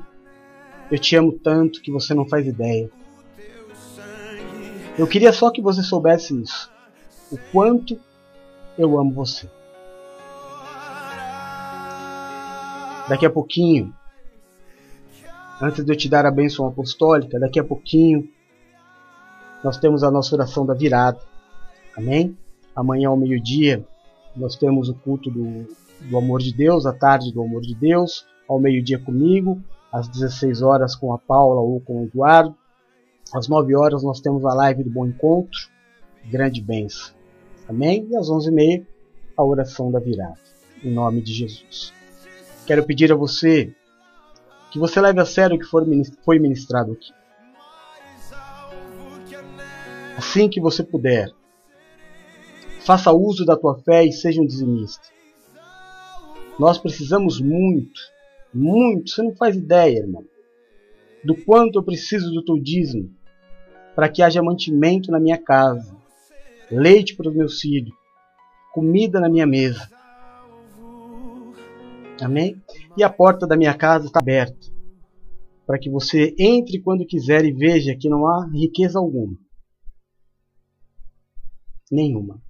Eu 0.92 0.98
te 0.98 1.16
amo 1.16 1.32
tanto 1.32 1.82
que 1.82 1.92
você 1.92 2.14
não 2.14 2.28
faz 2.28 2.48
ideia. 2.48 2.90
Eu 4.98 5.08
queria 5.08 5.34
só 5.34 5.50
que 5.52 5.62
você 5.62 5.82
soubesse 5.82 6.40
isso. 6.40 6.72
O 7.32 7.38
quanto 7.52 8.00
eu 8.78 9.00
amo 9.00 9.12
você. 9.12 9.50
Daqui 13.08 13.26
a 13.26 13.30
pouquinho, 13.30 13.94
antes 15.62 15.84
de 15.84 15.92
eu 15.92 15.98
te 15.98 16.08
dar 16.08 16.26
a 16.26 16.32
bênção 16.32 16.66
apostólica, 16.66 17.38
daqui 17.38 17.60
a 17.60 17.64
pouquinho, 17.64 18.30
nós 19.64 19.78
temos 19.78 20.04
a 20.04 20.12
nossa 20.12 20.36
oração 20.36 20.66
da 20.66 20.74
virada. 20.74 21.20
Amém? 21.98 22.38
Amanhã 22.74 23.10
ao 23.10 23.18
meio-dia, 23.18 23.86
nós 24.36 24.56
temos 24.56 24.88
o 24.88 24.94
culto 24.94 25.30
do, 25.30 25.68
do 26.10 26.18
amor 26.18 26.40
de 26.40 26.54
Deus, 26.54 26.86
a 26.86 26.94
tarde 26.94 27.32
do 27.34 27.42
amor 27.42 27.62
de 27.62 27.76
Deus, 27.76 28.26
ao 28.48 28.60
meio-dia 28.60 29.00
comigo, 29.00 29.62
às 29.92 30.08
16 30.08 30.62
horas 30.62 30.96
com 30.96 31.14
a 31.14 31.18
Paula 31.18 31.60
ou 31.60 31.82
com 31.82 32.02
o 32.02 32.06
Eduardo, 32.06 32.56
às 33.34 33.48
9 33.48 33.76
horas 33.76 34.02
nós 34.04 34.22
temos 34.22 34.46
a 34.46 34.54
live 34.54 34.84
do 34.84 34.90
Bom 34.90 35.06
Encontro, 35.06 35.60
grande 36.26 36.62
bênção. 36.62 37.14
Amém? 37.68 38.08
E 38.10 38.16
às 38.16 38.28
11h30 38.28 38.86
a 39.36 39.44
oração 39.44 39.92
da 39.92 40.00
virada, 40.00 40.40
em 40.84 40.92
nome 40.92 41.22
de 41.22 41.34
Jesus. 41.34 41.94
Quero 42.66 42.86
pedir 42.86 43.12
a 43.12 43.16
você 43.16 43.74
que 44.72 44.80
você 44.80 45.00
leve 45.02 45.20
a 45.20 45.26
sério 45.26 45.58
o 45.58 45.60
que 45.60 45.66
foi 45.66 46.40
ministrado 46.40 46.94
aqui. 46.94 47.12
Assim 50.18 50.50
que 50.50 50.62
você 50.62 50.84
puder, 50.84 51.30
faça 52.86 53.12
uso 53.12 53.46
da 53.46 53.58
tua 53.58 53.78
fé 53.80 54.06
e 54.06 54.12
seja 54.12 54.42
um 54.42 54.46
dizimista. 54.46 55.08
Nós 56.58 56.78
precisamos 56.78 57.42
muito, 57.42 58.00
muito, 58.54 59.10
você 59.10 59.22
não 59.24 59.36
faz 59.36 59.56
ideia, 59.56 60.00
irmão, 60.00 60.24
do 61.24 61.36
quanto 61.36 61.80
eu 61.80 61.84
preciso 61.84 62.32
do 62.32 62.44
teu 62.44 62.58
dízimo 62.58 63.12
para 63.96 64.10
que 64.10 64.22
haja 64.22 64.42
mantimento 64.42 65.12
na 65.12 65.20
minha 65.20 65.38
casa, 65.38 65.96
leite 66.72 67.16
para 67.16 67.30
os 67.30 67.36
meus 67.36 67.60
filhos, 67.60 67.94
comida 68.74 69.20
na 69.20 69.30
minha 69.30 69.46
mesa. 69.46 69.88
Amém? 72.24 72.62
E 72.98 73.04
a 73.04 73.10
porta 73.12 73.46
da 73.46 73.58
minha 73.58 73.76
casa 73.78 74.06
está 74.06 74.20
aberta 74.20 74.74
para 75.66 75.80
que 75.80 75.90
você 75.90 76.36
entre 76.38 76.82
quando 76.82 77.06
quiser 77.06 77.46
e 77.46 77.54
veja 77.54 77.96
que 77.96 78.10
não 78.10 78.28
há 78.28 78.50
riqueza 78.54 79.00
alguma. 79.00 79.38
Nenhuma. 81.92 82.42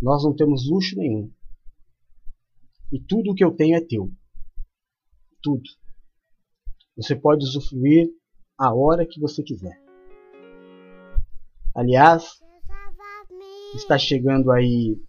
Nós 0.00 0.24
não 0.24 0.34
temos 0.34 0.68
luxo 0.68 0.96
nenhum. 0.96 1.30
E 2.90 3.00
tudo 3.00 3.30
o 3.32 3.34
que 3.34 3.44
eu 3.44 3.54
tenho 3.54 3.76
é 3.76 3.80
teu. 3.80 4.10
Tudo. 5.42 5.62
Você 6.96 7.16
pode 7.16 7.44
usufruir 7.44 8.10
a 8.58 8.74
hora 8.74 9.06
que 9.06 9.20
você 9.20 9.42
quiser. 9.42 9.80
Aliás, 11.74 12.38
está 13.74 13.98
chegando 13.98 14.50
aí 14.50 15.00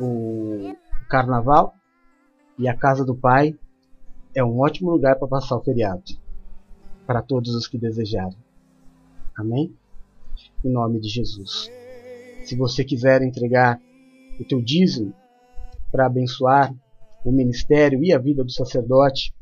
o 0.00 0.74
carnaval 1.14 1.74
e 2.58 2.66
a 2.66 2.76
casa 2.76 3.04
do 3.04 3.14
pai 3.14 3.56
é 4.34 4.42
um 4.42 4.58
ótimo 4.58 4.90
lugar 4.90 5.16
para 5.16 5.28
passar 5.28 5.56
o 5.56 5.62
feriado 5.62 6.02
para 7.06 7.22
todos 7.22 7.54
os 7.54 7.68
que 7.68 7.78
desejarem. 7.78 8.36
Amém? 9.36 9.72
Em 10.64 10.72
nome 10.72 10.98
de 10.98 11.08
Jesus. 11.08 11.70
Se 12.42 12.56
você 12.56 12.82
quiser 12.82 13.22
entregar 13.22 13.80
o 14.40 14.44
teu 14.44 14.60
dízimo 14.60 15.14
para 15.92 16.06
abençoar 16.06 16.74
o 17.24 17.30
ministério 17.30 18.02
e 18.02 18.12
a 18.12 18.18
vida 18.18 18.42
do 18.42 18.50
sacerdote, 18.50 19.32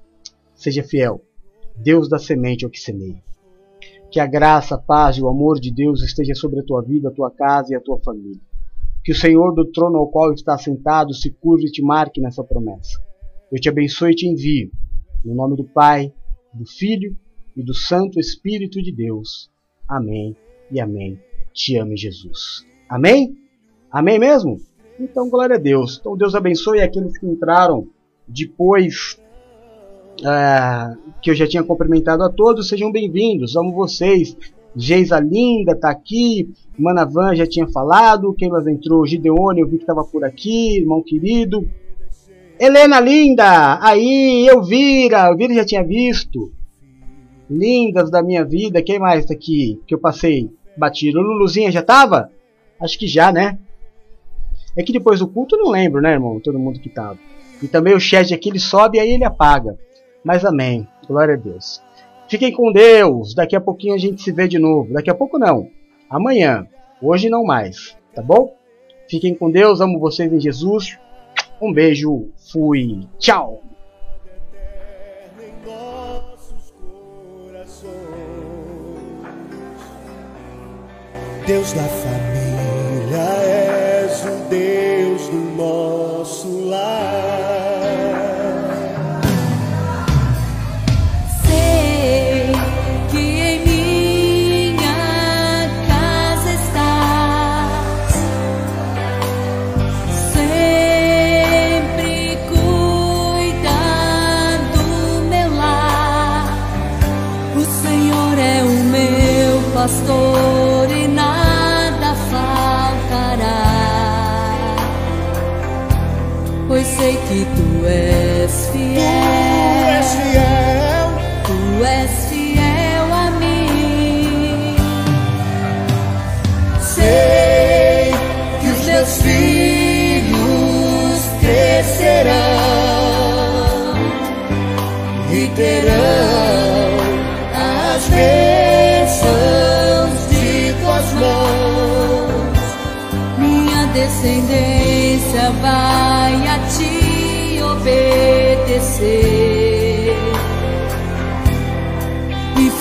Seja 0.55 0.85
fiel. 0.85 1.25
Deus 1.75 2.09
da 2.09 2.21
semente 2.21 2.65
ao 2.65 2.71
que 2.71 2.79
semeia. 2.79 3.21
Que 4.11 4.21
a 4.21 4.27
graça, 4.27 4.75
a 4.75 4.79
paz 4.79 5.17
e 5.17 5.23
o 5.23 5.29
amor 5.29 5.61
de 5.61 5.73
Deus 5.73 6.03
esteja 6.03 6.35
sobre 6.35 6.61
a 6.61 6.65
tua 6.65 6.83
vida, 6.83 7.09
a 7.09 7.13
tua 7.13 7.31
casa 7.31 7.73
e 7.73 7.77
a 7.77 7.81
tua 7.81 7.99
família. 8.01 8.41
Que 9.05 9.13
o 9.13 9.15
Senhor 9.15 9.55
do 9.55 9.71
trono 9.71 9.99
ao 9.99 10.11
qual 10.11 10.33
está 10.33 10.57
sentado 10.57 11.15
se 11.15 11.31
curve 11.31 11.67
e 11.67 11.71
te 11.71 11.83
marque 11.83 12.21
nessa 12.21 12.43
promessa. 12.43 12.99
Eu 13.53 13.61
te 13.61 13.69
abençoe 13.69 14.13
e 14.13 14.15
te 14.15 14.27
envio. 14.27 14.71
No 15.25 15.35
nome 15.35 15.57
do 15.57 15.65
Pai, 15.65 16.13
do 16.55 16.67
Filho 16.67 17.17
e 17.57 17.63
do 17.63 17.75
Santo 17.75 18.19
Espírito 18.19 18.83
de 18.83 18.93
Deus. 18.93 19.51
Amém 19.89 20.37
e 20.71 20.81
amém. 20.81 21.19
Te 21.53 21.77
ame 21.77 21.97
Jesus. 21.97 22.67
Amém? 22.89 23.37
Amém 23.91 24.19
mesmo? 24.19 24.59
Então, 25.01 25.31
glória 25.31 25.57
a 25.57 25.59
Deus. 25.59 25.99
Então, 25.99 26.17
Deus 26.17 26.35
abençoe 26.35 26.81
aqueles 26.81 27.17
que 27.19 27.27
entraram 27.27 27.89
depois 28.27 29.19
é, 30.25 30.97
que 31.23 31.31
eu 31.31 31.35
já 31.35 31.47
tinha 31.47 31.63
cumprimentado 31.63 32.23
a 32.23 32.31
todos. 32.31 32.69
Sejam 32.69 32.91
bem-vindos. 32.91 33.57
Amo 33.57 33.73
vocês. 33.73 34.37
Geisa 34.75 35.19
Linda 35.19 35.73
está 35.73 35.91
aqui. 35.91 36.53
Manavan 36.79 37.35
já 37.35 37.47
tinha 37.47 37.67
falado. 37.69 38.35
Quem 38.35 38.49
mais 38.49 38.67
entrou? 38.67 39.07
Gideone, 39.07 39.61
eu 39.61 39.69
vi 39.69 39.77
que 39.77 39.83
estava 39.83 40.05
por 40.05 40.25
aqui. 40.25 40.79
Irmão 40.79 41.03
querido. 41.03 41.69
Helena 42.61 42.99
Linda! 42.99 43.79
Aí, 43.81 44.49
Elvira! 44.49 45.29
Elvira 45.29 45.55
já 45.55 45.65
tinha 45.65 45.85
visto. 45.85 46.53
Lindas 47.49 48.11
da 48.11 48.23
minha 48.23 48.45
vida. 48.45 48.83
Quem 48.83 48.99
mais 48.99 49.21
está 49.21 49.35
aqui 49.35 49.81
que 49.87 49.95
eu 49.95 49.99
passei 49.99 50.51
batido? 50.77 51.21
Luluzinha 51.21 51.71
já 51.71 51.81
estava? 51.81 52.31
Acho 52.81 52.99
que 52.99 53.07
já, 53.07 53.33
né? 53.33 53.59
É 54.77 54.83
que 54.83 54.93
depois 54.93 55.21
do 55.21 55.29
culto 55.29 55.57
eu 55.57 55.65
não 55.65 55.71
lembro, 55.71 56.01
né, 56.01 56.13
irmão? 56.13 56.41
Todo 56.41 56.59
mundo 56.59 56.81
que 56.81 56.89
tava. 56.89 57.19
E 57.63 57.67
também 57.67 57.95
o 57.95 58.01
chat 58.01 58.33
aqui 58.33 58.49
ele 58.49 58.61
sobe 58.61 58.99
e 58.99 59.01
aí 59.01 59.11
ele 59.11 59.25
apaga. 59.25 59.77
Mas 60.25 60.45
amém. 60.45 60.87
Glória 61.07 61.35
a 61.35 61.37
Deus. 61.37 61.83
Fiquem 62.29 62.53
com 62.53 62.73
Deus. 62.73 63.35
Daqui 63.35 63.57
a 63.57 63.61
pouquinho 63.61 63.95
a 63.95 63.99
gente 63.99 64.23
se 64.23 64.33
vê 64.33 64.47
de 64.47 64.59
novo. 64.59 64.93
Daqui 64.93 65.11
a 65.11 65.15
pouco 65.15 65.39
não. 65.39 65.69
Amanhã. 66.11 66.67
Hoje 67.01 67.31
não 67.31 67.45
mais. 67.45 67.97
Tá 68.15 68.23
bom? 68.23 68.55
Fiquem 69.09 69.35
com 69.35 69.51
Deus. 69.51 69.81
Amo 69.81 69.99
vocês 69.99 70.33
em 70.33 70.41
Jesus. 70.41 70.99
Um 71.61 71.73
beijo. 71.73 72.29
Fui. 72.53 73.01
Tchau. 73.19 73.63
Deus 81.47 81.73
da 81.73 81.83
família 81.83 83.48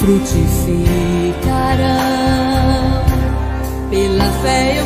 frutificarão 0.07 1.35
pela 3.89 4.31
fé 4.41 4.76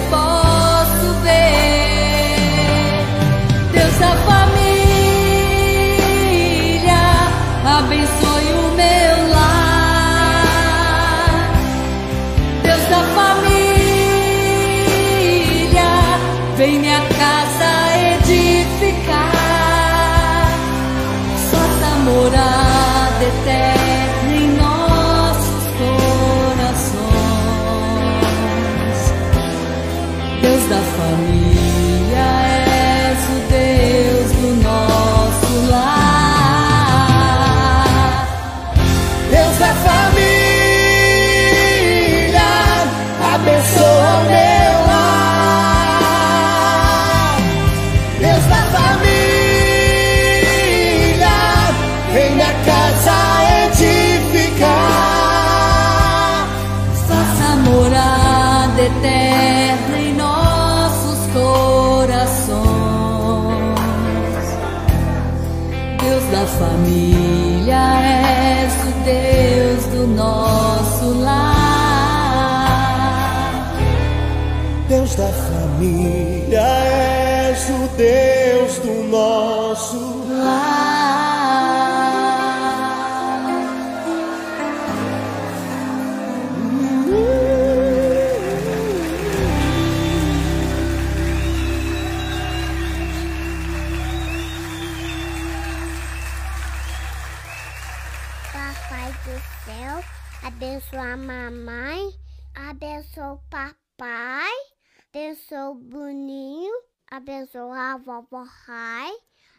abençoe 107.51 107.77
a 107.77 107.97
vovó 107.97 108.43
Rai, 108.65 109.13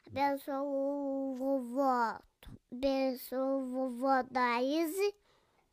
abençoe 0.06 0.54
o 0.54 1.34
vovó, 1.36 2.18
abençoe 2.72 3.38
o 3.38 3.66
vovó 3.66 4.22
Daíse, 4.30 5.14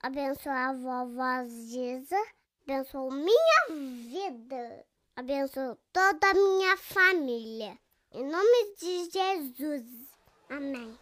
abençoe 0.01 0.51
a 0.51 0.73
vovó 0.73 1.45
Ziza, 1.45 2.21
abençoe 2.63 3.13
minha 3.13 3.67
vida, 3.69 4.85
abençoe 5.15 5.77
toda 5.93 6.31
a 6.31 6.33
minha 6.33 6.75
família. 6.77 7.77
Em 8.11 8.25
nome 8.25 8.75
de 8.77 9.09
Jesus. 9.11 9.85
Amém. 10.49 10.97